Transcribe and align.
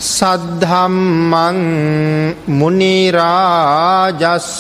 සද්ධම්මං 0.09 1.59
මුනිරාජස්ස 2.50 4.52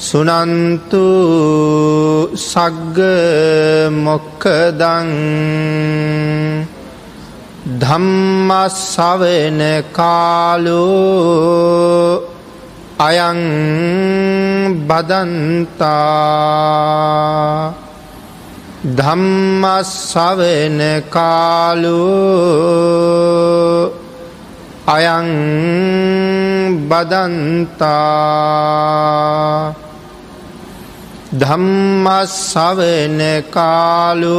සුනන්තු 0.00 1.04
සග්ග 2.44 2.98
මොක්කදං 3.98 5.08
ධම්මස්සවෙන 7.68 9.60
කාලෝ 9.92 10.88
අයං 12.98 13.40
බදන්තා 14.88 15.88
ධම්මස්සවෙන 18.96 20.80
කාලෝ 21.10 22.08
අයං 24.86 25.28
බදන්තා 26.88 27.98
ධම්මස්සවෙන 31.40 33.20
කාලෝ 33.50 34.38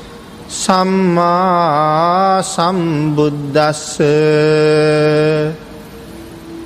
සම්මා 0.51 2.43
සම්බුද්දස්ස. 2.43 3.99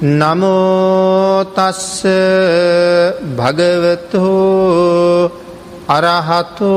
නමෝතස්ස 0.02 2.02
භගවතු 3.38 4.26
අරහතු 5.90 6.74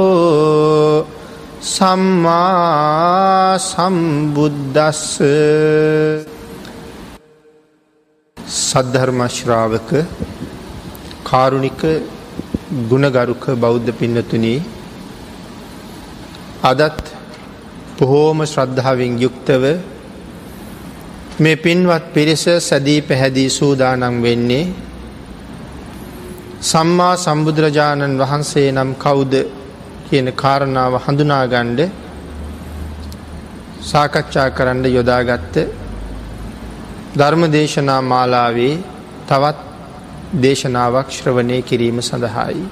සම්මා 1.75 3.59
සම්බුද්දස්ස. 3.59 5.19
සද්ධර්මශ්‍රාවක 8.61 9.91
කාරුණික 11.25 11.81
ගුණගරුක 12.91 13.57
බෞද්ධ 13.57 13.93
පින්නතුනී 13.93 14.78
අදත් 16.61 17.15
බොහෝම 17.97 18.43
ශ්‍රද්ධාවෙන් 18.45 19.15
යුක්තව 19.17 19.65
මේ 21.39 21.57
පින්වත් 21.57 22.13
පිරිස 22.13 22.45
සැදී 22.61 23.03
පැහැදී 23.03 23.51
සූදානම් 23.51 24.17
වෙන්නේ 24.21 24.67
සම්මා 26.63 27.15
සම්බුදුරජාණන් 27.17 28.19
වහන්සේ 28.19 28.73
නම් 28.73 28.91
කවුද 28.97 29.35
කියන 30.07 30.33
කාරණාව 30.35 30.95
හඳුනාගණ්ඩ 30.99 31.81
සාකච්ඡා 33.83 34.51
කරන්න 34.51 34.85
යොදාගත්ත 34.89 35.55
ධර්ම 37.15 37.43
දේශනා 37.53 38.03
මාලාවේ 38.03 38.75
තවත් 39.29 39.59
දේශනාවක් 40.37 41.09
ශ්‍රවණය 41.11 41.63
කිරීම 41.63 41.99
සඳහායි. 42.01 42.67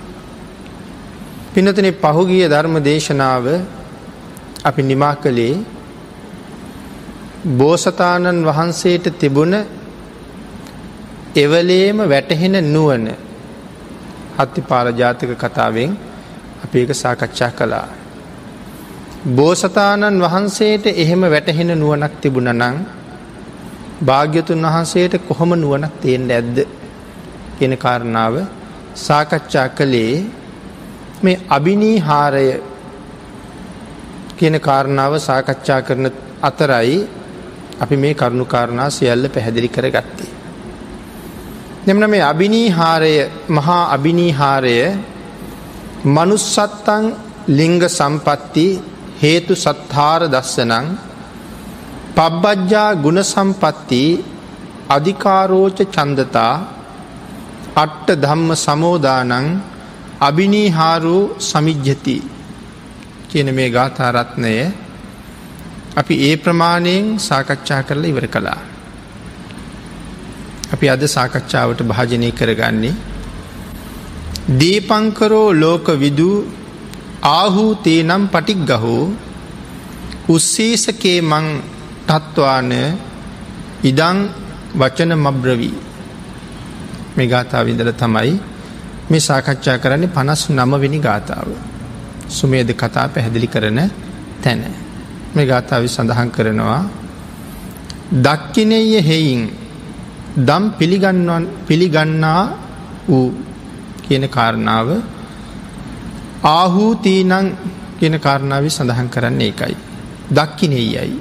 පිනතන 1.55 1.89
පහුගිය 1.95 2.45
ධර්ම 2.49 2.77
දේශනාව 2.83 3.47
අපි 4.66 4.82
නිමා 4.82 5.15
කළේ 5.16 5.54
බෝසතාණන් 7.56 8.41
වහන්සේට 8.44 9.06
තිබුණ 9.16 9.54
එවලේම 11.37 11.99
වැටහෙන 12.06 12.56
නුවන 12.66 13.04
හත්තිපාල 14.37 14.88
ජාතක 14.94 15.31
කතාවෙන් 15.37 15.91
අපි 16.65 16.77
එක 16.78 16.91
සාකච්ඡා 16.94 17.53
කළා. 17.53 17.88
බෝසතාණන් 19.31 20.22
වහන්සේට 20.22 20.87
එහෙම 20.94 21.22
වැටහෙන 21.27 21.71
නුවනක් 21.75 22.15
තිබුණ 22.21 22.50
නං 22.53 22.77
භාග්‍යතුන් 24.03 24.66
වහන්සේට 24.66 25.15
කොහොම 25.22 25.50
නුවනක් 25.56 25.94
තියෙන්ට 26.00 26.31
ඇද්ද 26.33 26.56
කියෙන 27.56 27.75
කාරණාව 27.78 28.34
සාකච්ඡා 28.98 29.69
කළේ 29.71 30.15
මේ 31.22 31.43
අභිනී 31.48 31.98
හාරය 32.00 32.47
කියන 34.37 34.57
කාරණාව 34.61 35.13
සාකච්ඡා 35.19 35.81
කරන 35.83 36.07
අතරයි 36.43 36.97
අපි 37.81 37.97
මේ 37.97 38.15
කරුණු 38.15 38.45
කාරණා 38.47 38.89
සියල්ල 38.91 39.25
පැහැදිලි 39.29 39.69
කර 39.69 39.87
ගත්තේ. 39.89 40.33
දෙමන 41.87 42.05
මේ 42.07 42.25
අභිනීහාරය 42.25 43.15
මහා 43.51 43.83
අභිනීහාරය 43.95 44.77
මනුස්සත්තං 46.07 47.05
ලිංග 47.51 47.81
සම්පත්ති 47.89 48.67
හේතු 49.21 49.55
සත්හාර 49.57 50.21
දස්සනං 50.27 50.87
පබ්බජ්ජා 52.17 52.91
ගුණ 52.97 53.21
සම්පත්ති 53.25 54.03
අධිකාරෝච 54.89 55.79
චන්දතා 55.89 56.55
අට්ට 57.77 58.09
ධම්ම 58.17 58.51
සමෝදානං 58.57 59.49
අභිනීහාරෝ 60.21 61.23
සමිජ්ජති 61.41 62.17
කියන 63.37 63.53
මේ 63.53 63.71
ගාථාරත්නය 63.71 64.53
අපි 65.95 66.15
ඒ 66.29 66.37
ප්‍රමාණයෙන් 66.37 67.05
සාකච්ඡා 67.21 67.83
කරලා 67.83 68.11
ඉවර 68.13 68.27
කළා. 68.29 68.61
අපි 70.73 70.87
අද 70.89 71.03
සාකච්ඡාවට 71.09 71.81
භාජනය 71.83 72.31
කරගන්නේ. 72.33 72.95
දීපංකරෝ 74.53 75.49
ලෝක 75.55 75.87
විදු 75.97 76.31
ආහූතේ 77.31 78.01
නම් 78.03 78.25
පටික් 78.29 78.61
ගහෝ 78.65 79.05
උස්සේසකේ 80.29 81.19
මං 81.23 81.47
තත්වාන 82.09 82.73
ඉදං 83.83 84.19
වචන 84.75 85.13
මබ්‍රවී 85.19 85.77
මේ 87.17 87.27
ගාථාවිඳල 87.27 87.93
තමයි 87.95 88.35
මේ 89.11 89.23
සාකච්ඡා 89.23 89.79
කරන්නේ 89.79 90.15
පනස් 90.15 90.43
නමවෙනි 90.51 91.01
ගාථාව. 91.01 91.66
සුමේද 92.29 92.71
කතා 92.73 93.09
පැහැදිලි 93.09 93.47
කරන 93.47 93.81
තැන. 94.43 94.63
මේ 95.35 95.47
ගාථාවි 95.47 95.89
සඳහන් 95.89 96.31
කරනවා 96.31 96.83
දක්කිනෙය 98.19 99.03
හෙයින් 99.03 99.43
දම් 100.39 100.65
පිළිගන්වන් 100.73 101.45
පිළිගන්නා 101.67 102.43
වූ 103.09 103.35
කියන 104.03 104.29
කාරණාව 104.29 104.89
ආහූතීනං 106.45 107.57
කියන 107.99 108.15
කාරණාව 108.19 108.65
සඳහන් 108.69 109.09
කරන්නේ 109.09 109.49
එකයි. 109.49 109.77
දක්කිනෙයයි. 110.31 111.21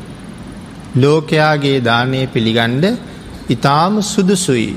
ලෝකයාගේ 0.96 1.80
දානය 1.82 2.28
පිළිගණ්ඩ 2.28 2.86
ඉතාම 3.50 4.02
සුදුසුයි. 4.04 4.76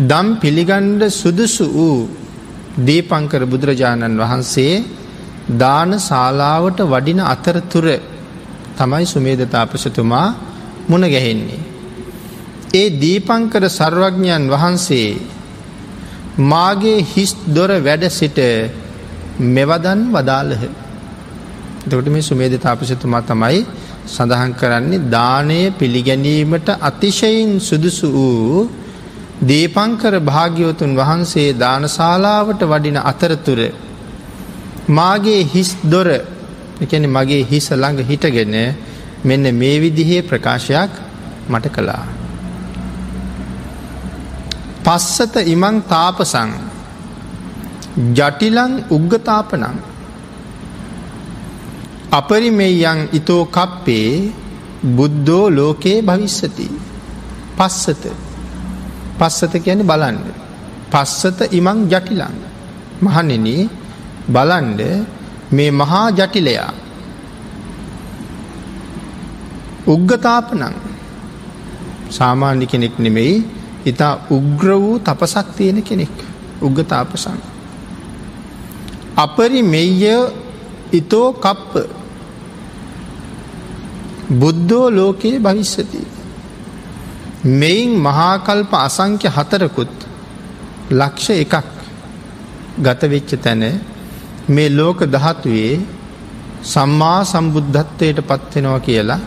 දම් 0.00 0.28
පිළිගණ්ඩ 0.36 1.02
සුදුසු 1.12 1.66
වූ 1.68 2.23
දීපංකර 2.78 3.42
බුදුරජාණන් 3.44 4.18
වහන්සේ 4.18 4.84
දාන 5.56 5.92
ශාලාවට 6.00 6.80
වඩින 6.84 7.20
අතරතුර 7.24 7.86
තමයි 8.76 9.06
සුමේදතාපසතුමා 9.06 10.28
මුණ 10.88 11.04
ගැහෙන්නේ. 11.04 11.60
ඒ 12.72 12.88
දීපංකර 12.92 13.62
සර්වඥයන් 13.70 14.44
වහන්සේ 14.48 15.10
මාගේ 16.44 17.04
හිස් 17.06 17.32
දොර 17.48 17.70
වැඩ 17.80 18.04
සිට 18.10 18.38
මෙවදන් 19.38 20.00
වදාළහ. 20.10 20.62
දොට 21.84 22.06
මේ 22.06 22.22
සුමේද 22.22 22.54
තාපසතුමා 22.58 23.22
තමයි 23.22 23.60
සඳහන් 24.06 24.52
කරන්නේ 24.52 25.04
දානය 25.08 25.60
පිළිගැනීමට 25.72 26.68
අතිශයින් 26.80 27.60
සුදුසු 27.60 28.06
වූ 28.08 28.68
දීපංකර 29.40 30.20
භාග්‍යවතුන් 30.20 30.96
වහන්සේ 30.96 31.54
දානශාලාවට 31.54 32.60
වඩින 32.62 32.98
අතරතුර 33.02 33.60
මාගේ 34.88 35.44
හිස් 35.44 35.76
දොර 35.84 36.08
එකන 36.80 37.04
මගේ 37.06 37.42
හිස 37.42 37.70
ළඟ 37.72 38.00
හිටගෙන 38.00 38.54
මෙන්න 39.24 39.44
මේ 39.52 39.80
විදිහේ 39.80 40.22
ප්‍රකාශයක් 40.22 40.92
මට 41.48 41.66
කළා. 41.68 42.04
පස්සත 44.84 45.34
ඉමං 45.46 45.82
තාපසං 45.84 46.50
ජටිලං 48.12 48.72
උග්ගතාපනං 48.90 49.76
අපරිමෙයන් 52.10 53.00
ඉතෝ 53.12 53.44
කප්පේ 53.46 54.32
බුද්ධෝ 54.96 55.44
ලෝකයේ 55.50 56.02
භවිස්සති 56.02 56.68
පස්සත 57.56 58.04
පස්සත 59.18 59.52
කියන 59.58 59.80
බලන්ඩ 59.82 60.26
පස්සත 60.92 61.38
ඉමං 61.50 61.78
ජටිලං. 61.90 62.36
මහනෙන 63.02 63.46
බලන්ඩ 64.28 64.80
මේ 65.50 65.70
මහා 65.72 66.06
ජටිලයා 66.10 66.72
උග්ගතාපනං. 69.86 70.74
සාමාන්‍ය 72.10 72.66
කෙනෙක් 72.66 72.94
නෙමෙයි 72.98 73.34
ඉතා 73.84 74.14
උග්‍ර 74.30 74.68
වූ 74.74 74.98
තපසක් 74.98 75.46
තියෙන 75.56 75.82
කෙනෙක්. 75.82 76.14
උග්ගතාපසං. 76.62 77.38
අපරි 79.16 79.60
මෙය 79.64 79.90
ඉතෝ 80.92 81.28
කප්ප. 81.34 81.72
බුද්ධෝ 84.30 84.86
ලෝකයේ 84.90 85.38
භවිස්සති. 85.38 86.02
මෙයින් 87.44 88.00
මහාකල්ප 88.00 88.72
අසංක්‍ය 88.72 89.28
හතරකුත් 89.28 89.94
ලක්ෂ 90.90 91.28
එකක් 91.34 91.54
ගතවෙච්ච 92.78 93.30
තැන 93.38 93.62
මේ 94.48 94.70
ලෝක 94.70 95.00
දහත්වේ 95.06 95.80
සම්මා 96.64 97.20
සම්බුද්ධත්වයට 97.24 98.18
පත්වෙනවා 98.22 98.80
කියලා 98.80 99.20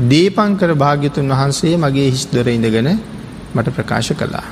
දීපංකර 0.00 0.70
භාග්‍යතුන් 0.76 1.28
වහන්සේ 1.28 1.74
මගේ 1.76 2.08
හිස් 2.08 2.24
දොර 2.26 2.48
ඉඳගෙන 2.48 2.88
මට 3.54 3.68
ප්‍රකාශ 3.68 4.12
කළා. 4.14 4.46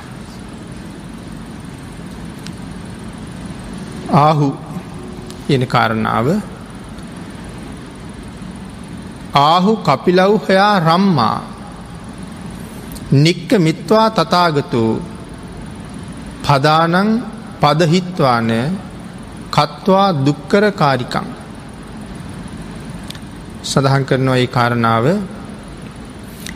ආහු 4.13 4.47
කියන 5.47 5.63
කාරණාව 5.65 6.27
ආහු 9.33 9.71
කපිලව් 9.79 10.33
හොයා 10.43 10.73
රම්මා 10.81 11.56
නික්ක 13.09 13.49
මිත්වා 13.57 14.09
තතාගතු 14.11 15.01
පදානං 16.43 17.09
පදහිත්වාන 17.61 18.51
කත්වා 19.49 20.07
දුක්කර 20.25 20.63
කාරිකං 20.73 21.27
සඳහන් 23.63 24.03
කරනවා 24.05 24.37
ඒ 24.37 24.47
කාරණාව 24.47 25.05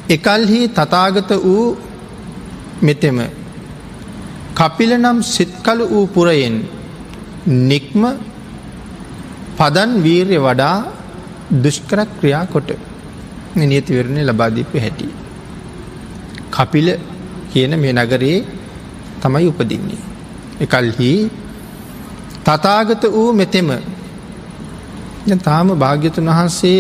එකල්හි 0.10 0.62
තතාගත 0.70 1.32
වූ 1.40 1.78
මෙතෙම 2.82 3.20
කපිල 4.54 4.92
නම් 4.98 5.18
සිත්කලු 5.26 5.84
වූ 5.86 6.06
පුරයෙන් 6.08 6.56
නික්ම 7.46 8.04
පදන් 9.58 9.92
වීර්ය 10.04 10.38
වඩා 10.38 10.78
දුෂ්කර 11.54 12.00
ක්‍රියා 12.12 12.46
කොට 12.46 12.70
නියතිවරණය 13.56 14.22
ලබාදීපු 14.24 14.78
හැටි. 14.78 15.21
කපිල 16.52 16.88
කියන 17.52 17.74
මේ 17.80 17.94
නගරයේ 17.94 18.40
තමයි 19.22 19.48
උපදින්නේ. 19.48 20.02
එකල්හි 20.62 21.12
තතාගත 22.46 23.04
වූ 23.08 23.30
මෙතෙම 23.34 23.70
තාම 25.40 25.68
භාග්‍යතුන් 25.76 26.30
වහන්සේ 26.30 26.80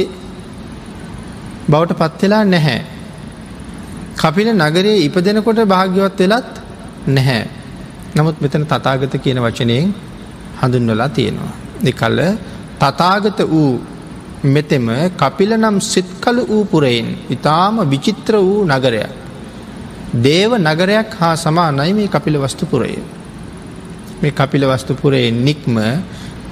බවට 1.69 1.99
පත්වෙලා 2.01 2.43
නැහැ. 2.45 2.79
කපිල 4.17 4.47
නගරයේ 4.53 5.03
ඉපදෙනකොට 5.05 5.59
භාග්‍යවත් 5.65 6.19
වෙලත් 6.21 6.51
නැහැ. 7.07 7.41
නමුත් 8.15 8.37
මෙතන 8.41 8.65
තතාගත 8.65 9.13
කියන 9.17 9.39
වචනයෙන් 9.39 9.87
හඳුන්වලා 10.59 11.09
තියෙනවා. 11.09 11.53
දෙකල්ල 11.83 12.19
තතාගත 12.79 13.39
වූ 13.45 13.71
මෙතෙම 14.45 14.87
කපිල 15.13 15.51
නම් 15.55 15.77
සිත්කල 15.83 16.37
වූ 16.43 16.63
පුරයෙන් 16.65 17.07
ඉතාම 17.29 17.75
විචිත්‍ර 17.85 18.35
වූ 18.39 18.65
නගරයක්. 18.67 19.20
දේව 20.13 20.51
නගරයක් 20.57 21.15
හා 21.19 21.35
සමානයි 21.35 21.93
මේ 21.93 22.07
කපිල 22.07 22.37
වස්තුපුරය. 22.37 22.99
මේ 24.21 24.31
කපිල 24.31 24.63
වස්තුපුරයෙන් 24.65 25.45
නික්ම 25.45 25.75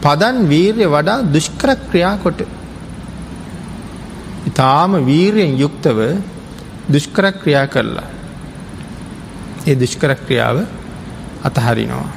පදන් 0.01 0.47
වීර්ය 0.47 0.85
වඩා 0.85 1.23
දුෂ්කර 1.33 1.75
ක්‍රියා 1.89 2.17
කොට. 2.17 2.41
ඉතාම 4.47 4.91
වීරයෙන් 5.05 5.59
යුක්තව 5.59 5.99
දුෂ්කර 6.89 7.25
ක්‍රියා 7.31 7.67
කරලා. 7.67 8.07
ඒ 9.67 9.75
දුෂ්කර 9.75 10.15
ක්‍රියාව 10.15 10.57
අතහරිනවා. 11.43 12.09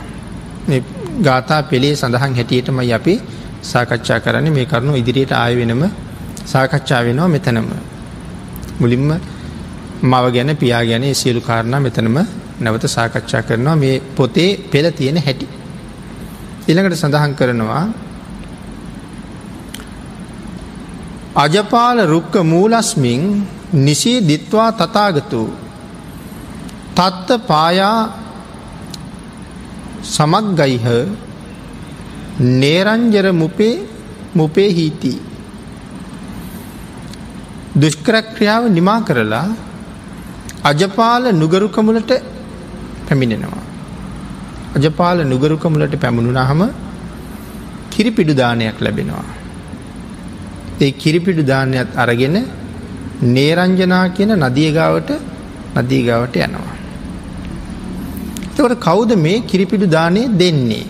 ගාථා 1.21 1.63
පෙළේ 1.63 1.97
සඳහන් 1.97 2.35
හැටියටමයි 2.35 2.93
අපි 2.93 3.15
සාකච්ඡා 3.63 4.21
කරන්න 4.21 4.53
මේ 4.53 4.67
කරුණු 4.67 4.95
ඉදිරියට 4.95 5.33
ආය 5.33 5.57
වෙනම 5.57 5.83
සාකච්ඡා 6.47 7.03
වෙනවා 7.05 7.29
මෙතනම. 7.29 7.69
මුලින්ම 8.81 9.11
මව 10.03 10.25
ගැන 10.35 10.51
පියා 10.57 10.85
ගැන 10.85 11.05
සියලු 11.15 11.41
කාරණා 11.41 11.81
මෙතනම 11.81 12.19
නැවත 12.61 12.85
සාකච්ඡා 12.89 13.43
කරනවා 13.43 13.77
මේ 13.77 14.03
පොතේ 14.17 14.51
පෙළ 14.71 14.87
තියෙන 14.91 15.19
හැටි. 15.19 15.47
ඉළඟට 16.69 17.01
සඳහන් 17.01 17.35
කරනවා 17.35 17.85
අජපාල 21.35 21.99
රුක්ක 22.07 22.35
මූලස්මින් 22.45 23.23
නිසී 23.75 24.19
දිත්වා 24.29 24.71
තතාගතු 24.73 25.43
තත්ත 26.97 27.29
පායා 27.47 27.99
සමක්ගයිහ 30.05 30.87
නේරංජර 32.61 33.27
මුපේ 33.33 33.75
මුපේ 34.35 34.71
හිතී. 34.71 35.19
දුෂ්කරක්‍රියාව 37.81 38.65
නිමා 38.69 39.01
කරලා 39.01 39.49
අජපාල 40.65 41.25
නුගරුකමුලට 41.33 42.13
පැමිණෙනවා. 43.09 43.63
අජපාල 44.77 45.19
නුගරුකමුලට 45.33 45.95
පැමුණුනහම 46.01 46.61
කිරිපිඩු 47.91 48.35
දානයක් 48.35 48.79
ලැබෙනවා. 48.81 49.25
ඒ 50.81 50.91
කිරිපිඩු 51.03 51.43
දානයත් 51.43 51.91
අරගෙන 51.97 52.37
නේරංජනා 53.35 54.07
කියන 54.09 54.33
නදියගාවට 54.45 55.11
නදීගාවට 55.77 56.37
යනවා. 56.37 56.75
එතකොට 58.47 58.75
කවුද 58.81 59.11
මේ 59.17 59.39
කිරිපිඩු 59.41 59.87
දානය 59.87 60.23
දෙන්නේ. 60.39 60.87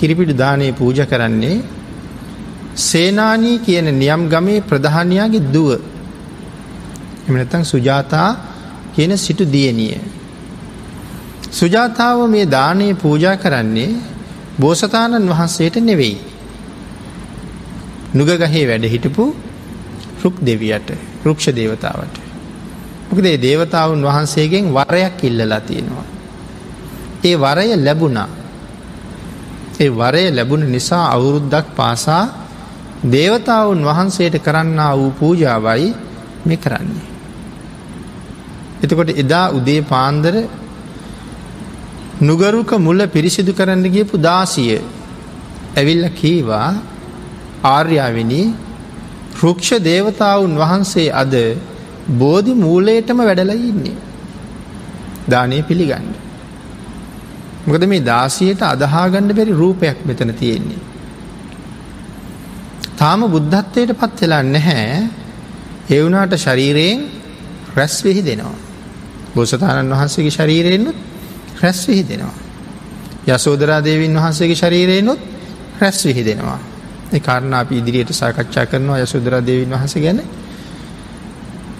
කිරිපිඩු 0.00 0.34
දානය 0.34 0.72
පූජ 0.72 0.98
කරන්නේ 1.10 1.56
සේනානී 2.76 3.58
කියන 3.58 3.86
නියම් 3.98 4.22
ගමේ 4.28 4.60
ප්‍රධානයාගේ 4.60 5.46
දුව 5.52 5.70
එමනතන් 7.28 7.64
සුජාතා 7.64 8.30
කියන 8.94 9.12
සිටු 9.16 9.44
දියනිය. 9.46 9.98
සුජාතාව 11.50 12.18
මේ 12.28 12.46
දානය 12.46 12.94
පූජා 12.94 13.36
කරන්නේ 13.36 13.90
බෝසතාණන් 14.60 15.28
වහන්සේට 15.28 15.76
නෙවෙයි. 15.80 16.16
නුගගහේ 18.14 18.64
වැඩ 18.64 18.86
හිටපු 18.86 19.24
රුක් 20.22 20.36
දෙවියට 20.40 20.88
රුක්ෂ 21.24 21.46
දේවතාවට. 21.50 22.16
මොකදේ 23.08 23.36
දේවතාවුන් 23.38 24.02
වහන්සේගෙන් 24.02 24.64
වරයක් 24.70 25.24
ඉල්ලලා 25.24 25.60
තියෙනවා. 25.62 26.06
ඒ 27.24 27.36
වරය 27.36 27.68
ලැබුණා. 27.76 28.28
ඒ 29.80 29.90
වරය 29.90 30.24
ලැබුණ 30.30 30.64
නිසා 30.68 31.04
අවුරුද්දක් 31.10 31.66
පාසා 31.76 32.24
දේවතාවුන් 33.06 33.84
වහන්සේට 33.84 34.36
කරන්න 34.38 34.80
වූ 34.92 35.10
පූජාවයි 35.12 35.94
මෙ 36.44 36.56
කරන්නේ. 36.56 37.15
එතකොට 38.86 39.10
එදා 39.22 39.46
උදේ 39.58 39.80
පාන්දර 39.92 40.34
නුගරුක 42.20 42.72
මුල්ල 42.80 43.02
පිරිසිදු 43.08 43.52
කරන්න 43.52 43.86
ගියපු 43.96 44.16
දාසිය 44.20 44.76
ඇවිල්ල 45.76 46.04
කීවා 46.20 46.68
ආර්යාවෙනි 47.66 48.42
රුක්ෂ 49.42 49.70
දේවතාවුන් 49.82 50.54
වහන්සේ 50.56 51.08
අද 51.12 51.34
බෝධි 52.14 52.52
මූලයටම 52.56 53.18
වැඩලයි 53.20 53.68
ඉන්නේ. 53.70 53.96
දානය 55.28 55.58
පිළිගන්න. 55.62 56.08
මොකද 57.66 57.82
මේ 57.86 58.04
දාසියට 58.04 58.62
අදහාගණ්ඩ 58.64 59.36
බැරි 59.38 59.52
රූපයක් 59.52 59.98
මෙතන 60.04 60.32
තියෙන්නේ. 60.34 60.82
තාම 62.96 63.20
බුද්ධත්වයට 63.34 63.92
පත් 63.92 64.18
වෙලා 64.22 64.42
නැහැ 64.46 65.10
එවුනාට 65.90 66.34
ශරීරයෙන් 66.36 67.00
රැස් 67.76 67.96
වෙහි 68.04 68.22
දෙනවා. 68.22 68.65
බෝසතාණන් 69.36 69.92
වහන්සේගේ 69.92 70.32
ශරීරයෙන්නුත් 70.32 70.96
රැස් 71.62 71.80
විහි 71.88 72.04
දෙනවා. 72.04 72.36
යසෝදරා 73.28 73.80
දේවින් 73.80 74.14
වහන්සේගේ 74.14 74.56
ශරීරයෙන්නුත් 74.56 75.20
රැස් 75.80 75.98
විහි 76.04 76.24
දෙනවා. 76.24 76.60
කාරණ 77.16 77.54
අපි 77.54 77.74
ඉදිරියට 77.76 78.12
සාකච්ඡා 78.12 78.66
කරනවා 78.66 78.98
යසුදර 78.98 79.34
දෙවන් 79.40 79.72
වහස 79.72 79.94
ගැන 79.96 80.18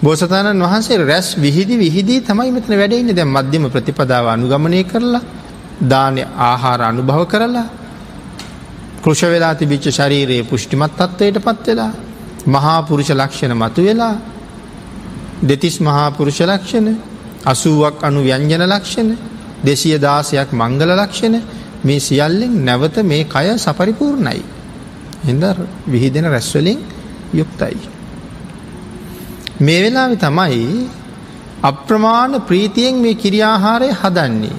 බෝසතාණන් 0.03 0.63
වහන්සේ 0.63 0.99
රැස් 1.01 1.29
විහිදි 1.37 1.77
විහිදී 1.77 2.21
තමයි 2.23 2.51
මෙතන 2.51 2.73
වැඩඉන්න 2.73 3.11
දැ 3.11 3.27
මධ්‍යම 3.27 3.65
ප්‍රතිපදාව 3.69 4.27
අනුගමනය 4.29 4.85
කරලා 4.85 5.23
දානය 5.85 6.23
ආහාර 6.41 6.81
අනුභව 6.83 7.23
කරලා 7.27 7.67
කෘෂ 9.03 9.23
වෙලා 9.25 9.55
තිබිච්ච 9.55 9.87
ශරීරයේ 9.91 10.45
පුෂ්ටිමත් 10.45 10.97
තත්වයට 10.97 11.39
පත්වෙලා 11.41 11.93
මහා 12.47 12.79
පුරුෂ 12.83 13.11
ලක්ෂණ 13.13 13.55
මතු 13.55 13.83
වෙලා 13.83 14.15
දෙතිස් 15.43 15.77
මහා 15.81 16.09
පුරුෂ 16.13 16.41
ලක්ෂණ 16.43 16.97
අසුවක් 17.47 18.03
අනු 18.03 18.21
ව්‍යංජන 18.23 18.63
ලක්ෂණ 18.65 19.11
දෙසිය 19.65 19.97
දාසයක් 19.99 20.51
මංගල 20.53 20.91
ලක්ෂණ 20.95 21.37
මේ 21.85 22.01
සියල්ලෙන් 22.01 22.53
නැවත 22.61 22.97
මේ 23.03 23.25
කය 23.27 23.47
සපරිපූර්ණයි. 23.57 24.43
හිද 25.25 25.43
විහිදෙන 25.87 26.27
රැස්වලින් 26.27 26.79
යුක්තයි. 27.33 27.77
මේ 29.59 29.81
වෙලාව 29.83 30.13
තමයි 30.17 30.89
අප්‍රමාණ 31.63 32.41
ප්‍රීතියෙන් 32.43 32.97
මේ 32.97 33.15
කිරියාහාරය 33.17 33.89
හදන්නේ. 33.93 34.57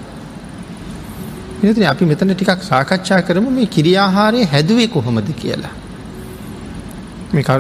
මෙතන 1.60 1.84
අපි 1.86 2.06
මෙතන 2.06 2.32
ටිකක් 2.32 2.62
සාකච්ඡා 2.64 3.22
කරමු 3.22 3.50
මේ 3.52 3.68
කිරියාහාරය 3.68 4.44
හැදුවේ 4.46 4.88
කොහොමද 4.88 5.30
කියලා. 5.36 5.76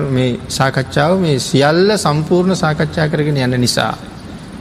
මේ 0.10 0.29
සාකච්ඡාව 0.50 1.19
මේ 1.19 1.39
සියල්ල 1.41 1.89
සම්පූර්ණ 1.98 2.55
සාකච්ඡා 2.55 3.07
කරගෙන 3.07 3.38
යන්න 3.38 3.60
නිසා. 3.60 3.96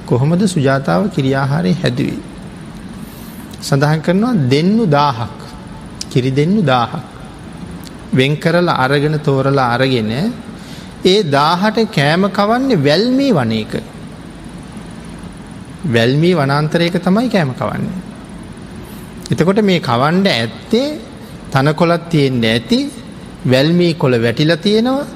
කොහොමද 0.06 0.42
සුජාතාව 0.46 1.02
කිරියාහාරය 1.14 1.72
හැදුවේ. 1.82 2.22
සඳහන් 3.60 4.00
කරනවා 4.00 4.34
දෙන්නු 4.52 4.84
දාහක් 4.88 5.36
කිරි 6.10 6.30
දෙන්නු 6.30 6.62
දාහක්. 6.64 7.04
වෙන් 8.12 8.32
කරලා 8.36 8.78
අරගෙන 8.84 9.16
තෝරලා 9.18 9.68
අරගෙන 9.74 10.12
ඒ 11.04 11.18
දාහට 11.36 11.78
කෑම 11.88 12.24
කවන්නේ 12.30 12.82
වැල්මී 12.86 13.32
වනයක. 13.32 13.74
වැල්මී 15.86 16.34
වනන්තරයක 16.34 16.96
තමයි 16.98 17.28
කෑම 17.28 17.50
කවන්නේ. 17.54 17.98
එතකොට 19.32 19.60
මේ 19.62 19.80
කවන්ඩ 19.80 20.26
ඇත්තේ 20.34 20.88
තනකොලත් 21.52 22.08
තියෙන්ට 22.12 22.46
ඇති 22.46 22.80
වැල්මී 23.44 23.92
කොළ 23.94 24.16
වැටිල 24.22 24.52
තියෙනවා 24.58 25.06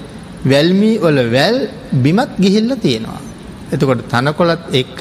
වැල්මී 0.45 0.97
ඔල 1.01 1.19
වැල් 1.35 1.57
බිමත් 1.95 2.33
ගිහිල්ල 2.39 2.73
තියෙනවා. 2.77 3.21
එතකොට 3.73 4.03
තනකොලත් 4.09 4.63
එක්ක 4.73 4.99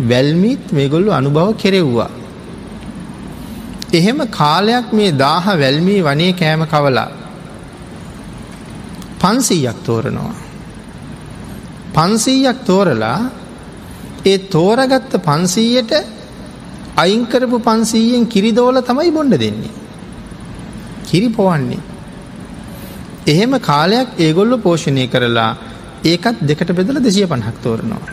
වැල්මීත් 0.00 0.72
මේගොල්ලු 0.72 1.10
අනුභව 1.10 1.56
කෙරෙව්වා. 1.56 2.10
එහෙම 3.92 4.18
කාලයක් 4.30 4.92
මේ 4.92 5.12
දාහ 5.14 5.44
වැල්මී 5.54 6.02
වනේ 6.02 6.32
කෑම 6.32 6.62
කවලා 6.64 7.08
පන්සීයක් 9.20 9.78
තෝරනවා. 9.84 10.34
පන්සීයක් 11.94 12.58
තෝරලා 12.64 13.18
ඒ 14.24 14.38
තෝරගත්ත 14.48 15.12
පන්සීයට 15.20 15.92
අයිංකරපු 16.96 17.58
පන්සීයෙන් 17.60 18.26
කිරිදෝල 18.26 18.80
තමයි 18.80 19.10
බොන්ඩ 19.10 19.34
දෙන්නේ. 19.36 19.76
කිරි 21.04 21.28
පොවන්නේ. 21.30 21.86
එහෙම 23.26 23.52
කාලයක් 23.60 24.08
ඒගොල්ල 24.18 24.52
පෝෂණය 24.58 25.06
කරලා 25.06 25.50
ඒකත් 26.04 26.42
දෙකට 26.42 26.72
බෙදල 26.72 27.00
දෙසිය 27.00 27.26
පණහක් 27.26 27.56
තෝරනවා. 27.62 28.12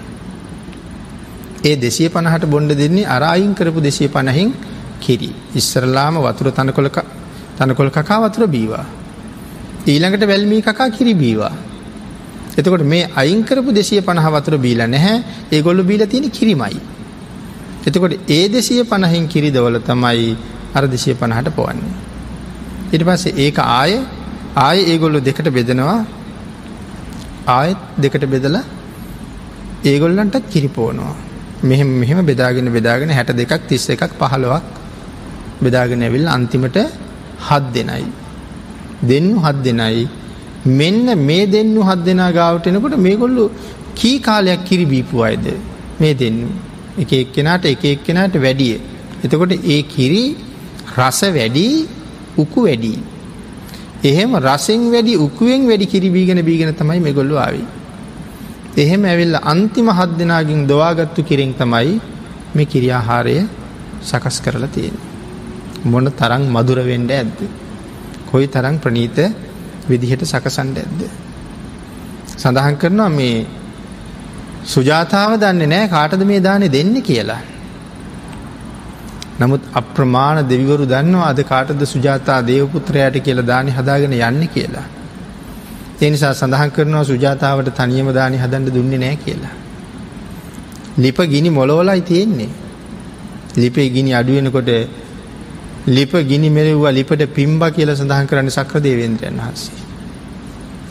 ඒ 1.63 1.75
දෙසිය 1.75 2.09
පණහට 2.09 2.45
බොන්ඩ 2.45 2.71
දෙන්නේ 2.73 3.05
අරායින් 3.05 3.53
කරපු 3.53 3.81
දෙසිය 3.81 4.07
පණහින් 4.07 4.53
කිරි. 4.99 5.29
ඉස්සරලාම 5.55 6.17
වතුර 6.17 6.51
තනකොල 6.51 6.89
තනකොල් 7.57 7.89
කකා 7.89 8.19
වතුර 8.25 8.47
බීවා. 8.47 8.85
ඊළඟට 9.87 10.27
වැල්මී 10.27 10.61
කකා 10.61 10.89
කිරි 10.89 11.13
බීවා. 11.13 11.53
එතකොට 12.57 12.83
මේ 12.83 13.09
අයිංකරපු 13.15 13.71
දෙසිය 13.71 14.01
පණහ 14.01 14.27
වතුර 14.31 14.57
බීල 14.57 14.81
නැහැ 14.85 15.23
ඒගොල්ලු 15.51 15.83
බීල 15.83 16.07
තියෙන 16.07 16.31
කිරිමයි. 16.31 16.79
එතකොට 17.87 18.13
ඒ 18.29 18.49
දෙසිය 18.49 18.83
පණහින් 18.83 19.27
කිරිදවල 19.27 19.77
තමයි 19.79 20.35
අර 20.73 20.83
දෙසිය 20.87 21.13
පණහට 21.13 21.53
පොවන්නේ. 21.55 21.93
ඉට 22.93 23.03
පස්සේ 23.03 23.35
ඒක 23.37 23.59
ආය 23.59 23.99
ආය 24.57 24.79
ඒගොල්ලු 24.91 25.19
දෙකට 25.19 25.49
බෙදෙනවා 25.49 26.05
ආයත් 27.47 27.79
දෙකට 27.97 28.25
බෙදලා 28.25 28.63
ඒගොල්ලන්ට 29.83 30.35
කිරිපෝනවා 30.51 31.15
මෙහෙම 31.63 31.89
මෙහෙම 32.01 32.19
බෙදාගෙන 32.25 32.67
බෙදාගෙන 32.71 33.09
හැට 33.09 33.31
දෙකක් 33.33 33.67
තිස්ස 33.67 33.89
එකක් 33.89 34.13
පහළොවක් 34.19 34.65
බෙදාගෙන 35.61 36.01
ඇවිල් 36.01 36.27
අන්තිමට 36.27 36.77
හත් 37.39 37.63
දෙනයි. 37.73 38.05
දෙන්නු 39.03 39.37
හත් 39.39 39.57
දෙනයි 39.63 40.07
මෙන්න 40.65 41.07
මේ 41.19 41.45
දෙන්නු 41.45 41.81
හත් 41.81 41.99
දෙනා 42.05 42.31
ගාවට 42.31 42.67
එනකොට 42.67 42.97
මේගොල්ලු 42.97 43.43
කී 43.95 44.17
කාලයක් 44.19 44.61
කිරි 44.63 44.85
බීපු 44.85 45.23
අයද 45.23 45.45
මේ 45.99 46.13
දෙන්නු 46.13 46.47
එක 46.97 47.11
එක්කෙනට 47.13 47.65
එක 47.65 47.83
එක්කෙනට 47.85 48.35
වැඩිය. 48.35 48.79
එතකොට 49.23 49.53
ඒ 49.73 49.81
කිරි 49.93 50.23
රස 50.97 51.19
වැඩි 51.37 51.67
උකු 52.37 52.59
වැඩී. 52.67 52.99
එහෙම 54.05 54.31
රසෙන් 54.37 54.81
වැඩි 54.91 55.13
උකුවෙන් 55.17 55.61
වැඩි 55.67 55.85
කිරිබීගෙන 55.85 56.39
බීගෙන 56.41 56.71
තමයි 56.73 56.99
මෙගොල්ලු 56.99 57.35
ආවී. 57.37 57.65
එහෙම 58.77 59.01
ඇවිල්ල 59.03 59.37
අන්තිම 59.43 59.87
හත් 59.89 60.11
දෙනාගින් 60.17 60.61
දවාගත්තු 60.67 61.21
කිරින් 61.23 61.53
තමයි 61.53 61.93
මේ 62.55 62.65
කිරියාහාරය 62.65 63.35
සකස් 64.01 64.37
කරලා 64.41 64.67
තියෙන. 64.67 64.97
මොන 65.85 66.05
තරං 66.11 66.43
මදුරවෙන්ඩ 66.49 67.11
ඇද්ද. 67.11 67.37
කොයි 68.25 68.47
තරං 68.47 68.77
ප්‍රනීත 68.79 69.17
විදිහට 69.89 70.23
සකසන්ඩ 70.25 70.77
ඇද්ද. 70.77 71.01
සඳහන් 72.37 72.75
කරනවා 72.75 73.11
මේ 73.11 73.37
සුජාතාව 74.65 75.31
දන්නේ 75.37 75.67
නෑ 75.67 75.87
කාටද 75.87 76.21
මේ 76.23 76.39
දානෙ 76.39 76.67
දෙන්න 76.67 76.95
කියලා. 77.01 77.41
නමුත් 79.39 79.63
අප්‍රමාණ 79.73 80.47
දෙවිවරු 80.47 80.85
දන්නවා 80.85 81.29
අද 81.29 81.39
කාටද 81.43 81.81
සුජාතා 81.85 82.39
දේවපුත්‍රයට 82.41 83.17
කියල 83.23 83.41
දානි 83.43 83.71
හදාගෙන 83.71 84.13
යන්න 84.19 84.43
කියලා. 84.47 84.85
එනිසා 86.01 86.33
සඳහන් 86.33 86.71
කරනවා 86.71 87.03
සුජාතාවට 87.03 87.69
තනියම 87.71 88.09
දානි 88.13 88.37
හදන්ඩ 88.37 88.75
දුන්නේ 88.77 88.97
නෑ 88.97 89.15
කියලා. 89.15 89.55
ලිප 90.97 91.17
ගිනි 91.33 91.49
මොලෝලයි 91.49 92.01
තියෙන්නේ. 92.01 92.49
ලිපේ 93.55 93.89
ගිනි 93.89 94.13
අඩුවෙනකොට 94.13 94.69
ලිප 95.87 96.13
ගිනි 96.29 96.49
මෙරව්වා 96.49 96.91
ලිපට 96.91 97.25
පිම්බ 97.33 97.63
කියල 97.75 97.91
සඳහන් 97.95 98.27
කරන්න 98.27 98.49
සක්‍ර 98.49 98.79
දේවේන්ද්‍රයන් 98.79 99.37
වහන්සේ. 99.37 99.83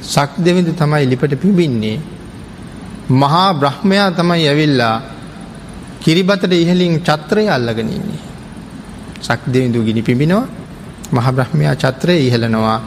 සක් 0.05 0.31
දෙවිඳ 0.39 0.69
තමයි 0.75 1.05
ලිපට 1.07 1.35
පිබින්නේ. 1.37 1.99
මහා 3.13 3.49
බ්‍රහ්මයා 3.55 4.11
තමයි 4.11 4.47
ඇවිල්ලා 4.49 4.97
කිරිබතට 6.01 6.53
ඉහලින් 6.55 7.01
චත්‍රය 7.01 7.49
අල්ලගෙනන්නේ. 7.49 8.34
සක්දවිඳු 9.25 9.81
ගිනි 9.87 10.03
පිබිනවා 10.03 10.47
මහ 11.13 11.27
බ්‍රහ්මයා 11.31 11.75
චත්‍රය 11.75 12.17
ඉහලනවා 12.29 12.79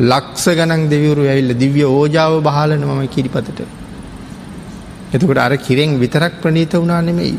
ලක්ස 0.00 0.44
ගනන් 0.50 0.82
දෙවිවරු 0.88 1.22
ඇවිල්ල 1.24 1.52
දිව්‍ය 1.54 1.82
ඕජාව 1.84 2.32
බහලන 2.40 2.82
මම 2.82 3.02
කිරිපතට. 3.08 3.60
එතකොට 5.10 5.38
අර 5.38 5.52
කිරෙන් 5.58 5.98
විතරක් 5.98 6.32
ප්‍රනීත 6.40 6.72
වුණා 6.72 7.00
නෙමෙයි. 7.00 7.38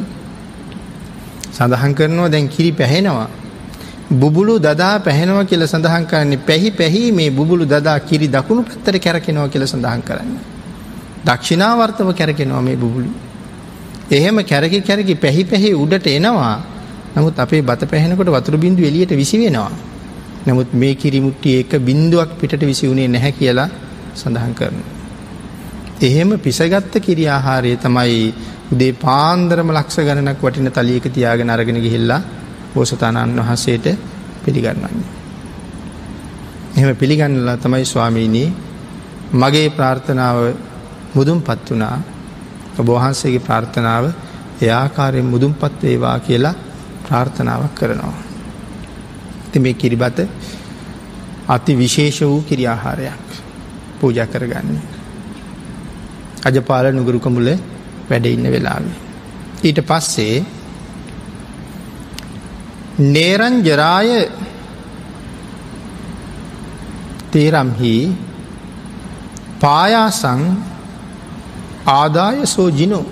සඳහන් 1.53 1.93
කරනවා 1.93 2.29
දැන් 2.29 2.47
කිරි 2.47 2.71
පැහෙනවා. 2.71 3.29
බුබුලු 4.11 4.59
දදා 4.59 4.99
පැහෙනවා 4.99 5.45
කියල 5.45 5.63
සඳහන් 5.63 6.05
කරන්නේ 6.05 6.39
පැහි 6.39 6.71
පැහි 6.71 7.11
මේ 7.11 7.29
බුබුලු 7.29 7.65
දදා 7.65 7.99
කිරි 8.01 8.27
දකුණු 8.27 8.63
පැත්තර 8.63 8.95
කැරකෙනවා 8.97 9.47
කියල 9.47 9.65
සඳහන් 9.65 10.01
කරන්න. 10.01 10.31
දක්ෂිනාවර්තව 11.25 12.09
කැරකෙනවා 12.13 12.61
මේ 12.61 12.75
බුබුලු. 12.75 13.09
එහෙම 14.11 14.37
කැරකි 14.43 14.81
කැරකි 14.81 15.15
පැහි 15.15 15.43
පැහි 15.43 15.69
උඩට 15.73 16.07
එනවා 16.09 16.55
නමුත් 17.15 17.37
අපේ 17.37 17.61
බත 17.61 17.81
පැහෙනකොට 17.85 18.29
වතුර 18.29 18.57
බින්දු 18.57 18.83
එලියට 18.83 19.11
විසි 19.13 19.37
වෙනවා. 19.39 19.71
නමුත් 20.47 20.73
මේ 20.73 20.93
කිරිමුට්ටි 20.95 21.49
ඒක 21.55 21.71
බින්දුවක් 21.79 22.31
පිට 22.39 22.61
විසි 22.61 22.87
වුණේ 22.87 23.07
නැහැ 23.07 23.31
කියලා 23.31 23.69
සඳහන් 24.15 24.53
කරන. 24.53 24.77
එහෙම 26.01 26.29
පිසගත්ත 26.39 26.93
කිරි 26.99 27.25
ආහාරය 27.27 27.71
තමයි 27.77 28.33
උදේ 28.71 28.93
පාන්දරම 28.95 29.69
ලක්ෂ 29.69 29.97
ගණනක් 29.99 30.41
වටින 30.41 30.71
තලියක 30.71 31.05
තියාගෙන 31.09 31.49
අරගෙන 31.49 31.77
ගිහිල්ලා 31.77 32.21
බෝසතාණන් 32.73 33.35
වහන්සේට 33.37 33.87
පිළිගන්නන්නේ. 34.43 35.07
එහෙම 36.75 36.95
පිළිගන්නලා 36.95 37.57
තමයි 37.57 37.85
ස්වාමීනී 37.85 38.47
මගේ 39.33 39.69
ප්‍රාර්ථනාව 39.71 40.37
මුදුම් 41.13 41.39
පත් 41.41 41.67
වනා 41.69 41.97
ඔබවහන්සේගේ 42.79 43.39
ප්‍රාර්ථනාව 43.39 44.05
එයාකාරයෙන් 44.61 45.25
මුදුම් 45.25 45.53
පත් 45.53 45.81
වේවා 45.83 46.17
කියලා 46.21 46.55
ප්‍රාර්ථනාවක් 47.09 47.73
කරනවා. 47.75 48.17
ති 49.51 49.59
මේ 49.59 49.73
කිරිබත 49.75 50.19
අති 51.47 51.73
විශේෂ 51.75 52.21
වූ 52.21 52.41
කිරියාහාරයක් 52.43 53.27
පූජ 53.99 54.19
කරගන්නේ. 54.25 54.87
අජපාල 56.45 56.85
නුගරුකමුල 56.91 57.49
වැඩ 58.09 58.25
ඉන්න 58.27 58.45
වෙලාවේ. 58.47 58.97
ඊට 59.63 59.79
පස්සේ 59.83 60.45
නේරංජරාය 63.07 64.09
තේරම්හි 67.31 67.95
පායාසං 69.59 70.41
ආදාය 71.89 72.39
සෝජිනෝ 72.45 73.05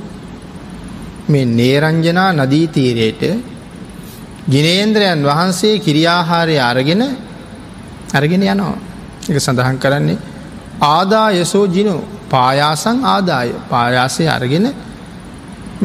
මේ 1.29 1.45
නේරංජනා 1.51 2.31
නදීතීරයට 2.33 3.23
ජිනේන්ද්‍රයන් 4.47 5.21
වහන්සේ 5.23 5.79
කිරියාහාරය 5.79 6.55
අරගෙන 6.61 7.03
අරගෙන 8.13 8.43
යනවා 8.43 8.77
එක 9.29 9.37
සඳහන් 9.37 9.77
කරන්නේ 9.77 10.17
ආදායසෝ 10.83 11.65
ජිනු 11.67 11.95
පායාසං 12.29 12.97
ආදාය 13.05 13.49
පායාසය 13.69 14.23
අරගෙන 14.27 14.67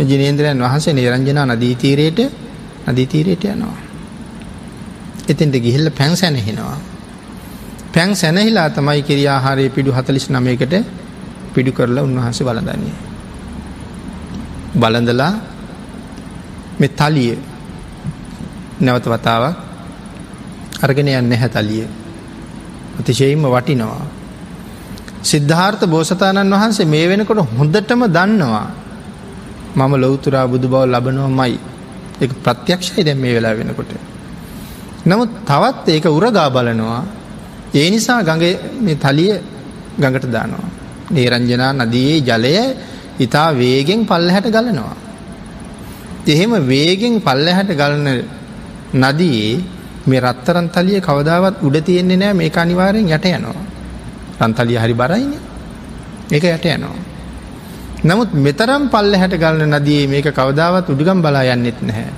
ජිනේන්ද්‍රයන් 0.03 0.59
වහන්සේ 0.59 0.93
නිරංජනා 0.93 1.47
නදීතීරයට 1.49 2.21
නදීතීරයට 2.87 3.45
යනවා. 3.47 3.77
එතින්ට 5.29 5.57
ගිහිල්ල 5.57 5.91
පැන් 5.91 6.17
සැනහෙනවා. 6.17 6.79
පැන් 7.93 8.17
සැනහිලා 8.17 8.71
තමයි 8.71 9.03
කිරියාහාරය 9.03 9.71
පිඩු 9.71 9.93
හතලිස් 9.93 10.27
නමයකට 10.31 10.75
පිඩු 11.55 11.73
කරලා 11.73 12.05
උන්වහන්සේ 12.05 12.45
බලදන්නේ. 12.45 12.95
බලඳලා 14.75 15.33
මෙ 16.81 16.89
තලිය 16.91 17.37
නැවත 18.83 19.07
වතාවක් 19.07 19.57
අර්ගෙන 20.81 21.09
යන්න 21.11 21.33
හැතලිය 21.35 21.87
අතිශයෙන්ම 22.99 23.45
වටිනවා. 23.47 24.05
සිද්ධාර්ථ 25.23 25.85
බෝසතාණන් 25.87 26.55
වහන්සේ 26.55 26.87
මේ 26.87 27.07
වෙනකොට 27.09 27.41
හොඳටම 27.51 28.03
දන්නවා 28.09 28.67
මම 29.77 29.93
ලොවතුරා 29.97 30.47
බුදු 30.47 30.67
බව 30.69 30.83
ලබනව 30.87 31.29
මයි 31.31 31.55
එක 32.21 32.31
ප්‍රත්‍යක්ෂයි 32.37 33.05
දැම් 33.05 33.19
මේ 33.19 33.35
වෙලා 33.35 33.55
වෙනකොට. 33.55 33.93
නමුත් 35.05 35.31
තවත් 35.45 35.87
ඒක 35.89 36.07
උරගා 36.11 36.49
බලනවා 36.51 37.03
ඒ 37.75 37.89
නිසා 37.91 38.21
ගඟ 38.23 38.45
මේ 38.81 38.97
තලිය 38.97 39.33
ගඟට 39.99 40.27
දානවා. 40.29 40.69
නේරංජනා 41.11 41.73
නදයේ 41.75 42.17
ජලය 42.21 42.55
ඉතා 43.19 43.49
වේගෙන් 43.53 44.01
පල්ල 44.05 44.29
හැට 44.29 44.49
ගලනවා. 44.49 44.97
එහෙම 46.27 46.53
වේගෙන් 46.65 47.15
පල්ල 47.21 47.47
හැට 47.49 47.71
ගලන 47.73 48.07
නදයේ 48.95 49.61
මේ 50.07 50.21
රත්තරන් 50.21 50.69
තලිය 50.69 51.01
කවදාවත් 51.01 51.63
උඩ 51.63 51.77
තියෙන්නේ 51.81 52.17
නෑ 52.17 52.35
මේ 52.35 52.51
අනිවාරයෙන් 52.55 53.09
යට 53.09 53.27
යනවා. 53.29 53.65
රන්තලිය 54.41 54.79
හරි 54.79 54.95
බරයින 54.95 55.33
ඒක 56.31 56.45
යට 56.47 56.67
යනවා. 56.69 56.99
නමුත් 58.03 58.31
මෙතරම් 58.37 58.85
පල්ල 58.89 59.15
හැට 59.15 59.35
ගලන 59.35 59.71
නදියේ 59.71 60.07
මේක 60.09 60.29
කවදාවත් 60.31 60.87
උඩුගම් 60.89 61.23
බලා 61.23 61.45
යන්නෙත් 61.47 61.79
නැහැ. 61.81 62.13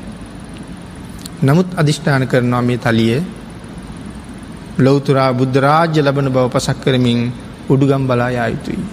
නමුත් 1.42 1.68
අධිෂ්ඨාන 1.76 2.26
කරනවා 2.26 2.62
මේ 2.62 2.78
තලිය 2.78 3.20
ලොවතුරා 4.76 5.30
බුද්ධරාජ්‍ය 5.32 6.00
ලබන 6.00 6.28
බව 6.28 6.46
පසක් 6.48 6.78
කරමින් 6.80 7.20
උඩුගම් 7.68 8.02
බලා 8.06 8.30
යා 8.30 8.48
යුතුයි. 8.48 8.84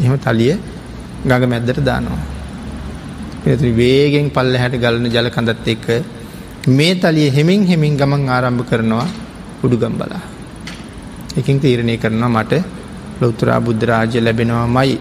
එහෙම 0.00 0.18
තලිය 0.18 0.54
ගඟ 1.22 1.46
මැද්දට 1.46 1.80
දානවා. 1.80 2.22
පිනතුරි 3.42 3.72
වේගෙන් 3.72 4.26
පල්ල 4.30 4.54
හැට 4.54 4.74
ගලන 4.76 5.06
ජල 5.06 5.28
කඳත් 5.28 5.68
එක්ක 5.68 5.86
මේ 6.68 6.94
තලිය 6.94 7.30
හෙමින් 7.30 7.66
හෙමින් 7.66 7.96
ගමන් 7.96 8.28
ආරම්භ 8.28 8.64
කරනවා 8.64 9.06
උඩුගම් 9.64 9.94
බලා. 9.94 10.20
එකින් 11.36 11.58
තීරණය 11.58 11.96
කරනවා 11.96 12.28
මට 12.28 12.52
ලොත්තුරා 13.20 13.60
බුද්ධරාජ්‍ය 13.60 14.20
ලැබෙනවා 14.20 14.66
මයි 14.68 15.00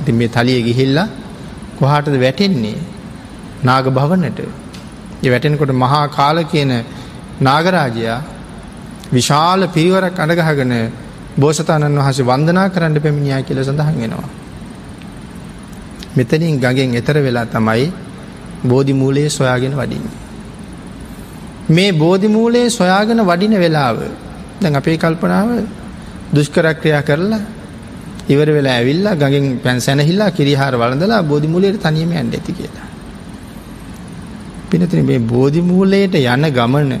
ඉති 0.00 0.12
මේ 0.12 0.28
තලිය 0.28 0.62
ගිහිල්ලා 0.62 1.08
කොහාටද 1.78 2.14
වැටෙන්නේ 2.16 2.78
නාග 3.64 3.86
භවනට 3.90 4.40
ඒ 5.20 5.30
වැටෙනකොට 5.30 5.72
මහා 5.74 6.06
කාල 6.08 6.44
කියන 6.44 6.72
නාගරාජයා 7.40 8.22
විශාල 9.10 9.66
පිරිවරක් 9.68 10.16
අඩගහගෙන 10.16 10.74
බෝසතාණන් 11.36 11.98
වහස 11.98 12.20
වන්දනා 12.22 12.68
කරන්න 12.68 13.02
පැමිණියා 13.02 13.42
කියල 13.42 13.64
සඳහන් 13.64 13.96
වෙනවා. 13.96 14.28
මෙතනින් 16.16 16.60
ගගෙන් 16.60 16.94
එතර 16.94 17.18
වෙලා 17.18 17.46
තමයි 17.46 17.92
බෝධිමූලයේ 18.64 19.30
සොයාගෙන 19.30 19.74
වඩින්නේ. 19.74 20.23
මේ 21.68 21.92
බෝධිමූලයේ 21.94 22.70
සොයාගෙන 22.70 23.20
වඩින 23.20 23.58
වෙලාව 23.58 23.98
දැන් 24.60 24.76
අපේ 24.76 24.96
කල්පනාව 24.96 25.48
දුෂ්කරක්‍රියා 26.34 27.02
කරලා 27.02 27.40
ඉවර 28.28 28.48
වෙලා 28.48 28.74
ඇවිල්ලා 28.74 29.14
ගඟෙන් 29.14 29.60
පැන් 29.62 29.80
සැනහිල්ලා 29.80 30.30
කිරිහාර 30.30 30.74
වලඳලා 30.74 31.22
බෝධිමූලයට 31.22 31.80
තනියම 31.80 32.10
ඇන්ඩ 32.12 32.34
ඇති 32.34 32.52
කියලා. 32.52 32.88
පිනතින 34.70 35.06
මේ 35.06 35.18
බෝධිමූලයට 35.26 36.14
යන 36.16 36.44
ගමන 36.50 36.92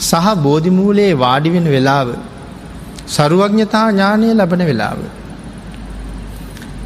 සහ 0.00 0.26
බෝධිමූලයේ 0.42 1.12
වාඩිවෙන 1.14 1.66
වෙලාව 1.66 2.08
සරුවඥතා 3.06 3.86
ඥානය 3.90 4.32
ලබන 4.32 4.62
වෙලාව. 4.62 4.98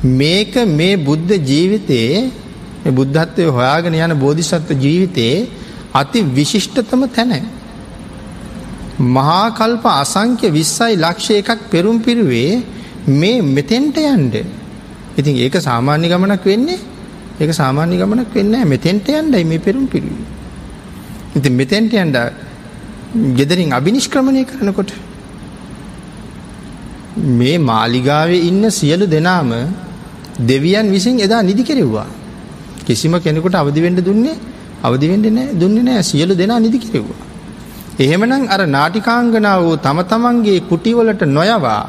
මේක 0.03 0.55
මේ 0.71 0.97
බුද්ධ 0.99 1.33
ජීවිතයේ 1.43 2.93
බුද්ධත්වය 2.93 3.47
හොයාගෙන 3.49 3.95
යන 3.97 4.19
බෝධිසත්ව 4.19 4.75
ජීවිතයේ 4.77 5.58
අති 5.95 6.23
විශිෂ්ටතම 6.23 7.03
තැන. 7.09 7.33
මහාකල්ප 8.99 9.85
අසංක්‍ය 9.85 10.51
විස්සයි 10.51 10.97
ලක්ෂය 10.97 11.35
එකක් 11.43 11.71
පෙරුම් 11.71 12.01
පිරුවේ 12.01 12.63
මේ 13.07 13.43
මෙතෙන්ට 13.43 13.97
යන්ඩ. 13.97 14.35
ඉතින් 15.17 15.37
ඒක 15.37 15.55
සාමාන්‍ය 15.61 16.09
ගමනක් 16.09 16.45
වෙන්නේ 16.45 16.79
ඒක 17.41 17.51
සාමාන්‍ය 17.55 17.97
ගමනක් 17.97 18.35
වෙන්න 18.35 18.69
මෙතෙන්ට 18.69 19.09
යන්ඩයි 19.09 19.45
මේ 19.45 19.59
පෙරුම් 19.59 19.87
පිරුවේ. 19.87 20.27
ඉති 21.37 21.51
මෙතෙන්ට 21.51 21.93
යන්ඩ 21.95 22.17
ගෙදරින් 23.37 23.73
අභිනිෂ්ක්‍රමණය 23.73 24.45
කරනකොට. 24.45 24.93
මේ 27.39 27.59
මාලිගාවේ 27.59 28.47
ඉන්න 28.49 28.71
සියලු 28.71 29.07
දෙනාම 29.07 29.51
දෙවියන් 30.41 30.91
විසින් 30.91 31.19
එදා 31.21 31.43
නිදි 31.43 31.63
කෙරෙව්වා. 31.63 32.07
කිසිම 32.87 33.15
කෙනෙකුට 33.21 33.55
අවදිවෙන්ඩ 33.55 34.01
දුන්නේ 34.01 34.37
අවදිවෙන්ඩ 34.81 35.27
නෑ 35.29 35.55
දුන්නේ 35.55 35.85
නෑ 35.85 36.03
සියලු 36.03 36.35
දෙනා 36.35 36.61
නිදි 36.61 36.79
කෙරෙව්වා. 36.79 37.21
එහෙමනම් 37.99 38.45
අර 38.49 38.61
නාටිකාංගනාව 38.69 39.61
වූ 39.63 39.77
තම 39.79 40.01
තමන්ගේ 40.05 40.61
කුටිවලට 40.63 41.23
නොයවා 41.29 41.83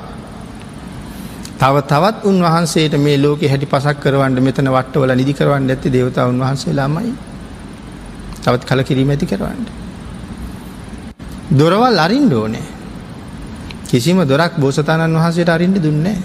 තව 1.57 1.75
තවත් 1.83 2.17
උන්වහන්සේට 2.23 2.93
මේ 2.97 3.17
ලෝක 3.17 3.41
හැටි 3.43 3.67
පසක් 3.67 3.97
කරවන්ට 3.99 4.39
මෙතන 4.39 4.69
වට්ටවල 4.69 5.11
නිදි 5.13 5.33
කරවන්න 5.33 5.69
ඇති 5.69 5.89
දේවතා 5.89 6.25
උන්වහන්සේ 6.27 6.73
ලාමයි 6.73 7.13
තවත් 8.43 8.63
කල 8.65 8.81
කිරීම 8.81 9.09
ඇති 9.09 9.25
කරවන්නට. 9.25 9.69
දොරවල් 11.51 11.97
අරින්ඩ 11.97 12.33
ඕනේ 12.33 12.67
කිසිම 13.85 14.19
දොරක් 14.23 14.53
බෝසතාණන් 14.55 15.15
වහන්සේට 15.15 15.49
අරින්ට 15.49 15.77
දුන්නේ. 15.79 16.17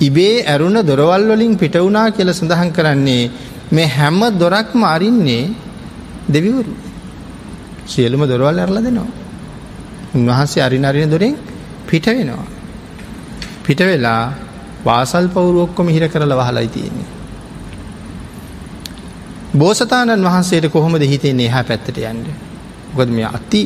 ඉබේ 0.00 0.44
ඇරුණ 0.44 0.78
දොරවල් 0.82 1.22
වලින් 1.30 1.54
පිටවුනා 1.56 2.08
කියල 2.10 2.30
සඳහන් 2.30 2.70
කරන්නේ 2.72 3.30
මේ 3.68 3.86
හැම්ම 3.88 4.20
දොරක්ම 4.38 4.82
අරින්නේ 4.84 5.50
දෙවිවරු. 6.28 6.72
සියලුම 7.86 8.22
දොරවල් 8.22 8.58
ඇරල 8.58 8.78
දෙනවා. 8.78 9.10
උන්වහන්සේ 10.14 10.62
අරිනරින 10.62 11.10
දොරින් 11.10 11.34
පිට 11.86 12.06
වෙනවා. 12.08 12.46
පිට 13.64 13.80
වෙලා 13.80 14.32
වාසල් 14.84 15.26
පවුරු 15.28 15.58
ඔක්කොම 15.62 15.88
හිර 15.88 16.08
කරල 16.08 16.32
වහලයි 16.32 16.68
තියෙන්නේ. 16.68 17.10
බෝසතාණන් 19.54 20.22
වහන්සේට 20.22 20.66
කොහොමද 20.68 21.02
හිතෙන්නේ 21.02 21.46
එහා 21.46 21.64
පැත්තට 21.64 21.98
යන්ඩ. 22.00 22.26
ගොද 22.94 23.08
මේ 23.08 23.28
අති 23.28 23.62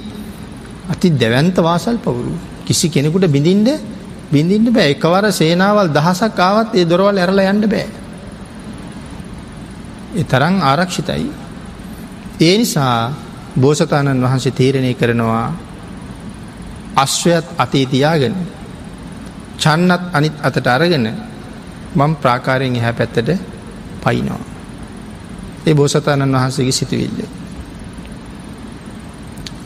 අති 0.88 1.08
දැවන්ත 1.12 1.56
වාසල් 1.60 1.96
පවුරු 1.98 2.34
කිසි 2.64 2.88
කෙනෙකුට 2.88 3.26
බිඳින්ට 3.28 3.68
බිඳින්ට 4.32 4.68
බෑ 4.70 4.90
එකවර 4.90 5.24
සේනාවල් 5.32 5.88
දහසක් 5.88 6.38
ආවත් 6.40 6.70
ඒ 6.74 6.84
දොරවල් 6.84 7.18
ඇරල 7.18 7.40
යන්න 7.44 7.66
බෑ. 7.66 7.99
එ 10.12 10.24
තරං 10.24 10.56
ආරක්ෂිතයි. 10.62 11.26
ඒ 12.40 12.54
නිසා 12.58 13.12
බෝසතාණන් 13.56 14.22
වහන්සේ 14.22 14.52
තීරණය 14.52 14.94
කරනවා 14.94 15.46
අශ්වයත් 16.96 17.46
අතීතියාගෙන 17.58 18.36
චන්නත් 19.58 20.02
අනිත් 20.12 20.34
අතට 20.42 20.66
අරගෙන 20.68 21.06
මං 21.94 22.16
ප්‍රාකාරයෙන් 22.16 22.76
එහැ 22.76 22.92
පැත්තට 22.94 23.30
පයිනවා. 24.00 24.42
ඒ 25.66 25.74
බෝසතාණන් 25.74 26.34
වහන්සේගේ 26.34 26.72
සිතුවිල්ල. 26.74 27.20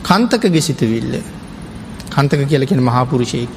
කන්තකගේ 0.03 0.61
සිතුවිල්ල 0.61 1.13
කන්තක 2.11 2.41
කියලකෙන 2.45 2.81
මහාපුරුෂයෙක් 2.81 3.49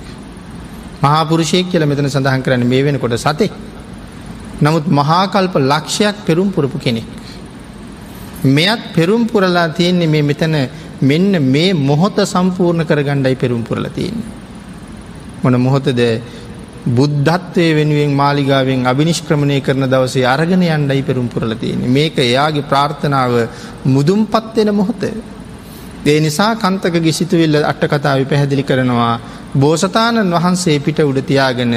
මහාපුරුෂයෙක් 1.00 1.66
කියල 1.68 1.84
මෙතන 1.84 2.08
සඳහන් 2.08 2.42
කරන්න 2.42 2.64
මේ 2.64 2.82
වෙනකොට 2.82 3.16
සතෙක් 3.16 3.52
නමුත් 4.62 4.86
මහාකල්ප 4.90 5.54
ලක්ෂයක් 5.62 6.16
පෙරුම් 6.26 6.50
පුරපු 6.50 6.78
කෙනෙක්. 6.78 7.06
මෙයත් 8.46 8.80
පෙරුම් 8.94 9.26
පුරලා 9.26 9.68
තියෙන්නේ 9.70 10.06
මේ 10.06 10.22
මෙතන 10.22 10.56
මෙන්න 11.02 11.32
මේ 11.44 11.72
මොහොත 11.72 12.18
සම්පූර්ණ 12.26 12.84
කර 12.84 13.02
ගණ්ඩයි 13.02 13.36
පෙරුම් 13.36 13.62
පුරල 13.62 13.86
තියන්නේ. 13.88 14.28
මොන 15.42 15.60
මොහොතද 15.60 16.00
බුද්ධත්වය 16.88 17.66
වෙනුවෙන් 17.74 18.12
මාලිගාවෙන් 18.14 18.86
අභිනිෂ්ක්‍රමණය 18.86 19.60
කරන 19.60 19.84
දවසේ 19.86 20.26
අරගෙන 20.26 20.62
යන්ඩයි 20.62 21.02
පෙරුම් 21.02 21.28
පුරල 21.28 21.54
තියෙන 21.54 21.80
මේක 21.88 22.18
එයාගේ 22.18 22.68
ප්‍රාර්ථනාව 22.72 23.32
මුදුම් 23.86 24.26
පත්වෙන 24.26 24.74
මොහොත. 24.74 25.02
ඒ 26.06 26.20
නිසා 26.20 26.54
කන්තක 26.56 27.02
ගිසිතුවිල්ල 27.02 27.56
අට්ට 27.62 27.88
කතාව 27.88 28.24
පැහැදිලි 28.24 28.62
කරනවා 28.62 29.14
බෝසතාණන් 29.54 30.32
වහන්සේ 30.32 30.78
පිට 30.80 31.00
උඩතියාගෙන 31.00 31.74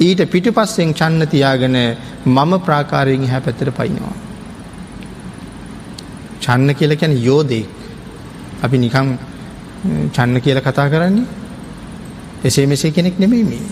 ඊට 0.00 0.20
පිටි 0.30 0.50
පස්සෙන් 0.50 0.94
චන්න 0.94 1.28
තියාගෙන 1.28 1.76
මම 2.26 2.52
ප්‍රාකාරයෙන් 2.60 3.28
හැ 3.28 3.40
පැතර 3.40 3.70
පයිනවා. 3.72 4.16
චන්න 6.40 6.74
කියල 6.74 6.96
කැන 6.96 7.14
යෝදෙක් 7.24 7.68
අපි 8.62 8.78
නිකං 8.78 9.18
චන්න 10.12 10.40
කියල 10.40 10.60
කතා 10.60 10.88
කරන්නේ 10.88 11.26
එසේ 12.44 12.66
මෙසේ 12.66 12.90
කෙනෙක් 12.90 13.18
නෙමෙයි 13.18 13.44
මේ. 13.44 13.68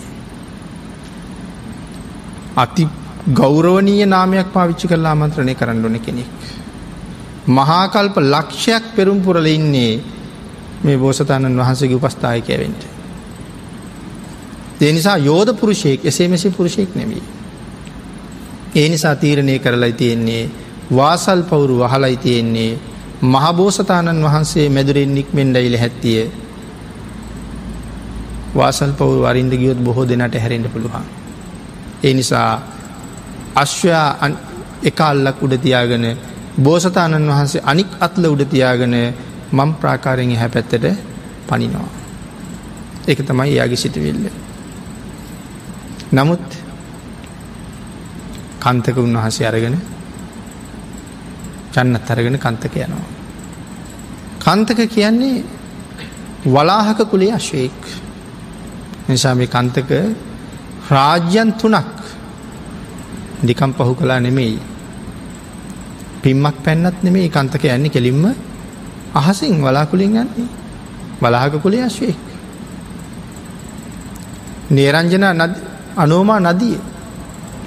අති 2.55 2.87
ගෞරවනීය 3.33 4.05
නාමයක් 4.05 4.53
පාවිච්චි 4.53 4.87
කරලා 4.87 5.11
ආමන්ත්‍රණය 5.11 5.55
කරන්න 5.55 5.83
ඕන 5.83 5.99
කෙනෙක්. 5.99 6.29
මහාකල්ප 7.47 8.15
ලක්ෂයක් 8.25 8.83
පෙරුම් 8.95 9.21
පුරල 9.21 9.45
ඉන්නේ 9.47 9.99
මේ 10.83 10.97
බෝසතාණන් 10.97 11.57
වහන්සේගේ 11.57 11.97
උපස්ථායකයවෙන්ට. 11.97 12.81
ඒ 14.79 14.91
නිසා 14.91 15.17
යෝධ 15.19 15.53
පුරුෂයෙක් 15.53 16.05
එසේ 16.05 16.27
මෙසි 16.27 16.49
පුරුෂයෙක් 16.49 16.95
නෙවී. 16.95 17.23
ඒ 18.75 18.89
නිසා 18.89 19.15
තීරණය 19.15 19.59
කරලයි 19.59 19.93
තියෙන්නේ 19.93 20.49
වාසල් 20.89 21.41
පවුරු 21.43 21.79
වහලයි 21.79 22.17
තියෙන්නේ 22.17 22.79
මහබෝසතාණන් 23.23 24.23
වහන්සේ 24.23 24.69
මැදුරෙන් 24.69 25.15
නික්මෙන් 25.15 25.49
ඩයිල 25.49 25.77
හැත්තිය 25.77 26.21
වාසල් 28.55 28.91
පවුරු 28.91 29.21
වරින්ද 29.21 29.53
ගියොත් 29.53 29.79
බොහෝ 29.79 30.05
දෙනට 30.05 30.35
හැරෙන්ට 30.35 30.67
පුළුවන්. 30.67 31.05
ඒ 32.03 32.13
නිසා 32.13 32.61
අශ්වයා 33.55 34.29
එක 34.83 35.01
අල්ලක් 35.01 35.41
උඩතියාගෙන 35.41 36.05
බෝසතාණන් 36.57 37.29
වහන්සේ 37.29 37.61
අනික් 37.63 37.91
අත්ල 37.99 38.25
උඩතියාගෙන 38.25 38.95
මම් 39.51 39.71
ප්‍රාකාරයෙන් 39.75 40.37
හැ 40.37 40.49
පැත්තට 40.49 40.85
පනිනවා. 41.47 41.89
එක 43.07 43.19
තමයි 43.21 43.55
යාගේ 43.55 43.77
සිටවිල්ල. 43.77 44.23
නමුත් 46.11 46.45
කන්තක 48.59 48.97
උන්වහසේ 48.97 49.47
අරගෙන 49.47 49.77
චන්නත් 51.73 52.09
අරගෙන 52.09 52.37
කන්තක 52.37 52.75
යනවා. 52.77 53.05
කන්තක 54.39 54.79
කියන්නේ 54.87 55.43
වලාහක 56.45 56.99
කුලේ 57.05 57.33
අශ්වයෙක් 57.33 57.79
නිසා 59.07 59.35
මේ 59.35 59.47
කන්තක 59.47 59.91
රාජ්‍යන් 60.89 61.53
තුනක් 61.53 61.95
නිකම් 63.43 63.71
පහු 63.73 63.93
කලා 63.95 64.19
නෙමෙයි 64.19 64.59
පිම්මක් 66.27 66.57
පැන්නත් 66.59 66.97
නෙමේ 67.03 67.29
කන්තක 67.29 67.63
යන්නේ 67.65 67.89
කෙලින්ම 67.89 68.25
අහසින් 69.15 69.55
වලාකුලින් 69.57 70.17
යන්නේ. 70.17 70.47
වලාහක 71.21 71.55
කුලේ 71.63 71.83
අශ්වයෙක්. 71.83 72.17
නේරංජන 74.69 75.23
අනෝමා 75.95 76.39
නදිය. 76.41 76.75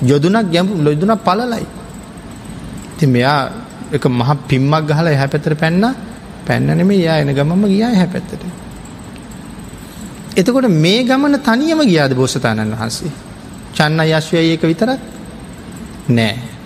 යොදුනක් 0.02 0.52
ගැඹු 0.52 0.76
ලොදුනක් 0.78 1.24
පලලයි 1.24 1.66
ති 2.98 3.06
මෙයා 3.06 3.48
එක 3.92 4.04
මහ 4.08 4.30
පිම්මක් 4.48 4.84
ගහල 4.86 5.06
එහැ 5.08 5.28
පැතර 5.28 5.54
පැන්න. 5.54 5.84
පැන්නනෙම 6.46 6.90
යා 6.92 7.16
එන 7.16 7.32
ගමම 7.32 7.64
ගියා 7.66 7.94
හැ 7.94 8.08
පැත්තට. 8.08 8.44
එතකොට 10.36 10.68
මේ 10.68 11.00
ගමන 11.02 11.40
තනියම 11.40 11.80
ගියාද 11.82 12.12
බෝසතාණන් 12.12 12.72
වහන්සේ? 12.72 13.12
චන්න 13.74 14.00
යශ්වය 14.06 14.38
ඒක 14.44 14.62
විතරක්? 14.62 15.00
නෑ. 16.10 16.59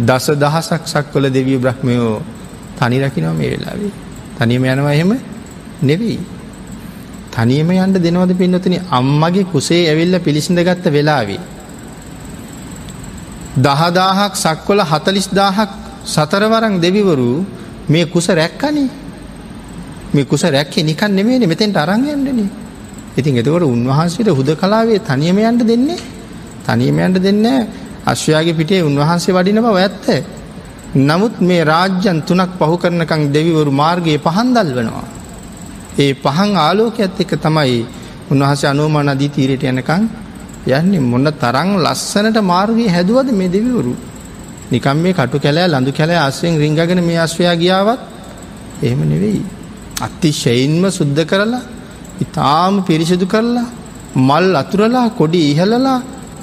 දස 0.00 0.26
දහසක් 0.34 0.82
සක්වල 0.86 1.24
දෙවිය 1.28 1.58
බ්‍රහ්මයෝ 1.58 2.22
තනි 2.78 2.98
රකිනව 3.00 3.32
මේ 3.34 3.50
වෙලාවේ. 3.52 3.92
තනියම 4.38 4.64
යනවා 4.64 4.92
එහෙම 4.92 5.12
නෙවෙයි. 5.82 6.18
තනියම 7.30 7.70
යන්ට 7.72 7.96
දෙනවද 7.98 8.32
පින්නතුන? 8.34 8.74
අම්මගේ 8.90 9.44
කුසේ 9.46 9.82
ඇවිල්ල 9.86 10.16
පිළිසිඳ 10.18 10.60
ගත්ත 10.60 10.84
වෙලාවේ 10.88 11.40
දහදාහක් 13.56 14.32
සක්වල 14.36 14.80
හතලිස් 14.82 15.28
දාහක් 15.30 15.70
සතරවරං 16.06 16.74
දෙවිවරු 16.78 17.44
මේ 17.88 18.06
කුස 18.06 18.28
රැක්කනේ. 18.30 18.88
මේ 20.12 20.24
කුස 20.24 20.42
රැක්කේ 20.46 20.82
නිකන් 20.82 21.10
නෙමේන 21.10 21.42
මෙතෙන්ට 21.46 21.76
අරංයන්ටනේ 21.76 22.48
ඉතින් 23.12 23.36
එතකොට 23.36 23.62
උන්වහන්සේට 23.64 24.30
හුද 24.30 24.50
කලාවේ 24.54 25.00
තනියමයන්ට 25.00 25.62
දෙන්නේ. 25.62 25.98
තනියමයන්ට 26.66 27.18
දෙන්න 27.18 27.44
අශ්වයාගේ 28.06 28.54
පිටේ 28.54 28.82
උන්වහන්සේ 28.82 29.34
වඩින 29.34 29.60
බව 29.62 29.76
ඇත්ත. 29.78 30.06
නමුත් 30.96 31.40
මේ 31.40 31.64
රාජ්‍යන් 31.64 32.22
තුනක් 32.22 32.52
පහු 32.58 32.76
කරනකං 32.76 33.32
දෙවිවරු 33.32 33.70
මාර්ගයේ 33.72 34.18
පහන් 34.18 34.48
දල්වනවා. 34.54 35.06
ඒ 35.98 36.12
පහන් 36.14 36.50
ආලෝකඇත් 36.56 37.20
එක 37.20 37.32
තමයි 37.36 37.86
උන්වහස 38.30 38.62
අනුවම 38.64 38.96
නදී 39.08 39.28
තීරයට 39.28 39.64
යනකං 39.64 40.02
යන්නේ 40.68 41.00
මොන්න 41.02 41.28
තරං 41.32 41.70
ලස්සනට 41.84 42.38
මාර්ගයේ 42.42 42.88
හැදුවද 42.88 43.28
මේ 43.32 43.48
දෙවිවරු. 43.48 43.94
නිකම් 44.72 44.96
මේ 44.96 45.12
කටු 45.12 45.38
කැලෑ 45.38 45.68
ලඳු 45.68 45.92
කැලෑ 45.92 46.20
අස්වෙන් 46.28 46.58
රිංගගෙන 46.58 47.00
මේ 47.04 47.18
අශ්වයා 47.18 47.56
ගියාවත් 47.56 48.00
එහෙම 48.82 49.00
නෙවෙයි. 49.08 49.42
අත්ති 50.00 50.30
ශයින්ම 50.32 50.84
සුද්ධ 50.90 51.22
කරලා 51.24 51.62
ඉතාම 52.20 52.74
පිරිසිදු 52.84 53.26
කරලා 53.26 53.68
මල් 54.16 54.46
අතුරලා 54.56 55.08
කොඩි 55.10 55.40
ඉහලලා 55.52 55.98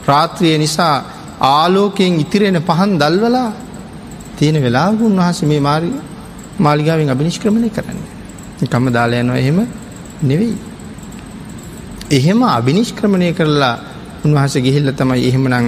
රාත්‍රිය 0.07 0.57
නිසා 0.57 1.16
ආලෝකයෙන් 1.39 2.19
ඉතිරෙන 2.19 2.59
පහන් 2.59 2.97
දල්වලා 2.97 3.51
තියෙන 4.37 4.57
වෙලාග 4.57 5.01
උන්වහස 5.01 5.41
මේ 5.43 5.59
මාරි 5.59 5.91
මාලිගාවෙන් 6.59 7.09
අභිනිෂ්ක්‍රමණය 7.09 7.69
කරන්න. 7.69 7.99
කම 8.63 8.85
දාලයනවා 8.91 9.37
එහෙම 9.37 9.59
නෙවෙයි. 10.23 10.57
එහෙම 12.11 12.41
අභිනිෂ්ක්‍රමණය 12.49 13.29
කරලා 13.33 13.75
උන්වහස 14.25 14.55
ගිහිල්ල 14.57 14.91
තමයි 14.93 15.27
එහෙමනං 15.29 15.67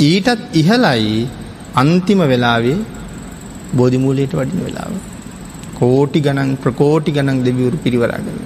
ඊටත් 0.00 0.40
ඉහලයි 0.52 1.28
අන්තිම 1.74 2.20
වෙලාවේ 2.22 2.78
බෝධිමූලයට 3.72 4.32
වඩින 4.32 4.64
වෙලාව. 4.64 4.92
කෝටි 5.74 6.20
ගණන් 6.20 6.56
ප්‍රකෝටි 6.56 7.12
ගණන් 7.12 7.44
දෙවිවරු 7.44 7.76
පිරිවරාගන්න. 7.76 8.40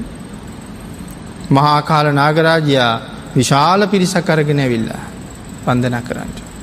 මහාකාල 1.50 2.06
නාගරාජයා 2.12 2.92
විශාල 3.36 3.86
පිරිසක් 3.86 4.28
අරගෙන 4.28 4.58
ඇවිල්ලා 4.58 5.02
වන්දන 5.66 5.96
කරන්නට. 6.02 6.53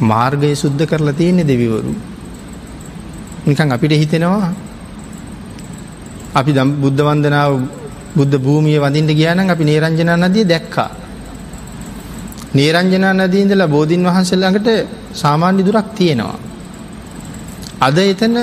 මාර්ගය 0.00 0.54
සුද්ධ 0.54 0.84
කරලා 0.86 1.12
තියෙන්නේ 1.12 1.44
දෙවිවරු. 1.44 1.92
නිකන් 3.46 3.72
අපිට 3.72 3.92
හිතෙනවා 3.92 4.52
අපි 6.34 6.50
දම් 6.52 6.70
බුද්ධ 6.80 7.00
වන්දනාව 7.00 7.52
බුද්ධ 8.14 8.36
භූමිය 8.36 8.78
වඳින්ට 8.78 9.10
ගියානම් 9.10 9.48
අපි 9.48 9.64
නේරංජනා 9.64 10.16
නදිය 10.18 10.44
දැක්කා. 10.44 10.90
නේරංජනා 12.54 13.12
නදීන්දලා 13.14 13.68
බෝධීන් 13.68 14.04
වහන්සේලාඟට 14.04 14.68
සාමාන්‍ය 15.14 15.62
දුරක් 15.62 15.88
තියෙනවා. 15.94 16.38
අද 17.80 17.98
එතන 17.98 18.36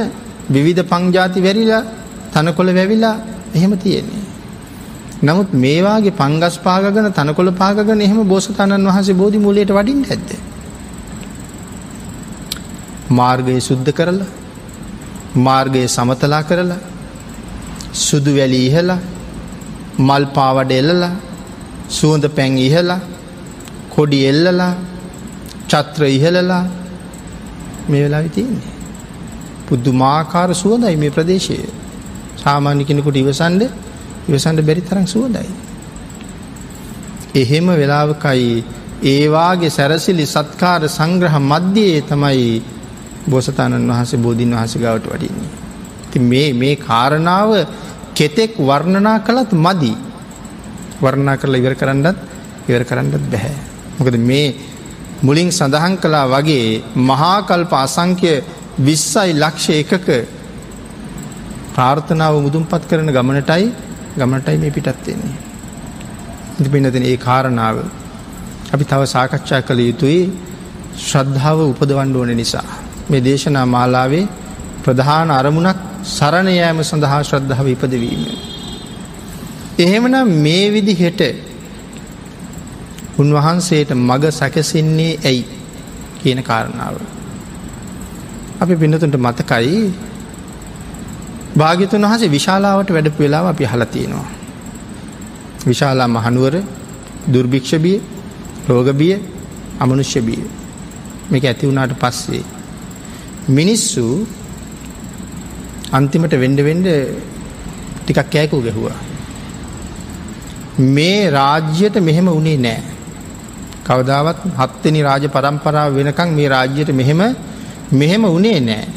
විවිධ 0.50 0.84
පංජාති 0.84 1.40
වැරිලා 1.42 1.84
තනකොළ 2.34 2.70
වැවිලා 2.74 3.16
එහෙම 3.56 3.74
තියෙන්නේ. 3.78 4.24
නමුත් 5.24 5.50
මේවාගේ 5.56 6.12
පංගස් 6.12 6.56
පාගන 6.60 7.08
තනකොළ 7.12 7.52
පාගන 7.54 8.02
එහෙම 8.02 8.20
බෝසතාණන් 8.24 8.88
වහන්සේ 8.88 9.14
බෝධි 9.14 9.40
මූලයට 9.40 9.72
වඩින් 9.72 10.02
ඇත්ද. 10.06 10.30
මාර්ගය 13.10 13.60
සුද්ධ 13.60 13.92
කරලා 13.92 14.28
මාර්ගය 15.38 15.88
සමතලා 15.88 16.44
කරලා 16.44 16.80
සුදු 17.94 18.32
වැලි 18.36 18.60
ඉහලා 18.68 19.00
මල් 20.00 20.26
පාවඩ 20.28 20.72
එල්ලලා 20.72 21.12
සුවඳ 21.90 22.26
පැන් 22.30 22.58
ඉහලා 22.58 23.00
කොඩි 23.90 24.20
එල්ලලා 24.26 24.74
චත්‍ර 25.68 26.04
ඉහලලා 26.08 26.66
මේ 27.90 28.04
වෙලා 28.04 28.24
තියන්නේ. 28.28 28.74
පුද්දුමාකාර 29.68 30.50
සුවදයි 30.54 30.96
මේ 30.98 31.10
ප්‍රදේශය 31.10 31.58
සාමාන්‍ය 32.38 32.84
කෙනෙකුට 32.84 33.16
ඉවසන්ඩ 33.16 33.62
ඉවසන්ඩ 34.30 34.62
බැරි 34.62 34.82
තරම් 34.82 35.06
සුවදයි. 35.06 35.50
එහෙම 37.36 37.68
වෙලාවකයි 37.72 38.64
ඒවාගේ 39.06 39.70
සැරසිලි 39.70 40.26
සත්කාර 40.26 40.82
සංග්‍රහ 40.90 41.36
මධ්‍යයේ 41.42 42.02
තමයි 42.02 42.75
බෝසතාණන් 43.26 43.90
වහන්සේ 43.90 44.20
බෝධීන් 44.20 44.54
වහස 44.54 44.76
ගවට 44.78 45.08
වඩින්නේ. 45.08 45.50
ති 46.12 46.20
මේ 46.22 46.54
මේ 46.54 46.76
කාරණාව 46.78 47.52
කෙතෙක් 48.14 48.54
වර්ණනා 48.60 49.18
කළත් 49.22 49.52
මදි 49.56 49.94
වර්ණනා 51.02 51.38
කරලා 51.38 51.62
ඉවර 51.62 51.76
කරන්නත් 51.76 52.18
ඉවර 52.70 52.84
කරන්නත් 52.84 53.26
බැහැ. 53.32 53.56
මොකද 53.98 54.18
මේ 54.22 54.48
මුලින් 55.22 55.50
සඳහන් 55.52 55.98
කලා 55.98 56.26
වගේ 56.28 56.84
මහාකල්ප 57.04 57.74
අසංක්‍ය 57.76 58.34
විස්සයි 58.80 59.34
ලක්ෂ 59.34 59.68
එකක 59.74 60.08
ප්‍රාර්ථනාව 61.74 62.36
මුදුන්පත් 62.42 62.84
කරන 62.90 63.10
ගමනටයි 63.10 63.66
ගමනටයි 64.18 64.58
මේ 64.58 64.72
පිටත්වෙන්නේ. 64.72 65.36
ඉති 66.60 66.70
පිනතන 66.70 67.04
ඒ 67.04 67.18
කාරණාව 67.18 67.78
අපි 68.74 68.84
තව 68.86 69.02
සාකච්ඡා 69.08 69.62
කළ 69.62 69.82
යුතුයි 69.82 70.20
ශ්‍රද්ධාව 71.00 71.60
උපදවන්ඩ 71.64 72.16
ඕන 72.16 72.32
නිසා. 72.38 72.68
මේ 73.10 73.22
දේශනා 73.22 73.66
මාලාවේ 73.66 74.26
ප්‍රධාන 74.84 75.32
අරමුණක් 75.32 75.80
සරණයෑම 76.08 76.80
සඳහා 76.82 77.22
ශ්‍රද්ධාව 77.24 77.68
ඉපදවීම. 77.68 78.24
එහෙමනම් 79.80 80.32
මේ 80.38 80.66
විදි 80.72 80.94
හෙට 80.94 81.22
උන්වහන්සේට 83.20 83.92
මග 84.00 84.24
සැකසින්නේ 84.32 85.14
ඇයි 85.24 85.44
කියන 86.20 86.40
කාරණාව. 86.44 86.96
අපි 88.62 88.74
පින්නතුන්ට 88.76 89.18
මතකයි 89.18 89.78
භාගිතුන් 91.56 92.06
වහසේ 92.06 92.30
විශාලාවට 92.30 92.90
වැඩපු 92.90 93.20
වෙලාව 93.20 93.46
අපි 93.48 93.66
හලතියෙනවා. 93.66 94.28
විශාලා 95.68 96.08
මහනුවර 96.08 96.56
දුර්භික්ෂබිය 97.34 97.98
රෝගබිය 98.70 99.16
අමනුෂ්‍යබිය 99.80 100.44
මේක 101.32 101.44
ඇති 101.44 101.68
වුණට 101.68 101.96
පස්සේ. 102.00 102.55
මිනිස්සු 103.48 104.26
අන්තිමට 105.92 106.34
වෙන්ඩ 106.34 106.60
වෙන්ඩ 106.60 106.88
ටිකක් 108.06 108.30
කෑකු 108.32 108.62
ගැහුවා. 108.62 108.98
මේ 110.80 111.30
රාජ්‍යයට 111.30 111.96
මෙහෙම 112.02 112.28
උනේ 112.30 112.58
නෑ. 112.58 112.82
කවදාවත් 113.86 114.40
හත්තනි 114.58 115.02
රාජ 115.04 115.28
පරම්පරාව 115.28 115.94
වෙනකං 115.94 116.30
මේ 116.34 116.50
රාජ්‍යයට 116.50 116.90
මෙහෙම 116.94 117.22
මෙහෙම 117.92 118.24
උනේ 118.26 118.60
නෑ. 118.60 118.88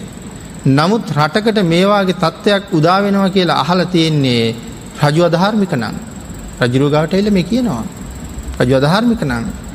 නමුත් 0.67 1.05
රටකට 1.13 1.59
මේවාගේ 1.65 2.15
තත්ත්වයක් 2.15 2.73
උදාවෙනවා 2.73 3.31
කියලා 3.31 3.61
අහල 3.63 3.85
තියෙන්නේ 3.85 4.55
රජු 5.05 5.23
අධාර්මික 5.25 5.73
නං 5.77 5.97
රජරුගාවට 6.63 7.15
එල්ල 7.15 7.31
මේ 7.31 7.43
කියනවා. 7.43 7.85
රජු 8.61 8.75
අධාර්මික 8.77 9.23
නං 9.23 9.45
නමුත් 9.45 9.68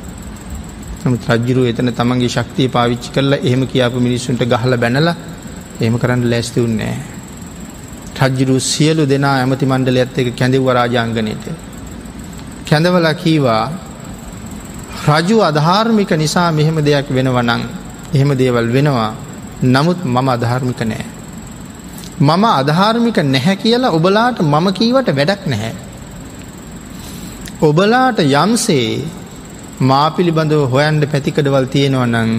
රජ්ජුරු 1.04 1.62
එතන 1.66 1.88
තමන්ගේ 1.92 2.28
ශක්තිය 2.28 2.68
පාවිච්චි 2.68 3.10
කරලා 3.10 3.38
එහෙම 3.38 3.62
කියාපු 3.66 4.00
මිනිස්සුන්ට 4.00 4.42
ගහල 4.44 4.74
බැනල 4.76 5.08
එහෙම 5.80 5.96
කරන්න 5.98 6.22
ලැස්ති 6.24 6.60
උන්නෑ. 6.60 6.96
රජ්ජුරු 8.20 8.56
සියලු 8.62 9.04
දෙනා 9.06 9.34
ඇමති 9.38 9.66
මණ්ඩල 9.66 9.98
ඇත්ත 9.98 10.18
එක 10.18 10.28
කැඳෙව්ව 10.36 10.68
රාජාංගනයට. 10.70 11.46
කැඳවල 12.68 13.08
කීවා 13.14 13.64
රජු 15.08 15.36
අධාර්මික 15.40 16.10
නිසා 16.12 16.50
මෙහෙම 16.52 16.78
දෙයක් 16.80 17.08
වෙනවනං 17.10 17.62
එහෙම 18.14 18.30
දේවල් 18.34 18.68
වෙනවා 18.72 19.12
නමුත් 19.64 19.98
මම 20.04 20.28
අධාර්මික 20.28 20.80
නෑ. 20.82 21.04
මම 22.20 22.44
අධාර්මික 22.52 23.18
නැහැ 23.24 23.56
කියලා 23.56 23.92
ඔබලාට 23.92 24.40
මම 24.42 24.66
කීවට 24.72 25.08
වැඩක් 25.10 25.42
නැහැ. 25.46 25.74
ඔබලාට 27.62 28.18
යම්සේ 28.20 28.88
මා 29.80 30.10
පිළිබඳව 30.10 30.70
හොයන්ට 30.70 31.04
පැතිකඩවල් 31.10 31.66
තියෙනවා 31.66 32.06
නං 32.06 32.30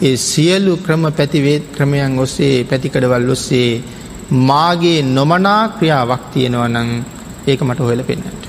ඒ 0.00 0.16
සියලු 0.18 0.76
ක්‍රම 0.78 1.02
පැතිවේත් 1.12 1.64
ක්‍රමයන් 1.74 2.18
ඔස්සේ 2.18 2.64
පැතිකඩවල් 2.64 3.30
ඔස්සේ 3.30 3.82
මාගේ 4.30 5.02
නොමනා 5.04 5.68
ක්‍රියාවක් 5.70 6.22
තියෙනවා 6.32 6.68
නං 6.68 7.04
ඒක 7.46 7.60
මට 7.60 7.80
හොයල 7.80 8.02
පෙන්න්නට. 8.02 8.44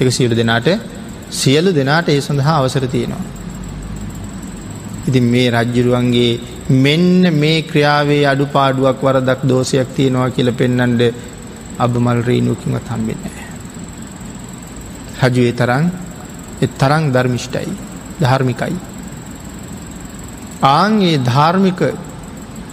එක 0.00 0.08
සියලු 0.10 0.34
දෙනාට 0.34 0.68
සියලු 1.30 1.70
දෙනාට 1.72 2.08
ඒ 2.08 2.20
සඳහා 2.20 2.56
අවසර 2.56 2.86
තියෙනවා. 2.86 3.24
ඉතින් 5.08 5.24
මේ 5.24 5.50
රජ්ජුරුවන්ගේ 5.52 6.40
මෙන්න 6.70 7.22
මේ 7.34 7.62
ක්‍රියාවේ 7.62 8.26
අඩු 8.26 8.46
පාඩුවක් 8.48 8.98
වරදක් 9.00 9.40
දෝසයක් 9.44 9.94
තියෙනවා 9.94 10.30
කියල 10.30 10.52
පෙන්නන්ඩ 10.52 11.02
අබමල් 11.78 12.20
රීනුකින්වත් 12.22 12.88
හම්බෙන්නේ. 12.88 13.46
රජුවේ 15.22 15.52
තරන් 15.52 16.07
තරං 16.66 17.12
ධර්මිෂ්ටයි 17.12 17.72
ධර්මිකයි. 18.20 18.76
ආන්ගේ 20.62 21.18
ධාර්මික 21.20 21.80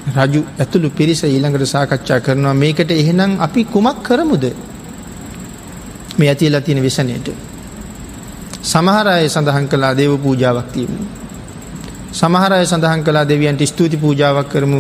රජු 0.08 0.42
ඇතුළු 0.60 0.90
පිරිස 0.90 1.24
ඊළඟට 1.24 1.66
සාකච්ඡා 1.66 2.20
කරනවා 2.20 2.54
මේකට 2.54 2.92
එහෙනම් 2.92 3.40
අපි 3.40 3.66
කුමක් 3.66 4.04
කරමුද 4.04 4.46
මේ 6.18 6.30
ඇතිලා 6.30 6.62
තියෙන 6.62 6.82
විසනයට. 6.82 7.30
සමහරය 8.64 9.30
සඳහන් 9.30 9.68
කලා 9.68 9.94
දේව 9.94 10.18
පූජාවක් 10.18 10.72
තියමු. 10.72 11.00
සමහරය 12.12 12.66
සඳහන් 12.66 13.04
කලා 13.04 13.26
දෙවියන්ට 13.26 13.62
ස්තුති 13.64 13.98
පූජාවක් 13.98 14.50
කරමු 14.50 14.80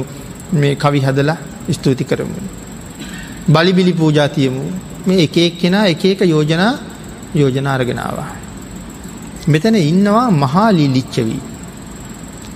මේ 0.53 0.75
කවි 0.75 0.99
හදලා 0.99 1.37
ස්තුති 1.71 2.03
කරමු. 2.03 2.39
බලිබිලි 3.47 3.93
පූජාතියමු 3.93 4.63
මේ 5.05 5.23
එක 5.23 5.37
එක් 5.37 5.57
කෙනා 5.57 5.85
එක 5.85 6.05
එක 6.05 6.21
යෝජනා 6.23 6.73
යෝජනාර්ගෙනවා. 7.35 8.44
මෙතන 9.47 9.75
ඉන්නවා 9.83 10.27
මහාලි 10.33 10.85
ලිච්චවී 10.87 11.41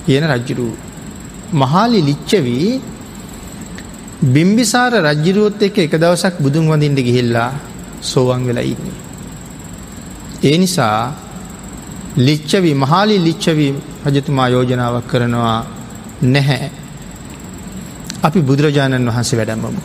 කියන 0.06 0.26
රජ්ජුරු 0.26 0.70
මහාලි 1.54 2.00
ලිච්චවී 2.02 2.70
බිම්බිසාර 4.26 4.94
රජ්ජිරුවොත් 5.00 5.62
එක 5.62 5.78
එක 5.78 5.94
දවසක් 5.94 6.36
බුදුන් 6.38 6.66
වඳින්ට 6.66 7.00
ගිහිල්ලා 7.00 7.52
සෝවන් 8.02 8.42
වෙලා 8.44 8.64
ඉන්නේ. 8.64 8.98
ඒ 10.44 10.58
නිසා 10.58 11.00
ලිච්චවී 12.18 12.76
මහාලි 12.76 13.16
ලිච්චවී 13.20 13.72
රජතුමා 14.06 14.50
යෝජනාවක් 14.50 15.06
කරනවා 15.08 15.60
නැහැ. 16.26 16.70
අපි 18.24 18.40
බුදුරජාණන් 18.42 19.08
වහන්සේ 19.08 19.38
වැඩම්මමු. 19.38 19.82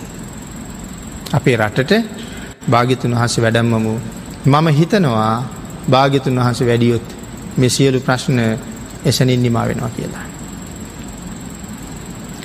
අපේ 1.33 1.57
රටට 1.57 1.93
භාගිතුන් 2.69 3.13
වහස 3.13 3.35
වැඩම්මමු 3.39 3.93
මම 4.47 4.67
හිතනවා 4.71 5.35
භාගිතුන් 5.91 6.39
වහස 6.39 6.61
වැඩියොත් 6.63 7.07
මෙ 7.59 7.69
සියලු 7.69 8.01
ප්‍රශ්න 8.01 8.39
එසනින් 9.05 9.43
නිමා 9.43 9.69
වෙනවා 9.69 9.91
කියලා. 9.91 10.27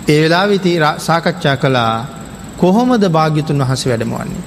ඒ 0.08 0.22
වෙලා 0.24 0.46
විති 0.48 0.78
සාකච්ඡා 1.00 1.58
කළා 1.58 2.06
කොහොමද 2.58 3.04
භාග්‍යතුන් 3.10 3.60
වහස 3.60 3.86
වැඩමවන්නේ. 3.86 4.44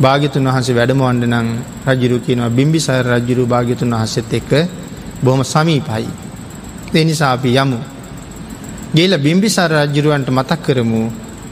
භාගිතුන් 0.00 0.46
වහසේ 0.46 0.74
වැඩමවන්ඩ 0.74 1.24
නං 1.26 1.48
රජරු 1.88 2.18
කියනවා 2.20 2.50
බිම්බිසාර 2.50 3.04
රජරු 3.06 3.46
භාගිතුන් 3.46 3.94
වහසෙත් 3.94 4.32
එක්ක 4.32 4.52
බොහොම 5.24 5.42
සමීපයි. 5.44 6.08
දෙනිසා 6.92 7.32
අපි 7.32 7.50
යමු. 7.54 7.78
ගේල 8.94 9.12
බිම්බිසාර 9.18 9.70
රජ්ජරුවන්ට 9.72 10.30
මතක් 10.30 10.60
කරමු 10.62 11.02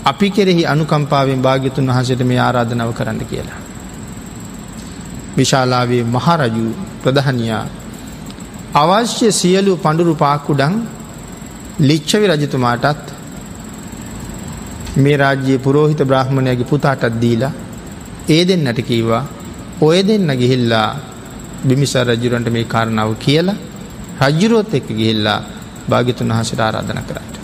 අපි 0.05 0.31
කෙරෙහි 0.31 0.62
අනුකම්පාවෙන් 0.66 1.42
භාගිතුන් 1.42 1.87
වහසට 1.87 2.23
මේ 2.23 2.40
ආරාධනාව 2.40 2.90
කරන්න 2.92 3.21
කියලා. 3.25 3.67
විශාලාවේ 5.38 6.03
මහරජු 6.07 6.66
ප්‍රධහනයා 7.03 7.64
අවශ්‍ය 8.77 9.29
සියලු 9.33 9.72
පඩුරු 9.77 10.14
පාකුඩන් 10.14 10.77
ලිච්චවි 11.81 12.27
රජතුමාටත් 12.29 13.07
මේ 14.96 15.16
රාජ්‍යයේ 15.16 15.59
පුරෝහිත 15.59 16.03
බ්‍රහ්මණයගේ 16.05 16.64
පුතාටත් 16.64 17.20
දීලා 17.20 17.53
ඒ 18.29 18.42
දෙන්නට 18.44 18.81
කීවා 18.83 19.24
ඔය 19.81 19.98
දෙන්න 20.03 20.31
ගිහිල්ලා 20.35 20.88
බිමිසා 21.64 22.05
රජුරන්ට 22.07 22.48
මේ 22.51 22.66
කාරණාව 22.66 23.12
කියලා 23.18 23.59
රජ්ජුරුවොත් 24.22 24.74
එක්ක 24.74 24.88
ගිහිල්ලා 24.92 25.40
භාගිතුන් 25.88 26.29
වහසට 26.31 26.61
ආරාධන 26.61 27.01
කරට. 27.03 27.35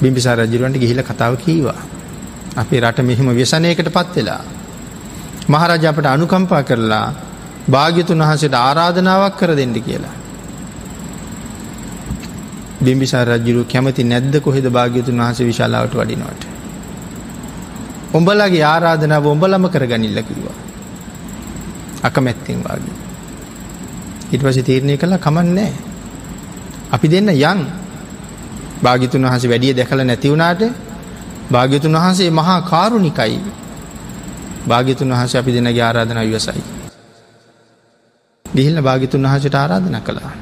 බිම්බිසා 0.00 0.36
රජරුවන්ට 0.36 0.78
ගිහිල 0.78 1.02
කතාව 1.02 1.36
කීවා. 1.36 1.80
අපේ 2.56 2.80
රට 2.80 3.02
මෙහිම 3.02 3.28
ව්‍යසනයකට 3.32 3.90
පත් 3.90 4.16
වෙලා. 4.16 4.42
මහරජ 5.50 5.84
අපට 5.86 6.06
අනුකම්පා 6.06 6.62
කරලා 6.62 7.08
භාග්‍යතුන් 7.68 8.22
වහසට 8.22 8.54
ආරාධනාවක් 8.56 9.34
කර 9.36 9.50
දෙන්න 9.54 9.74
කියලා. 9.78 10.16
බිම්බිසා 12.80 13.24
රජරු 13.26 13.64
කැමති 13.64 14.04
නැද්ද 14.04 14.34
කොහෙද 14.40 14.66
භාග්‍යතුන් 14.68 15.20
වහස 15.20 15.40
විශාලාවට 15.42 15.94
වඩිනවට. 15.94 16.42
උඹලගේ 18.12 18.64
ආරාධනාව 18.64 19.24
උඹලම 19.26 19.64
කර 19.68 19.84
ගනිල්ල 19.86 20.18
කිවා. 20.22 20.58
අකමැත්තෙන් 22.02 22.60
වාගේ. 22.60 22.98
ඉට 24.32 24.42
පස 24.42 24.58
තීරණය 24.62 24.96
කළ 24.96 25.18
කමන්නෑ. 25.18 25.72
අපි 26.90 27.06
දෙන්න 27.08 27.30
යන් 27.30 27.60
භාගිතුන් 28.82 29.24
වහස 29.24 29.44
වැඩිය 29.44 29.74
දැකළ 29.74 30.02
නැතිවුණාට 30.02 30.62
භාග්‍යතුන් 31.50 31.94
වහන්සේ 31.94 32.30
මහා 32.30 32.60
කාරුණිකයි 32.62 33.40
භාගිතුන් 34.66 35.10
වහස 35.10 35.34
අපි 35.34 35.50
දෙනගේ 35.52 35.80
ආරාධන 35.80 36.18
විවසයි. 36.20 36.62
ගිහිල්ල 38.44 38.78
භාගිතුන් 38.80 39.22
වහසට 39.22 39.54
ආරාධන 39.54 39.96
කළා. 40.00 40.32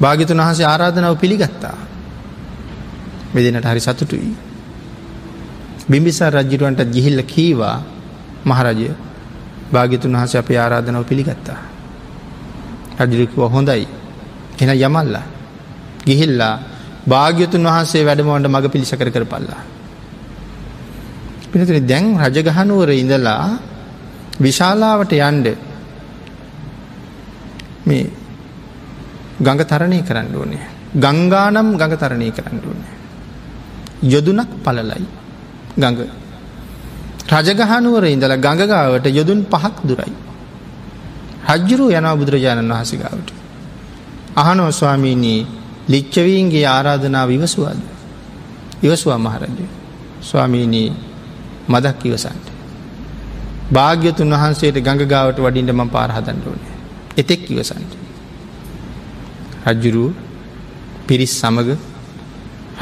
භාගිතුන් 0.00 0.38
වහසේ 0.38 0.66
ආරාධනාව 0.66 1.16
පිළිගත්තා. 1.16 1.76
මෙදිනට 3.34 3.64
හරි 3.64 3.80
සතුටුයි. 3.80 4.34
බිම්බිසා 5.88 6.30
රජ්ජිරුවන්ට 6.30 6.82
ගිහිල්ල 6.86 7.22
කීවා 7.24 7.78
මහරජය 8.44 8.90
භාගිතුන් 9.72 10.12
වහස 10.12 10.34
අප 10.34 10.48
ආරාධනාව 10.50 11.04
පිළිගත්තා. 11.04 11.60
රජිරිකුව 12.98 13.42
හොඳයි 13.46 13.86
එන 14.56 14.70
යමල්ලා 14.70 15.26
ගිහිල්ලා 16.06 16.54
භාග්‍යතුන් 17.06 17.62
වහන්සේ 17.62 18.04
වැඩමවන්ට 18.04 18.48
මඟ 18.48 18.68
පිළිසකර 18.68 19.10
කර 19.10 19.24
පල්ලා. 19.24 19.60
පිනතුන 21.48 21.86
දැන් 21.86 22.04
රජගහනුවර 22.16 22.90
ඉඳලා 22.92 23.58
විශාලාවට 24.38 25.12
යන්ඩ 25.14 25.46
මේ 27.84 28.06
ගඟ 29.38 29.62
තරණය 29.62 30.02
කරන්න 30.02 30.28
ඕනේ. 30.32 30.64
ගංගානම් 30.94 31.68
ගඟ 31.72 31.94
තරණය 31.94 32.28
කරන්න 32.30 32.60
ඕනේ. 32.60 32.94
යොදුනක් 34.04 34.50
පලලයි 34.58 35.06
ගඟ. 35.74 36.00
රජගහනුවර 37.28 38.04
ඉඳල 38.06 38.34
ගඟගාවට 38.36 39.06
යොදුන් 39.08 39.40
පහක් 39.44 39.76
දුරයි. 39.82 40.14
රජ්ජුරු 41.46 41.90
යනා 41.90 42.16
බුදුරජාණන් 42.16 42.72
වහසිගාවට. 42.72 43.28
අහනෝ 44.34 44.70
ස්වාමීනී 44.70 45.46
ලිච්චවීන්ගේ 45.88 46.66
ආරාධනාව 46.66 47.30
ඉවසුවාද. 47.30 47.80
ඉවසවා 48.82 49.18
මහරජය. 49.18 49.66
ස්වාමීනී 50.22 51.05
මදක් 51.66 52.04
ඉවසන්ට. 52.04 52.46
භාග්‍යතුන් 53.70 54.30
වහන්සේට 54.32 54.78
ගඟගාවට 54.78 55.38
වඩින්ට 55.38 55.72
ම 55.72 55.88
පාරහදන්ට 55.88 56.46
ඕනේ. 56.46 56.74
එතෙක් 57.16 57.50
ඉවසන්ට. 57.50 57.92
රජ්ජුරුව 59.66 60.12
පිරිස් 61.06 61.32
සමග 61.32 61.68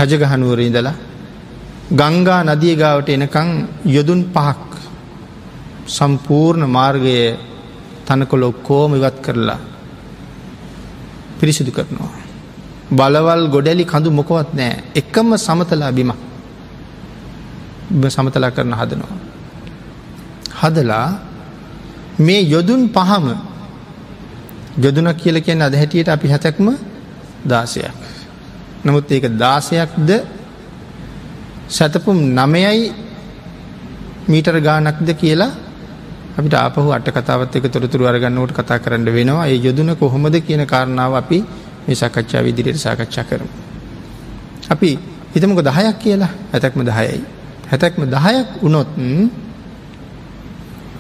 රජගහනුවර 0.01 0.61
ඉඳලා 0.61 0.95
ගංගා 1.93 2.41
නදිය 2.45 2.75
ගාවට 2.77 3.09
එනකං 3.11 3.51
යොදුන් 3.87 4.23
පහක් 4.27 4.71
සම්පූර්ණ 5.89 6.65
මාර්ගය 6.69 7.17
තනකොල 8.07 8.43
ඔක්කෝම 8.43 8.91
ඉවත් 8.95 9.17
කරලා 9.21 9.61
පිරිසිදු 11.39 11.73
කරනවා. 11.73 12.13
බලවල් 12.91 13.43
ගොඩැලි 13.49 13.85
කඳු 13.85 14.11
මොකොවත් 14.11 14.51
නෑ 14.53 14.83
එකම 14.95 15.29
සමතලා 15.39 15.93
බිම 15.93 16.13
සමතලා 18.07 18.51
කරන 18.51 18.73
හදනවා. 18.73 19.17
හදලා 20.61 21.09
මේ 22.19 22.43
යොදුන් 22.45 22.89
පහම 22.89 23.27
යොදුනක් 24.77 25.17
කියල 25.17 25.37
කියන 25.41 25.63
අද 25.63 25.75
හැටියට 25.75 26.09
අපි 26.09 26.29
හැතැක්ම 26.29 26.67
දාසයක්. 27.45 27.93
නමුත් 28.85 29.11
ඒක 29.11 29.25
දාසයක්ද 29.35 30.11
සැතපුම් 31.69 32.19
නමයයි 32.33 32.93
මීටර 34.27 34.57
ගානක්ද 34.59 35.09
කියලා 35.15 35.53
අපිට 36.35 36.55
ආපහු 36.55 36.91
අට 36.91 37.09
කතාවත් 37.09 37.57
එක 37.57 37.67
තොරතුරු 37.69 38.05
අරගන්නවට 38.05 38.55
කතා 38.55 38.79
කරන්න 38.79 39.05
වෙනවා 39.09 39.47
ඒ 39.47 39.59
යොදුන 39.59 39.97
කොහොමද 39.97 40.37
කියන 40.39 40.63
කාරණාව 40.65 41.15
අපි 41.15 41.39
මේ 41.87 41.95
සකච්ඡා 41.95 42.43
විදිරියට 42.43 42.79
සාකච්ඡා 42.79 43.25
කරමු. 43.25 43.51
අපි 44.67 44.91
හිතමක 45.33 45.61
දහයක් 45.61 45.97
කියලා 45.99 46.33
ඇතැක්ම 46.53 46.81
දහයයි. 46.83 47.34
හැතැක්ම 47.71 48.03
දහයක් 48.07 48.49
වනොත් 48.63 48.89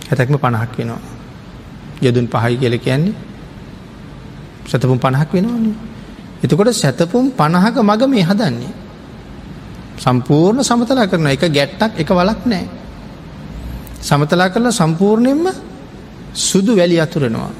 හැතැක්ම 0.09 0.35
පණහක් 0.37 0.73
වෙනවා. 0.79 1.03
යොදුන් 2.03 2.27
පහයි 2.27 2.57
කියල 2.61 2.77
කියන්නේ 2.79 3.15
සතපුම් 4.67 4.99
පණහක් 4.99 5.31
වෙනවානේ. 5.33 5.77
එතකොට 6.43 6.73
සැතපුම් 6.75 7.31
පණහක 7.33 7.77
මග 7.81 8.03
මේ 8.09 8.25
හදන්නේ. 8.25 8.73
සම්පූර්ණ 9.97 10.63
සමතලා 10.63 11.07
කරන 11.07 11.27
එක 11.27 11.45
ගැට්ටක් 11.49 11.93
එක 11.97 12.11
වලක් 12.11 12.41
නෑ. 12.47 12.67
සමතලා 14.01 14.49
කරලා 14.49 14.73
සම්පූර්ණයෙන්ම 14.73 15.47
සුදු 16.35 16.73
වැලි 16.77 16.97
අතුරනවා. 17.01 17.53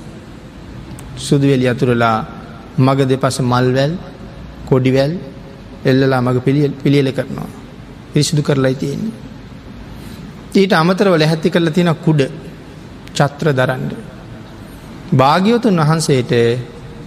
සුදු 1.19 1.47
වැලි 1.47 1.67
අතුරලා 1.69 2.17
මග 2.79 2.99
දෙපස 3.09 3.37
මල්වැල් 3.43 3.93
කොඩිවැල් 4.69 5.13
එල්ලලා 5.85 6.21
මඟ 6.21 6.41
පිළියල 6.77 7.09
කරනවා. 7.13 7.64
පිරිසිදු 8.15 8.43
කරලායි 8.43 8.77
තියෙන්නේ. 8.77 9.13
ඊට 10.55 10.73
අමතරව 10.73 11.15
ලැහැත්ති 11.15 11.51
කරලා 11.51 11.73
තියෙන 11.73 11.95
කුඩ 11.97 12.21
චත්‍ර 13.15 13.49
දරන්ඩ. 13.53 13.93
භාග්‍යවතුන් 15.13 15.81
වහන්සේට 15.81 16.33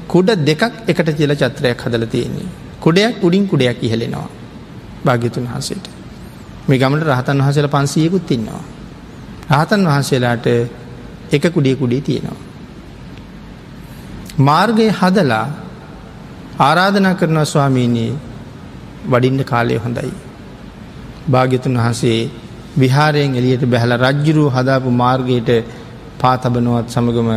කුඩ 0.08 0.30
දෙකක් 0.42 0.64
එකට 0.86 1.10
කියල 1.18 1.34
චත්‍රයක් 1.34 1.80
හදල 1.82 2.06
තියෙන්නේ. 2.08 2.50
කුඩයක් 2.80 3.24
උඩින් 3.24 3.48
කුඩයක් 3.48 3.80
ඉහලෙනවා. 3.82 4.28
භාග්‍යතුන් 5.06 5.46
වහන්සේට. 5.46 5.86
මේ 6.68 6.78
ගමට 6.78 7.08
රහතන් 7.10 7.40
වහසල 7.42 7.68
පන්සීයකුත් 7.68 8.32
ඉන්නවා. 8.32 8.64
රහතන් 9.52 9.88
වහන්සේලාට 9.88 10.48
එක 11.32 11.44
කුඩිය 11.54 11.76
කුඩේ 11.76 12.02
තියෙනවා. 12.02 12.40
මාර්ගය 14.40 14.88
හදලා 14.92 15.46
ආරාධනා 16.60 17.16
කරනවා 17.16 17.46
ස්වාමීනී 17.46 18.12
වඩින්ට 19.10 19.44
කාලය 19.46 19.78
හොඳයි. 19.78 20.27
භාග්‍යතුන් 21.28 21.76
වහන්සේ 21.76 22.20
විහාරයෙන් 22.78 23.36
එලියට 23.36 23.64
බැහල 23.66 23.94
රජ්ජුරුව 23.98 24.48
හදාපු 24.52 24.90
මාර්ගයට 24.94 25.50
පාතබනුවත් 26.20 26.88
සමගම 26.88 27.30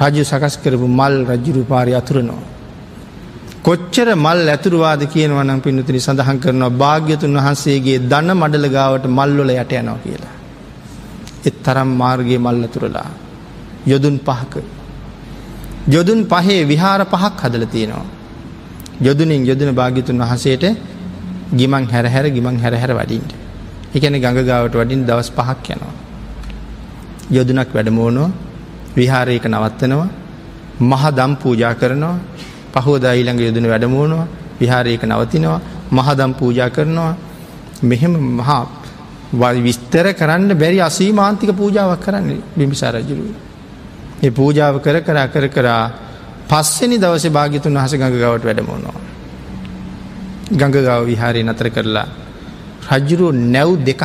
රජු 0.00 0.22
සකස් 0.22 0.54
කරපු 0.58 0.86
මල් 0.90 1.14
රජ්ජුරු 1.26 1.62
පාරි 1.64 1.92
අතුරනවා. 1.92 2.42
කොච්චර 3.62 4.08
මල් 4.16 4.40
ඇතුරවාද 4.48 5.02
කියනවනම් 5.06 5.60
පින්නතුනි 5.60 6.00
සඳහන් 6.00 6.38
කරනවා 6.38 6.76
භාග්‍යතුන් 6.76 7.36
වහන්සේගේ 7.38 7.98
දන්න 8.04 8.30
මඩල 8.34 8.66
ගාවට 8.68 9.04
මල්ලොල 9.08 9.50
යට 9.52 9.72
යනවා 9.74 9.98
කියලා. 9.98 10.34
එත් 11.44 11.56
තරම් 11.62 11.90
මාර්ගයේ 11.94 12.38
මල්ල 12.38 12.64
තුරලා. 12.68 13.10
යොදුන් 13.86 14.16
පහක. 14.20 14.54
යොදුන් 15.88 16.20
පහේ 16.24 16.60
විහාර 16.64 17.00
පහක් 17.06 17.38
හදල 17.42 17.64
තියෙනවා. 17.66 18.06
යොදුනින් 19.00 19.42
යොදන 19.44 19.70
භාගිතුන් 19.72 20.18
වහසේට 20.20 20.64
ගිමන් 21.54 21.84
හැරහැර 21.86 22.26
ගිමන් 22.30 22.56
හැරහැර 22.58 22.92
වඩින්ට. 22.92 23.30
එකන 23.94 24.14
ගඟගාවට 24.16 24.74
වඩින් 24.74 25.06
දවස් 25.06 25.30
පහක් 25.30 25.66
යනවා. 25.70 25.94
යොදුනක් 27.30 27.70
වැඩමෝනෝ 27.70 28.28
විහාරයක 28.96 29.44
නවත්තනවා 29.46 30.08
මහ 30.82 31.04
දම් 31.10 31.32
පූජා 31.36 31.74
කරනවා 31.74 32.16
පහෝදා 32.74 33.14
ඊළඟ 33.14 33.40
යොදන 33.40 33.66
වැඩමෝනවා 33.66 34.26
විහාරයක 34.60 35.02
නවතිනවා 35.04 35.60
මහදම් 35.92 36.32
පූජා 36.34 36.70
කරනවා 36.70 37.14
මෙහෙම 37.82 38.14
මහා 38.32 38.66
විස්තර 39.58 40.06
කරන්න 40.12 40.50
බැරි 40.54 40.80
අසීමාන්තික 40.80 41.50
පූජාවක් 41.52 42.00
කරන්න 42.00 42.42
බිම්බිසා 42.56 42.92
රජරුව. 42.92 43.30
ඒ 44.22 44.30
පූජාව 44.30 44.74
කර 44.80 44.96
කරා 45.00 45.26
කර 45.28 45.46
කරා 45.48 45.90
පස්සනි 46.48 46.96
දවස 46.98 47.26
භාගිතුන් 47.28 47.74
වහස 47.74 47.94
ගඟගවට 47.94 48.44
වැඩමෝනවා. 48.44 49.13
ගඟගාව 50.54 51.02
විහාරය 51.04 51.42
නතර 51.42 51.68
කරලා 51.70 52.08
රජ්ජුරුව 52.90 53.32
නැව් 53.46 53.70
දෙකක් 53.80 54.02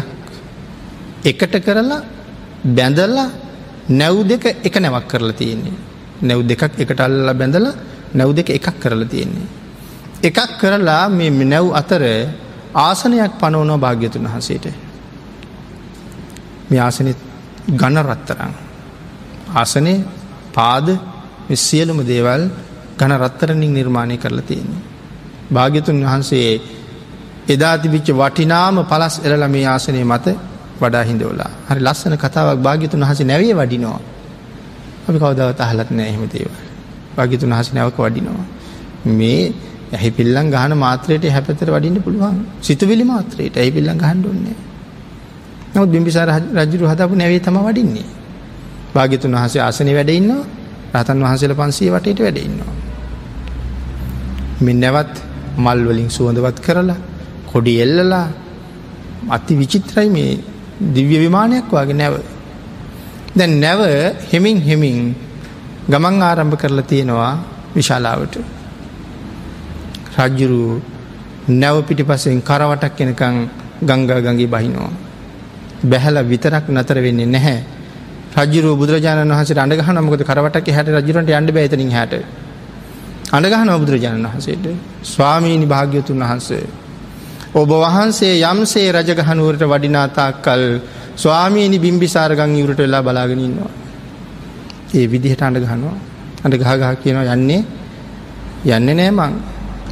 එකට 1.23 1.53
කරලා 1.59 2.01
බැඳල්ලා 2.67 3.29
නැව් 3.91 4.17
දෙක 4.23 4.45
එක 4.59 4.75
නැවක් 4.77 5.07
කරලා 5.07 5.33
තියෙන්නේ. 5.33 5.73
නැව් 6.21 6.39
දෙකක් 6.43 6.61
එකට 6.75 6.99
අල්ලා 6.99 7.33
බැඳලා 7.33 7.73
නැව් 8.13 8.29
දෙක 8.33 8.49
එකක් 8.49 8.67
කරලා 8.75 9.07
තියෙන්නේ. 9.07 9.47
එකක් 10.21 10.39
කරලා 10.57 11.09
මේ 11.09 11.29
නැව් 11.29 11.73
අතර 11.73 12.03
ආසනයක් 12.75 13.33
පනවනෝ 13.33 13.77
භාග්‍යතුන් 13.77 14.25
වහසේට. 14.25 14.65
මේ 16.69 16.79
ආසනත් 16.79 17.17
ගණ 17.69 18.03
රත්තරං. 18.03 18.53
ආසනය 19.53 19.93
පාද 20.53 20.87
සියලුම 21.57 21.99
දේවල් 22.03 22.43
ගණ 22.97 23.19
රත්තරනින් 23.19 23.73
නිර්මාණය 23.73 24.17
කරලා 24.17 24.43
තියෙන්නේ. 24.43 24.88
භාග්‍යතුන් 25.49 25.97
වහන්සේ 26.03 26.49
එදා 27.47 27.75
තිබිච්ච 27.77 28.07
වටිනාම 28.13 28.77
පලස් 28.83 29.15
එරල 29.23 29.43
මේ 29.47 29.65
ආසනය 29.65 30.01
මත 30.03 30.27
වඩා 30.81 31.03
හිදවලා 31.03 31.51
හරි 31.67 31.81
ලස්සන 31.81 32.15
කතාවක් 32.15 32.59
භාග්‍යතුන් 32.59 33.01
වහස 33.01 33.19
නැවේ 33.23 33.53
වඩිනවා. 33.53 33.99
අපි 35.05 35.17
කවදවත 35.17 35.59
අහලත් 35.61 35.89
නෑ 35.91 36.07
එහෙම 36.07 36.23
දේවල්. 36.27 36.55
භාග්‍යතුන් 37.15 37.49
වහස 37.51 37.69
නැවක 37.73 37.97
වඩිනවා. 37.97 38.45
මේ 39.11 39.43
ඇහි 39.91 40.09
පිල්ලන් 40.11 40.47
ගහන 40.49 40.73
මාත්‍රයට 40.77 41.25
හැපතර 41.27 41.69
වඩින්න 41.69 41.97
පුළුවන්. 41.99 42.37
සිතුවිලි 42.61 43.05
මාත්‍රයට 43.05 43.55
ඇයි 43.55 43.71
පිල්ලන් 43.71 43.97
ගහන්ඩුන්නේ 43.97 44.57
නවත් 45.71 45.87
බිම්බිසාර 45.87 46.29
රජරු 46.59 46.85
හදපු 46.87 47.13
නැවේ 47.15 47.39
තම 47.39 47.57
වඩින්නේ. 47.61 48.09
භාගිතුන් 48.93 49.33
වහසේ 49.35 49.61
ආසනය 49.61 49.91
වැඩඉන්න 49.93 50.31
රතන් 50.93 51.19
වහසල 51.23 51.53
පන්සේ 51.53 51.89
වටට 51.89 52.19
වැඩඉන්නවා. 52.19 52.73
මෙ 54.61 54.71
නැවත් 54.75 55.13
මල්වලින් 55.59 56.09
සුවඳවත් 56.09 56.57
කරලා 56.59 56.99
කොඩි 57.51 57.73
එල්ලලා 57.79 58.27
අති 59.27 59.53
විචිත්‍රයි 59.55 60.09
මේ 60.09 60.31
දිව්‍ය 60.87 61.17
විමානයක් 61.19 61.67
වගේ 61.69 61.93
නැව. 61.93 62.15
දැන් 63.35 63.51
නැව 63.59 63.81
හෙමින් 64.31 64.57
හෙමින් 64.59 64.97
ගමන් 65.87 66.21
ආරම්භ 66.21 66.55
කරලා 66.55 66.89
තියෙනවා 66.91 67.33
විශාලාවට. 67.75 68.35
රජ්ජුරු 70.17 70.81
නැව 71.51 71.75
පිටි 71.83 72.03
පසෙන් 72.03 72.41
කරවටක් 72.41 72.95
කෙනකං 72.97 73.35
ගංගා 73.81 74.19
ගඟී 74.21 74.47
බහිනවා. 74.47 74.91
බැහල 75.83 76.17
විතරක් 76.23 76.65
නතර 76.69 76.97
වෙන්නේ 76.97 77.25
නැහැ. 77.27 77.57
රජරු 78.37 78.75
බුදුරජාණන් 78.75 79.31
වහස 79.31 79.51
අඩගහ 79.57 79.89
නමකද 79.89 80.21
කරවට 80.23 80.67
හැට 80.69 80.89
රජරට 80.89 81.31
අන්ඩ 81.31 81.51
බේතනින් 81.51 81.91
හැට. 81.91 82.13
අඩගහන 83.29 83.71
බුදුරජාණන් 83.75 84.27
වහසේට 84.27 84.65
ස්වාමීණි 85.05 85.67
භාග්‍යතුන් 85.67 86.21
වහන්සේ. 86.21 86.65
ඔබ 87.53 87.71
වහන්සේ 87.77 88.33
යම්සේ 88.43 88.87
රජගහනුවරට 88.91 89.63
වඩිනාතාක් 89.63 90.41
කල් 90.41 90.63
ස්වාමීණි 91.15 91.79
බිම්බිසාරගං 91.79 92.55
ඉවරට 92.55 92.79
වෙලා 92.79 93.01
බලාගෙනන්නවා. 93.01 93.71
ඒ 94.91 95.05
විදිහට 95.07 95.41
අඩ 95.41 95.59
ගහනවා 95.59 95.97
අඩ 96.45 96.53
ගහගහ 96.55 96.91
කියනවා 97.03 97.35
යන්නේ 97.35 97.61
යන්න 98.67 98.89
නෑ 98.91 99.11
මං 99.11 99.33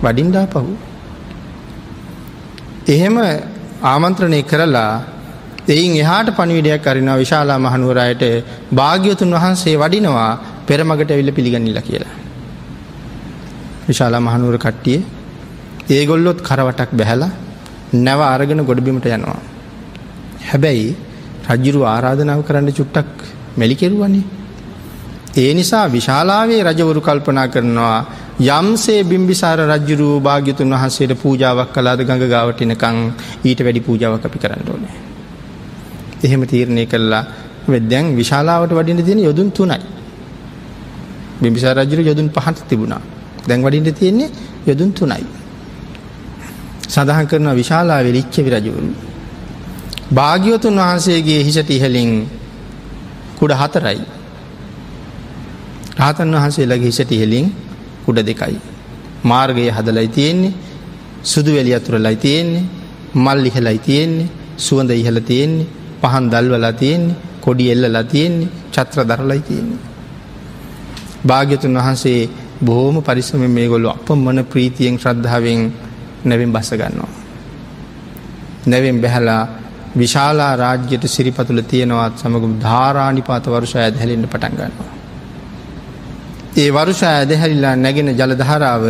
වඩින්ඩා 0.04 0.46
පහු. 0.48 0.62
එහෙම 2.88 3.16
ආමන්ත්‍රණය 3.86 4.42
කරලා 4.44 4.94
එයින් 5.70 5.94
එහාට 5.96 6.30
පණිවිඩයක් 6.32 6.88
අරිනවා 6.88 7.18
විශාලා 7.18 7.60
මහනුවරයට 7.60 8.24
භාග්‍යතුන් 8.74 9.36
වහන්සේ 9.36 9.76
වඩිනවා 9.78 10.32
පෙරමගට 10.66 11.12
ඇවිල්ල 11.12 11.32
පිළිගනිල්ල 11.32 11.82
කියලා. 11.82 12.16
විශාලා 13.88 14.20
මහනුවර 14.20 14.58
කට්ටිය 14.58 15.00
ඒගොල්ලොත් 15.90 16.40
කරවටක් 16.42 16.92
බැහැලා 16.92 17.32
නැව 17.96 18.22
අරගෙන 18.24 18.62
ගොඩබිමට 18.62 19.06
යනවා. 19.08 19.40
හැබැයි 20.44 20.96
රජ්ජුරු 21.50 21.82
ආරාධනාව 21.86 22.42
කරන්න 22.44 22.72
චුට්ටක් 22.72 23.12
මෙලිකෙරුවනේ. 23.58 24.26
ඒ 25.36 25.52
නිසා 25.54 25.86
විශාලාවේ 25.88 26.62
රජවරු 26.64 27.02
කල්පනා 27.02 27.48
කරනවා 27.48 28.00
යම්සේ 28.50 29.02
බිම්බිසාර 29.04 29.60
රජ්ජුරූ 29.66 30.16
භාග්‍යතුන් 30.20 30.74
වහන්සේට 30.74 31.14
පූජාවක් 31.16 31.72
කලාද 31.72 32.00
ගඟ 32.02 32.26
ගාවටිනකං 32.28 32.98
ඊට 33.44 33.60
වැඩි 33.60 33.82
පූජාවක් 33.82 34.24
අපි 34.24 34.40
කරන්න 34.40 34.68
ඕනේ. 34.68 34.96
එහෙම 36.24 36.42
තීරණය 36.46 36.86
කරලා 36.86 37.24
වෙද්දැන් 37.68 38.16
විශාලාවට 38.16 38.72
වඩින 38.74 39.00
තියෙන 39.02 39.22
යොදුන් 39.22 39.52
තුනයි. 39.52 39.80
බිම්බිසාර 41.40 41.78
රජ්ජුරු 41.78 42.04
යොදුන් 42.04 42.30
පහට 42.30 42.68
තිබුණා. 42.68 43.02
දැන් 43.48 43.62
වඩින්ට 43.64 43.92
තියෙන්නේ 43.94 44.30
යොදුන් 44.68 44.92
තුනයි. 44.94 45.26
සඳහන් 46.88 47.28
කරන 47.28 47.48
විශාලාවේ 47.54 48.14
ලිච්චවි 48.14 48.50
රජවරු. 48.50 48.90
භාග්‍යවතුන් 50.12 50.76
වහන්සේගේ 50.80 51.42
හිසට 51.44 51.70
ඉහලින් 51.70 52.12
කුඩ 53.40 53.54
හතරයි. 53.54 54.00
රාතන් 55.98 56.32
වහන්සේලගේ 56.34 56.88
හිසට 56.88 57.12
ඉහලින් 57.12 57.46
කුඩ 58.06 58.20
දෙකයි. 58.22 58.58
මාර්ගය 59.24 59.70
හදලයි 59.70 60.10
තියෙන්නේ 60.10 60.54
සුදු 61.24 61.52
වැලි 61.54 61.72
අතුරලයි 61.74 62.18
තියෙන්නේ 62.18 62.66
මල් 63.16 63.46
ඉහලයි 63.46 63.80
තියෙන්නේ 63.80 64.30
සුවඳ 64.58 64.92
ඉහල 64.94 65.20
තියෙන්නේ 65.22 65.68
පහන් 66.02 66.26
දල්වලා 66.30 66.74
තියෙන්නේ 66.74 67.20
කොඩි 67.42 67.72
එල්ලලා 67.72 68.04
තියෙන්නේ 68.06 68.50
චත්‍ර 68.74 69.00
දරලයි 69.04 69.42
තියෙන්නේ. 69.42 69.82
භාග්‍යතුන් 71.28 71.78
වහන්සේ 71.78 72.22
බොහෝම 72.62 73.02
පරිසම 73.02 73.42
මේ 73.50 73.68
ගොල්ලු 73.68 73.90
අප 73.90 74.10
මන 74.10 74.46
ප්‍රීතියෙන් 74.46 74.98
ශ්‍රද්ධාවෙන් 74.98 75.72
නැවෙන් 76.26 76.52
බස 76.52 76.70
ගන්නවා. 76.72 77.10
නැවෙන් 78.68 79.02
බැහලා 79.02 79.44
විශාලා 79.96 80.54
රාජ්‍යයට 80.56 81.04
සිරිපතුල 81.08 81.62
තියෙනවත් 81.64 82.18
සමග 82.18 82.44
ධාරානිපාත 82.60 83.46
වරුෂ 83.46 83.76
ඇද 83.76 83.96
හැලින්ට 83.96 84.30
පටන් 84.30 84.54
ගන්නවා. 84.54 84.90
ඒ 86.58 86.70
වරුෂා 86.72 87.14
ඇදහැරිලා 87.16 87.76
නැගෙන 87.76 88.10
ජලධහරාව 88.12 88.84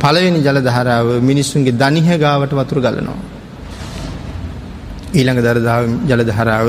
පළවෙනි 0.00 0.40
ජලධහරාව 0.40 1.06
මිනිස්සුන්ගේ 1.20 1.74
දනිහ 1.74 2.08
ගාවට 2.18 2.52
වතුර 2.52 2.78
ගලනවා. 2.80 3.20
ඊළඟ 5.14 5.40
දරදාව 5.40 5.84
ජලධහරාව 6.08 6.68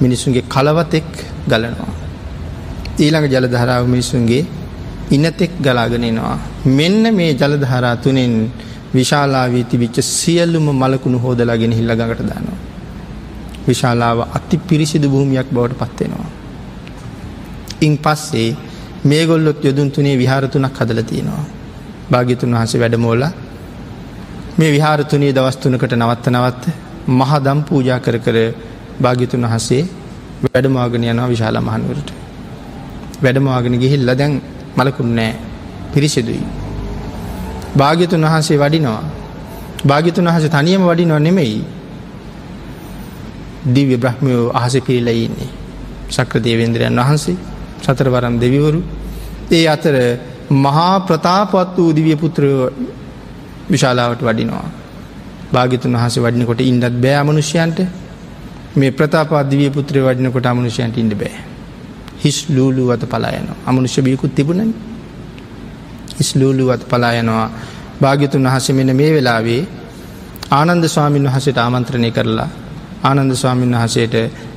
මිනිස්සුන්ගේ 0.00 0.44
කලවතෙක් 0.44 1.08
ගලනවා. 1.48 1.92
ඊළඟ 2.98 3.26
ජලධහරාව 3.26 3.82
මිනිස්සුන්ගේ 3.86 4.42
ඉනතෙක් 5.12 5.52
ගලාගෙනනවා. 5.60 6.36
මෙන්න 6.78 7.04
මේ 7.14 7.32
ජලධහරා 7.34 7.96
තුනෙන් 7.96 8.34
විශාලාවී 8.94 9.64
තිබිච්ච 9.64 9.96
සියල්ලුම 10.10 10.66
මලකුණු 10.74 11.18
හෝදලාගෙන 11.18 11.72
හිල්ල 11.72 11.92
ගඟට 11.92 12.22
දානවා. 12.22 12.60
විශාලාව 13.68 14.18
අති 14.28 14.56
පිරිසිදු 14.60 15.08
භූමියක් 15.08 15.48
බවට 15.50 15.80
පත්වෙනවා. 15.80 16.30
ඉන් 17.80 17.94
පස්සේ 17.98 18.50
මේගොල්ලොත් 19.04 19.64
යොදුන් 19.64 19.90
තුනේ 19.90 20.16
විහාරතුනක් 20.16 20.78
හදල 20.78 21.00
තියෙනවා. 21.02 21.44
භාගිතුන් 22.10 22.54
වහස 22.54 22.74
වැඩමෝල 22.74 23.22
මේ 24.58 24.70
විහාරතුනේ 24.72 25.32
දවස්තුනකට 25.32 25.94
නවත්ත 25.94 26.26
නවත්ත 26.28 26.64
මහදම් 27.10 27.58
පූජා 27.62 28.00
කර 28.00 28.16
කර 28.18 28.36
භාගිතුන් 29.02 29.44
වහසේ 29.46 29.82
වැඩමාගෙන 30.44 31.04
යනවා 31.04 31.28
විශාල 31.28 31.56
මහන්වරට. 31.60 32.08
වැඩමාගෙන 33.22 33.74
ගිහිල්ල 33.78 34.10
දැන් 34.12 34.34
මලකුන් 34.76 35.14
නෑ 35.14 35.32
පිරිසිදුයි. 35.92 36.44
භාග්‍යතුන් 37.76 38.22
වහන්සේ 38.22 38.58
වඩිනවා. 38.58 39.02
භාගිතුන් 39.84 40.26
වහස 40.26 40.46
තනියම 40.48 40.82
වඩිනව 40.82 41.18
නෙමෙයි. 41.18 41.64
දිව්‍ය 43.66 43.96
බ්‍රහ්මයෝ 43.96 44.50
අහස 44.52 44.74
පිරිලයින්නේ. 44.80 45.50
සක්‍ර 46.10 46.38
දේවේන්ද්‍රයන් 46.38 46.98
වහන්සේ 46.98 47.36
සතරවරම් 47.82 48.36
දෙවිවරු 48.40 48.80
ඒ 49.50 49.64
අතර 49.68 49.94
මහා 50.56 51.00
ප්‍රතාපත් 51.00 51.76
වූ 51.76 51.92
දිවිය 51.92 52.16
පුත්‍රයෝ 52.16 52.70
විශාලාවට 53.70 54.22
වඩිනවා. 54.22 54.66
භාගිතුන් 55.52 55.94
වහස 55.94 56.16
වඩිනකොට 56.18 56.60
ඉන්ඩත් 56.62 56.96
බෑ 56.96 57.16
අමනුෂ්‍යයන්ට 57.16 57.78
මේ 58.76 58.90
ප්‍රතාපත් 58.90 59.50
දිවිය 59.50 59.70
පුත්‍රය 59.70 60.00
වඩිනකොට 60.00 60.46
අමනුෂයන්ට 60.46 60.96
ඉන්න 60.96 61.12
බෑ. 61.14 61.51
හිස් 62.22 62.38
ලූලු 62.48 62.90
අත 62.90 63.02
පලායන 63.04 63.46
අමනුෂ්‍ය 63.66 64.00
බියකුත් 64.00 64.34
තිබුණන 64.34 64.72
හිස් 66.16 66.30
ලූලු 66.34 66.70
අත 66.70 66.82
පලායනවා 66.84 67.48
භාගිතුන් 68.00 68.44
වහස 68.44 68.66
මෙන 68.70 68.90
මේ 68.92 69.10
වෙලාවේ 69.12 69.62
ආනන්ද 70.50 70.84
ස්වාමීන් 70.86 71.26
වහසට 71.26 71.58
ආමන්ත්‍රණය 71.58 72.10
කරලා 72.10 72.48
ආනන්ද 73.02 73.34
ස්වාමීන් 73.34 73.74
වහසේට 73.74 74.14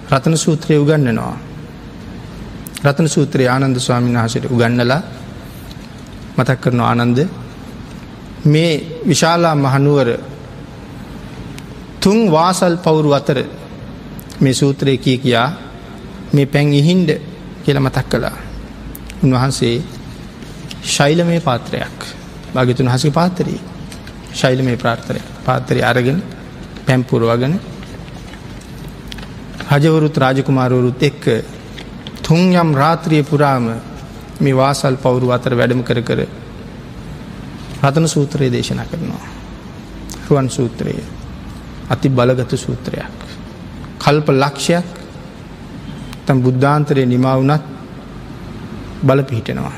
රතන 0.09 0.37
සූත්‍රය 0.37 0.77
උගන්නනවා. 0.77 1.37
රතන 2.83 3.07
සූත්‍රයේ 3.07 3.49
ආනන්ද 3.49 3.77
ස්වාමීන් 3.77 4.17
වහසට 4.17 4.45
උගන්නලා 4.47 5.01
මතක් 6.37 6.61
කරන 6.61 6.79
ආනන්ද 6.81 7.19
මේ 8.45 8.73
විශාලා 9.07 9.55
මහනුවර 9.57 10.09
තුන් 11.99 12.19
වාසල් 12.29 12.75
පවුරු 12.77 13.11
අතර 13.11 13.37
මේ 14.39 14.53
සූත්‍රය 14.53 14.97
කිය 14.97 15.17
කියා 15.17 15.49
මේ 16.33 16.45
පැන් 16.45 16.73
ඉහින්ඩ 16.73 17.09
කියල 17.65 17.79
මතක් 17.79 18.05
කළා 18.07 18.37
උන්වහන්සේ 19.23 19.75
ශෛලමය 20.85 21.39
පාත්‍රයක් 21.41 21.97
භාගතුන් 22.53 22.87
හසි 22.87 23.09
පාතරී 23.11 23.59
ශෛලමය 24.33 24.75
ප්‍රාර්ථරය 24.75 25.21
පාතරය 25.45 25.81
අරගෙන 25.83 26.19
පැම්පුරුවගෙන 26.85 27.53
රජවරුත් 29.71 30.17
රාජකුමාරවරුත් 30.17 31.03
එක්ක 31.03 31.23
තුන් 32.21 32.41
යම් 32.53 32.69
රාත්‍රිය 32.73 33.23
පුරාම 33.23 33.65
මේ 34.39 34.53
වාසල් 34.53 34.95
පවුරු 34.97 35.31
අතර 35.31 35.53
වැඩම 35.53 35.81
කර 35.83 36.01
කර 36.01 36.21
රතන 37.81 38.07
සූත්‍රයේ 38.07 38.51
දේශනා 38.51 38.85
කරනවා. 38.85 39.25
රුවන් 40.25 40.49
සූත්‍රය 40.49 40.95
අති 41.89 42.09
බලගත 42.09 42.51
සූත්‍රයක්. 42.57 43.17
කල්ප 43.99 44.27
ලක්ෂයක් 44.31 44.87
තම් 46.25 46.37
බුද්ධාන්තරය 46.39 47.05
නිමවුනත් 47.05 47.63
බල 49.01 49.19
පිහිටනවා. 49.21 49.73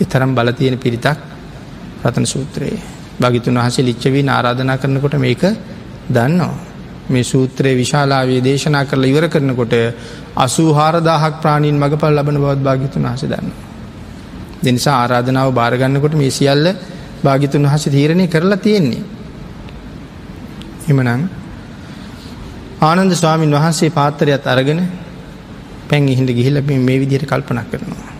එතරම් 0.00 0.30
බලතියෙන 0.30 0.76
පිරිතක් 0.76 1.18
රතන 2.02 2.26
සූත්‍රයේ 2.26 2.80
භගිතුන් 3.20 3.56
වහසේ 3.56 3.84
ලිච්චවී 3.84 4.24
ආරාධනා 4.28 4.78
කරනකොට 4.78 5.14
මේක 5.16 5.42
දන්නවා. 6.08 6.54
මේ 7.08 7.24
සූත්‍රයේ 7.24 7.76
විශාලාවේ 7.76 8.40
දේශනා 8.40 8.84
කරල 8.84 9.04
ඉවර 9.04 9.26
කරනකොට 9.28 9.74
අසූහාරදාහක් 10.36 11.34
ප්‍රාණීන් 11.40 11.76
මඟපල් 11.76 12.14
ලබන 12.14 12.36
බවත් 12.36 12.60
භාගිතුන් 12.60 13.06
හස 13.06 13.24
දන්න. 13.24 13.52
දෙනිසා 14.62 14.96
ආරාධනාව 14.96 15.48
භාරගන්නකොට 15.52 16.14
මේ 16.14 16.30
සියල්ල 16.30 16.66
භාගිතුන් 17.24 17.64
වහස 17.64 17.84
තීරණය 17.86 18.26
කරලා 18.28 18.56
තියෙන්නේ. 18.58 19.02
එමනං 20.88 21.39
ආනන්ද 22.80 23.12
ස්වාමීන් 23.12 23.52
වහන්සේ 23.52 23.90
පාත්තරයත් 23.90 24.46
අරගෙන 24.46 24.80
පැන් 25.88 26.08
ඉහිට 26.08 26.30
ගිහිල 26.30 26.56
මේ 26.62 27.00
විදිහට 27.00 27.26
කල්පනක් 27.26 27.66
කරනවා. 27.70 28.12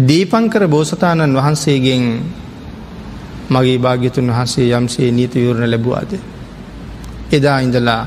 දීපංකර 0.00 0.62
බෝසතාණන් 0.66 1.36
වහන්සේගෙන් 1.36 2.04
මගේ 3.50 3.78
භාග්‍යතුන් 3.78 4.28
වහන්සේ 4.28 4.70
යම්සේ 4.70 5.10
නීති 5.10 5.38
විවරණ 5.38 5.70
ලැබවාද. 5.70 6.12
එදා 7.32 7.58
ඉඳලා 7.58 8.06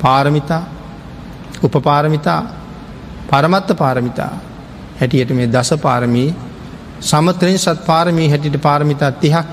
පාරමිතා 0.00 0.62
උපපාරමිතා 1.62 2.40
පරමත්ත 3.28 3.70
පාරමිතා 3.74 4.32
හැටියට 5.00 5.30
මේ 5.32 5.48
දස 5.48 5.70
පාරමී 5.78 6.34
සමත්‍රයෙන් 7.02 7.58
සත් 7.58 7.78
පාරමී 7.86 8.28
හැටිට 8.28 8.62
පාරමිතා 8.62 9.12
තිහක් 9.14 9.48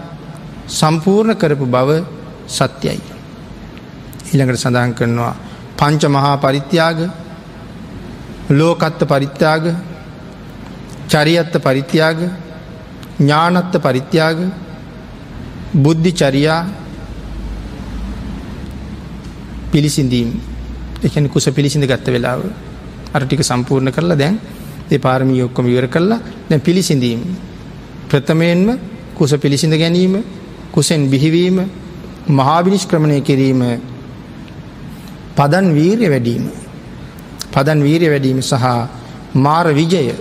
සම්පූර්ණ 0.70 1.36
කරපු 1.36 1.66
බව 1.68 1.90
සත්‍යයි. 2.50 3.19
ඊළඟට 4.30 4.60
සඳහන් 4.60 4.94
කරනවා 4.94 5.34
පංච 5.78 6.04
මහා 6.08 6.36
පරිත්‍යාග 6.38 7.00
ලෝකත්ත 8.52 9.02
පරිත්‍යාග 9.04 9.64
චරියත්ත 11.08 11.54
පරිත්‍යාග 11.60 12.20
ඥානත්ත 13.20 13.74
පරිත්‍යාග 13.78 14.38
බුද්ධි 15.76 16.12
චරියා 16.14 16.62
පිළිසිඳීම්. 19.72 20.30
එකන 21.00 21.30
කුස 21.30 21.46
පිළිසිඳ 21.48 21.86
ගත්ත 21.86 22.08
වෙලාව. 22.08 22.42
අරටික 23.14 23.42
සම්පූර්ණ 23.42 23.92
කරලා 23.92 24.18
දැන් 24.18 24.40
ඒ 24.90 24.98
පාරමී 24.98 25.44
ඔක්කොම 25.44 25.68
ඉවර 25.68 25.88
කරලා 25.88 26.20
දැන් 26.50 26.62
පිළිසිඳීම්. 26.62 27.22
ප්‍රථමයෙන්ම 28.10 28.80
කුස 29.16 29.32
පිළිසිඳ 29.34 29.74
ගැනීම 29.74 30.24
කුසෙන් 30.72 31.10
බිහිවීම 31.10 31.58
මහාවිනිෂ්ක්‍රමණය 32.30 33.22
කිරීම 33.22 33.62
පදන් 35.40 35.68
වීරය 35.72 36.08
වැඩීම. 36.12 36.46
පදන් 37.54 37.80
වීරය 37.80 38.08
වැඩීම 38.12 38.42
සහ 38.42 38.66
මාර 39.36 39.68
විජය 39.72 40.12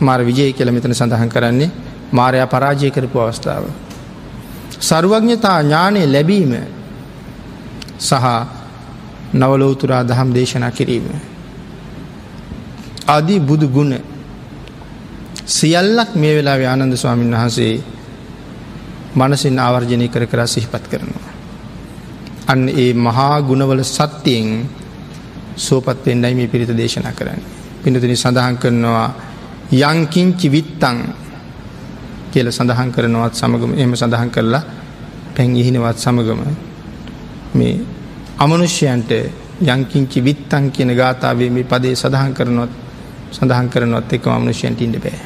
මාර 0.00 0.20
විජය 0.20 0.52
කියල 0.52 0.72
මෙතන 0.72 0.92
සඳහන් 0.92 1.30
කරන්නේ 1.30 1.70
මාරයා 2.12 2.46
පරාජය 2.46 2.90
කරපු 2.90 3.18
අවස්ථාව. 3.20 3.64
සරුවඥතා 4.80 5.58
ඥානය 5.62 6.02
ලැබීම 6.06 6.52
සහ 7.98 8.26
නවලෝතුරා 9.34 10.02
දහම් 10.02 10.34
දේශනා 10.34 10.70
කිරීම. 10.70 11.06
අදී 13.06 13.40
බුදු 13.40 13.68
ගුණ 13.68 13.94
සියල්ලක් 15.46 16.10
මේ 16.14 16.34
වෙලා 16.36 16.58
ආනන්ද 16.64 16.96
ස්වාමීන් 16.96 17.36
වහන්සේ 17.36 17.74
මනසින් 19.16 19.58
ආවර්ජනය 19.58 20.08
කර 20.08 20.26
කර 20.26 20.46
සිහිපත් 20.46 20.84
කරනවා. 20.90 21.33
අන්න 22.46 22.68
ඒ 22.68 22.92
මහා 22.94 23.42
ගුණවල 23.42 23.82
සත්‍යයෙන් 23.84 24.48
සෝපත් 25.56 26.06
වෙන්ඩයි 26.06 26.34
මේ 26.34 26.46
පිරිත 26.46 26.72
දේශනා 26.72 27.12
කරන්න. 27.12 27.40
පිනතුනි 27.82 28.16
සඳහන් 28.16 28.56
කරනවා 28.58 29.08
යංකින්චි 29.72 30.48
විත්තං 30.48 30.98
කියල 32.32 32.48
සඳහන් 32.48 32.90
කරනවත් 32.90 33.34
සමගම 33.34 33.72
එම 33.76 33.92
සඳහන් 33.94 34.30
කරලා 34.30 34.62
පැන් 35.34 35.56
ඉහිනවත් 35.56 35.98
සමගම 35.98 36.40
මේ 37.54 37.80
අමනුෂ්‍යයන්ට 38.38 39.10
යංකින්චි 39.62 40.20
විත්තං 40.20 40.70
කියන 40.70 40.90
ගාථාවේ 40.92 41.50
මේ 41.50 41.64
පදේ 41.64 41.94
සඳහන් 41.94 42.34
කරනොත් 42.34 42.72
සඳහන් 43.32 43.68
කරනොත් 43.68 44.12
එක 44.12 44.26
අමනුෂ්‍යයන්ට 44.28 44.80
ඉඩ 44.80 44.96
බෑ. 44.98 45.20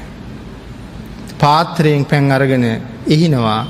පාත්‍රයෙන් 1.38 2.04
පැන් 2.04 2.30
අරගෙන 2.30 2.64
ඉහිනවා 3.06 3.60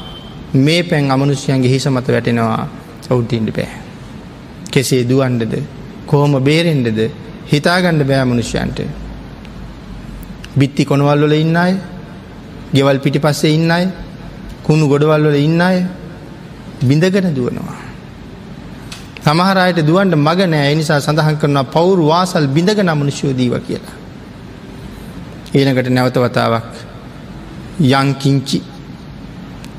මේ 0.56 0.82
පැන් 0.82 1.10
අමනුෂ්‍යයන්ගේ 1.10 1.70
හිස 1.70 1.86
මත 1.86 2.06
වැටෙනවා 2.08 2.68
ඔවුන්ට 3.06 3.32
ඉඩ 3.32 3.50
බෑ. 3.50 3.68
කෙසේ 4.70 5.02
දුවන්ඩද 5.04 5.54
කෝම 6.06 6.32
බේරෙන්ඩද 6.40 7.00
හිතාගණ්ඩ 7.46 8.04
බෑ 8.04 8.24
මනුෂ්‍යයන්ට. 8.24 8.80
බිත්ති 10.56 10.84
කොනවල්වල 10.84 11.34
ඉන්න 11.34 11.56
අය 11.56 11.74
ගෙවල් 12.72 12.98
පිටි 12.98 13.18
පස්සේ 13.18 13.54
ඉන්න 13.54 13.70
අය 13.70 13.84
කුණු 14.62 14.88
ගොඩවල්වල 14.88 15.36
ඉන්න 15.38 15.60
අය 15.60 15.78
බිඳගෙන 16.80 17.34
දුවනවා. 17.34 17.78
සමහරයට 19.24 19.80
දුවන්ට 19.82 20.16
මග 20.16 20.40
නෑ 20.46 20.74
නිසා 20.74 21.00
සඳහන් 21.00 21.36
කරනවා 21.36 21.64
පවුරු 21.66 22.04
වාසල් 22.06 22.46
බිඳගෙන 22.48 22.90
මනුෂ්‍යෝදීව 22.92 23.54
කියලා. 23.60 23.96
ඊළඟට 25.50 25.88
නැවත 25.88 26.16
වතාවක් 26.16 26.72
යංකිංචි 27.80 28.60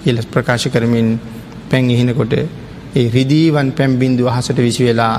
කියල 0.02 0.18
ප්‍රකාශ 0.26 0.68
කරමින් 0.68 1.20
පැන් 1.70 1.90
ඉහිනකොට 1.90 2.34
ඒ 2.92 3.10
රිදීවන් 3.10 3.72
පැම්බින්දු 3.72 4.28
අහසට 4.28 4.58
විසි 4.60 4.86
වෙලා 4.86 5.16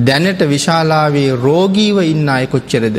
දැනට 0.00 0.40
විශාලාවේ 0.44 1.30
රෝගීව 1.38 1.98
ඉන්න 2.04 2.28
අය 2.28 2.46
කොච්චරද 2.46 2.98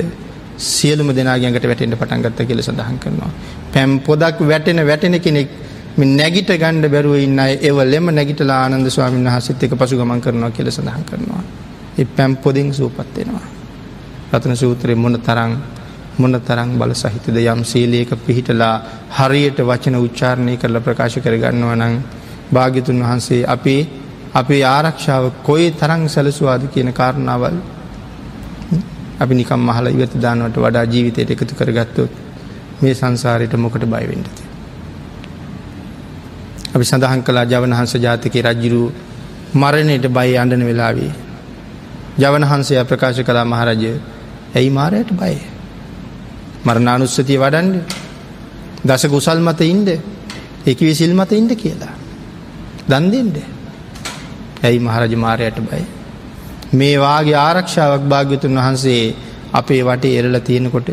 සියලුම 0.57 1.09
දෙනාගැඟට 1.09 1.65
වැටෙන්ට 1.65 1.95
පටන්ගත්ත 1.95 2.39
කියල 2.41 2.61
සඳහන් 2.61 2.97
කරනවා. 2.97 3.31
පැම් 3.71 3.99
පොදක් 4.01 4.39
වැටෙන 4.41 4.79
වැටෙන 4.81 5.19
කෙනෙක් 5.19 5.49
නැගිට 5.97 6.49
ගණ්ඩ 6.53 6.87
බැරුව 6.87 7.15
ඉන්න 7.17 7.39
ඒවලෙම 7.39 8.07
නැගිටලා 8.09 8.59
ආනන්ද 8.63 8.87
ස්වාමීන් 8.87 9.27
වහසත් 9.27 9.63
එක 9.63 9.73
පසු 9.73 9.97
ගමන් 9.97 10.21
කරනවා 10.21 10.51
කියල 10.51 10.69
සඳහන් 10.69 11.03
කරනවා. 11.03 11.43
එ 11.97 12.05
පැම් 12.07 12.37
පොදිං 12.37 12.73
සූපත්වෙනවා. 12.73 13.47
රතන 14.31 14.55
සූත්‍රය 14.55 14.95
මොන 14.95 15.19
තරං 15.19 15.57
මොන 16.17 16.39
තරං 16.41 16.77
බල 16.77 16.93
සහිතද 16.93 17.37
යම් 17.37 17.63
සීලයක 17.63 18.15
පිහිටලා 18.17 18.75
හරියට 19.11 19.59
වචන 19.61 19.95
උච්චාරණය 19.97 20.55
කරල 20.55 20.79
ප්‍රකාශ 20.79 21.19
කරගන්නවා 21.19 21.75
නං 21.77 21.95
භාගිතුන් 22.49 22.99
වහන්සේ 23.01 23.43
අපේ 23.47 24.04
අපේ 24.35 24.63
ආරක්ෂාව 24.65 25.31
කොයි 25.43 25.71
තරං 25.71 26.01
සැලසවාද 26.07 26.63
කියන 26.67 26.91
කාරණාවල් 26.91 27.57
අපි 29.17 29.33
නිකම් 29.33 29.61
මහල 29.61 29.87
ඉවත 29.87 30.13
දානවට 30.17 30.57
වඩා 30.57 30.85
ජීවිතයට 30.85 31.31
එකතු 31.31 31.55
කරගත්තොත් 31.55 32.11
මේ 32.81 32.93
සංසාරයට 32.93 33.53
මොකට 33.55 33.85
බයිවෙන්ඩති. 33.85 34.43
අපි 36.73 36.85
සඳහන් 36.85 37.21
කලා 37.23 37.45
ජවනහන්ස 37.45 37.93
ජාතික 37.97 38.35
රජ්ජිරු 38.37 38.81
මරණයට 39.53 40.05
බයි 40.09 40.37
අඩන 40.37 40.63
වෙලාවේ. 40.63 41.13
ජවනහන්සේ 42.17 42.83
ප්‍රකාශ 42.83 43.23
කලා 43.23 43.45
මහරජය 43.45 43.93
ඇයි 44.53 44.69
මාරයට 44.69 45.11
බයි. 45.13 45.39
මරණානුස්සතිය 46.65 47.37
වඩන්ඩ 47.37 47.75
දස 48.85 49.03
කුසල් 49.07 49.39
මත 49.39 49.61
ඉන්ඩ 49.63 49.89
එක 50.65 50.79
විසිල් 50.81 51.13
මත 51.13 51.31
ඉන්ඩ 51.31 51.51
කියලා. 51.55 51.95
දන්දෙන්ඩ 52.89 53.54
ඇයි 54.65 54.79
මහරජ 54.79 55.13
මාරයට 55.17 55.59
බයි. 55.61 55.83
මේ 56.73 56.95
වාගේ 56.97 57.37
ආරක්ෂාවක් 57.39 58.03
භාග්‍යතුන් 58.05 58.55
වහන්සේ 58.57 59.03
අපේ 59.53 59.81
වටේ 59.83 60.15
එරල 60.19 60.37
තියෙනකොට 60.41 60.89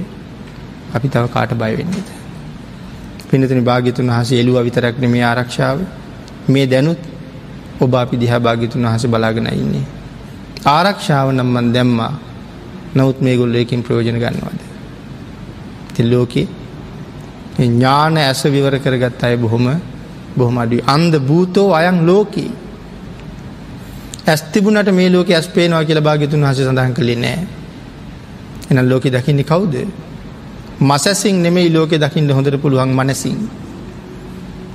අපි 0.95 1.07
තව 1.09 1.25
කාට 1.29 1.53
බයවෙන්නේද. 1.55 2.09
පිනතන 3.29 3.61
භාගිතුන් 3.62 4.09
වහස 4.09 4.31
එලුව 4.35 4.59
විතරක්න 4.61 5.05
මේ 5.09 5.25
ආරක්ෂාව 5.25 5.79
මේ 6.49 6.66
දැනුත් 6.66 7.01
ඔබ 7.81 7.95
අපි 7.95 8.16
දිහා 8.16 8.41
භාගිතුන් 8.41 8.85
වහස 8.85 9.05
බලාගෙන 9.07 9.49
ඉන්නේ. 9.55 9.87
ආරක්ෂාව 10.66 11.29
නම්මන් 11.33 11.68
දැම්මා 11.73 12.12
නවත් 12.95 13.18
මේ 13.20 13.37
ගොල්ලයකින් 13.37 13.81
ප්‍රයෝජන 13.83 14.18
ගන්නවාද. 14.18 14.61
තිල්ලෝකේ 15.95 16.47
ඥාන 17.61 18.16
ඇස 18.18 18.43
විවර 18.47 18.77
කරගත් 18.79 19.23
අය 19.23 19.37
බොහොම 19.37 19.66
බොහොම 20.37 20.57
අඩි 20.59 20.79
අන්ද 20.87 21.14
භූතෝ 21.20 21.68
අයන් 21.73 21.99
ලෝකී 22.07 22.51
ඇස්තිබුණට 24.25 24.91
මේ 24.91 25.11
ලෝක 25.11 25.31
ඇස් 25.31 25.49
පේනවා 25.49 25.85
කියල 25.85 26.01
භාගිතුන් 26.01 26.45
හස 26.45 26.59
සඳහන් 26.59 26.95
කළේ 26.95 27.16
නෑ. 27.16 27.39
එන 28.70 28.89
ලෝක 28.89 29.05
දකින්නේ 29.07 29.45
කවුද? 29.45 29.75
මසැසින් 30.81 31.43
නෙමෙයි 31.43 31.70
ලෝකෙ 31.70 31.99
දකිින්ට 31.99 32.31
හොඳට 32.31 32.57
පුළුවන් 32.59 32.91
මනසින්. 32.91 33.39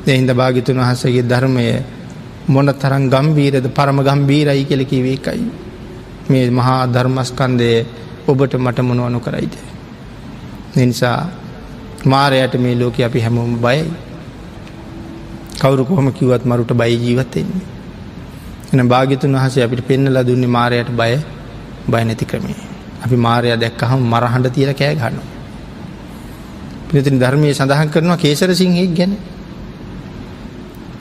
එහින්ද 0.08 0.32
භාගිතුන් 0.32 0.80
වහසගේ 0.80 1.24
ධර්මය 1.24 1.66
මොන 2.48 2.74
තරන් 2.74 3.10
ගම්බීරද 3.10 3.68
පරම 3.70 4.00
ගම්බීරයි 4.02 4.66
කෙලකිවේ 4.66 5.14
එකයි 5.16 5.44
මේ 6.30 6.50
මහා 6.52 6.82
ධර්මස්කන්දය 6.88 7.70
ඔබට 8.28 8.54
මට 8.56 8.80
මොනුවනු 8.82 9.20
කරයිද. 9.20 9.56
නිසා 10.78 11.20
මාරයට 12.06 12.54
මේ 12.56 12.76
ලෝක 12.76 13.00
අපි 13.00 13.20
හැමෝම 13.20 13.56
බයයි. 13.58 13.88
කවුරු 15.58 15.86
කොහොම 15.86 16.12
කිවත් 16.12 16.44
මරුට 16.46 16.72
බයි 16.74 16.96
ජීවත්තෙන්නේ. 16.98 17.77
එන 18.70 18.88
භාගිතුන් 18.88 19.34
වහසේ 19.34 19.64
අපිට 19.64 19.82
පෙන්නලා 19.84 20.24
දුන්නේ 20.24 20.48
මාරයට 20.50 20.90
බය 20.92 21.14
බය 21.88 22.04
නැති 22.04 22.26
ක්‍රමේ. 22.26 22.56
අපි 23.04 23.16
මාරය 23.18 23.50
දැක්කහම 23.56 24.00
මරහඬ 24.04 24.48
තියල 24.50 24.72
කෑ 24.74 24.96
ගන්නවා. 24.96 25.28
පිනතින 26.88 27.16
ධර්මය 27.18 27.54
සඳහන් 27.54 27.90
කරනවා 27.90 28.18
කේසර 28.18 28.52
සිංහෙක් 28.54 28.92
ගැන 28.94 29.14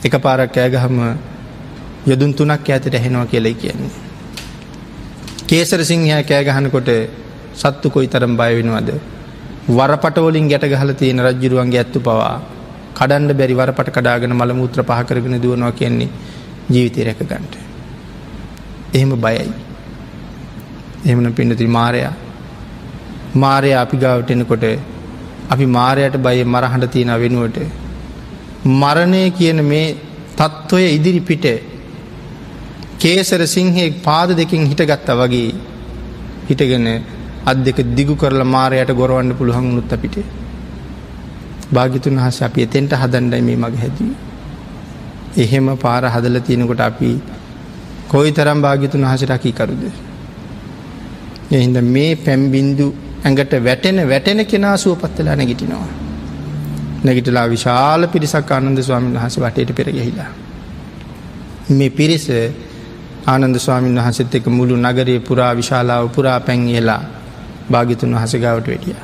එක 0.02 0.14
පාරක් 0.18 0.50
කෑගහම 0.50 0.96
යොදුන් 2.04 2.32
තුනක් 2.32 2.68
ඇතට 2.68 2.86
ඇහෙනවා 2.90 3.26
කියලයි 3.26 3.54
කියන්නේ. 3.54 3.92
කේසර 5.46 5.80
සිංහයා 5.82 6.22
කෑගහනකොට 6.22 6.90
සත්තු 7.54 7.86
කොයි 7.88 8.08
තරම් 8.08 8.32
බයවෙනවාද. 8.36 8.88
වරපටවලින් 9.68 10.46
ගැට 10.46 10.64
ගහල 10.64 10.90
තියෙන 10.92 11.18
රජ්ජුරුවන්ගේ 11.20 11.78
ඇත්තු 11.78 11.98
පවා 12.00 12.34
කඩන්ඩ 12.94 13.32
බැරි 13.32 13.54
වරපට 13.54 13.90
කඩාගෙන 13.90 14.32
මළ 14.32 14.52
මුත්‍ර 14.52 14.82
පහකරගෙන 14.82 15.38
දුවනවා 15.38 15.72
කියන්නේ 15.72 16.10
ජීවිතය 16.68 17.04
රැක 17.04 17.20
ගන්ට. 17.22 17.54
එහෙම 18.94 19.10
බයයි. 19.18 19.48
එහෙමන 21.04 21.32
පිඩති 21.32 21.66
මාරයා 21.70 22.12
මාරය 23.36 23.70
අපි 23.74 23.96
ගාවට 23.96 24.30
එනකොට 24.30 24.64
අපි 25.50 25.66
මාරයට 25.68 26.16
බය 26.18 26.38
මරහට 26.44 26.90
තියෙන 26.90 27.12
වෙනුවට. 27.16 27.58
මරණය 28.74 29.22
කියන 29.30 29.60
මේ 29.64 29.96
තත්ත්වය 30.36 30.84
ඉදිරි 30.90 31.20
පිට 31.20 31.46
කේසර 32.98 33.42
සිංහෙක් 33.46 34.02
පාද 34.02 34.30
දෙකින් 34.32 34.66
හිටගත්ත 34.66 35.10
වගේ 35.12 35.50
හිටගෙන 36.48 36.86
අත් 37.44 37.58
දෙක 37.64 37.78
දිගු 37.94 38.14
කරලා 38.16 38.44
මාරයට 38.46 38.90
ගොරවන්න 38.92 39.36
පුළුවන් 39.38 39.70
උනුත් 39.72 39.92
අපිට. 39.92 40.16
භාගිතුන් 41.72 42.18
හස 42.18 42.38
අපි 42.42 42.60
එතෙන්ට 42.62 42.92
හදන්ඩයි 42.92 43.42
මේ 43.42 43.56
මග 43.56 43.74
හැදී. 43.76 44.14
එහෙම 45.36 45.66
පාර 45.76 46.02
හදල 46.06 46.38
තියෙනකොට 46.40 46.80
අපි 46.80 47.10
කොයි 48.08 48.32
තරම් 48.32 48.62
භාගිතුන් 48.62 49.04
හසටකී 49.04 49.52
කරුද. 49.52 49.82
එහින්ද 51.50 51.76
මේ 51.86 52.10
පැම්බින්දු 52.18 52.86
ඇඟට 53.24 53.52
වැටෙන 53.60 53.98
වැටෙන 54.08 54.46
කෙනා 54.46 54.76
සුවපත්වෙලා 54.76 55.36
නැගිටිනවා. 55.36 55.88
නැගිටලා 57.04 57.46
විශාල 57.48 58.08
පිරිසක් 58.08 58.50
ආනන්ද 58.50 58.80
ස්වාමීන් 58.80 59.14
වහස 59.14 59.36
වටයට 59.38 59.70
පෙරගහිලා. 59.72 60.30
මේ 61.70 61.90
පිරිස 61.90 62.26
ආනන්ද 63.26 63.58
ස්වාමීන් 63.58 63.96
වහසත් 63.96 64.34
එක 64.34 64.46
මුළු 64.48 64.76
නගරයේ 64.78 65.20
පුරා 65.20 65.52
විශාලාව 65.54 66.08
පුරා 66.10 66.38
පැංගේලා 66.40 67.02
භාගිතුන් 67.70 68.14
වහසගාවට 68.14 68.68
වැටිය. 68.68 68.96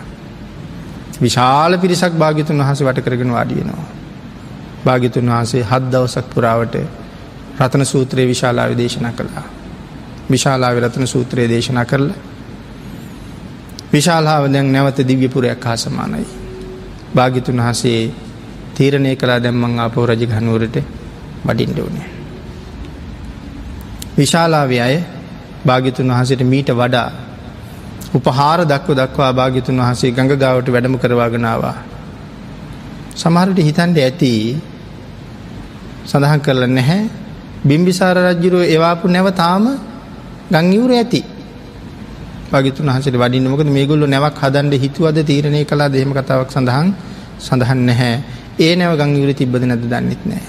විශාල 1.21 1.79
පිරිසක් 1.79 2.15
භාගිතුන් 2.17 2.59
වහස 2.59 2.81
වට 2.81 3.01
කරගෙන 3.01 3.33
වාඩියෙනවා. 3.33 4.02
භාගිතුන් 4.85 5.29
වහන්සේ 5.29 5.63
හත් 5.63 5.85
දවසක් 5.93 6.27
පුරාවට 6.31 6.77
රතන 7.59 7.85
සූත්‍රයේ 7.85 8.27
විශාලාව 8.27 8.71
දේශන 8.75 9.09
කළා. 9.13 9.47
විශාලාව 10.31 10.77
රතන 10.79 11.07
සූත්‍රයේ 11.07 11.49
දේශනා 11.49 11.85
කරලා 11.85 12.21
විශාලාව 13.93 14.49
දැන් 14.49 14.73
නැවත 14.73 14.99
දිව්‍යපුරයක් 15.03 15.65
හා 15.65 15.77
සමානයි. 15.77 16.27
භාගිතුන් 17.15 17.59
වහසේ 17.59 18.01
තීරණය 18.75 19.17
කලා 19.17 19.39
දැම්මං 19.39 19.79
ආපෝ 19.79 20.07
රජ 20.07 20.23
ගනුවරට 20.27 20.77
වඩින්ඩ 21.47 21.79
ඕනෑ. 21.79 22.09
විශාලාව 24.15 24.71
අය 24.81 24.97
භාගිතුන් 25.67 26.09
වහසට 26.11 26.43
මීට 26.45 26.71
වඩා 26.73 27.09
උපහාර 28.13 28.61
දක්ව 28.65 28.97
දක්වා 28.97 29.33
භාගිතුන් 29.33 29.81
වහසේ 29.81 30.11
ගඟ 30.11 30.37
ගාවට 30.37 30.69
වැඩම 30.69 30.97
කරවාගෙනවා. 30.97 31.77
සමහරට 33.15 33.59
හිතන්ට 33.61 33.99
ඇති 33.99 34.33
සඳහන් 36.05 36.41
කරල 36.41 36.63
නැහැ 36.69 37.03
බිම්බිසාර 37.65 38.17
රජ්ජුරුව 38.19 38.63
එවාපු 38.69 39.07
නැව 39.09 39.29
තාම 39.35 39.65
ගංගිවුර 40.51 40.93
ඇති 40.93 41.21
භාගිතුන් 42.51 42.89
වහසට 42.89 43.17
වඩින්න 43.17 43.47
මොකද 43.47 43.69
මේගොල්ලො 43.71 44.07
නැවක් 44.07 44.39
හදන්ඩ 44.39 44.75
හිතුවද 44.77 45.19
තීරණය 45.23 45.61
කලා 45.65 45.89
දෙහෙම 45.89 46.13
කතාවක් 46.13 46.51
සඳහන් 46.51 46.89
සඳහන් 47.41 47.81
නැහැ 47.83 48.17
ඒ 48.61 48.73
නැව 48.77 48.93
ගංගිවර 48.97 49.31
තිබ්බද 49.35 49.63
නැද 49.65 49.85
දන්නෙත් 49.85 50.23
නෑ. 50.25 50.45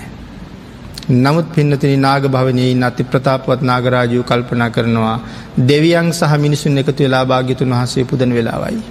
නමුත් 1.17 1.47
පින්නතින 1.49 1.99
නාග 1.99 2.25
භවනයෙන් 2.27 2.83
අති 2.83 3.03
ප්‍රතාපවත් 3.05 3.61
නාගරාජයෝ 3.63 4.23
කල්පනා 4.23 4.69
කරනවා 4.69 5.17
දෙවියන් 5.61 6.09
සහ 6.11 6.33
මිනිසුන් 6.37 6.77
එකතු 6.77 6.99
වෙලා 6.99 7.23
භාග්‍යතුන් 7.25 7.71
වහසේ 7.73 8.05
පුදන 8.05 8.31
වෙලාවයි. 8.31 8.81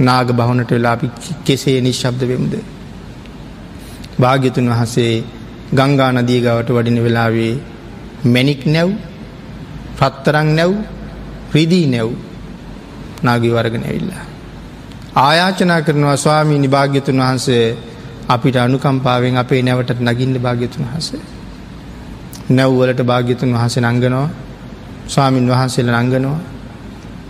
නාග 0.00 0.28
භවනට 0.32 0.70
වෙලා 0.70 0.92
අපි 0.92 1.08
කෙසේ 1.44 1.78
නිශ්ශබ්ද 1.80 2.22
වෙමුද. 2.24 2.54
භාග්‍යතුන් 4.20 4.68
වහසේ 4.70 5.14
ගංගා 5.72 6.10
නදී 6.12 6.40
ගවට 6.40 6.70
වඩින 6.70 6.98
වෙලාවේ 7.04 7.54
මැනික් 8.24 8.62
නැව් 8.66 8.90
පත්තරං 9.98 10.48
නැව් 10.54 10.72
රිදී 11.54 11.86
නැව් 11.86 12.08
නාගී 13.22 13.52
වර්ග 13.52 13.74
නැවිල්ලා. 13.76 14.24
ආයාචනා 15.18 15.80
කරනවා 15.82 16.16
ස්වාමී 16.16 16.58
නිභාග්‍යතුන් 16.58 17.18
වහන්සේ 17.18 17.66
අපිට 18.28 18.56
අනුකම්පාවෙන් 18.56 19.36
අපේ 19.36 19.62
නැවටත් 19.62 20.00
නගින්න 20.00 20.36
භාග්‍යතුන් 20.38 20.84
වහසේ. 20.86 21.24
නැව්වලට 22.48 23.00
භාග්‍යතුන් 23.02 23.54
වහස 23.54 23.76
නංගනවා 23.80 24.28
ස්වාමින් 25.06 25.48
වහන්සේල 25.48 25.88
නංගනවා 25.92 26.38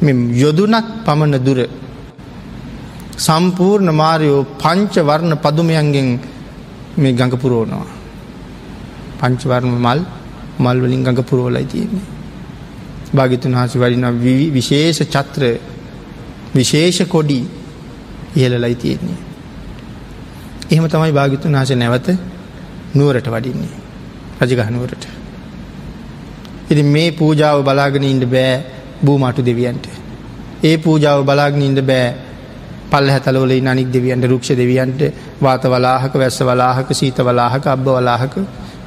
මෙ 0.03 0.13
යොදුනක් 0.35 0.87
පමණ 1.05 1.37
දුර 1.39 1.59
සම්පූර්ණ 3.17 3.91
මාරයෝ 3.95 4.41
පංච 4.59 4.95
වර්ණ 5.01 5.35
පදුමයන්ගෙන් 5.37 6.09
මේ 6.99 7.13
ගඟ 7.13 7.37
පුරෝනවා. 7.37 7.87
පංචවර්ම 9.21 9.73
මල් 9.77 10.01
මල්වලින් 10.59 11.03
ගඟ 11.03 11.23
පුරෝලයි 11.23 11.65
තියෙන්නේ. 11.65 12.07
භාගිතුන් 13.15 13.55
වහස 13.55 13.75
වඩින 13.75 14.07
විශේෂ 14.53 14.99
චත්‍ර 15.07 15.43
විශේෂ 16.55 16.99
කොඩි 17.07 17.41
ඉහලලයි 18.37 18.75
තියෙන්නේ. 18.75 19.19
එහෙම 20.71 20.87
තමයි 20.89 21.13
භාගිතුන් 21.13 21.53
වහස 21.53 21.71
නැවත 21.75 22.09
නුවරට 22.95 23.29
වඩින්නේ 23.29 23.73
රජගහනුවරට. 24.41 25.05
ඉති 26.71 26.83
මේ 26.85 27.11
පූජාව 27.13 27.59
බලාගෙන 27.63 28.05
ඉන්ඩ 28.05 28.25
බෑ 28.27 28.55
බූමටු 29.05 29.43
දෙවියන්ට. 29.43 29.87
ඒ 30.65 30.77
පූජාව 30.77 31.25
බලාගෙන 31.25 31.63
ඉන්ඩ 31.63 31.81
බෑ 31.83 32.07
පල්ල 32.91 33.09
හැතලවල 33.11 33.53
අනික් 33.67 33.89
දෙවියන්ට 33.91 34.25
රුක්ෂ 34.25 34.51
දෙවියන්ට 34.53 35.01
වාත 35.43 35.65
වලාහක 35.65 36.15
වැස්ස 36.15 36.41
වලාහක 36.41 36.89
සීත 36.93 37.19
වලාහක 37.19 37.67
අබ්බ 37.67 37.87
වලාහක 37.89 38.35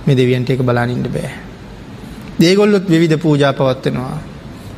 මේ 0.06 0.16
දෙවියන්ට 0.16 0.50
එක 0.50 0.62
බලානින්ට 0.62 1.08
බෑ. 1.08 1.32
දේගොල්ලොත් 2.40 2.90
විධ 2.90 3.18
පූජා 3.18 3.54
පවත්වෙනවා. 3.54 4.18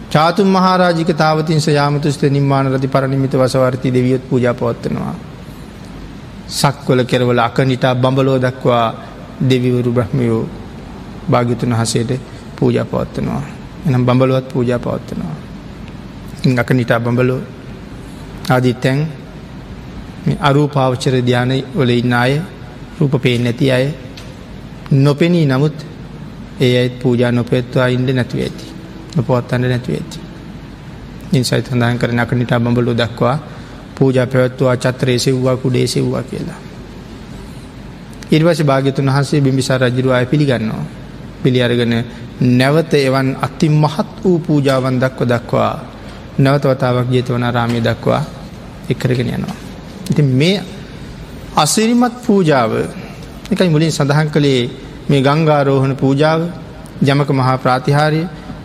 චාතුන් 0.09 0.47
මහාරාජික 0.47 1.11
තාවතින්ස 1.13 1.67
යාමතුස්ත 1.69 2.21
නිර්මාණ 2.23 2.73
රති 2.73 2.87
පරණිමිත 2.87 3.33
වසවර්ති 3.33 3.93
දෙවියොත් 3.93 4.23
පූජා 4.29 4.53
පවත්වනවා. 4.53 5.15
සක්වල 6.49 7.03
කෙරවල 7.03 7.39
අකනිටා 7.39 7.95
බඹලෝ 7.95 8.37
දක්වා 8.37 8.87
දෙවිවරු 9.49 9.91
බ්‍රහ්මයෝ 9.91 10.43
භාගිතුන් 11.31 11.73
හසේට 11.73 12.11
පූජා 12.57 12.85
පවත්වනවා. 12.85 13.43
එනම් 13.87 14.05
බඹලුවත් 14.05 14.47
පූජා 14.53 14.79
පවත්වනවා. 14.79 15.37
ඉ 16.45 16.57
අක 16.57 16.69
නිටා 16.71 16.99
බඹලෝ 16.99 17.41
ආදිත්තැන් 18.49 18.99
අරූපාවචර 20.39 21.15
ධ්‍යාන 21.21 21.51
වල 21.75 21.91
ඉන්න 21.91 22.13
අය 22.15 22.33
රූප 22.97 23.13
පේෙන් 23.19 23.43
නැති 23.43 23.71
අය 23.71 23.85
නොපෙනී 24.93 25.45
නමුත් 25.45 25.77
ඒ 26.59 26.73
අයිත් 26.77 26.99
පූජා 26.99 27.31
නොපෙත්වා 27.31 27.87
ඉන්ඩ 27.89 28.09
නැතුව 28.11 28.39
ඇති 28.39 28.65
නොපවත්තන්න 29.15 29.61
නැතුව 29.63 29.93
ඇති. 29.93 30.19
ඉන්සයිත් 31.31 31.67
හඳන් 31.67 31.97
කරන 31.97 32.19
අක 32.19 32.31
නිටා 32.33 32.59
බඹලු 32.59 32.93
දක්වා 32.93 33.37
පූජා 33.95 34.27
පැවත්වා 34.27 34.75
චත්‍රයේ 34.77 35.19
සෙව්වා 35.19 35.57
කුඩේ 35.57 35.87
සෙව්වා 35.87 36.23
කියලා. 36.23 36.59
ඉර්වශ 38.31 38.63
භාගතුන් 38.63 39.07
වහන්සේ 39.07 39.41
බිම්බිසා 39.41 39.77
රජරුව 39.79 40.11
අය 40.11 40.25
පිළිගන්නවා. 40.25 40.85
පිළි 41.39 41.63
අරගෙන 41.63 41.93
නැවත 42.39 42.93
එවන් 42.95 43.37
අති 43.41 43.69
මහත් 43.71 44.09
වූ 44.23 44.39
පූජාවන් 44.39 44.99
දක්ව 44.99 45.27
දක්වා 45.27 45.73
නැවතවතාවක් 46.39 47.07
ජේතවන 47.09 47.45
රාමය 47.49 47.79
දක්වා 47.81 48.23
එක්කරගෙන 48.89 49.29
යනවා. 49.29 49.57
ඉති 50.11 50.21
මේ 50.21 50.63
අසිරිමත් 51.55 52.15
පූජාව 52.25 52.71
එකයි 53.51 53.69
මුලින් 53.69 53.91
සඳහන් 53.91 54.29
කළේ 54.29 54.61
මේ 55.09 55.21
ගංගාරෝහණ 55.21 55.95
පූජාව 55.95 56.41
ජමක 57.01 57.29
මහා 57.31 57.57
ප්‍රාතිහාරය 57.57 58.21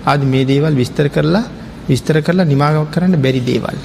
ආද 0.06 0.22
මේ 0.24 0.44
දේවල් 0.44 0.74
විස්තර 0.74 1.08
කරලා 1.08 1.44
විස්තර 1.88 2.16
කරලා 2.20 2.44
නිමාගක් 2.44 2.90
කරන්න 2.92 3.16
බැරි 3.16 3.40
දේවල්. 3.42 3.78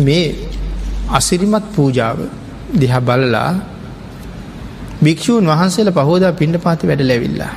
මේ 0.00 0.24
අසිරිමත් 1.10 1.66
පූජාව 1.74 2.18
දිහ 2.72 2.94
බලලා 3.00 3.50
භික්‍ෂූන් 5.02 5.46
වහන්සේල 5.46 5.90
පහෝදා 5.90 6.32
පිණ්ඩ 6.32 6.62
පාති 6.64 6.88
වැඩ 6.88 7.02
ලැවිල්ලා. 7.02 7.52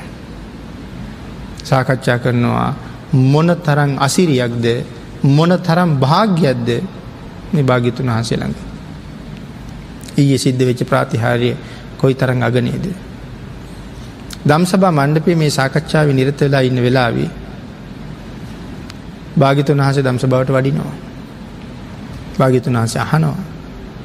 සාකච්ඡා 1.63 2.18
කරනවා 2.20 2.70
මොන 3.32 3.49
තරං 3.57 3.91
අසිරියක්ද 3.97 4.66
මොන 5.26 5.51
තරම් 5.59 5.99
භාග්‍යයක්ද 5.99 6.69
භාගිතුන් 7.63 8.07
වහන්සේ 8.07 8.38
ළඟ. 8.38 8.55
ඊයේ 10.17 10.38
සිද්ධ 10.38 10.61
වෙච්ච 10.61 10.82
ප්‍රාතිහාරය 10.84 11.55
කොයි 11.97 12.15
තරං 12.15 12.43
අගනේද. 12.43 12.86
දම්සභා 14.45 14.91
මණ්ඩපේ 14.91 15.36
මේ 15.36 15.49
සාකච්ඡාව 15.49 16.13
නිරත 16.13 16.39
වෙලා 16.39 16.61
ඉන්න 16.61 16.78
වෙලාවී 16.78 17.30
භාගිතුන් 19.38 19.78
වහස 19.78 19.97
දම්ස 19.99 20.26
බවට 20.26 20.49
වඩිනවා. 20.49 20.93
භාගිතුන් 22.39 22.78
වහස 22.78 22.95
අහනවා 22.97 23.38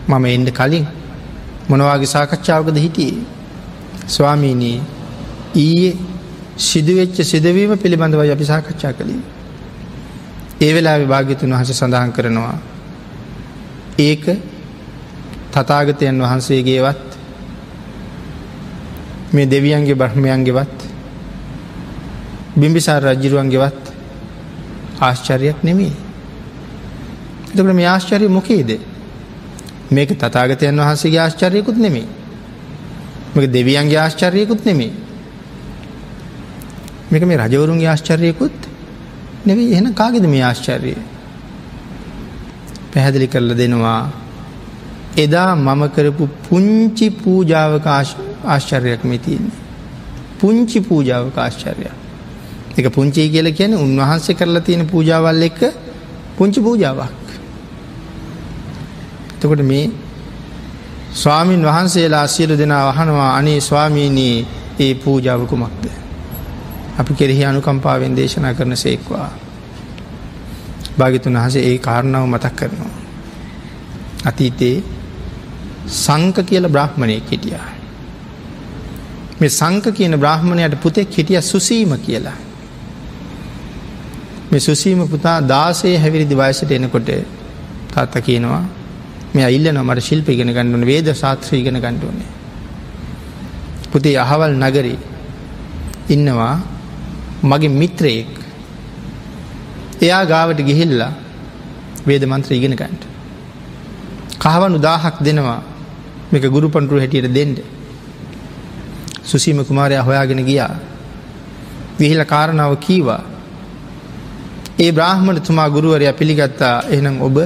මම 0.09 0.25
එන්ඩ 0.27 0.51
කලින් 0.51 0.87
මොනවාගේ 1.69 2.07
සාකච්ඡාවකද 2.07 2.77
හිටියේ. 2.77 3.21
ස්වාමීනී 4.09 4.79
ඊයේ 5.57 5.93
සිදුවෙච්ච 6.59 7.17
සිදවීම 7.23 7.73
පිළිබඳව 7.79 8.21
අපි 8.27 8.45
සාකච්ඡා 8.45 8.93
කළේ. 8.93 9.40
ඒ 10.61 10.75
වෙලා 10.75 10.99
විභාගිතුන් 10.99 11.53
වහස 11.53 11.71
සඳහන් 11.73 12.13
කරනවා. 12.13 12.59
ඒක 13.99 14.25
තතාගතයන් 15.53 16.21
වහන්සේගේවත් 16.21 17.09
මේ 19.33 19.47
දෙවියන්ගේ 19.47 19.95
බ්‍රහ්මයන්ගෙවත් 19.95 20.79
බිම්බිසාර 22.57 23.03
රජ්ජිරුවන්ගෙවත් 23.05 23.83
ආශ්චර්යක් 25.01 25.59
නෙමේ. 25.63 25.93
එතකට 27.47 27.73
මේ 27.73 27.87
ආශ්චර්ය 27.87 28.29
මොකේද 28.29 28.71
මේක 29.91 30.11
තතාගතයන් 30.15 30.77
වහන්සේගේ 30.79 31.21
ආශ්චර්යකුත් 31.21 31.77
නෙමේ. 31.77 32.09
මේක 33.35 33.53
දෙවියන්ගේ 33.53 33.99
ආශ්චර්යකුත් 33.99 34.65
නෙමේ. 34.65 34.93
මේක 37.11 37.23
මේ 37.25 37.37
රජවරුන්ගේ 37.39 37.89
ආශ්චර්යකුත් 37.89 38.70
නෙවී 39.47 39.75
එන 39.75 39.95
කාගෙද 39.95 40.25
මේ 40.25 40.43
ආශ්චර්යය. 40.43 40.97
පැහැදිලි 42.93 43.29
කරල 43.29 43.51
දෙනවා 43.55 44.03
එදා 45.17 45.51
මම 45.57 45.83
කරපු 45.89 46.25
පුංචි 46.49 47.07
පූජාවක 47.13 47.87
ආශ්චර්යක් 47.87 49.03
මේ 49.05 49.19
තියන්නේ. 49.19 49.57
පුංචි 50.41 50.79
පූජාවක 50.81 51.37
ආශ්චර්යක්. 51.37 51.95
එක 52.79 52.87
පුංචි 52.91 53.29
කියල 53.29 53.49
කියන 53.53 53.73
උන්වහන්සේ 53.77 54.35
කරලා 54.35 54.61
තියෙන 54.61 54.87
පූජාවල් 54.87 55.43
එක්ක 55.43 55.61
පුංචි 56.37 56.61
පූජාවක්. 56.61 57.27
එතකොට 59.35 59.63
මේ 59.63 59.91
ස්වාමීන් 61.13 61.63
වහන්සේලා 61.63 62.27
සියලු 62.27 62.55
දෙනා 62.59 62.85
වහනවා 62.89 63.31
අනේ 63.37 63.61
ස්වාමීනී 63.61 64.47
ඒ 64.81 64.95
පූජාව 64.97 65.47
කුමක්ද. 65.47 65.85
අපි 67.01 67.13
කෙරෙහි 67.15 67.45
අනුකම්පාවෙන් 67.45 68.17
දේශනා 68.17 68.55
කරන 68.55 68.77
සේක්වා. 68.77 69.31
භාගිතුන් 70.99 71.39
වහසේ 71.39 71.63
ඒ 71.65 71.79
කාරණාව 71.81 72.25
මතක් 72.27 72.57
කරනවා. 72.57 72.95
අතීතයේ 74.27 74.77
සංක 75.97 76.37
කියල 76.45 76.69
බ්‍රහ්මණය 76.69 77.21
කෙටියා. 77.23 77.69
මේ 79.41 79.51
සංක 79.51 79.85
කියන 79.93 80.15
බ්‍රහ්මණයට 80.17 80.77
පුතෙක් 80.79 81.11
හිටිය 81.11 81.43
සුසීම 81.43 81.93
කියලා. 81.99 82.39
මේ 84.51 84.61
සුසීම 84.61 85.01
පුතා 85.09 85.39
දාසේ 85.45 85.95
හැවිරිදි 85.99 86.37
වයසට 86.37 86.73
එනකොට 86.73 87.11
තාත්ත 87.91 88.15
කියනවා 88.21 88.65
මේ 89.35 89.47
අල්ල 89.47 89.67
නොමට 89.73 90.03
ශිල්ප 90.03 90.29
ඉගෙන 90.29 90.51
ගණඩුවන 90.51 90.87
වේද 90.87 91.09
ශාත්‍රී 91.15 91.61
ඉගෙන 91.61 91.77
ගණඩුවනේ. 91.77 92.31
පුතේ 93.93 94.17
අහවල් 94.17 94.53
නගරී 94.57 94.99
ඉන්නවා 96.09 96.55
මගේ 97.43 97.69
මිත්‍රයෙක් 97.71 98.31
එයා 100.01 100.25
ගාවට 100.25 100.61
ගිහිල්ලා 100.61 101.13
වේද 102.07 102.23
මන්ත්‍ර 102.25 102.53
ඉගෙන 102.53 102.75
ගන්ට. 102.75 103.03
කහවනු 104.39 104.79
දාහක් 104.79 105.17
දෙනවා 105.21 105.61
මේක 106.33 106.45
ගුරු 106.47 106.69
පන්ටුරු 106.69 107.01
හැටියට 107.01 107.29
දෙන්ඩ. 107.31 107.59
සුසීම 109.23 109.65
කුමාරය 109.65 109.97
හොයාගෙන 109.99 110.43
ගියා. 110.43 110.75
විහිල 111.99 112.25
කාරණාව 112.25 112.77
කීවා. 112.79 113.23
ඒ 114.79 114.93
බ්‍රාහ්මණ 114.93 115.41
තුමා 115.41 115.69
ගුරුවරයා 115.69 116.13
පිළිගත්තා 116.13 116.77
එනම් 116.89 117.17
ඔබ 117.21 117.37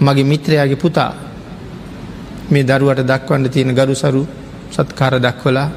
මගේ 0.00 0.24
මිත්‍රයාගේ 0.24 0.76
පුතා 0.76 1.12
මේ 2.50 2.64
දරුවට 2.64 3.00
දක්වන්න 3.02 3.50
තියෙන 3.50 3.74
ගරු 3.74 3.94
සරු 3.94 4.22
සත්කාර 4.70 5.14
දක්වලා 5.18 5.68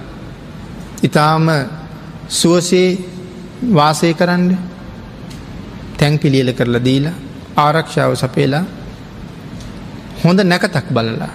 ඉතාම 1.03 1.45
සුවසේ 2.29 2.89
වාසය 3.69 4.13
කරන්න 4.13 4.57
තැන් 5.97 6.19
පිළියල 6.19 6.49
කරලා 6.53 6.81
දීලා 6.81 7.13
ආරක්ෂාව 7.57 8.15
සපේලා 8.15 8.63
හොඳ 10.23 10.39
නැකතක් 10.43 10.87
බලලා 10.89 11.31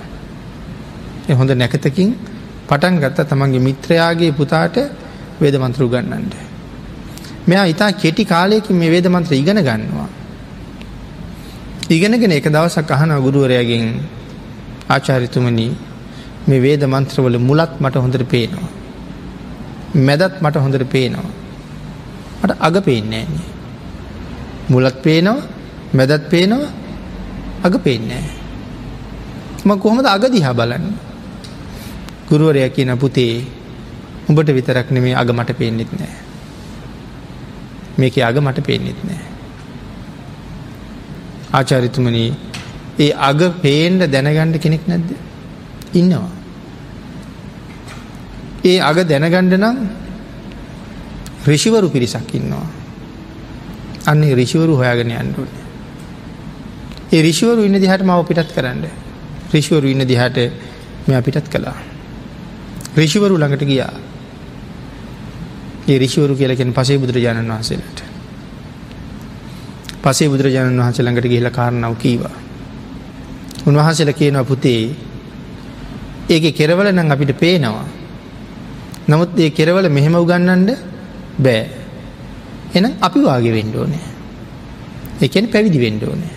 හොඳ 1.31 1.51
නැකතකින් 1.53 2.11
පටන් 2.68 3.01
ගත්ත 3.01 3.29
තමන්ගේ 3.29 3.61
මිත්‍රයාගේ 3.61 4.33
පුතාට 4.33 4.76
වේදමන්ත්‍ර 5.41 5.83
උගන්නන්ට. 5.83 6.35
මෙයා 7.47 7.64
ඉතා 7.64 7.93
කෙටි 7.95 8.24
කාලයකින් 8.24 8.76
මේ 8.76 8.91
වේදමන්ත්‍ර 8.91 9.33
ඉගෙන 9.35 9.61
ගන්නවා. 9.61 10.09
ඉගෙනගෙන 11.91 12.33
එක 12.33 12.47
දවසක් 12.47 12.91
අහන 12.91 13.12
ගුරුවරයාගෙන් 13.18 13.85
ආචාරිතුමනී 14.89 15.72
මේ 16.47 16.61
වේද 16.61 16.83
මන්ත්‍රවල 16.85 17.39
මුලත් 17.41 17.72
මට 17.81 17.97
හොඳට 17.97 18.24
පේනවා. 18.26 18.70
මැදත් 19.97 20.35
මට 20.43 20.57
හොඳට 20.57 20.85
පේනවා. 20.87 21.47
මට 22.43 22.53
අග 22.61 22.76
පේන්නේ 22.86 23.24
න්නේ. 23.24 23.47
මුලත් 24.70 24.97
පේනවා 25.03 25.47
මැදත් 25.93 26.24
පේනවා 26.30 26.70
අග 27.66 27.74
පේන්නේ. 27.84 28.24
ම 29.64 29.70
කොහොමද 29.82 30.07
අගදිහා 30.07 30.55
බලන්න. 30.55 30.86
ගුරුවරය 32.28 32.68
කියන 32.70 32.93
පුතේ 32.99 33.45
උඹට 34.28 34.49
විතරක් 34.57 34.91
නෙමේ 34.91 35.14
අග 35.14 35.30
මට 35.32 35.59
පේන්නෙත් 35.59 35.91
නෑ. 35.99 36.14
මේක 37.99 38.16
අග 38.30 38.36
මට 38.39 38.59
පේන්නෙත් 38.66 39.01
නෑ. 39.05 39.22
ආචාරිතුමනී 41.53 42.30
ඒ 42.99 43.12
අග 43.28 43.41
පේන්ඩ 43.62 44.03
දැනගණ්ඩ 44.12 44.61
කෙනෙක් 44.64 44.84
නැද්ද. 44.89 45.11
ඉන්නවා. 45.95 46.30
ඒ 48.64 48.78
අග 48.80 48.99
දැනගණ්ඩ 49.11 49.55
නම් 49.57 49.78
රිෂිවරු 51.47 51.89
පිරිසක් 51.89 52.34
ඉන්නවා. 52.34 52.66
අන්නේ 54.07 54.34
රිෂිවරු 54.34 54.76
හොයාගෙන 54.76 55.11
අන්ඩුවන. 55.12 55.49
ඒ 57.12 57.22
රිෂිවරු 57.22 57.62
ඉන්න 57.62 57.74
දිහට 57.74 58.03
මව 58.03 58.20
පිටත් 58.24 58.53
කරන්න. 58.53 58.82
රිෂිවරු 59.53 59.86
ඉන්න 59.86 60.03
දිහට 60.03 60.39
මෙ 61.07 61.22
පිටත් 61.22 61.49
කළා. 61.49 61.76
රිෂිවරු 62.97 63.36
ළඟට 63.36 63.64
ගියා. 63.64 63.93
ඒ 65.89 65.99
රිෂිවරු 65.99 66.34
කියලකෙන් 66.34 66.72
පසේ 66.72 66.99
බුදුරජාණන් 66.99 67.49
වහන්සේලට. 67.49 67.99
පසේ 70.03 70.28
බුදුරජාණන් 70.28 70.76
වහන්සේ 70.76 71.05
ළඟට 71.05 71.26
ගිහිල 71.26 71.51
කාරණාව 71.51 71.95
කීවා. 71.97 72.36
උන්වහන්සේල 73.66 74.12
කියනවා 74.12 74.45
පුතේ 74.45 74.95
ඒක 76.28 76.45
කෙරවල 76.53 76.93
නම් 76.93 77.11
අපිට 77.11 77.32
පේනවා. 77.34 77.86
නමුත් 79.09 79.30
ඒ 79.36 79.51
කෙරවල 79.51 79.89
මෙහෙම 79.89 80.14
උගන්නන්ඩ 80.14 80.97
බෑ. 81.39 81.62
එනම් 82.74 82.93
අපි 83.01 83.20
වාගේ 83.20 83.53
වෙන්ඩෝනෑ. 83.53 84.07
එකන 85.20 85.47
පැවිදි 85.49 85.78
වෙන්ඩෝනෑ. 85.78 86.34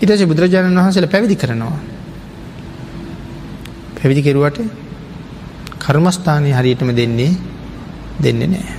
ඉටස 0.00 0.24
බුදුරජාණන් 0.24 0.76
වහන්සේල 0.76 1.06
පැවිදි 1.06 1.36
කරනවා. 1.36 1.78
පැවිදි 3.96 4.22
කෙරුවට 4.22 4.58
කර්මස්ථානය 5.78 6.50
හරියටම 6.50 6.90
දෙන්නේ 6.92 7.32
දෙන්නේ 8.16 8.48
නෑ. 8.48 8.74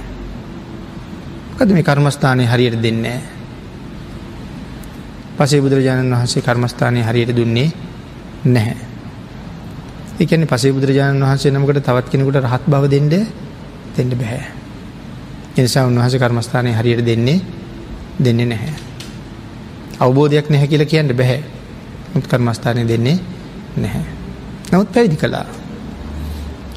කද 1.56 1.70
මේ 1.72 1.84
කර්මස්ථානය 1.84 2.44
හරියට 2.46 2.82
දෙන්නේ. 2.82 3.20
පසේ 5.36 5.62
බුදුරජාණන් 5.62 6.12
වහන්සේ 6.12 6.42
කර්මස්ථානය 6.42 7.02
හරියට 7.02 7.32
දුන්නේ 7.32 7.70
නැහැ. 8.46 8.78
එකන 10.18 10.44
පසේ 10.46 10.72
බුදුරජාණන් 10.72 11.22
වහන්සේ 11.22 11.52
නමකට 11.52 11.82
තවත් 11.82 12.08
කෙනෙකුට 12.08 12.40
රහත් 12.40 12.64
බව 12.66 12.84
දෙන්න 12.88 13.10
දෙන්න 13.98 14.12
බැහැ. 14.12 14.44
එනිසා 15.58 15.88
උන්වහස 15.88 16.16
කර්මස්ථානය 16.16 16.72
හරියට 16.72 17.06
දෙන්නේ 17.06 17.40
දෙන්නේ 18.24 18.46
නැහැ. 18.46 18.74
අවබෝධයක් 20.00 20.50
නැහැ 20.50 20.68
කියල 20.68 20.86
කියන්න 20.86 21.16
බැහැ 21.16 21.44
මුත් 22.14 22.28
කර්මස්ථානය 22.28 22.88
දෙන්නේ 22.88 23.18
නැහැ. 23.78 24.06
නමුත් 24.72 24.92
පැවිදි 24.94 25.16
කළා. 25.16 25.46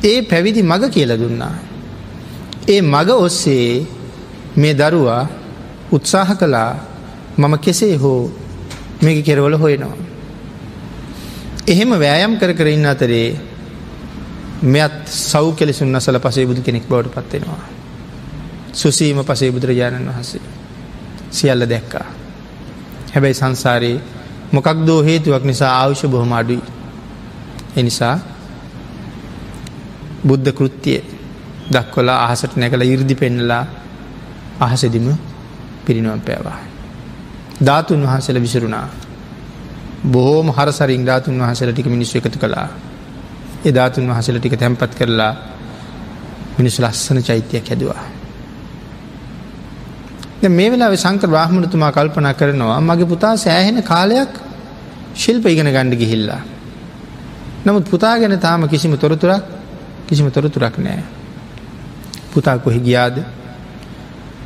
ඒ 0.05 0.23
පැවිදි 0.23 0.63
මග 0.63 0.91
කියල 0.91 1.13
දුන්නා. 1.19 1.55
ඒ 2.69 2.81
මග 2.83 3.09
ඔස්සේ 3.11 3.87
මේ 4.57 4.75
දරුවා 4.75 5.25
උත්සාහ 5.93 6.31
කළා 6.35 6.71
මම 7.39 7.59
කෙසේ 7.59 7.97
හෝ 7.97 8.31
මේක 9.03 9.25
කෙරවල 9.25 9.57
හොයනවා. 9.57 9.97
එහෙම 11.67 11.91
වෑයම් 12.01 12.39
කර 12.41 12.53
කර 12.55 12.69
ඉන්න 12.69 12.87
අතරේ 12.87 13.48
මෙත් 14.63 15.07
සෞ 15.07 15.53
කෙලෙසුන් 15.53 15.95
අසල 15.95 16.19
පසේ 16.19 16.47
බුදු 16.47 16.63
කෙනෙක් 16.63 16.85
බවට 16.85 17.15
පත්වෙනවා. 17.17 17.63
සුසීම 18.73 19.25
පසේ 19.25 19.51
බුදුරජාණන් 19.51 20.09
වහන්සේ 20.09 20.41
සියල්ල 21.31 21.63
දැක්කා. 21.65 22.07
හැබැයි 23.13 23.35
සංසාරයේ 23.35 24.01
මොකක් 24.53 24.87
දෝ 24.87 25.03
හේතුවක් 25.03 25.45
නිසා 25.45 25.73
ආවුෂ 25.75 26.03
බොහොම 26.05 26.33
අඩුයි. 26.33 26.63
එනිසා 27.77 28.19
බුද්ධ 30.21 30.53
කෘත්තිය 30.53 31.01
දක්වලා 31.71 32.25
අහසට 32.25 32.57
නැකළ 32.57 32.83
ඉරදි 32.85 33.15
පෙන්නලා 33.15 33.65
අහසදිම 34.61 35.07
පිරිනුවම් 35.85 36.21
පෑවා. 36.21 36.59
ධාතුන් 37.61 38.03
වහන්සේල 38.03 38.41
විසරුණා. 38.41 38.89
බොහෝම 40.05 40.51
හරසරින් 40.51 41.07
ධාතුන් 41.07 41.39
වහසල 41.39 41.71
ටික 41.73 41.87
මිනිස්සු 41.87 42.19
එකතු 42.19 42.39
කළා. 42.39 42.69
ඒ 43.67 43.73
ධාතුන් 43.73 44.09
වහසල 44.09 44.39
ටික 44.39 44.55
තැන්පත් 44.57 44.93
කරලා 44.95 45.33
මිනිස්සු 46.59 46.83
ලස්සන 46.83 47.19
චෛත්‍යයක් 47.23 47.69
හැදවා. 47.69 48.03
මේ 50.49 50.71
වෙලා 50.71 50.97
සංක 50.97 51.23
බ්‍රහ්මණතුමා 51.27 51.93
කල්පනා 51.93 52.35
කරනවා 52.35 52.81
මගේ 52.81 53.07
පුතා 53.07 53.37
සෑහෙන 53.37 53.83
කාලයක් 53.83 54.33
ශිල්ප 55.15 55.47
ඉගෙන 55.47 55.67
ගණ්ඩ 55.67 55.95
ගිහිල්ලා. 55.95 56.43
නමුත් 57.67 57.91
පුතා 57.91 58.19
ගැන 58.19 58.39
තාම 58.39 58.69
කිසිම 58.69 58.95
තොරතුරක් 58.97 59.45
කිසිම 60.07 60.31
තොරතුරක් 60.31 60.79
නෑ. 60.79 61.03
පුතා 62.33 62.59
කොහි 62.59 62.81
ගියාද 62.81 63.17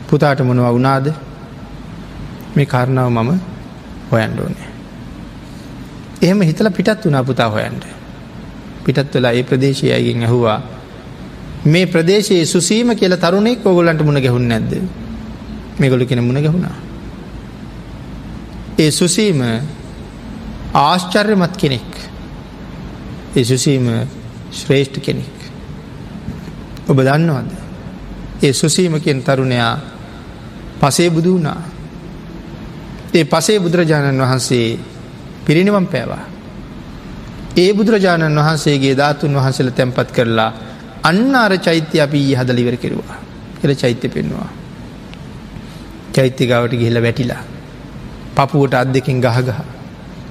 පුතාට 0.09 0.41
මොනව 0.41 0.65
වුණාද 0.67 1.07
මේ 2.57 2.67
කාරණාව 2.67 3.09
මම 3.11 3.31
හොයන්ඩ 4.11 4.39
ඕනේ. 4.41 4.69
එහෙම 6.23 6.41
හිතල 6.41 6.71
පිටත් 6.71 7.05
වනා 7.05 7.25
පුතා 7.25 7.49
හොයන්ට. 7.49 8.02
පිටත් 8.85 9.15
වෙලා 9.15 9.33
ඒ 9.33 9.43
ප්‍රදේශය 9.45 9.93
අයගෙන් 9.93 10.23
ඇහුවා 10.23 10.59
මේ 11.67 11.87
ප්‍රදේශයේ 11.87 12.47
සුසීම 12.47 12.95
කියල 12.95 13.17
තරුණෙක් 13.17 13.67
ඔගොලන්ට 13.67 14.03
මුණ 14.03 14.19
ගැහුන් 14.19 14.49
නැද්ද 14.49 14.73
මේගොලු 15.79 16.07
කෙන 16.07 16.21
මුණ 16.21 16.39
ගැහුණා. 16.39 16.77
ඒ 18.79 18.91
සුසීම 18.93 19.41
ආශ්චර්යමත් 20.75 21.57
කෙනෙක් 21.57 21.91
ඒ 23.37 23.45
සුසීම 23.45 23.87
ශ්‍රේෂ්ඨ 24.53 25.01
කෙනෙක් 25.01 25.39
ඔබ 26.89 26.99
දන්නවද 26.99 27.51
ඒ 28.43 28.53
සුසීම 28.53 29.01
කියෙන් 29.01 29.23
තරුණයා 29.23 29.79
පසේ 30.81 31.11
බුදු 31.11 31.33
වුණා. 31.33 31.61
ඒ 33.15 33.25
පසේ 33.25 33.61
බුදුරජාණන් 33.61 34.21
වහන්සේ 34.21 34.79
පිරිනිවම් 35.47 35.87
පෑවා. 35.87 36.32
ඒ 37.55 37.73
බුදුරජාණන් 37.73 38.39
වහන්සේගේ 38.39 38.95
ධාතුන් 38.95 39.35
වහන්සල 39.35 39.71
තැන්පත් 39.71 40.11
කරලා 40.11 40.51
අන්න 41.05 41.35
අර 41.35 41.53
චෛත්‍ය 41.59 41.97
අපි 42.01 42.21
හදලිවර 42.35 42.77
කෙරවා 42.77 43.17
එල 43.63 43.73
චෛත්‍ය 43.75 44.09
පෙන්වා. 44.09 44.49
චෛත්‍යගාවට 46.13 46.73
ගිහිල 46.73 46.99
වැටිලා. 46.99 47.43
පපුුවට 48.35 48.75
අත් 48.75 48.89
දෙකින් 48.89 49.21
ගහගහ 49.21 49.51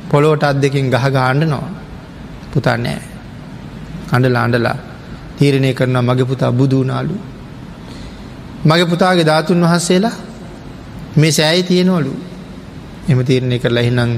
පොලෝට 0.09 0.43
අත් 0.43 0.57
දෙකින් 0.57 0.89
ගහග 0.89 1.15
ආණ්ඩනවා 1.17 1.69
පුතා 2.51 2.77
නෑ 2.77 3.01
අඩලා 4.11 4.43
අඩලා 4.43 4.77
තීරණය 5.37 5.73
කරන 5.73 5.97
මගේ 5.99 6.25
පුතා 6.25 6.51
බුදුනාලු. 6.51 7.15
මගේ 8.65 8.87
පුතාගේ 8.87 9.25
ධාතුන් 9.25 9.61
වහන්සේලා 9.61 10.17
මේ 11.17 11.31
සෑයි 11.31 11.63
තියෙනවලු 11.63 12.13
එම 13.07 13.19
තීරණය 13.23 13.59
කරලා 13.59 13.83
එහිනම් 13.83 14.11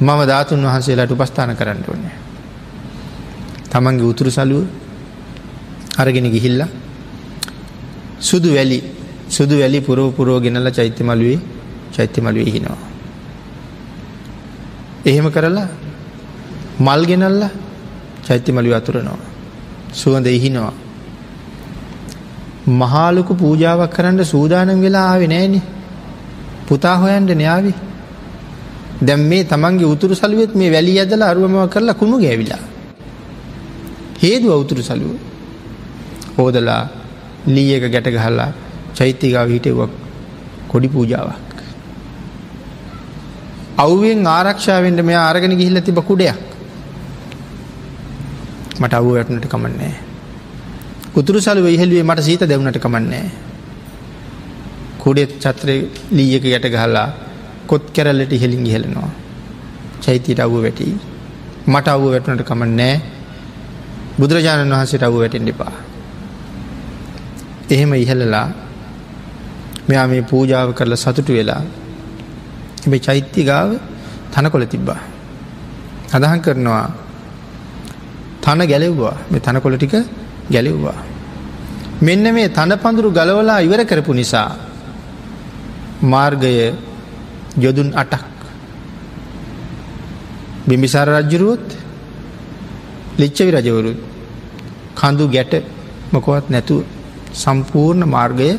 මම 0.00 0.20
ධාතුන් 0.26 0.64
වහන්සේලාට 0.64 1.12
උපස්ථාන 1.12 1.56
කරන්න 1.56 1.84
ඕනෑ. 1.86 2.17
තමන්ගේ 3.72 4.04
උතුරු 4.04 4.30
සලුව 4.30 4.64
අරගෙන 5.98 6.26
ගිහිල්ල 6.26 6.60
සුදු 8.20 8.48
වැලි 8.54 8.78
සුදු 9.28 9.54
වැලි 9.58 9.80
පුරෝ 9.80 10.10
පුරෝ 10.10 10.40
ගෙනල 10.40 10.68
චෛත්‍ය 10.70 11.02
මලුවේ 11.02 11.38
චෛත්‍ය 11.92 12.20
මලුවේ 12.20 12.50
හිනවා. 12.50 12.78
එහෙම 15.06 15.26
කරලා 15.30 15.68
මල් 16.80 17.02
ගෙනල්ල 17.06 17.42
චෛත්‍ය 18.26 18.50
මලුව 18.52 18.72
අතුරනවා. 18.72 19.18
සුවඳ 19.92 20.26
එහිනවා. 20.28 20.74
මහාලොකු 22.70 23.32
පූජාවක් 23.34 23.92
කරන්න 23.94 24.24
සූදානම් 24.24 24.80
වෙලා 24.80 25.04
ආවෙ 25.08 25.26
නෑනේ 25.26 25.62
පුතා 26.68 26.96
හොයන්ට 26.96 27.30
න්‍යාවි 27.34 27.72
දැම් 29.02 29.20
මේ 29.22 29.44
තමන්ගේ 29.44 29.86
උතුරු 29.86 30.14
සලුවත් 30.14 30.52
මේ 30.54 30.70
වැලි 30.70 30.98
ඇදල 30.98 31.22
අරුවමව 31.22 31.68
කරලා 31.68 31.94
කුණු 31.94 32.16
ගැවිලා 32.18 32.62
හේදුව 34.22 34.52
උතුරු 34.62 34.82
සලුව. 34.82 35.12
හෝදලා 36.36 36.82
ලී 37.46 37.74
එක 37.76 37.84
ගැට 37.94 38.08
ගහල්ලා 38.16 38.50
චෛත්‍යකාව 38.96 39.48
හිටවක් 39.48 39.92
කොඩි 40.68 40.88
පූජාවක්. 40.88 41.56
අවුවෙන් 43.78 44.26
ආරක්ෂාවෙන්ට 44.28 45.00
මෙයා 45.02 45.24
අරගෙන 45.30 45.58
ගිහිල්ල 45.60 45.80
තිබ 45.80 46.00
කුඩයක්. 46.02 46.38
මට 48.80 48.94
අව්ව 48.94 49.08
වැටනට 49.14 49.46
කමන්නේ 49.52 49.94
උතුරු 51.16 51.38
සලුව 51.40 51.66
ඉහල්ුවේ 51.68 52.04
මට 52.04 52.22
සීත 52.22 52.42
දෙවනට 52.42 52.78
කමන්නේ 52.78 53.26
කුඩෙත් 54.98 55.32
චත්‍රය 55.42 55.76
ලීයක 56.12 56.44
යට 56.48 56.66
ගහලා 56.74 57.08
කොත් 57.66 57.84
කැරල්ලට 57.94 58.32
ඉහෙලින් 58.32 58.66
ඉහලනවා 58.66 59.10
චෛතීට 60.04 60.40
අව්ව 60.40 60.56
වැටි. 60.64 60.86
මට 61.66 61.88
අව්ව 61.88 62.04
වැටනට 62.12 62.44
කමන්නෑ 62.50 62.94
බුදුරජාණන් 64.18 64.72
වහන්සේට 64.72 65.02
අව්ව 65.02 65.16
වැටෙන් 65.16 65.48
එපා. 65.48 65.72
එහෙම 67.70 67.92
ඉහලලා 67.94 68.46
මෙයා 69.88 70.06
මේ 70.06 70.22
පූජාව 70.22 70.68
කරලා 70.72 70.96
සතුටු 70.96 71.32
වෙලා 71.32 71.62
එබ 72.86 72.94
චෛත්‍ය 72.98 73.42
ගාව 73.42 73.70
තනකොළ 74.32 74.66
තිබ්බා. 74.66 75.00
අදහන් 76.08 76.40
කරනවා 76.40 76.86
තන 78.42 78.60
ගැලෙව්වා. 78.64 79.16
මේ 79.30 79.40
තනකොළ 79.40 79.76
ටික 79.76 79.94
ගැලෙව්වා. 80.50 80.98
මෙන්න 82.00 82.24
මේ 82.34 82.48
තන 82.48 82.72
පඳුරු 82.76 83.10
ගලවලා 83.10 83.60
ඉවර 83.60 83.82
කරපු 83.84 84.12
නිසා 84.12 84.50
මාර්ගය 86.02 86.52
යොදුන් 87.56 87.90
අටක්. 87.94 88.24
බිම්බිසාර 90.66 91.08
රජ්ජුරුවොත් 91.10 91.66
ලිච්චවි 93.18 93.50
රජවරුත් 93.52 94.07
කඳු 95.00 95.24
ගැට 95.34 95.54
මොකොවත් 96.12 96.46
නැතුව 96.50 96.80
සම්පූර්ණ 97.34 98.02
මාර්ගය 98.14 98.50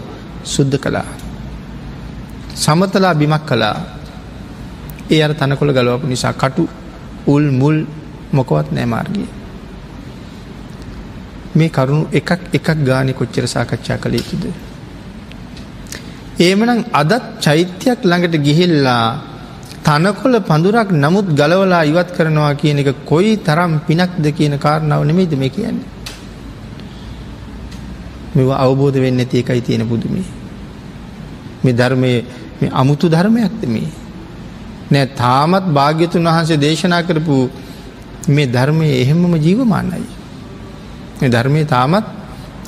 සුද්ධ 0.45 0.77
කළා. 0.77 1.07
සමතලා 2.55 3.13
බිමක් 3.13 3.43
කලා 3.49 3.75
ඒ 5.09 5.21
අර 5.25 5.31
තනකොළ 5.33 5.71
ගලවපු 5.73 6.05
නිසා 6.07 6.33
කටු 6.33 6.63
උල් 7.27 7.45
මුල් 7.51 7.77
මොකවත් 8.33 8.67
නෑ 8.71 8.87
මාර්ගය. 8.93 9.25
මේ 11.55 11.69
කරුණු 11.69 12.07
එකක් 12.11 12.29
එකක් 12.53 12.67
ගානය 12.87 13.11
කොච්චර 13.13 13.45
සාකච්ඡා 13.47 13.97
කළ 13.97 14.15
යුතුද. 14.15 14.43
ඒමනම් 16.39 16.81
අදත් 16.93 17.23
චෛත්‍යයක් 17.41 17.99
ළඟට 18.03 18.35
ගිහිල්ලා 18.45 19.05
තනකොළ 19.85 20.35
පඳුරක් 20.41 20.89
නමුත් 20.93 21.27
ගලවලා 21.39 21.83
ඉවත් 21.83 22.09
කරනවා 22.15 22.53
කියන 22.61 22.79
එක 22.81 22.89
කොයි 23.05 23.31
තරම් 23.47 23.71
පිනක්ද 23.87 24.25
කියන 24.37 24.53
කාරණාව 24.57 25.01
නෙමේද 25.09 25.33
මේ 25.41 25.49
කියන්නේ. 25.49 25.98
මෙ 28.39 28.43
අවබෝධ 28.57 28.97
වෙන්න 28.97 29.19
ඇති 29.19 29.37
එකයි 29.37 29.61
තියෙන 29.61 29.87
පුදුමේ. 29.87 30.27
මේ 31.63 31.73
ධර්මය 31.73 32.11
අමුතු 32.73 33.09
ධර්මයක්ද 33.09 33.63
මේ. 33.67 33.89
නෑ 34.91 35.05
තාමත් 35.15 35.65
භාග්‍යතුන් 35.69 36.23
වහන්සේ 36.25 36.57
දේශනා 36.57 37.01
කරපු 37.01 37.35
මේ 38.29 38.47
ධර්මය 38.47 38.87
එහෙමම 38.95 39.33
ජීවමාන්නයි. 39.37 40.07
මේ 41.21 41.29
ධර්මය 41.29 41.65
තාමත් 41.65 42.05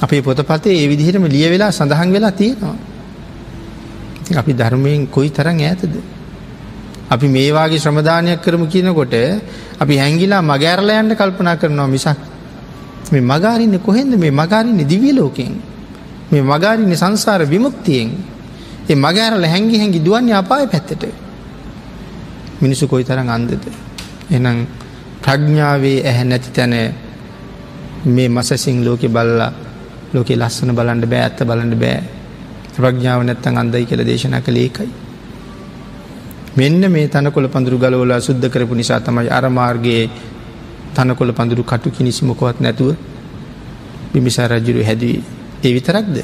අපේ 0.01 0.21
පොතපතේ 0.21 0.73
ඒ 0.73 0.87
විදිහටම 0.87 1.25
ලිය 1.25 1.45
වෙලා 1.49 1.71
සඳහන් 1.71 2.09
වෙලා 2.11 2.31
තියෙනවා. 2.31 2.77
අපි 4.37 4.51
ධර්මයෙන් 4.53 5.07
කොයි 5.07 5.29
තරන් 5.29 5.59
ඇතද. 5.61 5.93
අපි 7.09 7.27
මේවාගේ 7.27 7.79
ශ්‍රමධානයක් 7.79 8.41
කරමු 8.41 8.65
කියනකොට 8.65 9.15
අපි 9.79 9.95
හැංගිලා 9.97 10.41
මගෑරලයන්ට 10.41 11.13
කල්පනා 11.13 11.55
කරනවා 11.55 11.87
මිසක් 11.87 12.30
මේ 13.09 13.21
මගාරින්න 13.23 13.79
කොහෙන්ද? 13.79 14.13
මේ 14.15 14.31
මගාරින්න 14.31 14.81
දිවිය 14.83 15.13
ලෝකෙන් 15.13 15.53
මේ 16.31 16.41
මගාරින්න 16.43 16.93
සංසාර 16.93 17.45
විමුක්තියෙන්. 17.45 18.09
ඒ 18.89 18.95
මගෑරල 18.95 19.45
හැඟි 19.45 19.77
හැඟි 19.77 19.99
දුවන්නේ 19.99 20.35
අපාය 20.35 20.67
පැත්තට. 20.67 21.03
මිනිසු 22.61 22.87
කොයි 22.87 23.03
තරම් 23.03 23.29
අන්දද. 23.29 23.51
එනම් 24.29 24.67
ප්‍රඥ්ඥාවේ 25.21 25.97
ඇහැ 26.03 26.25
නැති 26.25 26.51
තැන 26.51 26.73
මේ 28.05 28.29
මසසිං 28.29 28.85
ලෝකෙ 28.85 29.07
බල්ලා 29.07 29.51
ලෝකෙ 30.13 30.35
ලස්සන 30.35 30.71
බලන්ඩ 30.71 31.05
බෑ 31.05 31.21
ඇත්ත 31.21 31.43
බලන්ඩ 31.43 31.75
බෑ. 31.75 32.01
ප්‍රඥාව 32.75 33.23
නැත්තන් 33.23 33.57
අන්දයි 33.57 33.85
කියල 33.85 34.01
දේශනා 34.01 34.41
කළ 34.41 34.57
ඒකයි. 34.57 34.89
මෙන්න 36.53 36.81
මේ 36.89 37.07
තනකොළ 37.07 37.47
පඳුරු 37.47 37.77
ගලවලා 37.77 38.19
සුද්ධ 38.19 38.47
කරපු 38.49 38.75
නිසා 38.75 38.99
තමයි 38.99 39.29
අරමාර්ගයේ 39.29 40.09
තනකොළ 40.95 41.31
පඳුරු 41.31 41.63
කටු 41.63 41.89
කිනිසි 41.89 42.25
මොකොවත් 42.25 42.59
නැතුව 42.59 42.95
බිමිසා 44.13 44.47
රජුරු 44.49 44.83
හැදී 44.83 45.17
ඒ 45.63 45.73
විතරක්ද 45.73 46.15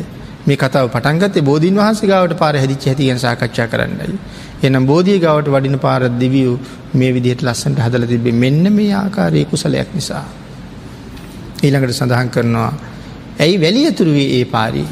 මේ 0.45 0.57
කතාව 0.57 0.87
පටන්ගත්තේ 0.89 1.41
බෝධීන් 1.41 1.75
වහන්සේ 1.75 2.07
ගාවට 2.07 2.33
පාර 2.35 2.55
හැදිච 2.55 2.83
ඇතිගෙන් 2.85 3.19
සාකච්ඡා 3.19 3.67
කරන්නයි. 3.67 4.15
එනම් 4.63 4.85
බෝධිය 4.85 5.17
ගවට 5.19 5.49
වඩින 5.49 5.77
පාරත් 5.77 6.13
දිවියූ 6.19 6.55
මේ 6.93 7.11
විදිහට 7.11 7.41
ලස්සට 7.43 7.79
හදල 7.79 8.05
තිබේ 8.05 8.35
මෙන්න 8.35 8.65
මේ 8.71 8.93
ආකාරය 8.95 9.45
කුසලයක් 9.45 9.89
නිසා. 9.93 10.25
ඊළඟට 11.63 11.93
සඳහන් 11.93 12.29
කරනවා. 12.29 12.71
ඇයි 13.39 13.57
වැලි 13.57 13.81
ඇතුරුවේ 13.85 14.29
ඒ 14.37 14.45
පාරී. 14.47 14.87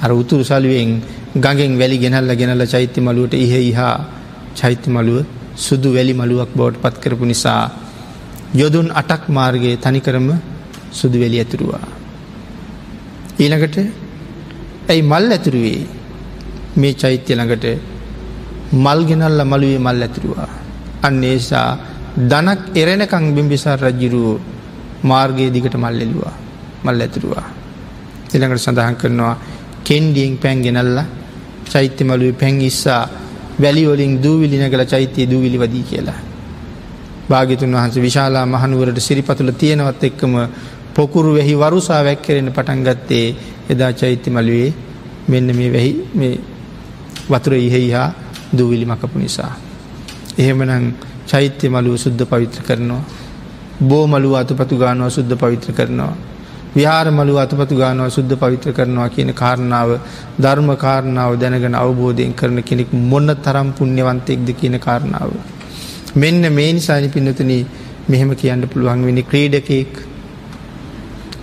අර 0.00 0.10
උතුරු 0.12 0.44
සලුවෙන් 0.44 0.90
ගඟෙන් 1.36 1.72
වැලි 1.74 1.98
ගෙනල්ල 1.98 2.34
ගෙනල්ල 2.34 2.66
චෛත්‍ය 2.66 3.00
මලුවට 3.00 3.34
ඉහ 3.36 3.54
ඉහා 3.62 3.96
චෛත්‍ය 4.54 4.88
මලුව 4.88 5.24
සුදු 5.58 5.88
වැලි 5.92 6.14
මලුවක් 6.14 6.50
බෝඩ් 6.52 6.74
පත් 6.82 6.94
කරපු 6.98 7.24
නිසා 7.24 7.62
යොදුන් 8.54 8.88
අටක් 8.92 9.28
මාර්ගයේ 9.28 9.76
තනිකරම 9.76 10.28
සුදු 10.92 11.18
වැලි 11.18 11.38
ඇතුරුවා. 11.42 11.86
ඊළඟට 13.38 13.76
ඇයි 14.88 15.02
මල් 15.02 15.26
ඇතුරුවේ 15.36 15.80
මේ 16.76 16.94
චෛත්‍ය 16.94 17.32
ළඟට 17.34 17.64
මල් 18.74 19.00
ගෙනල්ල 19.08 19.40
මළුවේ 19.44 19.78
මල් 19.78 20.02
ඇතුරුවා. 20.02 20.48
අන්න 21.02 21.24
ඒසා 21.24 21.68
දනක් 22.30 22.60
එරෙනකං 22.74 23.24
බිම්බිසාර 23.34 23.78
රජ්ජිරුවෝ 23.80 24.38
මාර්ගයේ 25.02 25.50
දිගට 25.50 25.74
මල් 25.76 25.98
එලවා 26.00 26.34
මල් 26.84 27.00
ඇතුරුවා. 27.00 27.46
එළඟට 28.34 28.64
සඳහන් 28.64 28.96
කරනවා 28.96 29.34
කෙන්ඩියෙන් 29.84 30.38
පැන් 30.38 30.62
ගෙනල්ල 30.62 30.98
චෛත්‍ය 31.64 32.02
මළුවේ 32.04 32.38
පැන් 32.40 32.60
ඉස්සා 32.62 33.02
වැලිවලින් 33.62 34.14
දූවිලින 34.22 34.70
කළ 34.70 34.86
චෛත්‍යය 34.86 35.26
දූවිලි 35.26 35.58
වදී 35.58 35.84
කියලා. 35.90 36.33
භාගිතුන් 37.28 37.72
වහන්ස 37.72 37.96
විශාලා 37.98 38.46
මහනුවරට 38.46 38.98
සිරිපතුල 39.00 39.52
තියෙනවත් 39.54 40.02
එක්කම 40.02 40.34
පොකුරු 40.94 41.30
වැහි 41.34 41.54
වරුසා 41.56 42.00
වැැක්කරෙන 42.00 42.50
පටන් 42.50 42.82
ගත්තේ 42.82 43.26
එදා 43.70 43.92
චෛත්‍ය 43.94 44.30
මළුවේ 44.30 44.74
මෙන්න 45.28 45.48
මේ 45.52 45.70
වැහි 45.72 45.92
මේ 46.14 46.34
වතුර 47.30 47.54
ඉහෙහි 47.56 47.90
හා 47.90 48.08
දූවිලි 48.52 48.86
මකපු 48.86 49.18
නිසා. 49.18 49.52
එහෙමනං 50.38 50.86
චෛත්‍ය 51.26 51.68
මළුව 51.68 51.96
සුද්ධ 51.96 52.24
පවිත්‍ර 52.24 52.62
කරනවා. 52.62 53.02
බෝ 53.80 54.06
මළුව 54.06 54.34
අතුපතු 54.34 54.76
ගානුව 54.76 55.10
සුද්ධ 55.10 55.34
පවිත්‍ර 55.34 55.72
කරනවා. 55.72 56.14
විහාර 56.76 57.08
මළුව 57.08 57.38
අතුපතු 57.38 57.74
ගානුව 57.74 58.10
සුද්ධ 58.10 58.34
පවිත්‍ර 58.36 58.72
කරනවා 58.72 59.08
කියන 59.08 59.30
කාරණාව 59.32 59.90
ධර්ම 60.38 60.70
කාරණාව 60.76 61.32
දැනගෙන 61.36 61.74
අවබෝධයෙන් 61.74 62.34
කරන 62.34 62.62
කෙනෙක් 62.62 62.92
මොන්න 62.92 63.30
තරම් 63.38 63.68
පුුණ්‍යවන්තයෙක්ද 63.72 64.48
කියන 64.52 64.78
කාරණාව. 64.78 65.30
මෙන්න 66.14 66.42
මේ 66.52 66.72
නිසානි 66.72 67.08
පින්නතුන 67.08 67.52
මෙහෙම 68.08 68.30
කියන්න 68.34 68.62
පුළුවන් 68.68 69.00
වෙනි 69.04 69.22
ක්‍රීඩකෙක් 69.24 69.92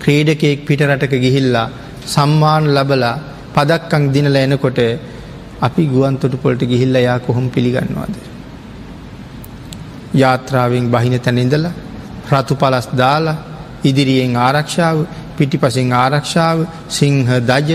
ක්‍රීඩකෙක් 0.02 0.60
පිට 0.66 0.82
රටක 0.82 1.14
ගිහිල්ලා 1.18 1.68
සම්මාන 2.08 2.66
ලබලා 2.70 3.16
පදක්කං 3.54 4.04
දිනල 4.12 4.38
එනකොට 4.38 4.80
අපි 5.62 5.84
ගුවන් 5.86 6.16
තොටුපොලට 6.18 6.62
ගිහිල්ල 6.64 6.96
යා 7.00 7.20
කොහොම 7.20 7.46
පිළිගන්නවාද. 7.50 8.14
යාත්‍රාවෙන් 10.14 10.86
බහින 10.90 11.16
තැන 11.20 11.38
ඉඳලා 11.38 11.74
රතු 12.32 12.56
පලස් 12.56 12.88
දාලා 12.94 13.38
ඉදිරියෙන් 13.84 14.36
ආරක්ෂාව 14.38 14.98
පිටි 15.38 15.58
පසින් 15.58 15.92
ආරක්ෂාව 15.96 16.58
සිංහ 16.90 17.28
දජ 17.42 17.72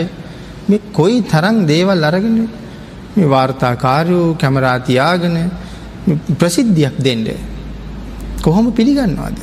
මේ 0.68 0.80
කොයි 0.92 1.18
තරං 1.24 1.56
දේවල් 1.66 2.02
අරගෙන 2.04 2.36
මේ 3.16 3.26
වාර්තාකාරයෝ 3.26 4.26
කැමරාතියාගෙන 4.34 5.36
ප්‍රසිද්ධියක් 6.38 6.96
දෙන්ඩ 6.98 7.28
කොහොම 8.42 8.66
පිළිගන්නවාද. 8.72 9.36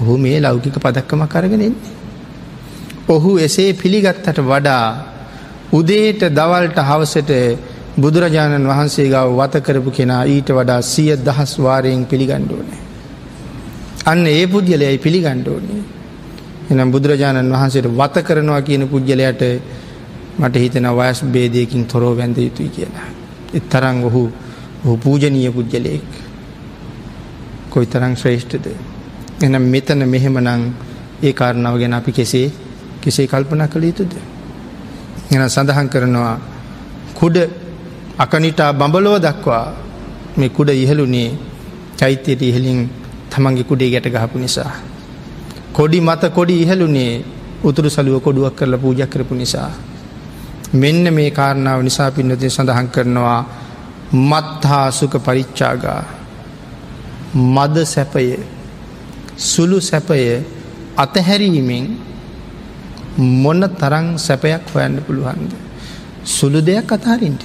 ඔහු 0.00 0.18
මේ 0.18 0.40
ලෞකික 0.40 0.76
පදක්කම 0.76 1.22
කරගෙන 1.26 1.60
එන්නේ. 1.60 1.92
ඔහු 3.08 3.38
එසේ 3.38 3.72
පිළිගත්තට 3.74 4.38
වඩා 4.42 4.86
උදේට 5.72 6.22
දවල්ට 6.30 6.78
හවසට 6.80 7.32
බුදුරජාණන් 7.96 8.66
වහන්සේ 8.66 9.08
ගව 9.08 9.28
වතකරපු 9.32 9.90
කෙනා 9.90 10.22
ඊට 10.26 10.48
වඩා 10.50 10.80
සිය 10.82 11.10
දහස් 11.18 11.52
වාරයෙන් 11.58 12.06
පිළිගණ්ඩෝනෑ. 12.06 12.80
අන්න 14.06 14.26
ඒ 14.28 14.46
පුද්ගලයයි 14.46 14.98
පිළිගණ්ඩෝනේ. 14.98 15.82
එනම් 16.70 16.90
බුදුරජාණන් 16.90 17.52
වහන්සේට 17.52 17.88
වත 17.92 18.16
කරනවා 18.22 18.62
කියන 18.62 18.88
පුද්ගලයට 18.88 19.42
මට 20.38 20.56
හිතන 20.56 20.88
වයස් 20.92 21.18
බේදයකින් 21.24 21.86
තොරෝ 21.86 22.16
වැඳ 22.16 22.36
යුතුයි 22.38 22.68
කියලා. 22.68 23.08
එත් 23.54 23.68
තරං 23.68 24.02
ඔහු 24.04 24.22
ඔහු 24.84 24.96
පූජනීය 24.96 25.50
පුද්ගලයෙක් 25.50 26.06
කොයි 27.70 27.86
තරං 27.86 28.14
ශ්‍රේෂ්ඨද. 28.14 28.66
එනම් 29.40 29.64
මෙතන 29.64 30.00
මෙහෙමනං 30.06 30.62
ඒ 31.22 31.32
කාරණාව 31.32 31.76
ගැන 31.78 31.94
අපි 31.94 32.12
කෙසේ 32.12 32.48
කෙසේ 33.00 33.26
කල්පනා 33.26 33.68
කළ 33.68 33.84
යුතුද. 33.84 34.12
එන 35.32 35.42
සඳහන් 35.46 35.88
කරනවා 35.88 36.36
කුඩ 37.14 37.36
අකනිටා 38.18 38.72
බඹලෝ 38.72 39.18
දක්වා 39.18 39.66
මේ 40.36 40.48
කුඩ 40.48 40.68
ඉහළුනේ 40.74 41.30
චෛත්‍යයට 41.96 42.42
ඉහලින් 42.42 42.80
තමන්ගේ 43.30 43.64
කුඩේ 43.64 43.90
ගැට 43.90 44.08
ගහපු 44.08 44.38
නිසා. 44.38 44.72
කොඩි 45.72 46.00
මත 46.00 46.22
කොඩි 46.34 46.62
ඉහළුනේ 46.62 47.24
උතුරු 47.64 47.88
සලුව 47.88 48.20
කොඩුවක් 48.20 48.54
කරලා 48.54 48.78
පූජ 48.78 49.00
කරපු 49.06 49.34
නිසා. 49.34 49.70
මෙන්න 50.74 51.04
මේ 51.10 51.30
කාරණාව 51.30 51.80
නිසා 51.82 52.10
පින්නතිය 52.10 52.50
සඳහන් 52.50 52.88
කරනවා 52.88 53.63
මත්හා 54.12 54.90
සුක 54.90 55.16
පරිච්චාගා 55.18 56.02
මද 57.34 57.76
සැපය 57.84 58.38
සුළු 59.36 59.80
සැපය 59.80 60.44
අතහැරීමෙන් 60.96 61.86
මොන්න 63.16 63.62
තරං 63.70 64.18
සැපයක් 64.18 64.62
හොයන්න 64.74 65.02
පුළුවන්ද. 65.02 65.50
සුළු 66.24 66.60
දෙයක් 66.60 66.92
අතහරින්ට. 66.92 67.42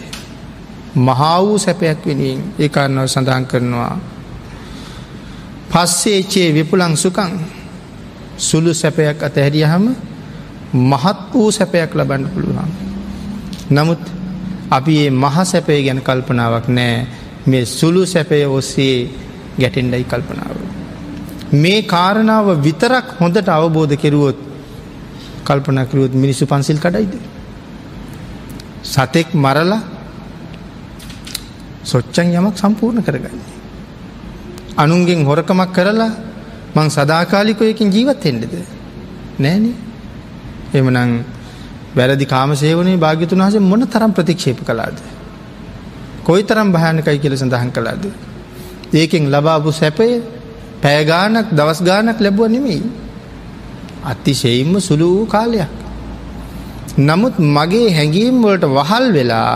මහා 0.98 1.42
වූ 1.42 1.58
සැපයක් 1.58 2.06
වෙනින් 2.06 2.40
ඒ 2.60 2.70
කාරණාව 2.70 3.08
සඳහන් 3.08 3.46
කරනවා 3.46 3.98
පස්සේචේ 5.70 6.54
විපුලං 6.54 6.98
සුකං 6.98 7.32
සුළු 8.38 8.74
සැපයක් 8.74 9.24
අතහැරියහම 9.24 9.86
මහත් 10.74 11.20
වූ 11.34 11.52
සැපයක් 11.52 11.96
ලබන්න 11.96 12.30
පුළුවන්. 12.30 12.70
නමුත් 13.72 14.19
අපි 14.72 14.94
ඒ 15.04 15.10
මහ 15.14 15.38
සැපය 15.44 15.80
ගැන 15.86 16.00
කල්පනාවක් 16.02 16.68
නෑ 16.70 16.94
මේ 17.48 17.66
සුළු 17.68 18.02
සැපය 18.06 18.40
ඔස්සේ 18.48 19.10
ගැටෙන්ඩයි 19.60 20.04
කල්පනාව. 20.04 20.56
මේ 21.54 21.82
කාරණාව 21.84 22.48
විතරක් 22.62 23.08
හොඳට 23.20 23.50
අවබෝධ 23.50 23.96
කෙරුවොත් 23.96 24.38
කල්පනකරුවොත් 25.46 26.14
මිනිස්සු 26.14 26.46
පන්සිල් 26.46 26.80
කඩයිද. 26.80 27.14
සතෙක් 28.86 29.30
මරලා 29.36 29.82
සොච්චන් 31.84 32.28
යමක් 32.32 32.56
සම්පූර්ණ 32.58 33.04
කරගන්නේ. 33.04 33.50
අනුන්ගෙන් 34.78 35.26
හොරකමක් 35.26 35.72
කරලා 35.74 36.12
මං 36.76 36.88
සදාකාලිකොයකින් 36.90 37.90
ජීවත් 37.92 38.26
එෙන්ඩද 38.26 38.54
නෑන 39.40 39.66
එමනං 40.74 41.12
වැරදි 41.96 42.26
කාමසේවනේ 42.26 42.98
භාග්‍යතුන් 42.98 43.42
වහස 43.42 43.60
මොන 43.62 43.82
තරම් 43.88 44.12
ප්‍රතික්ෂේප 44.12 44.60
කලාද. 44.62 44.98
කොයි 46.24 46.44
තරම් 46.44 46.70
භයනකයි 46.72 47.18
කියල 47.20 47.36
සඳහන් 47.36 47.72
කලාද. 47.72 48.04
ඒකෙන් 48.94 49.24
ලබාපු 49.28 49.70
සැපය 49.72 50.10
පෑගානක් 50.82 51.48
දවස් 51.52 51.80
ගානක් 51.82 52.20
ලැබුව 52.20 52.48
නෙමෙයි. 52.48 52.84
අතිශයිම්ම 54.04 54.74
සුළු 54.80 55.08
වූ 55.08 55.26
කාලයක්. 55.28 55.72
නමුත් 57.00 57.36
මගේ 57.50 57.90
හැඟීම් 57.90 58.38
වලට 58.44 58.66
වහල් 58.70 59.06
වෙලා 59.14 59.54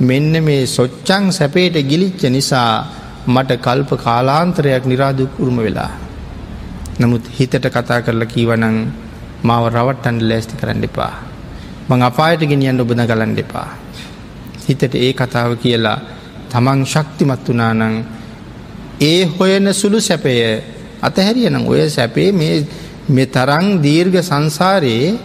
මෙන්න 0.00 0.32
මේ 0.44 0.66
සොච්චං 0.68 1.24
සැපේට 1.30 1.76
ගිලිච්ච 1.82 2.22
නිසා 2.28 2.72
මට 3.26 3.58
කල්ප 3.58 3.90
කාලාන්තරයක් 3.98 4.84
නිරාදුක් 4.84 5.32
උරුම 5.38 5.58
වෙලා. 5.58 5.90
නමුත් 7.00 7.24
හිතට 7.30 7.64
කතා 7.68 8.00
කරලා 8.00 8.26
කීවනං 8.26 8.76
මාව 9.42 9.64
රවට්ටන්ඩ 9.68 10.22
ලෑස්ති 10.22 10.54
කරන්න 10.56 10.84
එපා. 10.84 11.27
මං 11.88 12.02
අපායට 12.02 12.42
ගෙනියන් 12.42 12.80
ඔබන 12.80 13.00
ගලන් 13.02 13.32
දෙපා. 13.34 13.68
හිතට 14.64 14.94
ඒ 14.96 15.12
කතාව 15.14 15.56
කියලා 15.56 15.98
තමන් 16.50 16.80
ශක්තිමත් 16.84 17.48
වනානං 17.48 18.04
ඒ 19.00 19.24
හොයන 19.26 19.74
සුළු 19.74 20.00
සැපය 20.00 20.34
අතහැරියනම් 21.00 21.64
ඔය 21.64 21.88
සැපේ 21.88 22.32
මේ 22.32 23.26
තරං 23.28 23.66
දීර්ඝ 23.82 24.20
සංසාරයේ 24.22 25.16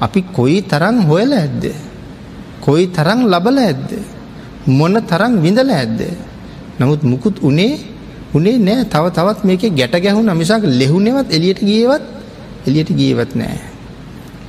අපි 0.00 0.20
කොයි 0.32 0.58
තරං 0.62 0.96
හොයල 1.02 1.32
ඇද්ද. 1.32 1.64
කොයි 2.60 2.86
තරං 2.88 3.20
ලබල 3.26 3.58
ඇද්ද. 3.60 3.90
මොන 4.68 4.94
තරං 5.02 5.34
විඳල 5.38 5.70
ඇද්ද. 5.70 6.00
නමුත් 6.78 7.02
මුකුත් 7.02 7.36
උනේ 7.40 7.78
උනේ 8.34 8.58
නෑ 8.58 8.84
තව 8.84 9.04
තවත් 9.10 9.44
මේක 9.44 9.62
ගැට 9.72 9.94
ගැහුණ 9.96 10.32
මිසක් 10.34 10.64
ලෙහුනෙවත් 10.72 11.28
එලියට 11.30 11.60
ගියවත් 11.60 12.04
එලියට 12.66 12.90
ගියවත් 12.90 13.32
නෑ. 13.34 13.71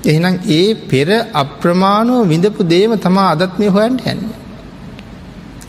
එහෙනම් 0.03 0.35
ඒ 0.49 0.75
පෙර 0.89 1.09
අප්‍රමාණෝ 1.33 2.21
විඳපු 2.31 2.61
දේම 2.63 2.93
තමා 2.97 3.29
අදත් 3.33 3.53
මේ 3.59 3.71
හොයන්ට 3.75 4.01
යන්න. 4.05 4.21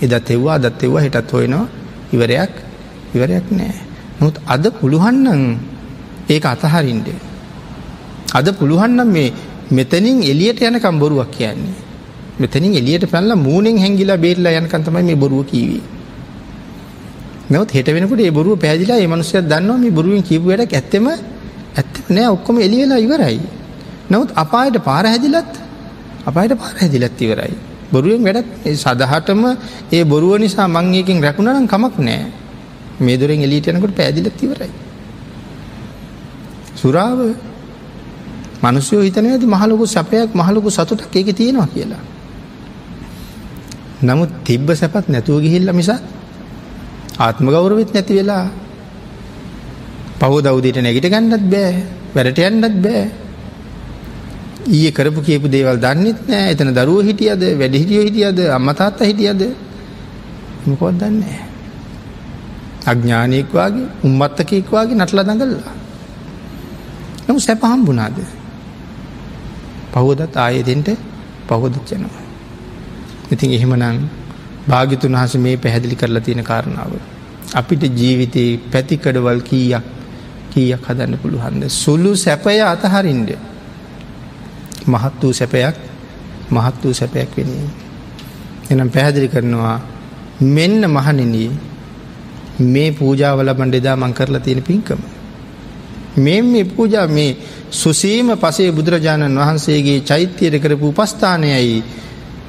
එදත් 0.04 0.30
එව්වා 0.30 0.56
අදත් 0.58 0.82
එව්වා 0.82 1.04
හිටත් 1.06 1.32
හොයනවා 1.32 1.66
ඉවරයක් 2.14 2.54
ඉවරයක් 3.14 3.46
නෑ. 3.50 3.74
නොත් 4.20 4.36
අද 4.46 4.64
පුළුවන්නන් 4.80 5.42
ඒක 6.28 6.44
අතහරින්ට. 6.44 7.08
අද 8.34 8.46
පුළුවන්නම් 8.58 9.08
මේ 9.16 9.32
මෙතනින් 9.70 10.18
එලියට 10.22 10.60
යනකම් 10.60 10.96
බොරුවක් 10.98 11.30
කියන්නේ. 11.30 11.74
මෙතනින් 12.40 12.74
එලියට 12.74 13.04
පැල්ල 13.10 13.34
මූනෙන් 13.36 13.78
හැංගිලා 13.78 14.18
බේටලා 14.18 14.58
යනකන්තමයි 14.60 15.02
මේ 15.02 15.16
බොරුව 15.16 15.46
කීවී. 15.46 15.82
නවත් 17.50 17.70
හෙට 17.76 17.88
වෙනකට 17.88 18.20
ඒ 18.20 18.30
බොරුව 18.30 18.58
පැදිලා 18.58 18.98
ඒ 18.98 19.06
මනුස්සය 19.06 19.42
දන්නවා 19.42 19.78
මේ 19.78 19.96
බොරුවෙන් 19.98 20.22
කියපු 20.22 20.46
වැඩක් 20.50 20.74
ඇත්තෙම 20.74 21.06
ඇත්තම 21.08 22.06
නෑ 22.16 22.28
ඔක්කොම 22.36 22.56
එළි 22.58 22.76
වෙලා 22.82 23.04
ඉවරයි. 23.06 23.40
නමුත් 24.10 24.30
අපායට 24.34 24.76
පාර 24.80 25.04
හැදිලත් 25.04 25.52
අපායට 26.26 26.54
පාර 26.54 26.74
හැදිලත් 26.80 27.20
ඉවරයි. 27.20 27.54
බොරුවෙන් 27.92 28.22
වැඩක් 28.22 28.48
සදහටම 28.74 29.42
ඒ 29.92 30.04
බොරුව 30.04 30.38
නිසා 30.38 30.68
මං 30.68 30.94
ඒකෙන් 30.94 31.22
රැකුණනම් 31.22 31.66
කමක් 31.66 31.94
නෑ. 32.00 32.24
මේ 33.00 33.16
දොරෙන් 33.16 33.40
එලියට 33.40 33.68
යනකොට 33.68 33.94
පැදිලත් 33.94 34.42
ඉවරයි. 34.42 34.72
සුරාව 36.76 37.18
මනුස්සයෝ 38.62 39.02
හිතන 39.02 39.26
ඇති 39.26 39.46
මහලොකු 39.46 39.84
සැපයක් 39.86 40.30
මහලොකු 40.34 40.68
සතුටක් 40.70 41.14
ඒක 41.14 41.28
තියෙනවා 41.32 41.68
කියලා. 41.68 42.02
නමුත් 44.02 44.30
තිබ්බ 44.44 44.68
සැපත් 44.72 45.08
නැතුව 45.08 45.40
ගිහිල්ල 45.40 45.72
මිසක් 45.72 46.02
ආත්ම 47.18 47.46
ගෞරවෙත් 47.46 47.90
නැති 47.94 48.14
වෙලා 48.14 48.44
පහු 50.20 50.36
දවදීට 50.40 50.78
නැගිට 50.78 51.06
ගන්නත් 51.06 51.44
බෑ 51.46 51.72
වැඩට 52.14 52.40
යන්නත් 52.40 52.76
බෑ 52.78 53.02
ඊය 54.66 54.90
කරපු 54.92 55.20
කියපු 55.22 55.48
දේවල් 55.48 55.78
දන්නෙත් 55.78 56.28
නෑ. 56.28 56.50
එතන 56.52 56.72
දරුව 56.72 57.04
හිටියද? 57.04 57.42
වැඩ 57.60 57.74
හිටියෝ 57.74 58.04
හිටියද 58.04 58.38
අම්මතාත්ත 58.50 59.00
හිටියද? 59.00 59.42
මොකොත් 60.66 60.98
දන්නේ 60.98 61.40
අඥ්ඥානයෙක් 62.86 63.48
වගේ 63.50 63.86
උම්මත්තකෙක් 64.02 64.68
වගේ 64.68 64.96
නටල 64.96 65.20
දඟල්ලා. 65.20 65.74
නමු 67.26 67.40
සැපහම්බුනාද 67.40 68.18
පහෝදත් 69.92 70.36
ආයදෙන්ට 70.36 70.88
පහෝදච්චනවා 71.48 72.24
ඉතින් 73.32 73.50
එහෙමනං 73.52 73.98
භාගිතුන් 74.68 75.12
වහස 75.12 75.34
මේ 75.36 75.56
පැහැදිලි 75.56 75.96
කරලා 75.96 76.20
තියෙන 76.20 76.44
කාරණාව. 76.44 76.92
අපිට 77.54 77.82
ජීවිතයේ 77.92 78.60
පැතිකඩවල් 78.72 79.40
කීයක් 79.40 79.84
කීයක් 80.52 80.84
හදන්න 80.88 81.18
පුළුහන්ද. 81.18 81.62
සුළු 81.68 82.12
සැපය 82.16 82.60
අතහරින්ඩ. 82.62 83.30
මහත් 84.86 85.22
වූ 85.22 85.32
සැපයක් 85.32 85.76
මහත් 86.50 86.76
වූ 86.82 86.94
සැපයක් 86.94 87.30
වෙනී. 87.36 87.68
එනම් 88.70 88.90
පැහැදිලි 88.90 89.28
කරනවා 89.28 89.76
මෙන්න 90.50 90.80
මහනෙනී 90.88 91.50
මේ 92.66 92.90
පූජාවල 92.92 93.54
බන්ඩෙදා 93.54 93.96
මං 93.96 94.12
කරලා 94.12 94.40
තියෙන 94.40 94.62
පින්කම. 94.62 95.00
මේ 96.16 96.42
මේ 96.42 96.64
පූජා 96.66 97.06
මේ 97.08 97.36
සුසීම 97.72 98.28
පසේ 98.36 98.70
බුදුරජාණන් 98.72 99.38
වහන්සේගේ 99.38 100.00
චෛත්‍යයට 100.02 100.56
කරපු 100.60 100.88
උපස්ථානයයි 100.90 101.82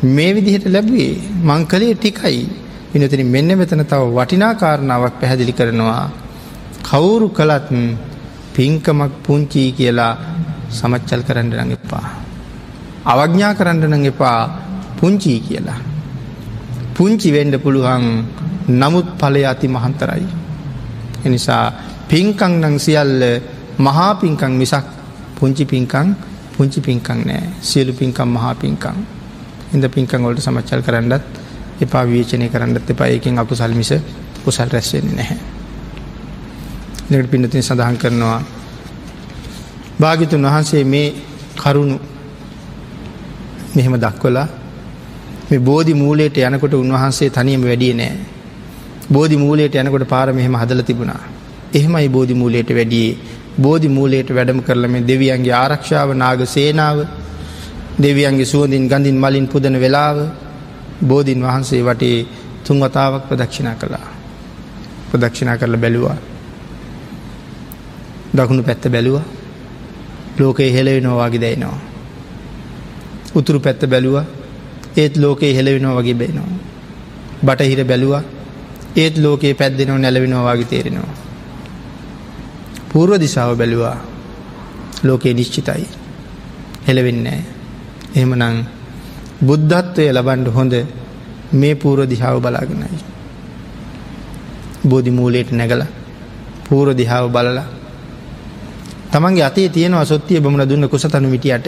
මේ 0.07 0.31
විදිහට 0.31 0.67
ලැබුවේ 0.67 1.13
මං 1.43 1.65
කළේ 1.65 1.95
ටිකයි 1.95 2.43
පිනතින 2.91 3.27
මෙන්න 3.27 3.49
මෙතන 3.53 3.83
තව 3.83 4.01
වටිනා 4.11 4.53
කාරණාවක් 4.55 5.15
පැහැදිලි 5.19 5.53
කරනවා 5.53 6.05
කවුරු 6.83 7.27
කළත් 7.29 7.69
පින්කමක් 8.53 9.13
පුංචී 9.23 9.69
කියලා 9.71 10.13
සමච්චල් 10.75 11.21
කරන්න 11.23 11.49
නඟ 11.51 11.73
එපා. 11.73 12.05
අවඥා 13.05 13.53
කරන්න 13.53 13.83
නඟ 13.85 14.07
එපා 14.07 14.39
පුංචී 14.97 15.39
කියලා. 15.41 15.79
පුංචි 16.93 17.29
වෙන්ඩ 17.31 17.55
පුළුවන් 17.57 18.05
නමුත් 18.71 19.07
පලය 19.15 19.43
අති 19.43 19.67
මහන්තරයි. 19.67 20.23
එනිසා 21.25 21.63
පින්කං 22.07 22.53
නං 22.61 22.75
සියල්ල 22.77 23.23
මහා 23.77 24.11
පින්කං 24.15 24.53
මිසක් 24.53 24.85
පුංචි 25.35 25.65
පින්කං 25.65 26.15
පුංචි 26.53 26.79
පින්කං 26.79 27.19
නෑ 27.21 27.43
සියලු 27.61 27.93
පින්කම් 27.93 28.29
මහා 28.29 28.53
පින්කං. 28.55 28.97
ඉද 29.73 29.85
පින්කං 29.89 30.21
වලට 30.21 30.41
සමච්චල් 30.41 30.81
කරන්නත් 30.81 31.23
එපා 31.81 32.03
විේචනය 32.05 32.47
කරන්නත් 32.49 32.89
එපා 32.89 33.07
ඒකින් 33.07 33.37
අප 33.37 33.51
සල්මිස 33.53 33.91
කුසල් 34.43 34.69
රැස්වෙන්නේ 34.69 35.15
නැහැ. 35.15 35.39
නට 37.11 37.29
පිනතින් 37.29 37.63
සඳහන් 37.63 37.97
කරනවා 37.97 38.39
භාගිතුන් 39.99 40.45
වහන්සේ 40.45 40.83
මේ 40.83 41.07
කරුණු 41.55 41.97
මෙහෙම 43.75 43.95
දක්වලා 43.95 44.47
මේ 45.49 45.59
බෝධි 45.59 45.93
මූලයට 45.93 46.37
යනකොට 46.39 46.73
උන්වහන්සේ 46.73 47.29
තනියම 47.29 47.63
වැඩිය 47.63 47.93
නෑ. 47.93 48.15
බෝධි 49.11 49.37
මූලයට 49.37 49.75
යනකොට 49.75 50.05
පාර 50.07 50.27
මෙහෙම 50.33 50.55
හදල 50.55 50.81
තිබුණා. 50.81 51.21
එහෙමයි 51.73 52.09
බෝධි 52.09 52.33
මූලයට 52.33 52.69
වැඩියේ 52.69 53.17
බෝධි 53.57 53.87
මූලයට 53.87 54.29
වැඩම 54.29 54.59
කරලම 54.59 54.95
දෙවියන්ගේ 55.07 55.53
ආරක්ෂාව 55.53 56.09
නාග 56.13 56.41
සේනාව 56.45 56.97
දෙවියන්ගේ 58.01 58.45
සුවඳින් 58.45 58.89
ගඳින් 58.91 59.17
මලින් 59.19 59.47
පුදන 59.47 59.75
වෙලාව 59.79 60.17
බෝධීන් 61.01 61.41
වහන්සේ 61.41 61.81
වටේ 61.83 62.17
තුන් 62.65 62.77
වතාවක් 62.79 63.23
ප්‍රදක්ෂිනා 63.29 63.75
කළා. 63.75 64.07
ප්‍රදක්ෂිනා 65.11 65.57
කරල 65.57 65.77
බැලුවා. 65.77 66.17
දකුණු 68.35 68.63
පැත්ත 68.63 68.91
බැලුව 68.91 69.21
ලෝකයේ 70.39 70.71
හෙලවෙනවාගේ 70.73 71.41
දැයිනවා. 71.41 71.79
උතුරු 73.35 73.59
පැත්ත 73.59 73.81
බැලුව 73.85 74.17
ඒත් 74.97 75.17
ලෝකයේ 75.17 75.55
හෙලවෙනවා 75.55 75.99
වගේ 75.99 76.13
බේනවා. 76.13 76.51
බටහිර 77.43 77.81
බැලුව 77.83 78.13
ඒත් 78.95 79.15
ලෝකයේ 79.17 79.53
පැද්දෙනව 79.53 79.97
නැලවෙනවාගේ 79.97 80.65
තේරෙනවා. 80.65 81.15
පූර්ව 82.89 83.19
දිසාව 83.19 83.57
බැලුවා 83.57 83.97
ලෝකයේ 85.03 85.33
නිශ්චිතයි. 85.33 85.87
හෙලවෙන්නේ. 86.87 87.41
එහෙමනං 88.15 88.57
බුද්ධත්වය 89.41 90.05
ලබන්ඩ 90.11 90.47
හොඳ 90.49 90.73
මේ 91.53 91.75
පූර්ව 91.75 92.09
දිහාව 92.09 92.37
බලාගෙනයි. 92.41 92.99
බෝධි 94.85 95.11
මූලයට 95.11 95.51
නැගල 95.51 95.83
පූර 96.65 96.87
දිහාව 96.93 97.25
බලලා 97.29 97.65
තමන්ගේ 99.15 99.43
අතේ 99.43 99.69
තියෙනවා 99.69 100.05
සොත්තිය 100.05 100.41
බමුණ 100.41 100.67
දුන්න 100.67 100.89
කුසතනු 100.89 101.29
මිටියට. 101.29 101.67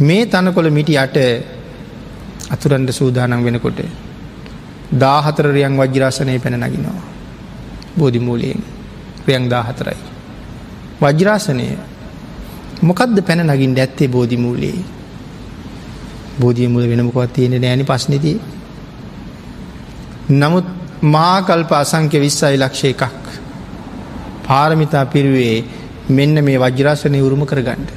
මේ 0.00 0.26
තනකොළ 0.26 0.70
මිටි 0.70 0.98
අට 0.98 1.16
අතුරන්ට 2.50 2.92
සූදානම් 2.92 3.44
වෙනකොට 3.44 3.80
දාහතර 4.94 5.46
රියන් 5.48 5.76
වජ්‍රාසනය 5.78 6.38
පැන 6.38 6.60
නగిනවා 6.60 7.02
බෝධිමූලයෙන් 7.98 8.60
රියන් 9.26 9.48
දාහතරයි. 9.48 9.98
වජ්‍රාසනය 11.00 11.66
මොකක්ද 12.82 13.16
පැන 13.22 13.46
නගින් 13.46 13.78
ඇත්තේ 13.78 14.08
බෝධිමූලයේ 14.08 14.78
බෝධිය 16.40 16.68
මුල 16.68 16.84
වෙනමකොත් 16.84 17.32
තියෙන 17.32 17.56
නෑනි 17.58 17.84
පස්්නති 17.84 18.32
නමුත් 20.32 20.66
මාකල්ප 21.02 21.72
අසංක්‍ය 21.72 22.20
විස්සයි 22.20 22.56
ලක්ෂ 22.58 22.84
එකක්. 22.84 23.02
පාරමිතා 24.46 25.06
පිරුවේ 25.06 25.79
මෙන්න 26.10 26.44
මේ 26.44 26.58
වජ්‍රාසනය 26.58 27.20
උරුම 27.20 27.42
කරගණ්ඩ. 27.46 27.90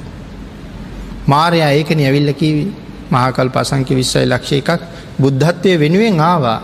මාරයා 1.26 1.70
ඒකන 1.70 2.00
ඇවිල්ල 2.00 2.32
කීවී. 2.34 2.72
මහකල් 3.10 3.50
පසංක්‍ය 3.50 3.94
විස්සයි 3.94 4.26
ලක්ෂ 4.26 4.52
එකක්. 4.52 4.80
බුද්ධත්වය 5.20 5.78
වෙනුවෙන් 5.78 6.20
ආවා. 6.22 6.60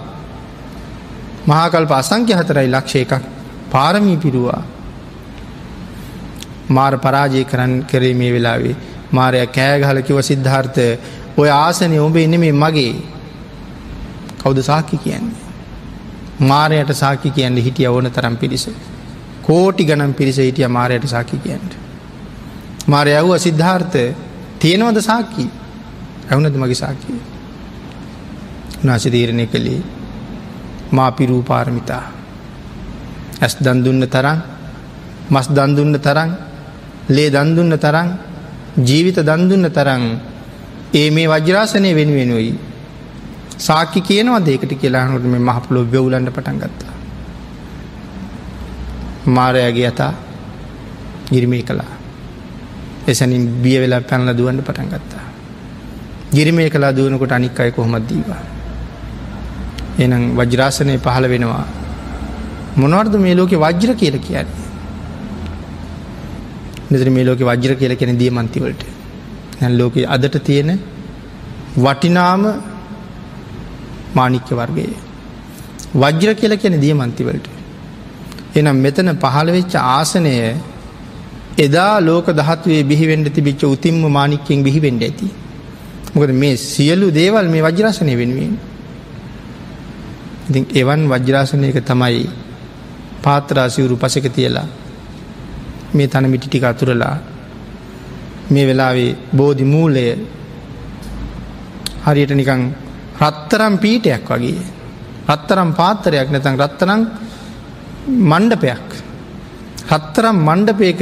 මහකල් 1.46 1.86
පසංක්‍ය 1.86 2.32
හතරයි 2.32 2.68
ලක්ෂ 2.68 2.96
එකක්. 2.96 3.12
පාරමී 3.70 4.16
පිරුවා. 4.16 4.62
මාර 6.68 6.92
පරාජය 6.98 7.44
කරන්න 7.44 7.84
කරේ 7.84 8.14
මේ 8.14 8.32
වෙලාවේ. 8.32 8.76
මාරය 9.12 9.46
කෑගහලකිව 9.48 10.20
සිද්ධාර්ථ 10.22 10.80
ඔය 11.36 11.48
ආසනය 11.51 11.98
ඔබ 11.98 12.16
එන්න 12.16 12.40
මේ 12.40 12.53
මගේ. 12.55 12.94
කෞද 14.38 14.59
සාකි 14.62 14.96
කියන්නේ. 14.98 15.38
මාරයට 16.42 16.92
සාකි 16.94 17.30
කියන්න 17.30 17.57
හිටිය 17.59 17.86
ඕන 17.86 18.11
තරම් 18.11 18.36
පිරිස. 18.36 18.68
කෝටි 19.51 19.84
ගනම් 19.84 20.12
පිරිස 20.14 20.38
හිටිය 20.38 20.68
මාරයට 20.68 21.07
සාකි 21.07 21.38
කියන්ට. 21.38 21.72
මාරය 22.86 23.12
ඇව්ව 23.12 23.32
සිද්ධාර්ථ 23.38 23.98
තියෙනවද 24.59 24.98
සාකි 25.03 25.46
ඇවුනද 26.28 26.57
මගේ 26.57 26.74
සාකිය. 26.76 27.18
නාසිතීරණය 28.82 29.46
කළේ 29.46 29.82
මා 30.92 31.11
පිරූ 31.12 31.42
පාරමිතා. 31.42 32.05
ඇස් 33.40 33.55
දන්දුන්න 33.59 34.07
තරන් 34.09 34.38
මස් 35.30 35.46
දන්දුන්න 35.51 35.98
තරන් 35.98 36.30
ලේ 37.09 37.30
දන්දුන්න 37.30 37.78
තරන් 37.78 38.09
ජීවිත 38.80 39.18
දන්දුන්න 39.20 39.66
තරන් 39.70 40.05
ඒ 40.94 41.09
මේ 41.11 41.28
වජ්‍රාසනය 41.28 41.90
වෙනුවෙනුයි 41.92 42.53
සාකි 43.59 44.01
කියනවා 44.03 44.40
දෙකට 44.42 44.72
කියලාහනුට 44.74 45.24
මේ 45.24 45.42
මහපුලො 45.42 45.84
බෙවුලන්ට 45.86 46.30
පටන් 46.30 46.59
ගත්තා. 46.59 46.89
මාරයගේ 49.26 49.86
අතා 49.86 50.12
ගිරිමේ 51.32 51.62
කලා 51.62 51.90
එසැනින් 53.06 53.62
බිය 53.62 53.80
වෙලා 53.80 54.00
පැනල 54.02 54.36
දුවන්ට 54.36 54.64
පටන් 54.64 54.88
ගත්තා. 54.88 55.24
ගිරිමේ 56.32 56.70
කලා 56.70 56.92
දුවනකොට 56.92 57.32
අනික් 57.32 57.60
අය 57.60 57.72
කොහොමත් 57.72 58.08
දීවා. 58.08 58.42
එනම් 59.98 60.36
වජ්‍රාසනය 60.36 60.98
පහළ 60.98 61.28
වෙනවා. 61.28 61.66
මොනවර්ද 62.76 63.14
මේ 63.16 63.34
ලෝකෙ 63.34 63.56
වජ්‍ර 63.56 63.94
කියල 63.94 64.18
කියන්නේ. 64.18 64.68
නිතර 66.90 67.10
මේ 67.10 67.24
ලෝක 67.24 67.38
වජ්‍ර 67.40 67.74
කියල 67.76 67.96
කෙන 67.96 68.18
දිය 68.18 68.30
මන්තිවලට. 68.30 68.82
නැන් 69.60 69.78
ලෝක 69.78 69.94
අදට 70.06 70.36
තියෙන 70.44 70.80
වටිනාම 71.76 72.42
මානික්‍ය 74.14 74.54
වර්ගයේ. 74.54 74.98
වජ්‍ර 75.94 76.34
කියල 76.34 76.56
කියන 76.56 76.80
දිය 76.80 76.94
මන්තිවලට. 76.94 77.60
එනම් 78.52 78.77
මෙතන 78.77 79.10
පහළ 79.16 79.48
වෙච්ච 79.51 79.74
ආසනය 79.77 80.35
එදා 81.59 81.94
ලෝක 82.01 82.27
දහත්වේ 82.32 82.82
බිහිවෙන්ඩ 82.85 83.28
තිබිච්ච 83.28 83.62
උතින්ම 83.66 84.02
මානික්කෙන් 84.09 84.60
බිහිවෙන්ඩ 84.62 85.02
ඇති. 85.02 85.28
මොකද 86.14 86.31
මේ 86.35 86.56
සියලු 86.64 87.09
දේවල් 87.12 87.47
මේ 87.48 87.62
වජ්‍රාසනය 87.62 88.14
වෙනුවෙන්. 88.14 88.55
ඉතින් 90.48 90.64
එවන් 90.72 91.02
වජ්‍රාසනයක 91.09 91.78
තමයි 91.82 92.28
පාත්‍රාසිවුරු 93.22 93.97
පසක 93.97 94.27
තියලා 94.31 94.66
මේ 95.94 96.09
තන 96.09 96.27
මිටි 96.27 96.48
ටික 96.48 96.64
අතුරලා 96.64 97.16
මේ 98.51 98.64
වෙලාවේ 98.64 99.16
බෝධි 99.32 99.64
මූලය 99.66 100.05
හරියට 102.05 102.32
නිකං 102.32 102.62
රත්තරම් 103.20 103.74
පීටයක් 103.78 104.28
වගේ 104.28 104.60
රත්තරම් 105.28 105.70
පාත්තරයක් 105.72 106.28
නැතන් 106.28 106.56
රත්තරං 106.59 107.02
මණ්ඩපයක්. 108.06 108.89
රත්තරම් 109.89 110.36
මණ්ඩපයක 110.39 111.01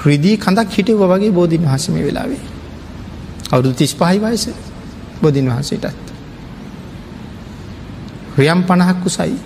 රිදී 0.00 0.36
කඳක් 0.36 0.70
හිටව 0.70 1.02
වගේ 1.04 1.30
බෝධීන් 1.30 1.62
වහසම 1.62 1.94
වෙලාවේ. 1.96 2.40
අවුදු 3.52 3.72
තිස් 3.72 3.94
පහයි 3.94 4.18
වයස 4.18 4.48
බොධීන් 5.20 5.46
වහන්සේටත්. 5.46 5.96
රියම් 8.38 8.62
පණහක් 8.62 8.98
කුසයි. 9.02 9.36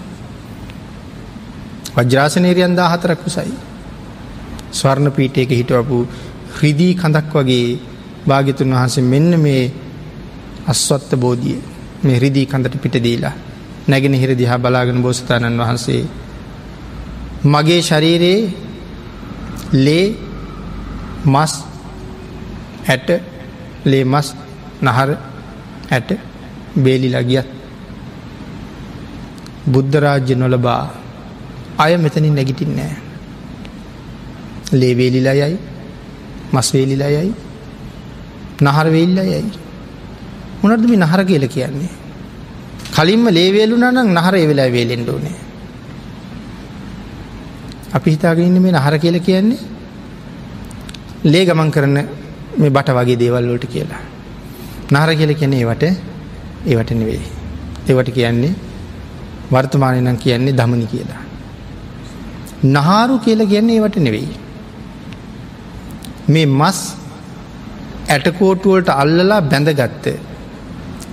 වජ්‍රාසනේරියන් 1.96 2.76
දා 2.76 2.88
හතරක් 2.88 3.18
කුසයි. 3.18 3.54
ස්වර්ණ 4.72 5.10
පීටයක 5.10 5.50
හිටවපු 5.50 6.06
රිදී 6.60 6.94
කඳක් 6.94 7.32
වගේ 7.34 7.78
භාගිතුන් 8.26 8.70
වහන්සේ 8.70 9.04
මෙන්න 9.04 9.40
මේ 9.40 9.72
අස්වත්ත 10.66 11.10
බෝධිය 11.16 11.58
මේ 12.02 12.18
රිදී 12.18 12.46
කඳට 12.46 12.80
පිටදීලා 12.80 13.32
නැගෙන 13.32 13.53
හිර 14.14 14.30
දිහා 14.34 14.58
බලාගෙන 14.58 15.02
බෝසතාණන් 15.02 15.58
වහන්සේ 15.58 16.02
මගේ 17.44 17.82
ශරීරයේ 17.82 18.40
ලේ 19.74 20.06
මස් 21.26 21.52
ඇට 22.86 23.08
ලේ 23.84 24.04
මස් 24.04 24.28
නහර 24.82 25.10
ඇට 25.90 26.10
බේලිලා 26.76 27.22
ගියත් 27.22 27.48
බුද්ධරාජ්‍ය 29.66 30.34
නොලබා 30.34 30.82
අය 31.78 31.92
මෙතනින් 31.98 32.34
නැගිටින් 32.34 32.76
නෑ 32.76 32.94
ලේවේලිලා 34.72 35.36
යයි 35.36 35.56
මස්වේලිලා 36.52 37.10
යයි 37.10 37.32
නහරවෙල්ලා 38.62 39.24
යයි. 39.24 39.50
මොනටද 40.62 40.86
මේ 40.86 40.98
නහර 40.98 41.24
කියල 41.24 41.46
කියන්නේ? 41.48 41.90
කලින්ම 42.94 43.24
ලේවේලුනා 43.30 43.92
නම් 43.92 44.08
නහර 44.16 44.34
එවෙලා 44.36 44.70
වේලෙන්ඩෝනේ 44.70 45.36
අපි 47.96 48.08
හිතාගන්න 48.14 48.56
මේ 48.62 48.74
අහර 48.80 48.94
කියල 48.98 49.16
කියන්නේ 49.20 49.60
ලේ 51.24 51.44
ගමන් 51.48 51.70
කරන 51.74 51.96
මේ 52.58 52.70
බට 52.70 52.96
වගේ 52.98 53.18
දේවල්ලෝට 53.20 53.64
කියලා. 53.66 54.02
නාර 54.90 55.10
කියල 55.20 55.32
කියන 55.40 55.52
ඒවට 55.52 55.84
ඒවට 56.66 56.90
නෙවෙයි. 56.92 57.22
ඒවට 57.88 58.10
කියන්නේ 58.16 58.52
වර්තමානය 59.52 60.00
නම් 60.00 60.18
කියන්නේ 60.18 60.56
දමනි 60.60 60.86
කියලා. 60.86 61.22
නහාරු 62.66 63.18
කියල 63.18 63.40
කියන්නේ 63.46 63.78
ඒවට 63.78 63.96
නෙවෙයි. 63.98 64.28
මේ 66.28 66.46
මස් 66.52 66.80
ඇටකෝටුවලට 68.08 68.90
අල්ලලා 68.94 69.40
බැඳගත්ත 69.44 70.06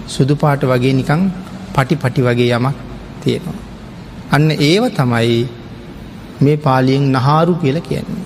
සුදු 0.08 0.36
පාට 0.36 0.64
වගේ 0.64 0.94
නිකං 0.94 1.24
පටි 1.76 1.96
පටි 1.96 2.22
වගේ 2.22 2.52
යමක් 2.58 2.78
තියෙනවා. 3.24 3.58
අන්න 4.32 4.50
ඒව 4.70 4.84
තමයි 5.00 5.40
මේ 6.42 6.58
පාලියෙන් 6.58 7.04
නහාරු 7.16 7.54
කියල 7.62 7.78
කියන්නේ. 7.80 8.26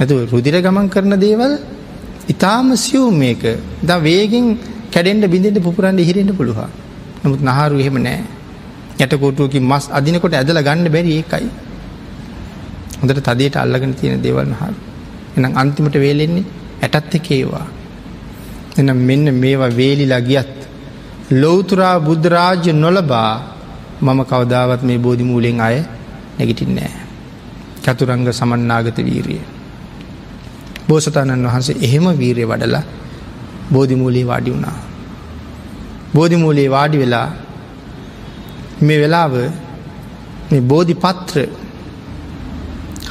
ඇතු 0.00 0.14
රුදිර 0.32 0.56
ගමන් 0.64 0.88
කරන 0.88 1.14
දේවල් 1.20 1.52
ඉතාම 2.28 2.68
සියව් 2.76 3.06
මේක. 3.12 3.42
ද 3.82 3.90
වේගෙන් 4.06 4.46
කැඩෙන්ට 4.92 5.30
බිඳට 5.34 5.62
පුරන්ට 5.66 6.00
හිරෙන්ට 6.08 6.32
පුළුවන්. 6.38 6.70
නමුත් 7.22 7.40
නහරු 7.42 7.78
එහෙම 7.78 7.96
නෑ. 8.02 8.20
යටකොටුවකින් 8.98 9.64
මස් 9.70 9.84
අදිනකොට 9.90 10.34
ඇදල 10.34 10.60
ගන්න 10.66 10.92
බැරි 10.94 11.10
ඒකයි. 11.18 11.48
හොඳට 13.00 13.20
තදයට 13.28 13.56
අල්ලගෙන 13.56 13.92
තියෙන 13.94 14.22
දේවල් 14.22 14.52
හර 14.60 14.74
එනම් 15.36 15.52
අන්තිමට 15.62 15.96
වේලෙන්නේ 16.04 16.44
ඇටත් 16.82 17.14
එක 17.18 17.28
ඒවා. 17.30 17.66
එනම් 18.78 18.98
මෙන්න 19.08 19.26
මේවා 19.42 19.70
වේලිලා 19.80 20.20
ගියත් 20.20 20.57
ලෝතුරා 21.32 22.00
බුද්ධරාජ්‍ය 22.00 22.72
නොලබා 22.74 23.32
මම 24.00 24.20
කවදාවත් 24.24 24.82
මේ 24.82 24.98
බෝධිමූලෙන් 24.98 25.60
අය 25.60 25.78
නැගිටින්නෑ 26.36 26.92
චතුරංග 27.84 28.26
සමන්නාගත 28.30 28.98
වීරිය 29.00 29.42
බෝසතාණන් 30.88 31.46
වහන්සේ 31.46 31.76
එහෙම 31.80 32.06
වීරය 32.14 32.44
වඩලා 32.44 32.84
බෝධිමූලී 33.72 34.26
වාඩි 34.26 34.50
වුණා. 34.50 34.76
බෝධිමූලයේ 36.14 36.70
වාඩි 36.70 36.98
වෙලා 36.98 37.28
මේ 38.80 38.98
වෙලාව 39.00 39.34
මේ 40.50 40.60
බෝධි 40.62 40.94
පත්‍ර 40.96 41.36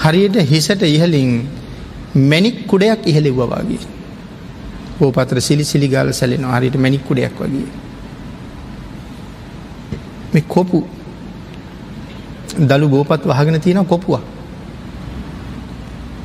හරියට 0.04 0.38
හිසට 0.44 0.82
ඉහලින් 0.88 1.32
මැනික් 2.24 2.58
කුඩයක් 2.68 3.02
ඉහලිව්ව 3.06 3.42
වගේ. 3.44 3.84
ඕපත්‍ර 5.02 5.42
සිලි 5.42 5.64
සිලි 5.64 5.88
ගාල 5.88 6.14
සැලෙන 6.14 6.46
හරියට 6.48 6.78
මැනික් 6.78 7.04
කුඩයක් 7.04 7.38
වගේ. 7.42 7.68
මේ 10.38 10.46
කොපු 10.48 10.80
දළු 12.62 12.88
බෝපත් 12.90 13.24
වහගෙන 13.26 13.58
තියෙන 13.60 13.86
කොපුවා. 13.86 14.22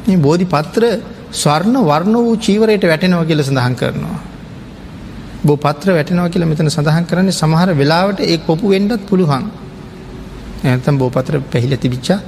මේ 0.06 0.18
බෝධි 0.18 0.46
පත්‍ර 0.46 0.84
ස්වර්ණ 1.32 1.76
වර්ණ 1.82 2.16
වූ 2.16 2.36
චීවරයට 2.38 2.84
වැටෙනව 2.84 3.24
කියල 3.26 3.42
සඳහන් 3.42 3.74
කරනවා. 3.74 4.20
බෝ 5.42 5.56
පත්‍ර 5.56 5.88
වැටනව 5.90 6.28
කියල 6.28 6.44
මෙතන 6.44 6.68
සඳහන් 6.68 7.04
කරන්නේ 7.04 7.32
සමහර 7.32 7.70
වෙලාවට 7.72 8.20
ඒ 8.22 8.38
කොපු 8.40 8.64
වෙන්ඩත් 8.68 9.02
පුළුවන් 9.08 9.44
ඇතම් 10.64 10.96
බෝපත්‍ර 10.96 11.40
පැහිල 11.42 11.72
තිබිච්චා 11.76 12.20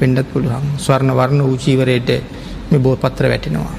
වෙන්ඩත් 0.00 0.32
පුළුවන් 0.32 0.64
ස්වර්ණ 0.78 1.12
වර්ණ 1.12 1.42
වූ 1.42 1.56
චීවරයට 1.56 2.10
මේ 2.70 2.80
බෝපත්‍ර 2.80 3.24
වැටෙනවා. 3.26 3.76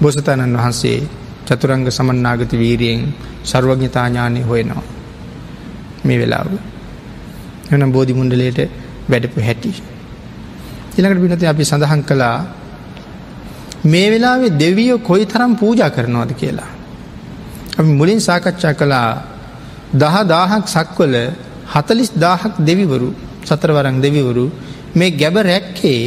බොසතාණන් 0.00 0.56
වහන්සේ 0.56 0.98
චතුරංග 1.46 1.86
සමන්නාගත 1.88 2.52
වීරියෙන් 2.54 3.02
සර්වඥතාඥානය 3.44 4.42
හොයනවා 4.42 4.97
මේ 6.06 6.18
වෙලාව 6.18 6.48
එනම් 7.72 7.92
බෝධි 7.92 8.12
මුන්ඩලයට 8.12 8.60
වැඩපු 9.10 9.40
හැටි 9.40 9.72
ඉළඟට 10.98 11.22
පිනති 11.22 11.46
අපි 11.46 11.64
සඳහන් 11.64 12.02
කළා 12.02 12.36
මේ 13.84 14.10
වෙලාවේ 14.10 14.56
දෙවියෝ 14.58 14.98
කොයි 14.98 15.26
තරම් 15.26 15.52
පූජා 15.56 15.90
කරනවාද 15.90 16.32
කියලා. 16.32 16.70
අපි 17.78 17.90
මුලින් 17.90 18.20
සාකච්ඡා 18.20 18.74
කළා 18.74 19.10
දහ 19.94 20.16
දාහක් 20.32 20.64
සක්වල 20.66 21.14
හතලිස් 21.74 22.10
දාහක් 22.14 22.54
දෙවිවරු 22.58 23.10
සතරවරං 23.46 24.02
දෙවිවරු 24.02 24.46
මේ 24.94 25.10
ගැබ 25.10 25.36
රැක්කේ 25.50 26.02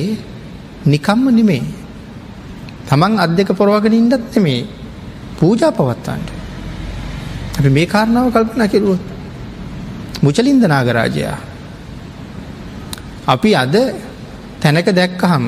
නිකම්ම 0.85 1.25
නෙමේ. 1.31 1.63
තමන් 2.89 3.13
අත් 3.23 3.31
දෙක 3.37 3.49
පොරවගෙන 3.59 3.93
ඉන්ඩත් 3.93 4.35
නෙමේ 4.35 4.67
පූජා 5.39 5.71
පවත්තන්ට. 5.71 6.27
අපි 7.59 7.69
මේ 7.69 7.87
කාරණාව 7.87 8.27
කල්පනා 8.35 8.67
කෙරුවොත්. 8.67 9.10
මුචලින්ද 10.23 10.63
නාගරාජයා. 10.63 11.37
අපි 13.27 13.49
අද 13.55 13.75
තැනක 14.61 14.87
දැක්කහම 14.91 15.45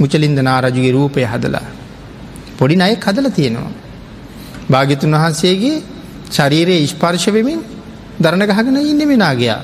මුචලින්ද 0.00 0.38
නාරජුගේ 0.40 0.92
රූපය 0.92 1.24
හදලා. 1.24 1.66
පොඩි 2.58 2.80
අයෙක් 2.80 3.04
හදල 3.04 3.28
තියෙනවා. 3.30 3.72
භාගිතුන් 4.70 5.14
වහන්සේගේ 5.14 5.82
ශරීරයේ 6.30 6.86
ස්පර්ශවෙමින් 6.86 7.60
දරණ 8.20 8.44
ගහගෙන 8.46 8.76
ඉන්න 8.82 9.02
මෙනාගයා. 9.04 9.60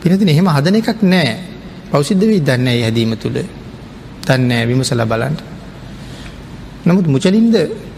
පිනතින 0.00 0.28
එහෙම 0.28 0.48
හදන 0.48 0.76
එකක් 0.76 1.00
නෑ 1.04 1.30
පෞසිද්ධ 1.90 2.24
වී 2.26 2.40
දන්නේ 2.40 2.82
හැදීම 2.82 3.12
තුළ 3.16 3.38
තන්නෑ 4.26 4.64
විමසල 4.66 5.02
බලන්ට. 5.02 5.40
නමුත් 6.86 7.06
මුචලින්ද 7.06 7.54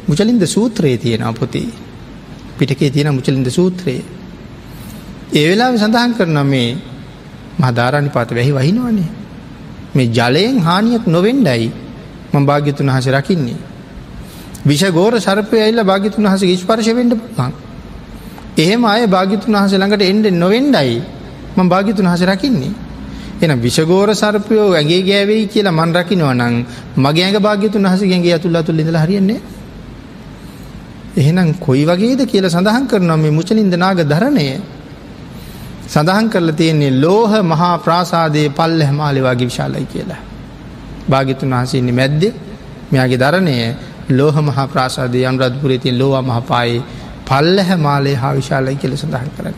මුචලින්ද 0.08 0.42
සූත්‍රයේ 0.46 0.98
තියෙන 0.98 1.26
පොති 1.34 1.89
පිටකේ 2.60 2.90
තියෙන 2.90 3.12
මුචලින්ද 3.12 3.48
සූත්‍රයේ. 3.50 4.02
ඒ 5.32 5.46
වෙලා 5.48 5.70
සඳහන් 5.76 6.12
කරන 6.14 6.38
මේ 6.46 6.68
මහදාරණි 7.58 8.10
පාත 8.10 8.30
වැහි 8.32 8.52
වහිනවනේ. 8.52 9.08
මේ 9.94 10.08
ජලයෙන් 10.08 10.58
හානියක් 10.60 11.04
නොවෙන්ඩයි 11.08 11.66
මං 12.32 12.44
භාග්‍යතුන් 12.44 12.88
හස 12.88 13.06
රකින්නේ. 13.10 13.58
විෂගෝර 14.62 15.14
සර්පය 15.18 15.56
ඇල්ල 15.58 15.80
භාගිතුන් 15.82 16.26
හස 16.26 16.42
ස්පර්ශවෙන්ඩ 16.56 17.14
පුහන්. 17.28 17.52
එහෙම 18.56 18.84
අය 18.86 19.06
භාගිතුන් 19.06 19.54
වහස 19.54 19.74
ළඟට 19.74 20.02
එන්ඩ 20.04 20.26
නොවෙන්ඩයි 20.34 21.00
මං 21.56 21.68
භාගිතුන් 21.68 22.06
හස 22.06 22.22
රකින්නේ. 22.24 22.72
එන 23.42 23.52
විෂගෝර 23.58 24.10
සර්පයෝ 24.14 24.68
ඇගේ 24.72 25.02
ගෑවෙයි 25.02 25.46
කියලා 25.46 25.72
මන් 25.72 25.94
රකිනවා 25.94 26.34
නං 26.34 26.54
මගේ 26.96 27.24
ඇඟ 27.24 27.40
භාග්‍යතුන් 27.40 27.86
හසගේ 27.86 28.20
ඇතුළ 28.28 28.58
තුළ 28.62 28.78
ඉඳල 28.78 28.98
හරියන්නේ. 28.98 29.40
එහෙනම් 31.20 31.48
කොයි 31.58 31.84
වගේද 31.84 32.20
කියල 32.26 32.46
සඳහන් 32.48 32.84
කරනවා 32.86 33.18
මේ 33.18 33.32
මුචලින්ද 33.32 33.74
නාග 33.76 34.00
ධරණය 34.04 34.46
සඳහන් 35.86 36.26
කරලා 36.28 36.54
තියෙන්නේ 36.54 36.92
ලෝහ 36.96 37.32
මහා 37.44 37.74
ප්‍රාසාදයේ 37.78 38.48
පල්ල 38.50 38.80
හැමාලි 38.80 39.20
වගේ 39.20 39.46
විශාලයි 39.46 39.86
කියලා. 39.86 40.20
භාගිතුන් 41.08 41.54
වහසන්නේ 41.54 41.92
මැද්ද 41.92 42.22
මෙයාගේ 42.90 43.18
දරණය 43.18 43.56
ලෝහ 44.10 44.36
මහා 44.40 44.66
ප්‍රාසාදය 44.68 45.24
අනුරධපුරේ 45.24 45.78
තිය 45.78 45.94
ලෝව 45.94 46.14
මහපායි 46.24 46.78
පල්ල 47.26 47.56
හැමාලේ 47.62 48.16
හා 48.16 48.32
විශාලයි 48.34 48.76
කියල 48.76 48.94
සඳහන් 48.96 49.30
කරන්න. 49.36 49.56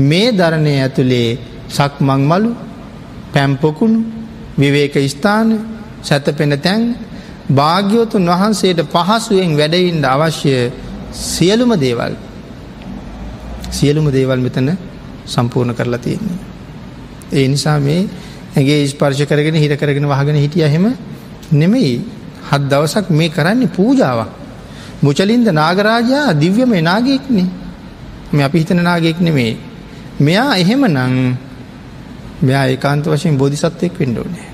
මේ 0.00 0.28
දරණය 0.32 0.74
ඇතුළේ 0.78 1.30
සක්මං 1.70 2.22
මලු 2.22 2.50
පැම්පොකුණු 3.32 4.00
විවේක 4.56 4.94
ස්ථාන 5.08 5.48
සැතපෙන 6.02 6.54
තැන් 6.58 6.82
භාග්‍යවතුන් 7.50 8.26
වහන්සේට 8.26 8.80
පහසුවෙන් 8.86 9.52
වැඩයින්ට 9.54 10.06
අවශ්‍ය 10.06 10.54
සියලුම 11.14 11.72
දේවල් 11.76 12.14
සියලුම 13.70 14.06
දේවල් 14.08 14.38
මෙතන 14.38 14.76
සම්පූර්ණ 15.26 15.74
කරලා 15.74 15.98
තියෙන්නේ. 15.98 16.38
ඒ 17.32 17.48
නිසා 17.48 17.78
මේ 17.80 18.08
ඇගේ 18.56 18.86
ස්පර්ශ 18.86 19.24
කරගෙන 19.24 19.54
හිර 19.54 19.76
කරගෙන 19.76 20.06
වහගෙන 20.06 20.36
හිටිය 20.36 20.66
හෙම 20.66 20.86
නෙමෙයි 21.52 21.94
හත් 22.44 22.62
දවසක් 22.64 23.10
මේ 23.10 23.28
කරන්නේ 23.30 23.68
පූජාවක්. 23.68 24.28
මුචලින්ද 25.02 25.46
නාගරාජයා 25.52 26.34
දිව්‍යම 26.34 26.72
නාගෙක්නේ 26.82 27.46
මේ 28.32 28.44
අපි 28.44 28.58
හිතන 28.58 28.82
නාගෙක් 28.82 29.20
නෙමේ. 29.20 29.56
මෙයා 30.20 30.56
එහෙම 30.56 30.82
නං 30.86 31.14
මෙයා 32.42 32.66
ඒකාන්ත 32.66 33.06
වශයෙන් 33.06 33.38
බෝධිසත්වයෙක් 33.38 33.94
වෙන්ඩෝනේ. 33.94 34.53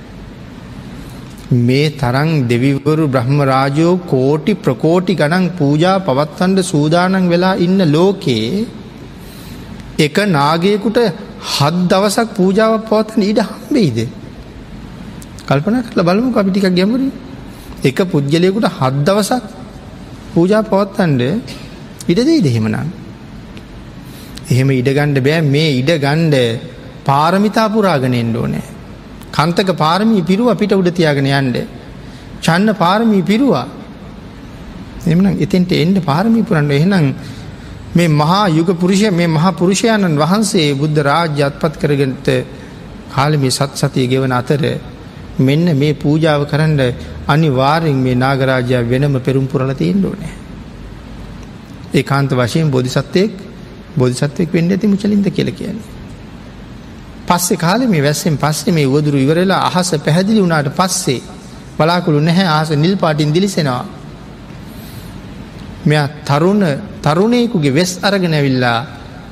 මේ 1.51 1.90
තරං 1.93 2.47
දෙවිවරු 2.48 3.09
බ්‍රහ්ම 3.09 3.39
රාජයෝ 3.43 3.94
කෝටි 4.06 4.52
ප්‍රකෝටි 4.56 5.14
ගණන් 5.14 5.47
පූජා 5.59 5.94
පවත්වන්ඩ 5.98 6.62
සූදානන් 6.62 7.28
වෙලා 7.28 7.55
ඉන්න 7.56 7.81
ලෝකයේ 7.93 8.66
එක 9.98 10.16
නාගයකුට 10.28 10.98
හත් 11.48 11.74
දවසක් 11.89 12.28
පූජාව 12.36 12.72
පවත්තන 12.82 13.22
ඊට 13.22 13.40
හම්බෙයිද. 13.43 13.98
කල්පන 15.48 15.77
කරලා 15.85 16.09
බලමු 16.09 16.31
අපිටික 16.35 16.66
ගැමරි 16.70 17.10
එක 17.85 17.98
පුද්ගලයකුට 18.06 18.70
හත් 18.70 18.94
දවසක් 19.06 19.44
පූජා 20.35 20.62
පවත්තන්ඩ 20.62 21.22
ඉඩදෙයි 22.09 22.40
දෙහෙමනම්. 22.40 22.89
එහෙම 24.51 24.70
ඉඩගණ්ඩ 24.70 25.18
බෑ 25.20 25.40
මේ 25.44 25.70
ඉඩ 25.81 25.90
ගණ්ඩ 25.98 26.36
පාරමිතා 27.05 27.68
පුරාගෙනෙන්ඩ 27.68 28.36
ඕනෑ. 28.36 28.80
කන්තක 29.32 29.77
පාරමී 29.77 30.23
පිරුව 30.23 30.48
අපිට 30.48 30.73
උඩ 30.73 30.90
තියාගෙන 30.93 31.27
යන්ඩ. 31.28 31.57
චන්න 32.40 32.74
පාරමී 32.74 33.23
පිරුවා 33.23 33.66
එමනම් 35.07 35.36
එතෙන්ට 35.39 35.73
එන්ඩ 35.74 35.98
පාරමී 36.02 36.43
පුරන්ඩ 36.43 36.73
එහෙනම් 36.73 37.15
මේ 37.93 38.09
මහා 38.11 38.48
යුග 38.51 38.70
පුරුෂය 38.74 39.11
මේ 39.12 39.27
මහා 39.28 39.52
පුරුෂයණන් 39.52 40.16
වහන්සේ 40.16 40.74
බුද්ධ 40.74 41.01
රාජ්‍ය 41.02 41.43
අත්පත් 41.43 41.74
කරගට 41.77 42.28
කාල 43.11 43.32
මේ 43.36 43.51
සත් 43.51 43.73
සතිය 43.77 44.07
ගෙවන 44.07 44.32
අතර 44.32 44.62
මෙන්න 45.40 45.66
මේ 45.74 45.94
පූජාව 45.94 46.43
කරන්න 46.47 46.81
අනිවාර්යෙන් 47.27 47.98
මේ 47.98 48.15
නාගරාජය 48.16 48.82
වෙනම 48.86 49.16
පෙරුම් 49.20 49.47
පුරල 49.47 49.73
තියෙන් 49.74 50.05
ඕනෑ. 50.05 50.35
ඒ 51.93 52.02
කාන්ත 52.02 52.31
වශයෙන් 52.32 52.70
බෝධිසත්වයෙක් 52.70 53.32
බෝධිසත්වයෙක් 53.97 54.51
වෙන්ඩ 54.51 54.73
ඇති 54.73 54.86
මුචලින්ද 54.86 55.27
කියල 55.31 55.51
කියන්නේ. 55.52 55.99
පස්සේ 57.31 57.57
කාල 57.57 57.81
මේ 57.86 58.02
වැස්සෙන් 58.02 58.36
පස්සේ 58.36 58.73
මේ 58.73 58.86
වදුරු 58.86 59.19
ඉවරලා 59.19 59.61
අහස 59.69 59.90
පැහැදිලි 59.98 60.40
වුණාට 60.40 60.70
පස්සේ 60.77 61.20
බලාකුළු 61.78 62.20
නැහැ 62.20 62.48
ආස 62.48 62.70
නිල් 62.77 62.94
පාටින් 62.97 63.31
දිලිසෙනවා. 63.32 63.85
මෙයා 65.82 66.09
තරුණ 66.24 66.62
තරුණයකුගේ 67.01 67.73
වෙස් 67.73 67.93
අරගෙන 68.01 68.35
ඇවිල්ලා 68.35 68.78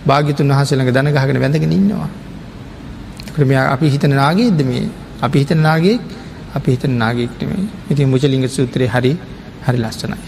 භාගිතුන් 0.06 0.48
වහසලඟ 0.50 0.90
දනගහගෙන 0.90 1.38
වැඳගෙන 1.38 1.72
ඉන්නවා. 1.72 2.08
ක්‍රමය 3.34 3.54
අපි 3.66 3.86
හිතන 3.86 4.14
නාගේද 4.14 4.60
මේ 4.62 4.84
අපි 5.22 5.36
හිතන 5.38 5.60
නාගේ 5.60 5.96
අපි 6.54 6.68
හිතන 6.70 6.92
නාගෙක්ටමේ 6.94 7.64
ඉති 7.90 8.02
මුචලිංග 8.04 8.46
සූත්‍රය 8.48 8.86
හරි 8.86 9.12
හරි 9.66 9.78
ලස්සනයි. 9.78 10.18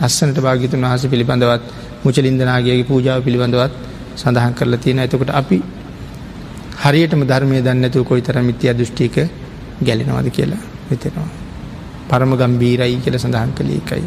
ලස්සනට 0.00 0.38
භාගිතුන් 0.38 0.80
වහස 0.82 1.04
පිළිබඳවත් 1.06 1.62
මුචලින්දනාගේ 2.04 2.82
පූජාව 2.84 3.20
පිළිබඳවත් 3.22 3.72
සඳහන් 4.16 4.54
කරලා 4.54 4.78
තියෙන 4.78 5.00
එතකොට 5.00 5.30
අපි 5.32 5.58
හරියටම 6.84 7.22
ධර්මය 7.30 7.60
දන්නතු 7.66 8.04
කොයි 8.04 8.22
තර 8.22 8.36
මිත්‍ය 8.42 8.72
දෘෂ්ටික 8.72 9.16
ගැලෙනවාද 9.86 10.28
කියලා 10.30 10.62
හිතෙනවා. 10.90 11.28
පරම 12.08 12.32
ගම්බීරයි 12.40 12.96
කියල 13.04 13.16
සඳහන් 13.18 13.52
කළ 13.58 13.70
එකයි. 13.76 14.04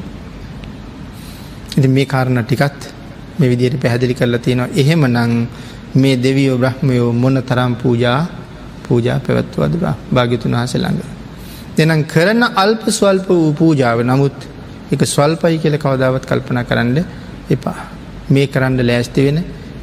ඉති 1.78 1.88
මේ 1.88 2.06
කාරණ 2.06 2.41
ටිකත් 2.44 2.82
මේ 3.40 3.50
විදියට 3.52 3.78
පැහැදිලි 3.84 4.16
කරලා 4.16 4.40
තියෙනවා 4.40 4.70
එහෙම 4.76 5.06
නං 5.08 5.34
මේ 5.95 6.16
දෙවියෝ 6.18 6.58
බ්‍රහ්මයෝ 6.58 7.10
මොන 7.14 7.38
තරම් 7.50 7.74
පූජා 7.76 8.20
පූජා 8.86 9.20
පැවැත්වදුරා 9.26 9.95
භාගිතුන් 10.16 10.56
වහස 10.56 10.76
ළඟ. 10.76 11.02
දෙනම් 11.78 12.04
කරන 12.06 12.44
අල්ප 12.56 12.84
ස්වල්ප 12.90 13.28
වූ 13.30 13.54
පූජාව 13.54 14.00
නමුත් 14.04 14.38
එක 14.91 15.02
ස්වල්පයි 15.06 15.58
කියල 15.64 15.76
කවදාවත් 15.78 16.26
කල්පන 16.26 16.66
කරන්න 16.70 16.98
එපා. 17.50 17.80
මේ 18.30 18.48
කරන්න 18.48 18.88
ලෑස්ති 18.90 19.22
වෙන 19.26 19.38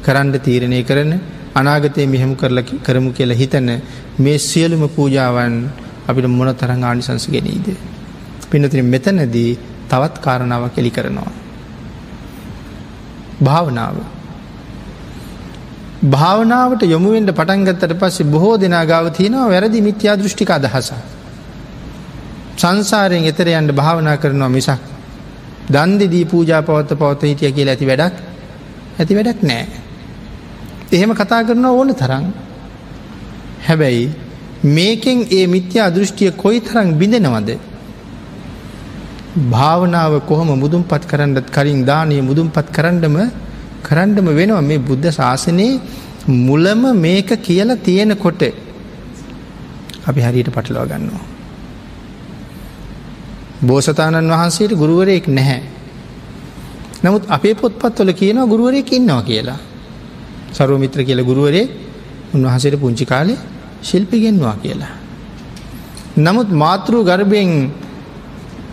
කරන්න 0.05 0.33
තීරණය 0.45 0.83
කරන 0.89 1.11
අනාගතය 1.53 2.07
මෙහෙම 2.07 2.35
කරල 2.35 2.59
කරමු 2.79 3.11
කියලා 3.11 3.35
හිතන 3.35 3.69
මේ 4.17 4.37
සියලුම 4.39 4.83
පූජාවන් 4.89 5.55
අපිට 6.07 6.27
මොන 6.29 6.49
තරං 6.53 6.83
ආනිසංස 6.83 7.27
ගෙනීද. 7.27 7.67
පිනතින 8.49 8.85
මෙතනදී 8.85 9.51
තවත් 9.89 10.15
කාරණාව 10.19 10.63
කෙලි 10.69 10.91
කරනවා. 10.91 11.31
භාවනාව. 13.39 13.95
භාවනාවට 16.05 16.83
යොමුුවෙන්ට 16.85 17.31
පටන්ගත්තට 17.31 17.93
පස්සේ 17.95 18.25
බොහෝ 18.25 18.55
දෙනා 18.57 18.85
ගාව 18.85 19.11
තියෙනවා 19.11 19.49
වැරදි 19.49 19.81
මිත්‍යා 19.81 20.15
දෘෂ්ටික 20.15 20.51
අදහස. 20.51 20.89
සංසාරයෙන් 22.57 23.25
එතරයන්ට 23.25 23.71
භාවනා 23.73 24.17
කරනවා 24.17 24.49
මිසක් 24.49 24.81
දන්දදී 25.69 26.25
පූජා 26.25 26.61
පවත්ත 26.61 26.95
පවත 26.95 27.21
හිටිය 27.23 27.51
කියලා 27.51 27.73
ඇති 27.73 27.87
වැඩක් 27.87 28.15
ඇති 28.99 29.15
වැඩක් 29.15 29.41
නෑ. 29.43 29.65
එහෙම 30.91 31.11
කතා 31.13 31.41
කරන 31.43 31.65
ඕන 31.67 31.93
තරම් 31.93 32.25
හැබැයි 33.67 34.05
මේකෙන් 34.69 35.19
ඒ 35.31 35.45
මිත්‍යා 35.47 35.89
දෘෂ්ටිය 35.89 36.31
කොයි 36.33 36.59
තරම් 36.59 36.89
බිඳෙනවද 36.93 37.49
භාවනාව 39.49 40.13
කොහොම 40.21 40.51
මුදුම් 40.55 40.83
පත් 40.83 41.03
කරන්නත් 41.07 41.47
කරින් 41.49 41.85
දානය 41.85 42.21
මුදුම් 42.21 42.47
පත් 42.49 42.67
කරන්නම 42.69 43.17
කරන්නම 43.83 44.27
වෙනවා 44.31 44.61
මේ 44.61 44.79
බුද්ධ 44.79 45.09
ශාසනයේ 45.11 45.79
මුලම 46.27 46.83
මේක 46.97 47.29
කියලා 47.39 47.79
තියෙන 47.79 48.15
කොට 48.17 48.41
අපි 50.03 50.19
හරියට 50.21 50.49
පටලවා 50.49 50.85
ගන්නවා. 50.87 51.25
බෝසතාණන් 53.61 54.29
වහන්සේට 54.29 54.73
ගුරුවරයෙක් 54.73 55.27
නැහැ. 55.29 55.61
නමුත් 57.03 57.23
අපේ 57.29 57.55
පොත්පත්වල 57.55 58.11
කියනවා 58.13 58.47
ගුරුවරයෙක් 58.47 58.91
ඉන්නවා 58.91 59.21
කියලා. 59.23 59.59
සරුවමිත්‍ර 60.51 60.99
කියල 61.01 61.21
ගුරුවරේ 61.21 61.63
උන්වහසට 62.33 62.75
පුංචි 62.77 63.05
කාලේ 63.05 63.37
ශිල්පිගෙන්වා 63.81 64.55
කියලා. 64.55 64.93
නමුත් 66.17 66.49
මාතෘ 66.53 66.93
ගර්භයෙන් 67.03 67.51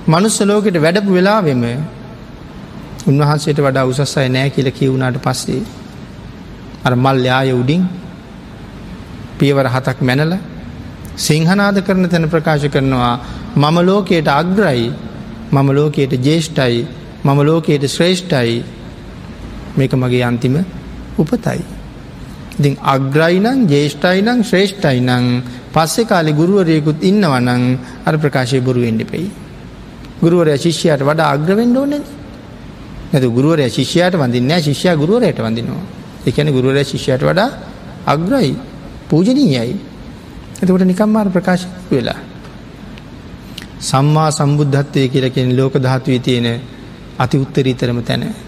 මනුස්සලෝකට 0.06 0.76
වැඩපු 0.76 1.10
වෙලාවෙම 1.10 1.62
උන්වහන්සේට 3.06 3.58
වඩා 3.58 3.86
උසස් 3.86 4.16
අය 4.16 4.28
නෑ 4.28 4.50
කියල 4.50 4.68
කිවුණට 4.70 5.18
පස්සේ 5.18 5.62
අර 6.84 6.94
මල් 6.96 7.18
යාය 7.22 7.52
උඩින් 7.52 7.82
පියවර 9.38 9.66
හතක් 9.66 9.98
මැනල 10.02 10.32
සිංහනාද 11.18 11.76
කරන 11.80 12.04
තැන 12.06 12.26
ප්‍රකාශ 12.26 12.66
කරනවා 12.68 13.14
මම 13.56 13.76
ලෝකයට 13.82 14.28
අග්‍රයි 14.30 14.88
මම 15.50 15.68
ලෝකයට 15.70 16.12
ජේෂ්ටයි 16.20 16.86
මම 17.24 17.38
ලෝකයට 17.42 17.84
ශ්‍රේෂ්ඨයි 17.86 18.56
මේක 19.76 19.92
මගේ 19.94 20.22
අන්තිම 20.22 20.56
උපතයි. 21.18 21.60
ඉතින් 22.54 22.74
අග්‍රයිනං 22.84 23.66
ජේෂ්ඨයිනං 23.66 24.42
ශ්‍රේෂ්ඨයිනං 24.42 25.42
පස්සෙ 25.72 26.02
කාලි 26.04 26.32
ගුරුවරයකුත් 26.32 27.02
ඉන්නවනං 27.02 27.62
අර 28.04 28.14
ප්‍රකාශය 28.16 28.60
බොරුවෙන්ඩ 28.60 29.02
පෙයි. 29.04 29.30
ගුරුවරය 30.20 30.56
ශිෂ්‍යයට 30.56 31.02
වඩා 31.02 31.28
අග්‍රවෙන්ඩ 31.30 31.76
ඕනන 31.76 31.94
නැතු 33.10 33.28
ගුරුවරය 33.30 33.68
ශිෂ්‍යයට 33.68 34.14
වඳන්න 34.14 34.60
ශිෂ්‍ය 34.60 34.88
ගුරුවරයට 34.94 35.38
වඳනවා. 35.38 35.84
එකන 36.26 36.48
ගුරුවරය 36.50 36.82
ශිෂ්‍යයට 36.84 37.22
වඩා 37.22 37.50
අග්‍රයි 38.06 38.56
පූජනීයයි. 39.08 39.76
එතකොට 40.60 40.84
නිකම්මාර 40.84 41.28
ප්‍රකාශ 41.28 41.66
වෙලා. 41.90 42.18
සම්මා 43.80 44.30
සම්බුද්ධත්වය 44.30 45.08
කියලකෙන 45.08 45.56
ලෝක 45.56 45.74
ධාතුවී 45.76 46.20
තියෙන 46.20 46.46
අති 47.18 47.36
උත්තරීතරම 47.38 47.98
තැන 48.02 48.47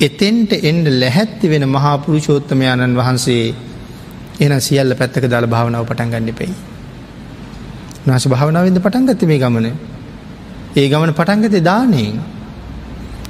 එතෙන්ට 0.00 0.52
එන්ඩ 0.62 0.86
ලැහැත්ති 0.94 1.46
වෙන 1.48 1.64
මහා 1.68 1.96
පුරුෂෝත්තමයාණන් 1.98 2.96
වහන්සේ 2.96 3.54
එන 4.40 4.52
සියල්ල 4.58 4.92
පැත්තක 4.94 5.24
දාල 5.26 5.46
භාවනාව 5.46 5.84
පටන් 5.84 6.12
ගන්න 6.12 6.34
පෙයි. 6.34 6.52
නාශ 8.02 8.26
භාවනාවද 8.26 8.78
පටන්ගත්ත 8.78 9.22
මේ 9.24 9.38
ගමන. 9.38 9.66
ඒ 10.72 10.86
ගමන 10.88 11.12
පටන්ගත 11.12 11.56
දානයෙන්. 11.62 12.14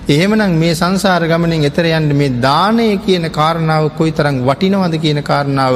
එහෙමනම් 0.09 0.55
මේ 0.57 0.75
සංසාර 0.75 1.23
ගමනින් 1.25 1.65
එතරයන්ට 1.65 2.15
මේ 2.15 2.31
දානය 2.41 2.87
කියන 2.99 3.27
කාරණාව 3.31 3.91
කොයි 3.97 4.13
තරම් 4.13 4.39
වටිනවද 4.43 4.95
කියන 4.99 5.21
කාරණාව 5.23 5.75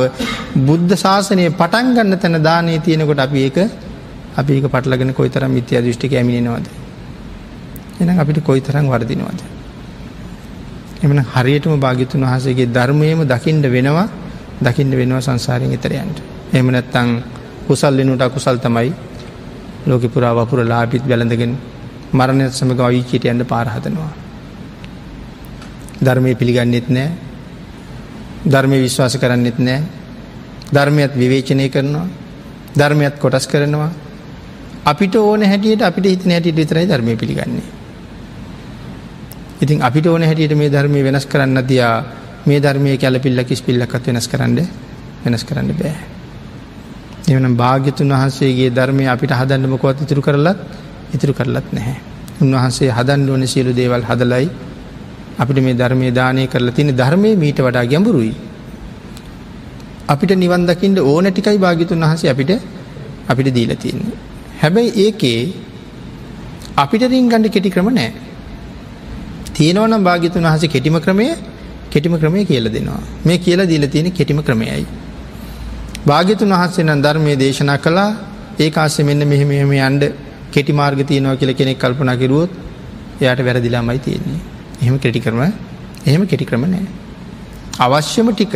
බුද්ධ 0.60 0.94
ශාසනය 0.96 1.48
පටන්ගන්න 1.52 2.18
තැන 2.18 2.38
දානය 2.40 2.78
තියෙනකොට 2.80 3.20
අපි 3.20 3.40
ඒක 3.40 3.58
අපි 4.36 4.52
ඒක 4.52 4.66
පටලගෙන 4.68 5.12
කොයි 5.12 5.30
තරම් 5.30 5.50
මිත්‍යා 5.50 5.82
දෘෂ්ටික 5.82 6.12
ඇමිණෙනවද. 6.12 6.66
එනම් 8.00 8.18
අපිට 8.18 8.40
කොයි 8.42 8.60
තරම් 8.60 8.86
වර්දිනවද. 8.86 9.42
එමන 11.04 11.20
හරියටම 11.26 11.76
භාගිතුන් 11.78 12.24
වහසේගේ 12.24 12.66
ධර්මයම 12.68 13.20
දකිින්ට 13.24 13.66
වෙනවා 13.66 14.08
දකිින්ට 14.60 14.94
වෙනවා 14.94 15.20
සංසාරයෙන් 15.20 15.72
එතරයන්ට. 15.72 16.18
එම 16.52 16.66
නැත්තං 16.66 17.08
කුසල් 17.66 17.94
වෙනුට 17.94 18.22
අකුසල් 18.22 18.56
තමයි 18.58 18.92
ලෝක 19.86 20.02
පුරා 20.04 20.34
වපුර 20.34 20.60
ලාපිත් 20.62 21.02
බැලඳගෙන 21.02 21.52
මරණය 22.10 22.44
සමග 22.50 22.80
අවිචිට 22.80 23.24
යන්න 23.24 23.44
පාරහතනවා. 23.44 24.12
ධර්මය 26.00 26.34
පිළිගන්නෙත් 26.34 26.88
නෑ. 26.88 27.10
ධර්මය 28.44 28.76
විශ්වාස 28.78 29.16
කරන්නෙත් 29.16 29.58
නෑ. 29.58 29.82
ධර්මයත් 30.72 31.12
විවේචනය 31.14 31.68
කරනවා. 31.68 32.06
ධර්මයත් 32.74 33.14
කොටස් 33.18 33.46
කරනවා. 33.46 33.90
අපිට 34.84 35.14
ඕන 35.16 35.42
හැටියට 35.42 35.82
අපිට 35.82 36.06
හිතන 36.06 36.30
හැටියට 36.30 36.56
විතරයි 36.56 36.86
ධර්මය 36.86 37.16
පිළිගන්නේ. 37.16 37.83
ඉතින් 39.60 39.78
අපිට 39.80 40.06
ඕන 40.06 40.22
හැටියට 40.22 40.54
මේ 40.54 40.70
ධර්මය 40.70 41.02
වෙනස් 41.02 41.26
කරන්න 41.26 41.62
තියා 41.64 41.94
මේ 42.44 42.60
ධර්මය 42.60 42.96
කැලපිල්ල 42.96 43.44
කිස් 43.44 43.62
පිල්ලක්ත් 43.62 44.06
වෙනස් 44.06 44.26
කරන්න 44.26 44.58
වෙනස් 45.24 45.44
කරන්න 45.44 45.70
බෑ. 45.72 45.94
එවනම් 47.26 47.54
භාග්‍යතුන් 47.56 48.10
වහන්සේගේ 48.10 48.70
ධර්මය 48.70 49.04
අපිට 49.06 49.32
හදන්නමකොත් 49.32 50.02
ඉතුරු 50.02 50.22
කරලත් 50.22 50.58
ඉතුරු 51.14 51.32
කරලත් 51.32 51.68
නැහැ. 51.72 51.96
උන්වහන්සේ 52.40 52.90
හදන් 52.90 53.28
ඕන 53.30 53.46
සියලු 53.46 53.72
දේවල් 53.72 54.02
හදලයි 54.02 54.48
අපිට 55.38 55.58
මේ 55.58 55.74
ධර්මය 55.74 56.10
දානය 56.12 56.46
කරලා 56.46 56.74
තින 56.74 56.90
ධර්මය 56.92 57.30
මීට 57.36 57.58
වඩා 57.58 57.84
ගැඹුරුයි. 57.84 58.34
අපිට 60.08 60.32
නිවන් 60.34 60.66
දකිින්ට 60.66 60.98
ඕන 61.00 61.26
ටිකයි 61.26 61.58
භාගිතුන් 61.58 62.04
වහසේ 62.04 62.30
අපිට 62.30 62.52
අපිට 63.28 63.48
දීල 63.50 63.72
තියන්නේ. 63.76 64.18
හැබැයි 64.60 64.90
ඒකේ 64.96 65.40
අපිට 66.76 67.02
රිංගන්ඩ 67.08 67.46
කෙටි 67.48 67.70
ක්‍රම 67.70 67.88
නෑ 67.90 68.12
තියෙනවනම් 69.54 70.02
භාගිතුන් 70.02 70.46
වහස 70.46 70.64
කෙටිම 70.66 70.98
ක්‍රමය 71.00 71.26
කෙටිම 71.90 72.14
ක්‍රමය 72.22 72.44
කියල 72.44 72.66
දෙනවා. 72.68 73.00
මේ 73.26 73.38
කියලා 73.38 73.66
දීල 73.66 73.86
තියෙන 73.88 74.10
කෙටිම 74.12 74.40
ක්‍රමයයි. 74.42 74.86
භාගිතුන් 76.06 76.54
වහන්සේ 76.54 76.84
නම් 76.84 77.00
ධර්මය 77.02 77.34
දේශනා 77.36 77.78
කලා 77.78 78.10
ඒ 78.58 78.70
ආස 78.76 78.96
මෙන්න 79.00 79.22
මෙහෙම 79.24 79.48
මෙහෙම 79.48 79.72
අන්ඩ 79.80 80.04
කෙටි 80.52 80.72
මාර්ග 80.72 81.00
තියනවා 81.10 81.36
කියල 81.36 81.52
කෙනෙක් 81.54 81.78
කල්පනා 81.78 82.16
කිරුවොත් 82.16 82.50
එයාට 83.20 83.40
වැරදිලාමයි 83.40 83.98
තියෙන්නේ. 83.98 84.40
එහෙම 84.82 84.96
කෙටි 84.98 85.20
කරම 85.20 85.40
එහෙම 86.06 86.22
කෙටි 86.26 86.44
ක්‍රම 86.44 86.64
නෑ. 86.66 86.86
අවශ්‍යම 87.78 88.28
ටික 88.32 88.54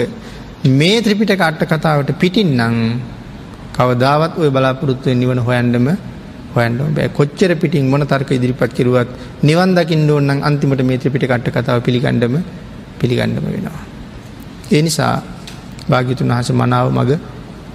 මේ 0.72 1.02
ත්‍රිපිට 1.02 1.32
කට්ට 1.32 1.70
කතාවට 1.72 2.10
පිටින් 2.18 2.50
නං 2.58 2.76
කවදාවත් 3.76 4.38
ඔය 4.38 4.50
බලාපොරොත්තුව 4.50 5.14
නිවන 5.14 5.40
හොයන්ඩම 5.40 5.86
හොයන්ඩ 6.54 6.80
බෑ 6.90 7.08
කොච්චර 7.10 7.52
පිටින් 7.56 7.86
මොන 7.86 8.04
තර්ක 8.04 8.30
ඉදිරිපත් 8.30 8.72
කිරුවත් 8.72 9.10
නිවන් 9.42 9.74
දකිින් 9.74 10.10
ඕන්නන් 10.10 10.42
අන්තිමට 10.42 10.82
මේ 10.82 10.98
ත්‍රිපිට 10.98 11.24
කට්ට 11.24 11.54
කතාව 11.56 11.82
පිළිගණ්ඩම 11.82 12.36
පිළිගණ්ඩම 13.00 13.44
වෙනවා. 13.46 13.82
ඒ 14.72 14.82
නිසා 14.82 15.14
භාගිතුන් 15.88 16.30
වහස 16.30 16.50
මනාව 16.52 16.86
මග 16.92 17.10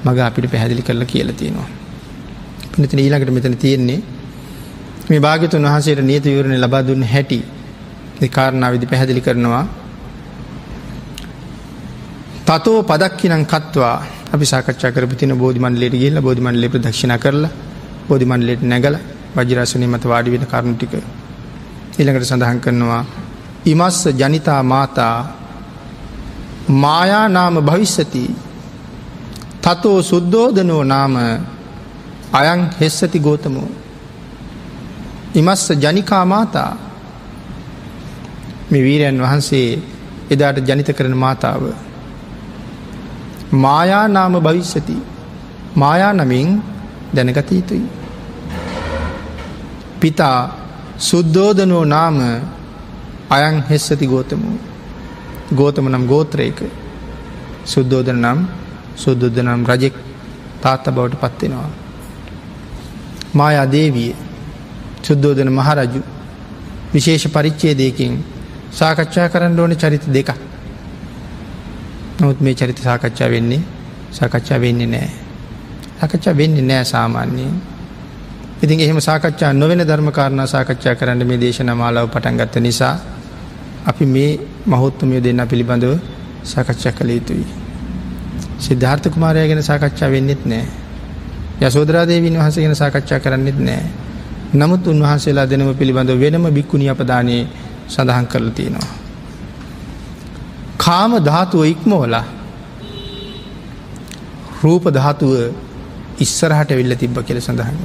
මග 0.06 0.18
අපිට 0.22 0.52
පැහැදිලි 0.52 0.82
කරලා 0.82 1.06
කියල 1.06 1.32
තියෙනවා. 1.34 1.70
පිනතින 2.74 3.00
ඊළඟට 3.00 3.32
මෙතන 3.32 3.56
තියෙන්නේ 3.58 4.00
මේ 5.10 5.20
භාගතුන් 5.20 5.66
වහසේට 5.66 6.02
නියත 6.02 6.26
විවරණ 6.26 6.58
ලබා 6.60 6.84
දුන්න 6.84 7.04
හැටි 7.06 7.40
කාරණා 8.30 8.72
විදි 8.72 8.86
පැහැදිලි 8.86 9.22
කරනවා 9.22 9.66
තතෝ 12.48 12.80
පදක්කිනං 12.84 13.45
කත්වා 13.45 13.95
අපි 14.34 14.45
සාකච්ඡා 14.45 14.91
කරපු 14.91 15.16
තින 15.16 15.34
බෝධිමන්ලට 15.36 15.95
ගිල්ල 15.95 16.18
බෝධිමන්ලේ 16.20 16.70
ප්‍රදක්ෂණ 16.70 17.16
කරලා 17.20 17.52
බෝධිමන්ලට 18.07 18.63
නැගල 18.63 18.97
වජරසනය 19.35 19.88
මත 19.88 20.03
වාඩි 20.05 20.34
වෙන 20.34 20.45
කරුණටික 20.45 20.93
ඉළඟට 21.99 22.25
සඳහන් 22.25 22.59
කරනවා 22.59 23.03
ඉමස්ස 23.65 23.99
ජනිතා 24.13 24.61
මාතා 24.65 25.17
මායා 26.67 27.27
නාම 27.30 27.55
භවිස්සති 27.61 28.23
තතෝ 29.61 30.01
සුද්දෝදනෝ 30.01 30.84
නාම 30.84 31.15
අයං 32.34 32.61
හෙස්සති 32.80 33.19
ගෝතමෝ. 33.19 33.69
ඉමස්ස 35.35 35.69
ජනිකා 35.73 36.25
මාතා. 36.25 36.71
මේ 38.69 38.84
වීරයන් 38.84 39.21
වහන්සේ 39.21 39.67
එදාට 40.30 40.67
ජනිත 40.67 40.89
කරන 40.89 41.15
මාතාව. 41.15 41.63
මායා 43.53 44.07
නාම 44.07 44.34
භවිස්සති. 44.38 44.97
මායා 45.75 46.13
නමින් 46.13 46.63
දැනගත 47.15 47.52
යුතුයි. 47.52 47.88
පිතා 49.99 50.40
සුද්දෝදනෝ 50.99 51.85
නාම 51.85 52.18
අයං 53.30 53.64
හෙස්සති 53.69 54.07
ගෝතමු 54.07 54.57
ගෝතම 55.52 55.88
නම් 55.90 56.06
ගෝත්‍රයක 56.07 56.60
සුද්දෝදන 57.65 58.19
නම් 58.22 58.40
සුද්දුද්ධ 58.95 59.40
නම් 59.41 59.61
රජෙක් 59.65 59.95
තාත්ත 60.61 60.85
බවට 60.88 61.22
පත්වෙනවා. 61.22 61.69
මායා 63.34 63.68
දේවිය 63.68 64.11
සුද්දෝදන 65.02 65.49
මහරජු 65.49 66.02
විශේෂ 66.94 67.27
පරිච්චේදයකින් 67.27 68.14
සාකච්ඡා 68.72 69.30
කරන්න 69.30 69.60
ඕන 69.60 69.76
චරිත 69.76 70.06
දෙකක් 70.07 70.30
නොත් 72.19 72.41
මේ 72.41 72.56
චරිත 72.56 72.80
සාකච්ඡා 72.80 73.30
වෙන්නේ 73.30 73.61
සාකච්ඡා 74.11 74.60
වෙන්නේ 74.60 74.88
නෑ. 74.88 75.23
සාකච්ඡා 76.03 76.35
වෙන්නේ 76.38 76.63
නෑ 76.63 76.85
සාමාන්‍යයෙන්. 76.85 77.53
ඉතින් 78.61 78.80
එහෙම 78.80 78.99
සාකච්ඡා 78.99 79.53
නොවෙන 79.53 79.81
ධර්මකාරණ 79.81 80.47
සාකච්ඡා 80.47 80.95
කරන්න 80.95 81.27
මේ 81.27 81.39
දේශන 81.39 81.71
මාලාව 81.73 82.07
පටන්ගත්ත 82.09 82.55
නිසා 82.59 82.95
අපි 83.85 84.05
මේ 84.07 84.30
මහොත්තුමිය 84.67 85.21
දෙන්න 85.21 85.41
පිළිබඳව 85.45 85.93
සාකච්ඡා 86.45 86.91
කළ 86.91 87.09
යුතුයි. 87.09 87.45
සිද්ධාර්ථ 88.59 89.07
කුමාරය 89.09 89.47
ගැන 89.47 89.63
සාකච්ඡා 89.63 90.09
වෙන්නෙත් 90.09 90.45
නෑ. 90.45 90.65
යසෝදරාදේවින් 91.61 92.35
වහස 92.35 92.57
ගැන 92.57 92.75
සාකච්ඡා 92.75 93.19
කරන්නෙත් 93.19 93.59
නෑ. 93.59 93.84
නමුත් 94.53 94.88
උන්වහන්සේලා 94.88 95.45
දෙනම 95.45 95.73
පිළිබඳව 95.75 96.19
වෙනම 96.19 96.45
බික්කුණි 96.51 96.89
අපදානයේ 96.89 97.43
සඳහන් 97.88 98.27
කරලා 98.27 98.51
තියෙනවා. 98.51 98.89
කාම 100.77 101.11
ධාතුව 101.21 101.63
ඉක්මෝල 101.65 102.15
රූප 104.63 104.85
ධාතුව 104.89 105.31
ඉස්සරහට 106.19 106.69
වෙල්ල 106.72 106.95
තිබ්බ 106.95 107.18
කෙල 107.23 107.40
සඳහන් 107.40 107.77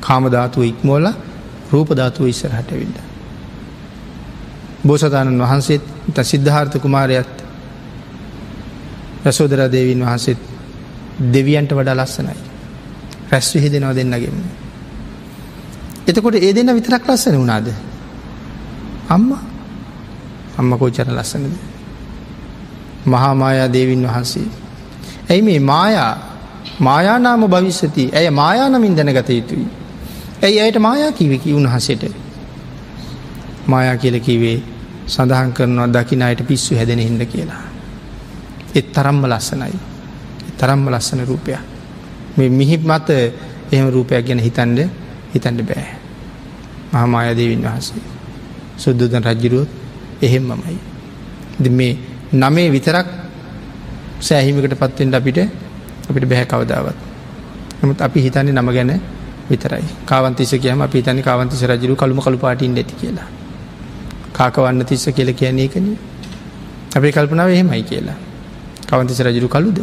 කාම 0.00 0.30
ධාතුව 0.30 0.64
ඉක්මෝල 0.64 1.06
රූප 1.70 1.88
ධාතුව 1.90 2.26
ඉස්සරහට 2.26 2.70
වෙල්ල 2.72 2.96
බෝසතාණන් 4.84 5.40
වහන්සේත් 5.40 5.82
ත 6.14 6.24
සිද්ධාර්ථ 6.24 6.78
කුමාරයත් 6.78 7.34
යසෝදරා 9.24 9.68
දේවීන් 9.68 10.00
වහන්සේත් 10.00 10.38
දෙවියන්ට 11.32 11.72
වඩා 11.72 11.96
ලස්සනයි. 11.96 12.36
රැස් 13.30 13.54
විහිදෙනව 13.54 13.94
දෙන්නගෙම 13.94 14.38
එතකොට 16.06 16.34
ඒ 16.36 16.52
දෙන්න 16.52 16.74
විතරක් 16.74 17.04
ලස්සන 17.06 17.36
වුණාද? 17.36 17.68
අම්මා. 19.08 19.42
අම්ම 20.58 20.78
කෝචර 20.78 21.08
ලස්සනද. 21.08 21.52
මහාමායා 23.06 23.68
දේවින් 23.68 24.02
වහන්සේ. 24.04 24.48
ඇයි 25.30 25.42
මේ 25.42 25.60
මායා 25.60 26.27
මායානාම 26.80 27.44
භවිස්සති 27.46 28.10
ඇය 28.14 28.30
මායානමින් 28.30 28.96
දැනගත 28.96 29.30
යුතුයි. 29.30 29.66
ඇයි 30.42 30.60
ඇයට 30.60 30.78
මායා 30.78 31.12
කිවකි 31.12 31.54
උන්හසට. 31.54 32.04
මායා 33.66 33.96
කියල 33.96 34.20
කිවේ 34.20 34.58
සඳහන් 35.06 35.52
කරනවා 35.52 35.88
දකින 35.88 36.22
අයට 36.22 36.42
පිස්සු 36.46 36.76
හැදෙන 36.76 36.98
හිද 36.98 37.22
කියලා. 37.26 37.62
එත් 38.74 38.92
තරම්ම 38.92 39.22
ලස්සනයි. 39.24 39.76
තරම්ම 40.58 40.88
ලස්සන 40.90 41.24
රූපයක්. 41.26 41.60
මේ 42.36 42.48
මිහිප 42.50 42.82
මත 42.84 43.08
එහෙම 43.72 43.88
රූපයක් 43.90 44.26
ගැන 44.26 44.38
හිතන්ඩ 44.38 44.78
හිතන්ඩ 45.34 45.60
බෑ. 45.62 45.88
මහාමායාදේවින් 46.92 47.62
වහන්සේ. 47.62 48.02
සුද්දුදන් 48.76 49.24
රජ්ජිරුවත් 49.24 49.68
එහෙම්මමයි. 50.22 50.78
මේ 51.70 51.92
නමේ 52.32 52.68
විතරක් 52.70 53.08
සෑහිමකට 54.20 54.74
පත්වෙන්ට 54.74 55.14
අපිට 55.14 55.38
අපිට 56.08 56.24
බැහැ 56.24 56.46
කවදාවත්. 56.46 56.96
නමුත් 57.82 58.00
අපි 58.00 58.18
හිතන්නේ 58.20 58.52
නම 58.52 58.70
ගැන 58.72 58.92
විතරයි 59.50 59.84
කාවන්තිස 60.04 60.52
කියම 60.54 60.80
අපි 60.80 61.02
තනි 61.02 61.22
කාවන්තිස 61.22 61.62
රජරු 61.62 61.96
කළුම 61.96 62.20
කළු 62.20 62.38
පාටින් 62.38 62.76
ඇති 62.76 62.94
කියලා. 62.94 63.28
කාකවන්න 64.32 64.84
තිස්ස 64.84 65.08
කියල 65.08 65.32
කියන්නේ 65.32 65.64
එකන. 65.64 65.86
අපේ 66.96 67.12
කල්පනාව 67.12 67.48
එහෙමයි 67.48 67.82
කියලා. 67.82 68.16
කවන්තිස 68.86 69.20
රජරු 69.20 69.48
කළුද. 69.48 69.78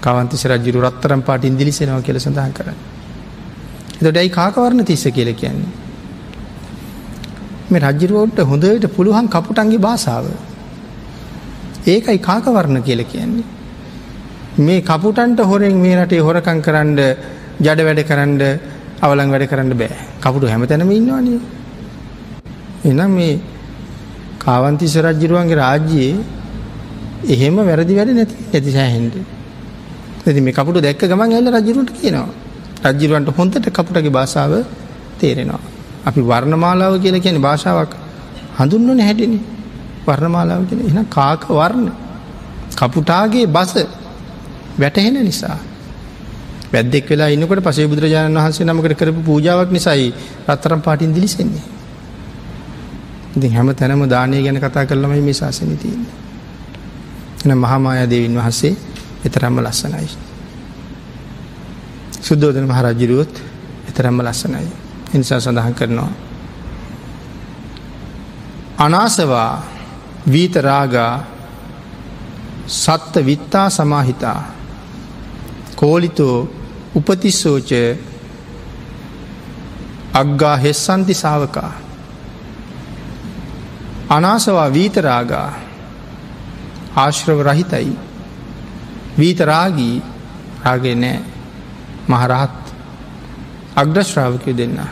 කාවන්තිස 0.00 0.44
රජරු 0.46 0.78
රත්තරම් 0.80 1.22
පාටින් 1.22 1.58
දිලිසෙනවා 1.58 2.02
කියල 2.02 2.18
සඳහන් 2.18 2.52
කරන්න. 2.52 2.78
එත 3.94 4.06
ඩැයි 4.06 4.30
කාකවරණ 4.30 4.84
තිස්ස 4.84 5.04
කියල 5.08 5.30
කියන්නේ. 5.34 5.70
මේ 7.70 7.80
රජ්ජිරුවෝට 7.80 8.38
හොඳට 8.42 8.86
පුළුවන් 8.96 9.28
කපුටන්ගේ 9.28 9.78
භාසාාව. 9.78 10.26
ඒකයි 11.86 12.18
කාකවරණ 12.20 12.82
කියල 12.82 13.04
කියන්නේ. 13.04 13.61
මේ 14.58 14.82
කපුටන්ට 14.82 15.40
හොරෙන් 15.40 15.74
මේ 15.74 15.96
රටේ 15.96 16.20
හොරකං 16.20 16.60
කරන්න 16.60 16.98
ජඩ 17.58 17.80
වැඩ 17.80 18.00
කරන්න 18.02 18.40
අවලං 19.00 19.30
වැඩ 19.30 19.48
කරන්න 19.48 19.72
බෑ 19.74 19.96
කපුටු 20.20 20.46
හැම 20.46 20.66
තැනම 20.66 20.90
ඉන්නවානේ. 20.90 21.40
එනම් 22.84 23.10
මේ 23.10 23.40
කාවන්තිස 24.38 24.96
රජ්ජිරුවන්ගේ 24.98 25.56
රාජ්‍යයේ 25.56 26.16
එහෙම 27.26 27.56
වැරදි 27.58 27.94
වැඩ 27.94 28.12
නැති 28.12 28.34
ඇති 28.52 28.70
සෑහෙන්ට. 28.70 29.14
ඇති 30.26 30.40
මේ 30.40 30.52
කපුට 30.52 30.78
දැක්ක 30.78 31.02
ගමන් 31.02 31.32
ඇල්ල 31.32 31.48
රජරුට 31.50 31.90
කියනවා. 31.92 32.28
රජ්ජිරුවන්ට 32.84 33.32
හොඳට 33.32 33.70
කපුටගේ 33.70 34.10
භාසාාව 34.10 34.52
තේරෙනවා. 35.18 35.60
අපි 36.04 36.20
වර්ණමාලාව 36.22 37.00
කියල 37.00 37.16
කියන 37.18 37.40
භාෂාවක් 37.40 37.92
හඳුන්වන 38.58 39.00
හැටිනි 39.00 39.40
වර්ණමාලාව 40.04 40.62
කියෙන 40.68 40.80
එන 40.90 41.06
කාක 41.08 41.48
වර්ණ 41.50 41.88
කපුටාගේ 42.76 43.46
බස 43.48 44.01
වැටහෙන 44.76 45.14
නිසා. 45.20 45.58
වැදෙක් 46.72 47.06
වෙලා 47.06 47.28
ඉන්නකට 47.28 47.62
පසේ 47.62 47.86
බුදුරජාණන් 47.86 48.36
වහන්සේ 48.36 48.64
නමකට 48.64 48.96
කරපු 48.96 49.20
පූජාවක් 49.22 49.70
නිසයි 49.70 50.14
රත්තරම් 50.48 50.80
පාටින් 50.80 51.12
දිලිසෙන්නේ. 51.12 51.64
ඉති 53.36 53.48
හැම 53.48 53.68
තැනම 53.72 54.04
දානය 54.06 54.42
ගැන 54.42 54.58
කතා 54.58 54.86
කරලමයි 54.86 55.20
මේ 55.20 55.34
ශාසන 55.34 55.76
තියන්නේ. 55.76 56.12
එන 57.44 57.58
මහාමායා 57.58 58.06
දෙවින් 58.06 58.34
වහන්සේ 58.34 58.76
එතරම්ම 59.24 59.58
ලස්සනයි. 59.60 60.08
සුද්දෝදන 62.22 62.66
මහරජ්ජිරුවොත් 62.66 63.32
එතරම්ම 63.88 64.20
ලස්සනයි. 64.20 64.68
එනිසා 65.14 65.40
සඳහන් 65.40 65.74
කරනවා. 65.74 66.12
අනාසවා 68.78 69.52
වීතරාගා 70.26 71.24
සත්ත 72.66 73.14
විත්තා 73.20 73.70
සමාහිතා. 73.70 74.61
කෝලිතෝ 75.82 76.36
උපතිස්සෝච 76.94 77.70
අග්ගා 80.14 80.56
හෙස්සන්ති 80.56 81.14
සාවකා 81.14 81.72
අනාසවා 84.08 84.68
වීතරාගා 84.72 85.48
ආශ්‍රව 86.96 87.40
රහිතයි. 87.40 87.92
වීතරාගී 89.18 90.02
රාගේ 90.64 90.94
නෑ. 90.94 91.18
මහරහත් 92.08 92.74
අග්‍රශ්‍රාවකය 93.76 94.56
දෙන්නා. 94.56 94.90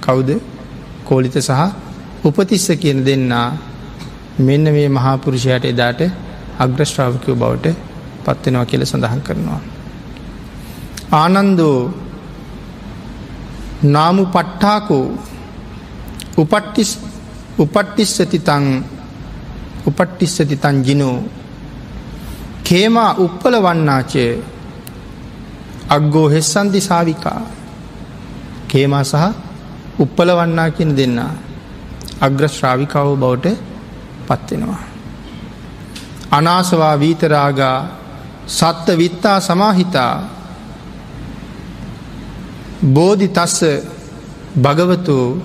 කවුද? 0.00 0.30
කෝලිත 1.04 1.36
සහ 1.38 1.60
උපතිස්ස 2.24 2.68
කියන 2.80 3.04
දෙන්නා. 3.06 3.48
මෙන්න 4.38 4.64
මේ 4.70 4.88
මහාපුරුෂයට 4.90 5.64
එදාට 5.64 6.00
අග්‍රශ්‍රාවකයෝ 6.58 7.36
බවට 7.36 7.76
පත්වෙනවා 8.24 8.66
කියල 8.66 8.84
සඳහන් 8.84 9.20
කරනවා. 9.20 9.73
ආනන්දෝ 11.14 11.78
නාමු 13.94 14.24
පට්ටාකෝ 14.34 15.06
උපට්ටිස් 16.38 16.92
උපට්ටිස්සති 17.58 18.38
තං 18.40 18.64
උපට්ටිස්සති 19.86 20.56
තන් 20.56 20.76
ජිනෝ 20.86 21.16
කේමා 22.64 23.10
උප්පල 23.24 23.54
වන්නාචය 23.66 24.26
අග්ගෝ 25.88 26.28
හෙස්සන්ති 26.28 26.80
සාවිකා 26.80 27.40
කේමා 28.68 29.04
සහ 29.04 29.24
උප්පල 29.98 30.30
වන්නා 30.32 30.70
කියන 30.70 30.92
දෙන්න 30.96 31.18
අග්‍ර 32.20 32.44
ශ්‍රාවිකාව 32.48 33.08
බවට 33.16 33.46
පත්වෙනවා. 34.26 34.82
අනාසවා 36.30 36.94
වීතරාගා 37.00 37.78
සත්ත 38.48 38.86
විත්තා 38.98 39.38
සමාහිතා 39.40 40.12
බෝධි 42.84 43.28
තස්ස 43.28 43.60
භගවතු 44.56 45.40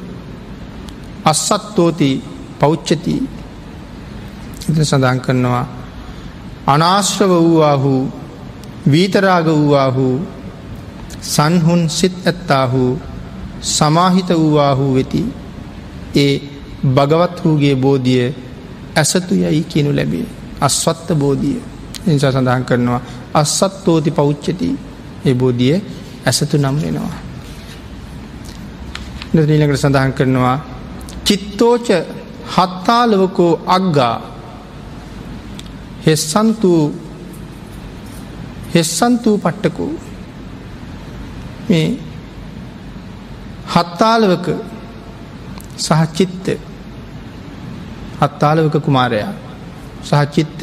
අස්සත්තෝති 1.26 2.22
පෞච්චති. 2.60 3.16
එත 4.70 4.78
සඳහන් 4.80 5.20
කරනවා 5.20 5.66
අනාශ්‍රව 6.68 7.32
වූවාහු 7.32 7.94
වීතරාග 8.86 9.48
වූවාහු 9.50 10.08
සන්හුන් 11.26 11.82
සිත් 11.90 12.16
ඇත්තාහු 12.24 12.84
සමාහිත 13.62 14.30
වූවාහු 14.32 14.94
වෙති. 14.94 15.24
ඒ 16.16 16.34
භගවත් 16.86 17.36
වූගේ 17.46 17.76
බෝධිය 17.76 18.28
ඇසතු 18.96 19.34
යයි 19.36 19.64
කියනු 19.64 19.96
ලැබේ. 19.96 20.28
අස්වත්ත 20.62 21.08
බෝධිය. 21.14 21.60
නිසා 22.06 22.32
සඳහන් 22.32 22.66
කරනවා 22.66 23.02
අස්සත්තෝති 23.34 24.12
පෞච්චති. 24.12 24.70
ඒ 25.26 25.34
බෝධිය 25.36 25.76
ඇසතු 26.26 26.58
නම් 26.58 26.78
වෙනවා. 26.78 27.29
නීලකට 29.34 29.80
සඳහන් 29.80 30.14
කරනවා. 30.14 30.58
චිත්තෝච 31.26 31.88
හත්තාලවකෝ 32.56 33.62
අග්ගා. 33.68 34.18
හෙස්සන්තු 36.06 36.72
හෙස්සන්තූ 38.76 39.38
පට්ටකෝ. 39.38 39.94
මේ 41.70 41.88
හත්තාලවක 43.74 44.48
සහචිත්ත 45.78 46.46
හත්තාලවක 48.22 48.76
කුමාරයා 48.86 49.34
සහචිත්ත 50.04 50.62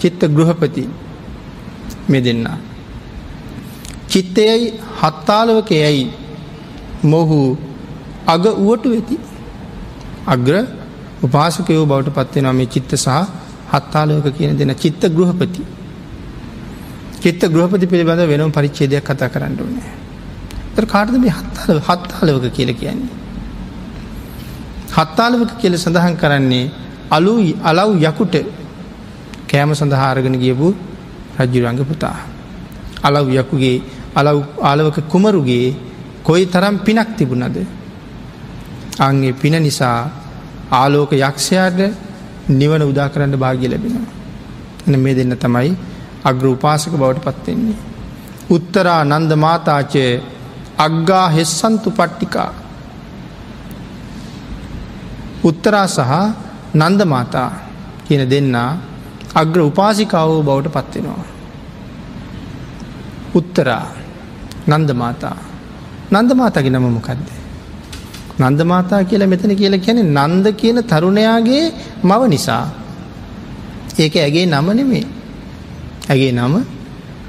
චිත්ත 0.00 0.20
ගෘහපති 0.36 0.84
මෙ 2.08 2.20
දෙන්න. 2.24 2.48
චිත්තයයි 4.08 4.80
හත්තාලවකයයි 5.02 6.02
මොහු 7.02 7.38
අග 8.32 8.44
වුවටු 8.58 8.88
වෙති. 8.90 9.16
අග්‍ර 10.26 10.54
උපාසකයෝ 11.22 11.86
බවට 11.86 12.14
පත්වෙනවා 12.18 12.52
මේ 12.52 12.66
චිත්ත 12.66 12.92
සහ 12.96 13.08
හත්තාලෝක 13.72 14.26
කියන 14.36 14.56
දෙන 14.56 14.74
චිත්ත 14.74 15.02
ගෘහපති. 15.10 15.62
චිත්ත 17.22 17.42
ගෘහපති 17.46 17.86
පිළිබඳ 17.86 18.22
වෙනම් 18.26 18.50
පරිච්චේදයක් 18.50 19.04
කතා 19.04 19.28
කරන්න 19.28 19.56
ඕනෑ. 19.58 19.92
තර 20.74 20.84
කාටද 20.86 21.16
මේ 21.16 21.32
හත්තාල 21.32 21.78
හත්තාලවක 21.80 22.46
කියල 22.50 22.70
කියන්නේ? 22.74 23.12
හත්තාලවක 24.92 25.52
කියල 25.60 25.74
සඳහන් 25.76 26.16
කරන්නේ 26.16 26.70
අලු 27.10 27.32
අලව් 27.62 27.90
යකුට 28.00 28.34
කෑම 29.46 29.70
සඳහාරගෙන 29.74 30.36
ගියපු 30.36 30.68
රජ්ජුරංග 31.38 31.80
පුතා. 31.84 32.16
අලව් 33.02 33.26
යකුගේ 33.32 33.76
අලව් 34.14 34.38
ආලවක 34.60 34.96
කුමරුගේ 35.08 35.76
කොයි 36.22 36.46
තරම් 36.46 36.74
පිනක් 36.78 37.16
තිබුණද? 37.16 37.56
අන්ගේ 38.98 39.32
පින 39.32 39.62
නිසා 39.62 40.10
ආලෝක 40.70 41.12
යක්ෂයාට 41.12 41.80
නිවන 42.48 42.82
උදා 42.82 43.08
කරන්න 43.08 43.36
භාග්‍ය 43.38 43.68
ලැබෙනවා. 43.68 44.06
එන 44.86 45.00
මේ 45.00 45.14
දෙන්න 45.14 45.36
තමයි 45.36 45.76
අග්‍ර 46.24 46.46
උපාසක 46.46 46.92
බවට 46.92 47.24
පත්වෙන්නේ. 47.24 47.76
උත්තරා 48.50 49.04
නන්ද 49.04 49.32
මාතාචය 49.36 50.20
අග්ගා 50.78 51.28
හෙස්සන්තු 51.28 51.90
පට්ටිකා. 51.90 52.52
උත්තරා 55.44 55.86
සහ 55.86 56.12
නන්ද 56.74 57.00
මාතා 57.04 57.50
කියන 58.04 58.30
දෙන්නා 58.30 58.70
අග්‍ර 59.34 59.60
උපාසිකාවෝ 59.60 60.42
බවට 60.42 60.72
පත්වෙනවා. 60.72 61.24
උත්තරා 63.34 63.86
නන්ද 64.68 64.90
මාතා 64.92 65.36
නන්ද 66.10 66.30
මාතාගේ 66.34 66.70
නම 66.70 66.86
මොකක්දේ. 68.38 68.50
නන්දමාතා 68.50 69.02
කියලා 69.04 69.26
මෙතන 69.26 69.56
කියලා 69.56 69.78
කියැනෙ 69.78 70.02
නන්ද 70.02 70.46
කියන 70.48 70.76
තරුණයාගේ 70.76 71.72
මව 72.04 72.28
නිසා. 72.28 72.70
ඒක 73.98 74.16
ඇගේ 74.16 74.46
නම 74.46 74.66
නෙමේ. 74.76 75.06
ඇගේ 76.10 76.32
නම 76.32 76.64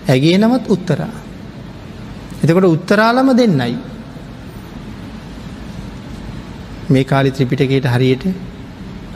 ඇගේ 0.10 0.38
නමත් 0.38 0.70
උත්තරා. 0.70 1.08
එතකොට 2.44 2.64
උත්තරාලම 2.64 3.38
දෙන්නයි. 3.38 3.78
මේ 6.90 7.04
කාලි 7.04 7.32
ත්‍රිපිටකයට 7.32 7.86
හරියට 7.86 8.24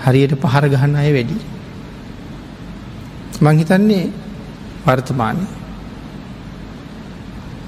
හරියට 0.05 0.33
පහර 0.35 0.67
ගහන්න 0.67 0.95
අය 0.95 1.13
වැඩි. 1.13 1.35
මංහිතන්නේ 3.41 4.09
වර්තමානය 4.85 5.39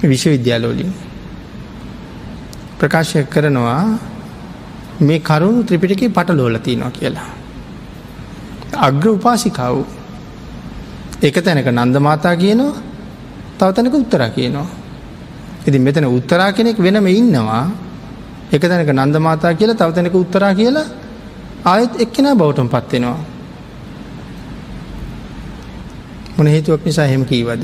විශ්වවිද්‍යාලෝලින් 0.04 1.09
ප්‍රකාශය 2.80 3.24
කරනවා 3.34 3.84
මේ 5.08 5.20
කරුණු 5.20 5.64
ත්‍රිපිටක 5.68 6.04
පටලෝල 6.16 6.56
තියනවා 6.66 6.92
කියලා. 6.98 7.30
අග්‍ර 8.88 9.06
උපාසිකාව 9.18 9.76
එක 11.22 11.36
තැනක 11.46 11.70
නන්දමාතා 11.70 12.36
කියනවා 12.42 12.74
තව 13.58 13.70
තැනක 13.76 13.94
උත්තරා 13.94 14.30
කියනවා. 14.38 14.68
ඉති 15.68 15.80
මෙතන 15.80 16.06
උත්තරා 16.08 16.52
කෙනෙක් 16.58 16.78
වෙනම 16.80 17.08
ඉන්නවා 17.08 17.64
එක 18.52 18.62
තැනක 18.62 18.92
නන්දමාතා 18.92 19.54
කියලා 19.60 19.80
තව 19.80 19.90
තැනක 19.96 20.16
උත්තරා 20.16 20.54
කියලා 20.60 20.88
ආයත් 21.66 21.94
එක්කෙන 22.04 22.28
බවටම 22.40 22.70
පත්වෙනවා. 22.74 23.20
මොන 26.38 26.48
හේතුවක් 26.48 26.86
නිසා 26.86 27.08
හෙම 27.12 27.24
කීවද. 27.26 27.64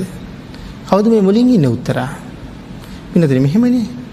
කවුද 0.88 1.06
මේ 1.12 1.22
මුලින් 1.26 1.48
ඉන්න 1.56 1.66
උත්තරා. 1.66 2.10
පිනතර 3.12 3.40
මෙහෙමනේ 3.40 4.05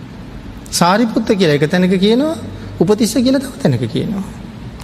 සාරිපුත්ත 0.74 1.30
කියලා 1.32 1.58
එක 1.58 1.66
තැනක 1.68 1.96
කියනවා 1.98 2.36
උපතිස්ස 2.80 3.14
කියල 3.16 3.38
තව 3.38 3.54
තැනක 3.58 3.86
කියනවා. 3.88 4.26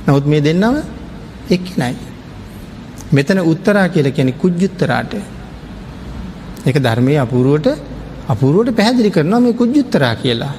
නවත් 0.07 0.25
මේ 0.25 0.41
දෙන්නම 0.41 0.75
එක් 1.49 1.65
නයි. 1.75 1.93
මෙතන 3.09 3.39
උත්තරා 3.43 3.87
කියල 3.89 4.07
කෙනෙ 4.11 4.31
කුජ්ජුත්තරාට 4.33 5.13
එක 6.63 6.75
ධර්මය 6.77 7.13
අපුරුවට 7.17 7.67
අපුරුවට 8.27 8.75
පැහැදිලි 8.75 9.09
කරනවා 9.09 9.39
මේ 9.39 9.53
කුජ්ජුත්තරා 9.53 10.15
කියලා. 10.15 10.53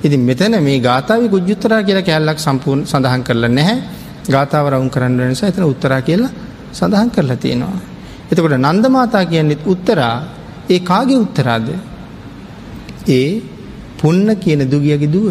ඉති 0.00 0.16
මෙතන 0.18 0.54
මේ 0.60 0.78
ගාතාව 0.80 1.22
කුජ්ජුත්තරා 1.28 1.82
කියලා 1.82 2.02
කැල්ලක් 2.02 2.38
සම්පූර්ණ 2.38 2.86
සඳහන් 2.86 3.22
කරලා 3.22 3.50
නැහැ 3.50 3.78
ගාතාව 4.28 4.64
රවුන් 4.68 4.90
කරන්න 4.90 5.28
නිසා 5.28 5.48
එතන 5.48 5.64
උත්තරා 5.64 6.00
කියලා 6.02 6.30
සඳහන් 6.72 7.10
කරලා 7.10 7.36
තියෙනවා. 7.36 7.80
එතකොට 8.30 8.54
නන්දමාතා 8.56 9.24
කියන්නෙත් 9.26 9.62
උත්තරා 9.66 10.16
ඒ 10.68 10.80
කාගේ 10.80 11.18
උත්තරාද. 11.18 11.68
ඒ 13.08 13.30
පුන්න 14.00 14.28
කියන 14.36 14.62
දුගියගේ 14.64 15.06
දුව. 15.06 15.26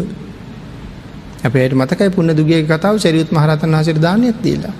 අපට 1.44 1.72
මතකයි 1.74 2.10
පුන්න 2.10 2.30
දුගිය 2.30 2.62
කතාව 2.64 2.96
සැරියුත් 2.96 3.30
මහරතන් 3.30 3.70
වහසර 3.72 3.98
දානයක් 3.98 4.38
දීලා. 4.42 4.74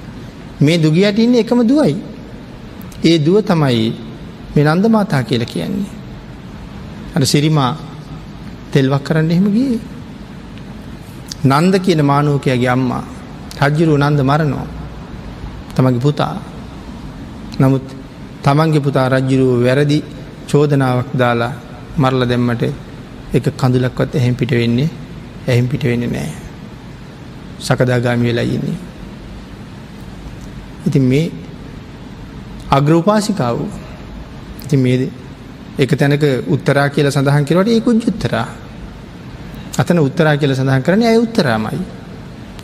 මේ 0.61 0.79
දුගියට 0.79 1.19
ඉන්න 1.19 1.35
එකම 1.35 1.61
දුවයි. 1.63 1.95
ඒ 3.05 3.19
දුව 3.19 3.37
තමයි 3.43 3.87
මේ 4.55 4.65
නන්ද 4.67 4.85
මාතා 4.89 5.23
කියල 5.23 5.45
කියන්නේ. 5.45 5.89
අට 7.15 7.25
සිරිමා 7.25 7.73
තෙල්වක් 8.73 9.03
කරන්න 9.03 9.31
එහෙම 9.31 9.49
ගිය. 9.49 9.79
නන්ද 11.43 11.75
කියන 11.79 12.01
මානෝකයගේ 12.05 12.69
අම්මා 12.69 13.05
රජ්ජුරු 13.61 13.95
නන්ද 13.97 14.21
මරණෝ 14.23 14.67
තමගේ 15.75 16.01
පුතා 16.01 16.37
නමුත් 17.61 17.87
තමන්ගේ 18.45 18.81
පුතා 18.81 19.07
රජ්ජුරුව 19.09 19.65
වැරදි 19.65 19.99
චෝදනාවක් 20.49 21.11
දාලා 21.13 21.53
මරල 21.99 22.23
දෙම්මට 22.29 22.63
එක 23.31 23.47
කඳුලක්වත් 23.53 24.15
එහෙම 24.15 24.35
පිට 24.35 24.51
වෙන්නේ 24.53 24.89
ඇහිම් 25.47 25.67
පිට 25.67 25.85
වෙන්න 25.85 26.05
නෑ. 26.07 26.31
සකදාගාමි 27.61 28.25
වෙලා 28.25 28.47
ඉන්නේ. 28.47 28.79
ඉතින් 30.87 31.05
මේ 31.05 31.31
අග්‍රෝපාසිකාව 32.71 33.59
ඉති 34.65 34.77
මේ 34.77 35.11
එක 35.79 35.91
තැනක 35.93 36.25
උත්තරා 36.49 36.89
කියල 36.89 37.07
සඳහන් 37.09 37.45
කරවට 37.45 37.69
ඒ 37.69 37.81
කුජ්ජුත්තරා 37.81 38.47
අතන 39.79 39.99
උත්තරා 40.01 40.37
කියල 40.37 40.55
සඳහන් 40.55 40.83
කරන 40.83 41.03
ඇය 41.03 41.19
උත්තරාමයි. 41.19 41.81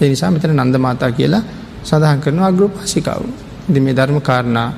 ඒ 0.00 0.08
නිසා 0.08 0.30
මෙතන 0.30 0.56
නන්ද 0.56 0.76
මාතා 0.78 1.10
කියලා 1.10 1.42
සඳහන් 1.82 2.20
කරන 2.20 2.42
අග්‍රපාසිකාව. 2.42 3.22
ද 3.66 3.74
මේ 3.78 3.94
ධර්ම 3.94 4.18
කාරණා 4.20 4.68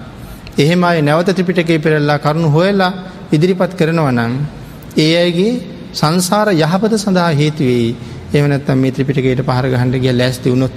එහෙම 0.56 0.85
අය 0.85 1.02
නැවත 1.02 1.31
ත්‍රිපිටකේ 1.31 1.78
පෙරල්ලා 1.78 2.19
කරුණු 2.19 2.48
හොයලා 2.48 2.93
ඉදිරිපත් 3.32 3.73
කරනවා 3.74 4.12
නං 4.12 4.32
ඒ 4.97 5.12
අයගේ 5.16 5.78
සංසාර 5.99 6.49
යහපත 6.55 6.95
සඳහා 6.97 7.31
හේතුවෙයි 7.35 7.89
එමනත් 8.35 8.69
මේ 8.77 8.93
ත්‍රිපිටකයට 8.93 9.43
පහර 9.43 9.66
ගහන්ඩ 9.69 9.95
ගිය 9.99 10.15
ලැස්ති 10.15 10.51
වුණොත් 10.51 10.75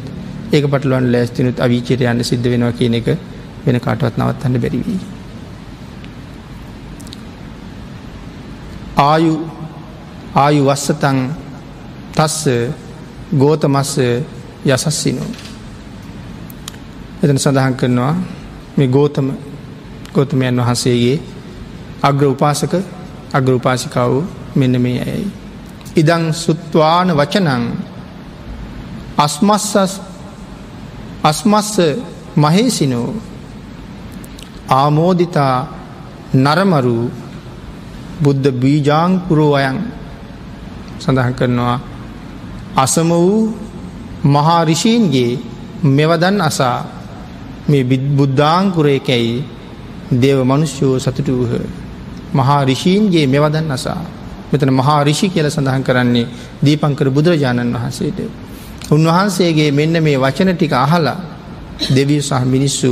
ඒක 0.52 0.66
පටලුවන් 0.66 1.12
ලැස්තිනුත් 1.12 1.60
අවිචයට 1.60 2.02
යන්න 2.04 2.24
සිද්ධ 2.24 2.48
වෙනවා 2.48 2.72
කියන 2.74 2.96
එක 2.96 3.08
වෙන 3.64 3.80
කාටවත් 3.80 4.18
නවත්තන්න 4.18 4.58
බැරිවී. 4.58 5.00
ආයු 9.00 9.36
ආයු 10.36 10.66
වස්සතන් 10.66 11.20
තස්ස 12.14 12.44
ගෝතමස්ස 13.36 13.94
යසස්සිනු. 14.68 15.26
එතන 17.22 17.38
සඳහන් 17.38 17.76
කරනවා 17.76 18.14
මේ 18.78 18.88
ගෝතම 18.90 19.28
ගෝතමයන් 20.14 20.60
වහන්සේගේ 20.60 21.18
අග්‍ර 22.04 22.26
උපාසක 22.28 22.74
අග්‍ර 23.34 23.52
උපාසිකාව 23.54 24.14
මෙන්න 24.56 24.82
මේ 24.82 25.00
ඇයි. 25.02 25.28
ඉදං 25.96 26.24
සුත්වාන 26.36 27.10
වචනං 27.18 27.64
අස්මස්සස් 29.18 29.94
අස්මස්ස 31.24 31.76
මහේසිනෝ 32.36 33.10
ආමෝදිතා 34.70 35.56
නරමරු 36.36 36.98
බුද්ධ 38.24 38.48
බීජාංකුරෝ 38.52 39.54
අයන් 39.56 39.80
සඳහන් 41.00 41.34
කරනවා. 41.34 41.78
අසම 42.76 43.10
වූ 43.10 43.54
මහා 44.26 44.62
රිෂීන්ගේ 44.66 45.40
මෙවදන් 45.84 46.38
අසා 46.42 46.78
මේ 47.70 47.84
බුද්ධාංකුරයකැයි 48.18 49.44
දේව 50.22 50.40
මනුෂ්‍යෝ 50.44 50.96
සතුටු 51.00 51.34
වහ. 51.42 51.54
මහා 52.34 52.62
රිෂීන්ගේ 52.66 53.28
මෙවදන් 53.28 53.72
අසා. 53.72 54.02
මෙතන 54.52 54.72
මහා 54.72 55.04
රිෂි 55.04 55.30
කියල 55.30 55.48
සඳහන් 55.48 55.84
කරන්නේ 55.84 56.28
දීපංකර 56.62 57.10
බුදුරජාණන් 57.10 57.76
වහන්සේට. 57.76 58.20
උන්වහන්සේගේ 58.90 59.72
මෙන්න 59.72 59.96
මේ 60.00 60.18
වචන 60.18 60.52
ටික 60.54 60.74
අහලා 60.76 61.18
දෙවිය 61.90 62.22
සහ 62.22 62.44
මිනිස්සු 62.46 62.92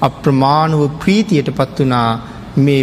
අප්‍රමාණුව 0.00 0.82
ප්‍රීතියට 0.98 1.50
පත් 1.50 1.76
වනා 1.80 2.10
මේ 2.56 2.82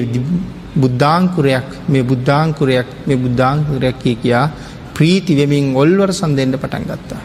බුද්ධාංකුරයක් 0.76 1.70
මේ 1.88 2.04
බුද්ධාංකුරයක් 2.04 2.90
මේ 3.08 3.18
බුද්ධාංකුරයක් 3.18 3.98
කිය 4.00 4.16
කියා 4.18 4.48
ප්‍රීති 4.94 5.34
වෙමින් 5.36 5.66
ඔල්වර 5.76 6.10
සන්දෙන්ට 6.12 6.56
පටන් 6.56 6.86
ගත්තා. 6.86 7.24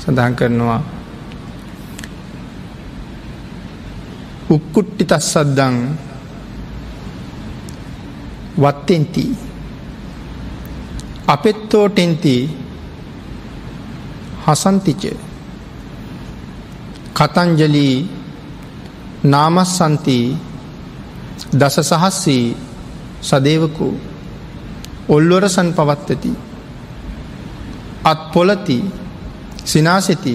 සඳහන් 0.00 0.34
කරනවා 0.34 0.80
උක්කුට්ටි 4.48 5.04
තස්සද්දං 5.04 5.76
වත්තෙන්ති 8.56 9.24
අපෙත්තෝටෙන්ති 11.28 12.36
හසන්තිච. 14.44 15.02
කතංජලී 17.14 17.96
නාමස්සන්ති 19.24 20.18
දස 21.52 21.76
සහස්සී 21.82 22.56
සදේවකු. 23.22 23.88
ඔල්වරසන් 25.08 25.68
පවත්තති 25.72 26.32
අත් 28.04 28.20
පොලති 28.32 28.78
සිනාසෙති 29.64 30.34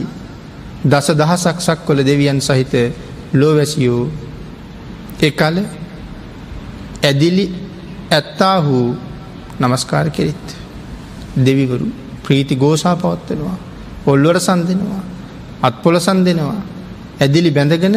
දස 0.86 1.08
දහසක් 1.12 1.58
සක්කොල 1.60 2.00
දෙවියන් 2.02 2.40
සහිත 2.40 2.74
ලෝවැසියෝ. 3.34 4.12
එකල 5.22 5.58
ඇදිලි 7.04 7.46
ඇත්තාහු 8.12 8.78
නමස්කාර 9.60 10.10
කෙරිත්. 10.10 10.63
දෙවිවරු 11.38 11.88
ප්‍රීති 12.24 12.56
ගෝසා 12.56 12.96
පවත්වනවා 12.96 13.58
ඔල්වර 14.06 14.38
සන්දෙනවා 14.40 15.02
අත්පොල 15.62 15.96
සන්දෙනවා 16.00 16.62
ඇදිලි 17.20 17.52
බැඳගෙන 17.52 17.96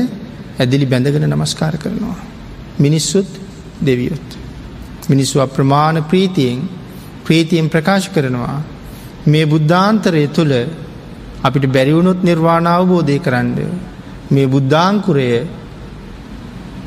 ඇදිලි 0.57 0.87
බැඳගෙන 0.87 1.27
නමස්කාර 1.27 1.75
කරනවා. 1.75 2.17
මිනිස්සුත් 2.79 3.29
දෙවියොත්. 3.81 4.29
මිනිස්සු 5.09 5.41
අප්‍රමාණ 5.41 6.05
ප්‍රීතියෙන් 6.05 6.61
ප්‍රීතියෙන් 7.25 7.69
ප්‍රකාශ 7.69 8.09
කරනවා. 8.09 8.63
මේ 9.27 9.47
බුද්ධාන්තරය 9.47 10.29
තුළ 10.29 10.55
අපිට 11.43 11.67
බැරිවුණුත් 11.67 12.21
නිර්වාණ 12.23 12.67
අවබෝධය 12.69 13.19
කරන්න 13.19 13.51
මේ 14.29 14.47
බුද්ධාංකුරය 14.47 15.29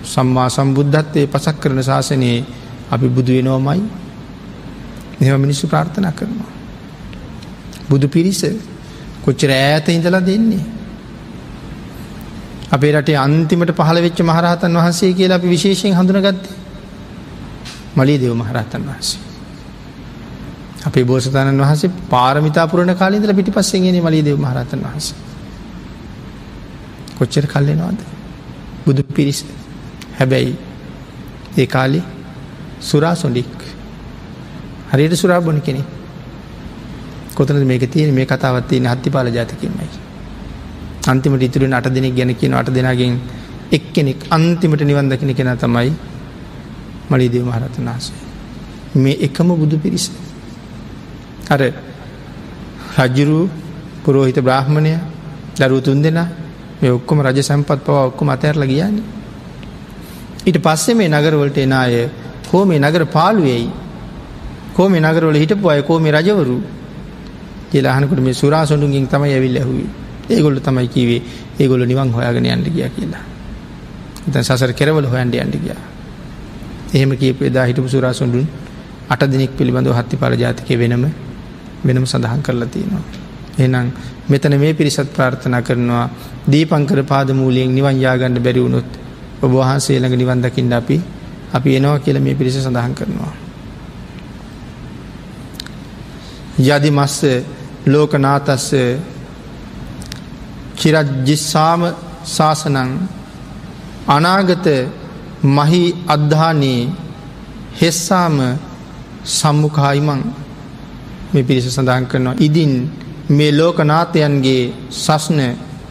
සම්මා 0.05 0.49
සම්බුද්ධත්වය 0.49 1.27
පසක් 1.27 1.55
කරන 1.57 1.79
ශාසනයේ 1.81 2.45
අපි 2.91 3.07
බුදු 3.07 3.31
වෙනෝමයි 3.31 3.81
මෙම 5.19 5.41
මිනිස්සු 5.41 5.67
ප්‍රාර්ථනා 5.67 6.11
කරනවා. 6.11 6.51
බුදු 7.89 8.07
පිරිස 8.07 8.41
කොච්චර 9.23 9.51
ඈත 9.51 9.89
ඉඳලා 9.89 10.21
දෙන්නේ. 10.21 10.65
අපේ 12.71 12.91
රටේ 12.91 13.17
අන්තිමට 13.17 13.73
පහළ 13.73 14.01
වෙච්ච 14.01 14.21
මහරහතන් 14.21 14.77
වහන්සේ 14.77 15.13
කියලා 15.13 15.37
අපි 15.37 15.47
විශේෂයෙන් 15.47 15.95
හඳුනගත්තේ 15.95 16.57
මලී 17.95 18.17
දෙව 18.17 18.33
මහරහතන් 18.35 18.83
වහන්සේ. 18.83 19.19
අපේ 20.85 21.05
බෝසතාණන් 21.05 21.61
වහන්සේ 21.61 21.91
පාරමිතාපුරණ 22.09 22.95
කාලීදල 22.95 23.33
පිටි 23.33 23.51
පස්සෙන්ගෙන 23.51 23.99
මලී 24.01 24.23
දෙව 24.23 24.37
මහරහතන් 24.37 24.81
වහන්සේ. 24.81 25.17
කොච්චර 27.17 27.45
කල්ලෙනවාද 27.45 27.99
බුදු 28.85 29.03
පිරිස් 29.11 29.39
හැබැයි 30.19 30.53
ඒ 31.57 31.67
කාලි 31.67 32.01
සුරා 32.81 33.15
සොඩික් 33.15 33.58
හරියට 34.89 35.15
සුරා 35.15 35.41
බොන 35.41 35.61
කෙනෙ 35.61 35.81
කොතන 37.35 37.65
මේක 37.65 37.83
තියෙන 37.87 38.13
මේ 38.13 38.25
කතාවත් 38.25 38.67
තියෙන 38.67 38.87
හත්ති 38.87 39.09
පාල 39.09 39.27
ජාතිකමයි 39.29 39.89
අන්තිමට 41.05 41.43
ඉතුරෙන 41.43 41.73
අට 41.73 41.87
දෙනෙක් 41.89 42.15
ගැන 42.15 42.35
කියන 42.35 42.53
අට 42.53 42.69
දෙනාගෙන් 42.69 43.19
එක් 43.71 43.93
කෙනෙක් 43.93 44.19
අන්තිමට 44.29 44.81
නිවන් 44.81 45.09
දකින 45.09 45.33
කෙන 45.33 45.57
තමයි 45.57 45.91
මලිදේව 47.09 47.45
මහරතන් 47.45 47.85
වහන්සේ. 47.85 48.17
මේ 48.95 49.17
එකම 49.17 49.49
බුදු 49.51 49.77
පිරිස. 49.77 50.11
අර 51.49 51.61
රජ්ජුරු 52.97 53.49
පුරෝහිත 54.03 54.39
බ්‍රාහ්මණය 54.39 54.93
දරුව 55.55 55.81
තුන් 55.81 56.01
දෙෙන 56.01 56.19
මේ 56.81 56.91
ඔක්කොම 56.91 57.21
රජ 57.21 57.39
සැම්පත් 57.41 57.79
පව 57.85 57.95
ඔක්කොම 58.01 58.29
අතඇරල 58.29 58.63
ගියන්නේ. 58.65 59.03
ඊට 60.47 60.57
පස්සේ 60.59 60.95
මේ 60.95 61.09
නගරවලට 61.09 61.57
එන 61.57 61.73
අය 61.73 62.09
කෝ 62.49 62.63
මේ 62.65 62.79
නගර 62.79 63.03
පාලුවෙයි 63.07 63.69
කෝ 64.79 64.87
මේ 64.87 65.01
නගරවල 65.01 65.35
හිටපු 65.35 65.67
අය 65.67 65.81
කෝ 65.83 65.99
මේ 65.99 66.11
රජවරු 66.13 66.55
කියලාහනකට 67.71 68.19
මේ 68.21 68.33
සුරා 68.33 68.63
සොඩුන්ගින් 68.65 69.07
තමයි 69.07 69.33
ඇවිල් 69.33 69.57
ඇහුවේ 69.57 69.89
ඒගොල්ල 70.29 70.59
තමයි 70.59 70.87
කිවේ 70.87 71.21
ඒගොල්ල 71.59 71.83
නිවන් 71.83 72.11
හොයාගෙන 72.11 72.45
යන්න 72.47 72.63
ගිය 72.65 72.87
කියලා. 72.89 73.23
එතන් 74.25 74.39
සසර 74.41 74.71
කෙරවල 74.73 75.05
හොයන්ඩ 75.05 75.35
යන්ඩ 75.35 75.55
ගිය. 75.57 75.75
එහෙම 76.93 77.11
කියපු 77.13 77.43
එදා 77.43 77.65
හිටපු 77.65 77.89
සුරා 77.89 78.13
සොඩුන් 78.13 78.47
අට 79.09 79.25
දෙනෙක් 79.25 79.51
පිළිබඳව 79.53 79.91
හත්ති 79.93 80.15
පරජාතිකය 80.15 80.77
වෙනම 80.77 81.03
වෙනම 81.83 82.05
සඳහන් 82.05 82.41
කරලා 82.41 82.69
තියෙනවා. 82.69 83.03
එනම් 83.57 83.91
මෙතන 84.29 84.57
මේ 84.57 84.73
පිරිසත් 84.73 85.11
ප්‍රාර්ථනා 85.11 85.61
කරනවා 85.61 86.05
දීපංකර 86.47 87.03
පාදමූලියෙන් 87.03 87.75
නිවන් 87.75 87.99
යාගණ්ඩ 87.99 88.39
බැරි 88.39 88.61
වුණොත් 88.61 88.89
ඔබ 89.41 89.51
වහන්සේළඟ 89.53 90.15
නිවන් 90.15 90.39
දකිින්ට 90.39 90.73
අපි 90.73 91.01
අපි 91.53 91.69
එනවා 91.75 91.99
කියල 91.99 92.17
මේ 92.21 92.35
පිරිස 92.35 92.57
සඳහන් 92.59 92.95
කරනවා. 92.95 93.48
යදි 96.59 96.89
මස්ස 96.91 97.19
ලෝකනාතස්ස 97.85 98.67
චිරජ්ජිස්සාම 100.75 101.81
ශාසනං 102.27 102.89
අනාගත 104.07 104.67
මහි 105.47 105.83
අද්ධානයේ 106.07 106.81
හෙස්සාම 107.73 108.37
සම්මුඛායිමං 109.29 110.21
මේ. 111.31 111.43
පිරිස 111.43 111.67
සඳහන් 111.67 112.05
කරනවා 112.05 112.39
ඉදින් 112.39 112.73
මේ 113.29 113.51
ලෝකනාතයන්ගේ 113.53 114.63
සස්න 114.97 115.39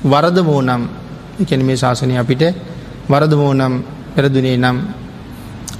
වරදමෝ 0.05 0.61
නම් 0.63 0.83
එකැන 1.41 1.63
මේ 1.63 1.77
ශාසනය 1.77 2.15
අපිට 2.17 2.43
වරදමෝ 3.09 3.53
නම් 3.55 3.75
පෙරදුනේ 4.15 4.57
නම් 4.57 4.79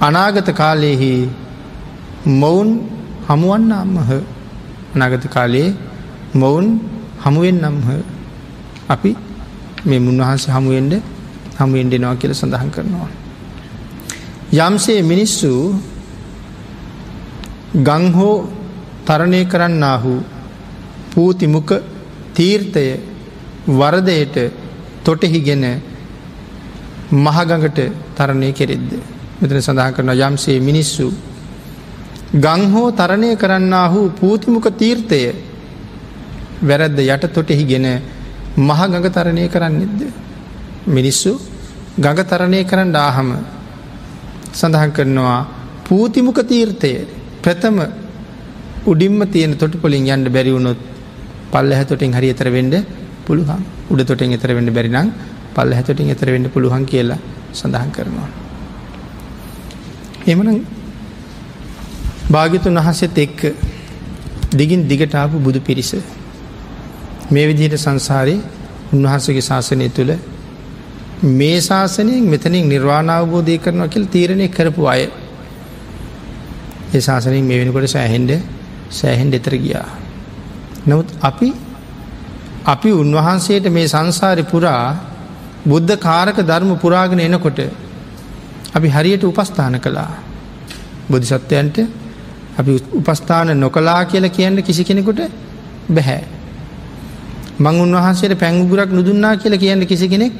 අනාගත 0.01 0.49
කාලයෙහි 0.53 1.11
මොවුන් 2.33 2.69
හමුවන්න 3.27 3.71
අම්මහ 3.75 4.11
අනාගත 4.95 5.25
කාලයේ 5.27 5.75
මොවුන් 6.33 6.67
හමුවෙන් 7.23 7.57
නම්හ 7.63 7.89
අපි 8.89 9.11
මේ 9.85 9.99
මුන්වහන්සේ 9.99 10.51
හමුවෙන්ඩ 10.51 10.93
හමුවෙන්ඩෙනවා 11.59 12.15
කියල 12.15 12.33
සඳහන් 12.33 12.69
කරනවා. 12.75 13.09
යම්සේ 14.59 15.01
මිනිස්සු 15.03 15.51
ගංහෝ 17.77 18.35
තරණය 19.05 19.41
කරන්නාහු 19.45 20.13
පූතිමුක 21.11 21.69
තීර්ථය 22.35 22.85
වරදයට 23.69 24.35
තොටෙහිගෙන 25.03 25.65
මහගඟට 27.15 27.79
තරණය 28.17 28.49
කෙරෙද්ද. 28.53 28.89
මෙතන 29.39 29.61
සඳහන් 29.61 29.93
කරන 29.95 30.11
යම්සේ 30.19 30.59
මිනිස්සු. 30.59 31.07
ගංහෝ 32.35 32.91
තරණය 32.91 33.35
කරන්නාහු 33.35 34.01
පූතිමුක 34.11 34.67
තීර්ථය 34.77 35.21
වැරැද්ද 36.61 36.99
යට 36.99 37.33
තොටෙහි 37.33 37.65
ගෙන 37.65 37.87
මහ 38.57 38.81
ගඟ 38.83 39.09
තරණය 39.09 39.47
කරන්නෙද්ද. 39.49 40.01
මිනිස්සු 40.87 41.31
ගඟ 41.97 42.21
තරණය 42.23 42.63
කරන්න 42.65 42.95
ආහම 42.97 43.29
සඳහන් 44.53 44.91
කරනවා 44.91 45.39
පූතිමුක 45.85 46.39
තීර්ථය 46.45 46.93
ප්‍රථම 47.41 47.77
උඩින්ම 48.85 49.21
තියෙන 49.27 49.57
තොටපොලින් 49.57 50.07
යන්න 50.07 50.29
බැරිවුණොත් 50.29 50.79
පල්ල 51.51 51.71
හැතොටින් 51.71 52.13
හරි 52.13 52.29
එතර 52.29 52.49
වෙන්ඩ 52.49 52.75
පුළුවන් 53.25 53.61
උඩ 53.89 54.05
තොටෙන් 54.05 54.33
එතර 54.33 54.53
වෙන්න 54.53 54.69
බැරිනම් 54.69 55.09
පල්ල 55.55 55.73
හැතොටින් 55.73 56.13
එතර 56.13 56.29
වෙන්න 56.29 56.45
පුළුවන් 56.47 56.85
කියලා 56.85 57.17
සඳහන් 57.53 57.91
කරනවා. 57.91 58.29
එමන 60.27 60.78
භාගිතුන් 62.29 62.77
වහසෙත් 62.77 63.17
එක්ක 63.17 63.39
දිගින් 64.51 64.87
දිගටාපු 64.87 65.37
බුදු 65.39 65.59
පිරිස. 65.59 65.91
මේ 67.31 67.45
විදිහට 67.47 67.77
සංසාරයේ 67.77 68.41
උන්වහන්සගේ 68.93 69.41
ශාසනය 69.41 69.87
තුළ 69.89 70.11
මේ 71.31 71.57
ශාසනයෙන් 71.59 72.23
මෙතනින් 72.25 72.65
නිර්වාණ 72.65 73.09
අවබෝධය 73.09 73.57
කරනවා 73.57 73.87
කියල් 73.87 74.05
තීරණය 74.07 74.47
කරපු 74.49 74.83
අය. 74.85 75.01
ඒ 76.93 76.99
ශාසනින් 76.99 77.43
මේ 77.43 77.59
වෙනකොට 77.59 77.87
සෑහෙන්ඩ 77.87 78.31
සෑහෙන් 78.91 79.29
දෙතර 79.31 79.53
ගියා. 79.57 79.89
නමුත් 80.87 81.09
අපි 81.21 81.49
අපි 82.65 82.89
උන්වහන්සේට 82.93 83.65
මේ 83.69 83.87
සංසාරය 83.87 84.43
පුරා 84.45 84.83
බුද්ධ 85.65 85.95
කාරක 85.97 86.37
ධර්ම 86.41 86.71
පුරාගෙන 86.77 87.19
එනකොට 87.19 87.59
අපි 88.71 88.87
හරියට 88.87 89.23
උපස්ථාන 89.23 89.75
කළා. 89.79 90.11
බොධිසත්වයන්ට 91.09 91.77
අපි 92.59 92.71
උපස්ථාන 92.93 93.53
නොකලා 93.55 94.05
කියල 94.05 94.25
කියන්න 94.29 94.57
කිසි 94.61 94.83
කෙනෙකුට 94.83 95.21
බැහැ. 95.89 96.23
මං 97.57 97.75
උන්වහන්සේට 97.77 98.33
පැංගුරක් 98.35 98.91
නුදුන්නා 98.91 99.35
කියල 99.37 99.55
කියන්න 99.57 99.85
කිසි 99.85 100.07
කෙනෙක් 100.07 100.33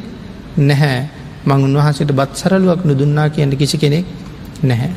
නැහැ 0.59 0.99
මං 1.45 1.63
උන්වහන්සේට 1.65 2.11
බත් 2.11 2.35
සරලුවක් 2.35 2.81
නුදුන්නා 2.83 3.29
කියන්න 3.29 3.53
කිසි 3.53 3.77
කෙනෙක් 3.77 4.05
නැහැ. 4.63 4.91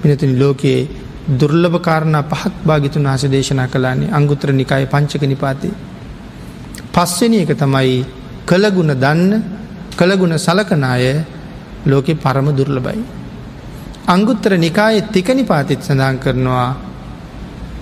මිනතුනි 0.00 0.34
ලෝකයේ 0.34 0.88
දුර්ලභ 1.30 1.78
කාරණ 1.80 2.18
පහක් 2.24 2.52
භාගිතුන් 2.62 3.04
වහස 3.04 3.24
දේශනා 3.26 3.68
කලාන්නේ 3.68 4.10
අංගුත්‍ර 4.10 4.52
නිකාය 4.52 4.86
පංචක 4.86 5.22
නිපාතේ. 5.24 5.74
පස්වෙනි 6.92 7.38
එක 7.38 7.52
තමයි 7.54 8.04
කළගුණ 8.44 8.92
දන්න 8.94 9.42
කළගුණ 9.92 10.36
සලකනාය 10.36 11.04
ලෝකෙ 11.84 12.14
පරම 12.14 12.48
දුර්ලබයි. 12.50 13.21
අංගුත්තර 14.04 14.58
නිකාය 14.58 15.02
තික 15.12 15.28
නිපාතිත් 15.30 15.80
සඳහන් 15.80 16.18
කරනවා 16.18 16.74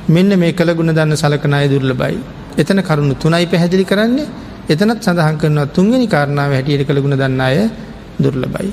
මෙන්න 0.09 0.39
මේ 0.39 0.53
කළගුණ 0.53 0.93
දන්න 0.93 1.17
සලකනාය 1.17 1.69
දුර්ලබයි. 1.69 2.19
එතන 2.59 2.83
කරුණු 2.83 3.15
තුනයි 3.15 3.47
පැහැදිලි 3.47 3.85
කරන්නේ 3.85 4.29
එතනත් 4.69 5.01
සඳහන් 5.01 5.37
කරනවා 5.39 5.67
තුන්ගනි 5.69 6.07
කාරණාව 6.07 6.53
හැටියට 6.53 6.85
කළගුණ 6.85 7.17
දන්න 7.17 7.41
අය 7.41 7.71
දුර්ලබයි. 8.19 8.73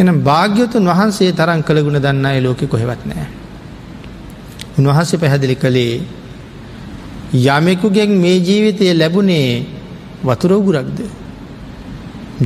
එනම් 0.00 0.20
භාග්‍යතුන් 0.20 0.84
වහන්සේ 0.84 1.32
තරන් 1.32 1.62
කළගුණ 1.62 1.98
දන්න 1.98 2.26
අය 2.26 2.40
ලෝකෙ 2.40 2.66
කොහෙවත් 2.66 3.02
නෑ. 3.06 3.26
උන්වහන්සේ 4.78 5.18
පැහැදිලි 5.18 5.56
කළේ 5.56 5.94
යමෙකුගෙන් 7.32 8.12
මේ 8.16 8.36
ජීවිතය 8.38 8.92
ලැබුණේ 8.92 9.64
වතුරෝගුරක්ද 10.22 10.98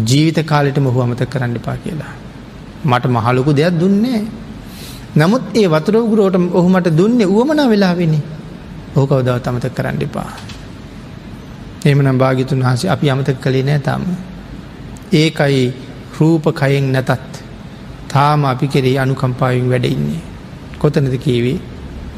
ජීවිත 0.05 0.39
කාලෙට 0.47 0.79
මොහු 0.79 1.01
අමත 1.01 1.23
කරන්න 1.25 1.57
එපා 1.57 1.77
කියලා. 1.77 2.28
මට 2.85 3.05
මහලොකු 3.09 3.53
දෙයක් 3.53 3.75
දුන්නේ. 3.75 4.21
නමුත් 5.17 5.43
ඒ 5.55 5.67
වතුරෝගුරෝට 5.67 6.37
ඔහුමට 6.53 6.89
දුන්නේ 6.93 7.27
වුවමන 7.27 7.61
වෙලාවෙනි 7.69 8.21
ඕහ 8.97 9.07
කවදව 9.07 9.39
තමත 9.39 9.67
කරන්න 9.71 10.03
එපා. 10.03 10.31
එමනම් 11.85 12.19
භාගිතුන් 12.19 12.63
වහසේ 12.63 12.91
අපි 12.91 13.11
අමතක 13.11 13.39
කළේ 13.41 13.65
නෑ 13.65 13.81
තාම. 13.81 14.03
ඒකයි 15.13 15.63
රූපකයෙන් 16.15 16.87
නැතත් 16.93 17.33
තාම 18.09 18.45
අපි 18.45 18.67
කෙරේ 18.69 18.99
අනුකම්පාවෙන් 18.99 19.71
වැඩඉන්නේ. 19.71 20.23
කොතනද 20.79 21.15
කීවේ 21.17 21.59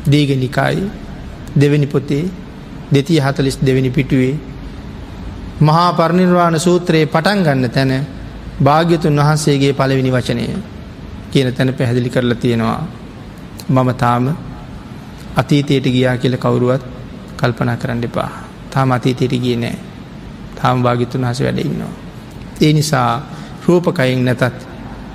දීගනිකායි 0.07 0.85
දෙවැනි 1.53 1.87
පොතේ 1.87 2.25
දෙතිය 2.93 3.21
හතලිස් 3.21 3.59
දෙවැනි 3.59 3.91
පිටුවේ 3.91 4.35
මහා 5.61 5.93
පරණිර්වාණ 5.93 6.57
සූත්‍රයේ 6.59 7.07
පටන් 7.07 7.43
ගන්න 7.43 7.71
තැන 7.71 7.93
භාග්‍යතුන් 8.61 9.17
වහන්සේගේ 9.17 9.73
පළවෙනි 9.73 10.11
වචනය 10.11 10.45
කියන 11.31 11.53
තැන 11.53 11.75
පැහැදිලි 11.75 12.11
කරලා 12.11 12.37
තියෙනවා 12.37 12.81
මම 13.69 13.91
තාම 13.95 14.25
අතීතයට 15.37 15.87
ගියා 15.87 16.17
කියල 16.17 16.37
කවුරුවත් 16.37 16.83
කල්පනා 17.37 17.77
කරන්න 17.77 18.05
එපා 18.05 18.31
තාම 18.71 18.91
අතීතයට 18.91 19.35
ගිය 19.37 19.57
නෑ 19.57 19.79
තාම 20.57 20.83
භාගිතුන් 20.83 21.25
හස 21.25 21.41
වැඩ 21.41 21.59
ඉන්නවා. 21.61 21.93
ඒ 22.61 22.73
නිසා 22.73 23.11
රූපකයින් 23.67 24.25
නැතත් 24.25 24.57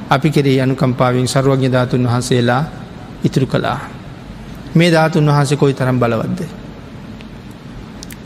අපි 0.10 0.30
කෙරේ 0.32 0.62
අනුකම්පාවෙන් 0.62 1.28
සරුවඥ 1.28 1.72
ධාතුන් 1.72 2.04
වහන්සේලා 2.04 2.64
ඉතුරු 3.24 3.48
කළා. 3.48 3.80
මේ 4.76 4.92
ධාතුන් 4.92 5.28
වහස 5.28 5.54
කොයි 5.56 5.74
තරම් 5.74 6.00
බලවද්ද. 6.00 6.42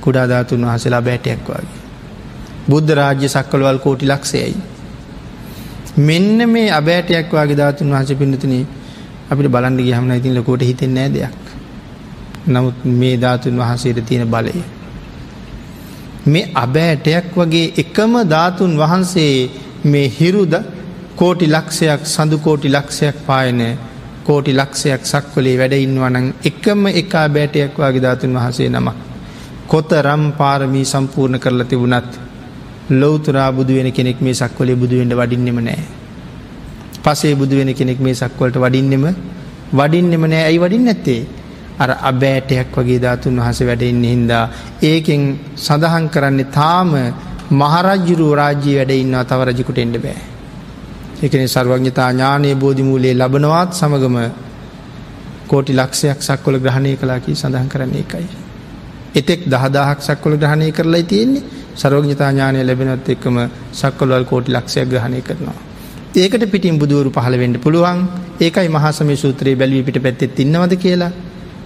කුඩා 0.02 0.28
ධාතුන් 0.28 0.66
වහසලා 0.66 1.02
බෑටයක් 1.02 1.40
වගේ. 1.46 1.80
බුද්ධ 2.70 2.92
රාජ්‍ය 2.92 3.28
සක්කලවල් 3.28 3.78
කෝටි 3.78 4.06
ලක්ෂයයි. 4.08 4.56
මෙන්න 6.00 6.50
මේ 6.50 6.70
අබෑටයක් 6.72 7.32
වගේ 7.34 7.56
ධාතුන් 7.56 7.92
වහස 7.92 8.12
පින්නතුන 8.16 8.54
අපිට 9.30 9.48
බලන්ඩ 9.48 9.82
ගහමන 9.82 10.12
ඉතින් 10.14 10.36
ලකොට 10.36 10.62
හිතෙන් 10.62 10.94
නෑ 10.94 11.10
දෙයක්. 11.10 11.40
නමුත් 12.48 12.78
මේ 12.94 13.16
ධාතුන් 13.18 13.58
වහන්සේට 13.58 14.00
තියෙන 14.06 14.28
බලය. 14.28 14.54
මේ 16.26 16.52
අබෑටයක් 16.56 17.28
වගේ 17.36 17.74
එකම 17.78 18.14
ධාතුන් 18.26 18.74
වහන්සේ 18.78 19.34
මේ 19.86 20.08
හිරුද 20.10 20.54
කෝටි 21.16 21.48
ලක්ෂයක් 21.48 22.02
සඳු 22.06 22.38
කෝටි 22.38 22.70
ලක්ෂයක් 22.70 23.18
පායන 23.26 23.62
කෝටි 24.24 24.54
ලක්ෂයක් 24.54 25.02
සක්වලේ 25.04 25.58
වැඩ 25.58 25.76
ඉන්නවනං 25.78 26.28
එකම 26.44 26.82
එකා 26.94 27.28
බෑටයක් 27.30 27.74
වගේ 27.78 28.02
ධාතුන් 28.02 28.34
වහසේ 28.36 28.70
නමක්. 28.70 28.98
කොත 29.68 29.92
රම් 30.00 30.24
පාරමී 30.32 30.86
සම්පූර්ණ 30.86 31.40
කරලා 31.40 31.66
තිබුණත් 31.66 32.29
ලෝතුරා 32.92 33.52
බුදු 33.52 33.74
වෙන 33.74 33.92
කෙනෙක් 33.92 34.22
මේ 34.22 34.34
සක්වලේ 34.34 34.76
බුදුවෙන්ට 34.76 35.14
වඩින්නෙම 35.14 35.60
නෑ. 35.62 35.84
පසේ 37.04 37.36
බුදු 37.36 37.56
වෙන 37.58 37.74
කෙනෙක් 37.74 38.00
මේ 38.00 38.16
සක්වලට 38.16 38.58
වඩින්නෙම 38.58 39.06
වඩින්නෙම 39.74 40.24
නෑ 40.26 40.44
ඇයි 40.44 40.60
වඩින් 40.60 40.86
නැත්තේ. 40.86 41.22
අර 41.80 41.90
අබෑටයක් 42.02 42.76
වගේ 42.76 43.00
ධාතුන් 43.00 43.40
වහස 43.40 43.60
වැඩෙන්න 43.62 44.04
හින්දා 44.04 44.44
ඒකෙන් 44.82 45.22
සඳහන් 45.58 46.10
කරන්නේ 46.10 46.52
තාම 46.52 46.92
මහරජ්ජුරු 47.52 48.28
රාජ්‍යී 48.36 48.76
වැඩඉන්නවා 48.80 49.24
තව 49.24 49.40
රජිකුට 49.48 49.80
එන්ඩ 49.86 49.98
බෑ. 49.98 50.20
එකන 51.22 51.48
සර්වඥතා 51.48 52.12
ඥානය 52.12 52.52
බෝධිමූලේ 52.56 53.14
ලබනවාත් 53.14 53.72
සමගම 53.74 54.18
කෝටි 55.48 55.74
ලක්ෂයක් 55.74 56.20
සක්කොල 56.22 56.60
ග්‍රහණය 56.60 56.92
කලාකී 56.96 57.36
සඳහන් 57.36 57.68
කරන්නේ 57.68 58.06
එකයි. 58.06 58.49
එතෙක් 59.16 59.42
දහදාහක් 59.46 60.00
සක්කොල 60.02 60.36
ග්‍රහණය 60.36 60.72
කරලා 60.72 61.04
තියෙන්නේ 61.04 61.44
සරෝග්ඥතා 61.76 62.32
ඥානය 62.32 62.64
ලැබෙනත් 62.64 63.10
එක්කම 63.10 63.38
සක්කොල්වල් 63.74 64.26
කෝටි 64.26 64.52
ලක්ෂයක් 64.52 64.88
ග්‍රහණය 64.88 65.22
කරනවා. 65.22 65.58
ඒකට 66.16 66.46
පිටින් 66.48 66.78
බුදුවරු 66.78 67.10
පහළ 67.12 67.38
වෙන්ඩ 67.38 67.58
පුළුවන් 67.58 68.00
ඒකයි 68.40 68.70
මහසම 68.70 69.10
සූත්‍රයේ 69.16 69.56
බැලවී 69.56 69.84
පිට 69.84 70.00
පැත්තෙත් 70.00 70.40
ඉන්නවද 70.40 70.74
කියලා 70.76 71.12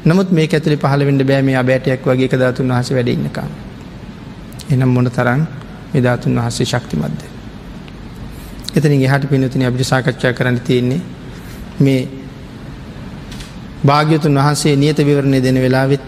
නමුත් 0.05 0.31
මේ 0.31 0.47
ඇතුලි 0.47 0.77
පහළ 0.77 1.05
වෙන්ඩ 1.05 1.23
බෑම 1.23 1.49
අබෑටයක් 1.55 2.01
වගේ 2.03 2.29
ධාතුන් 2.33 2.67
වහස 2.69 2.89
වැඩඉන්නකා. 2.91 3.47
එනම් 4.71 4.89
මොන 4.89 5.07
තරන් 5.07 5.41
මෙධාතුන් 5.93 6.35
වහසේ 6.37 6.65
ශක්තිමත්ද. 6.65 7.21
එතනින් 8.75 9.01
එහට 9.01 9.29
පිනතුන 9.29 9.63
අපිට 9.63 9.85
සාකච්ඡා 9.85 10.33
කරන්න 10.33 10.59
තියෙන්නේ 10.59 11.01
මේ 11.79 12.01
භාග්‍යතුන් 13.83 14.35
වහන්සේ 14.35 14.75
නියත 14.75 14.97
විවරණය 14.99 15.39
දෙන 15.41 15.57
වෙලාවෙත් 15.57 16.07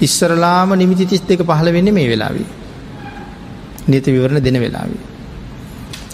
ඉස්සරලාම 0.00 0.74
නිමිති 0.74 1.06
තිස් 1.06 1.22
දෙක 1.22 1.42
පහළ 1.42 1.68
වෙන්න 1.68 1.88
මේ 1.90 2.08
වෙලාවී. 2.08 2.46
නියත 3.88 4.06
විවරණ 4.06 4.40
දෙන 4.40 4.56
වෙලාවී. 4.56 5.00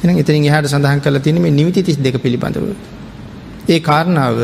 එන 0.02 0.10
එතනින් 0.14 0.44
එහට 0.46 0.68
සඳහන් 0.68 1.00
කල 1.00 1.18
තින 1.18 1.38
මේ 1.38 1.50
නිමිති 1.52 1.82
තිස් 1.82 1.96
දෙක 1.98 2.16
පිළිබඳව. 2.18 2.66
ඒ 3.68 3.80
කාරණාව 3.80 4.38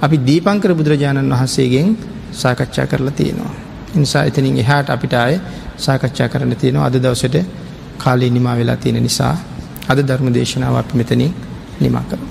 අපි 0.00 0.16
දීපංකර 0.20 0.70
බුදුරජාණන් 0.72 1.32
වහන්සේගෙන් 1.32 1.88
සාකච්ඡා 2.32 2.86
කරලා 2.86 3.12
තියෙනවා. 3.12 3.54
නිසා 3.94 4.24
එතනින් 4.24 4.56
එහාට 4.56 4.90
අපිට 4.90 5.14
අය 5.16 5.34
සාකච්ඡා 5.78 6.28
කරන්න 6.28 6.56
තියෙනවා 6.56 6.86
අද 6.86 6.96
දවසට 6.96 7.36
කාලේ 7.98 8.30
නිමා 8.30 8.56
වෙලා 8.56 8.76
තියෙන 8.76 9.02
නිසා 9.02 9.34
අද 9.88 9.98
ධර්ම 10.00 10.28
දේශනාව 10.30 10.76
අපි 10.76 10.94
මෙතනින් 10.96 11.34
නිමා 11.80 12.04
කරමු. 12.04 12.28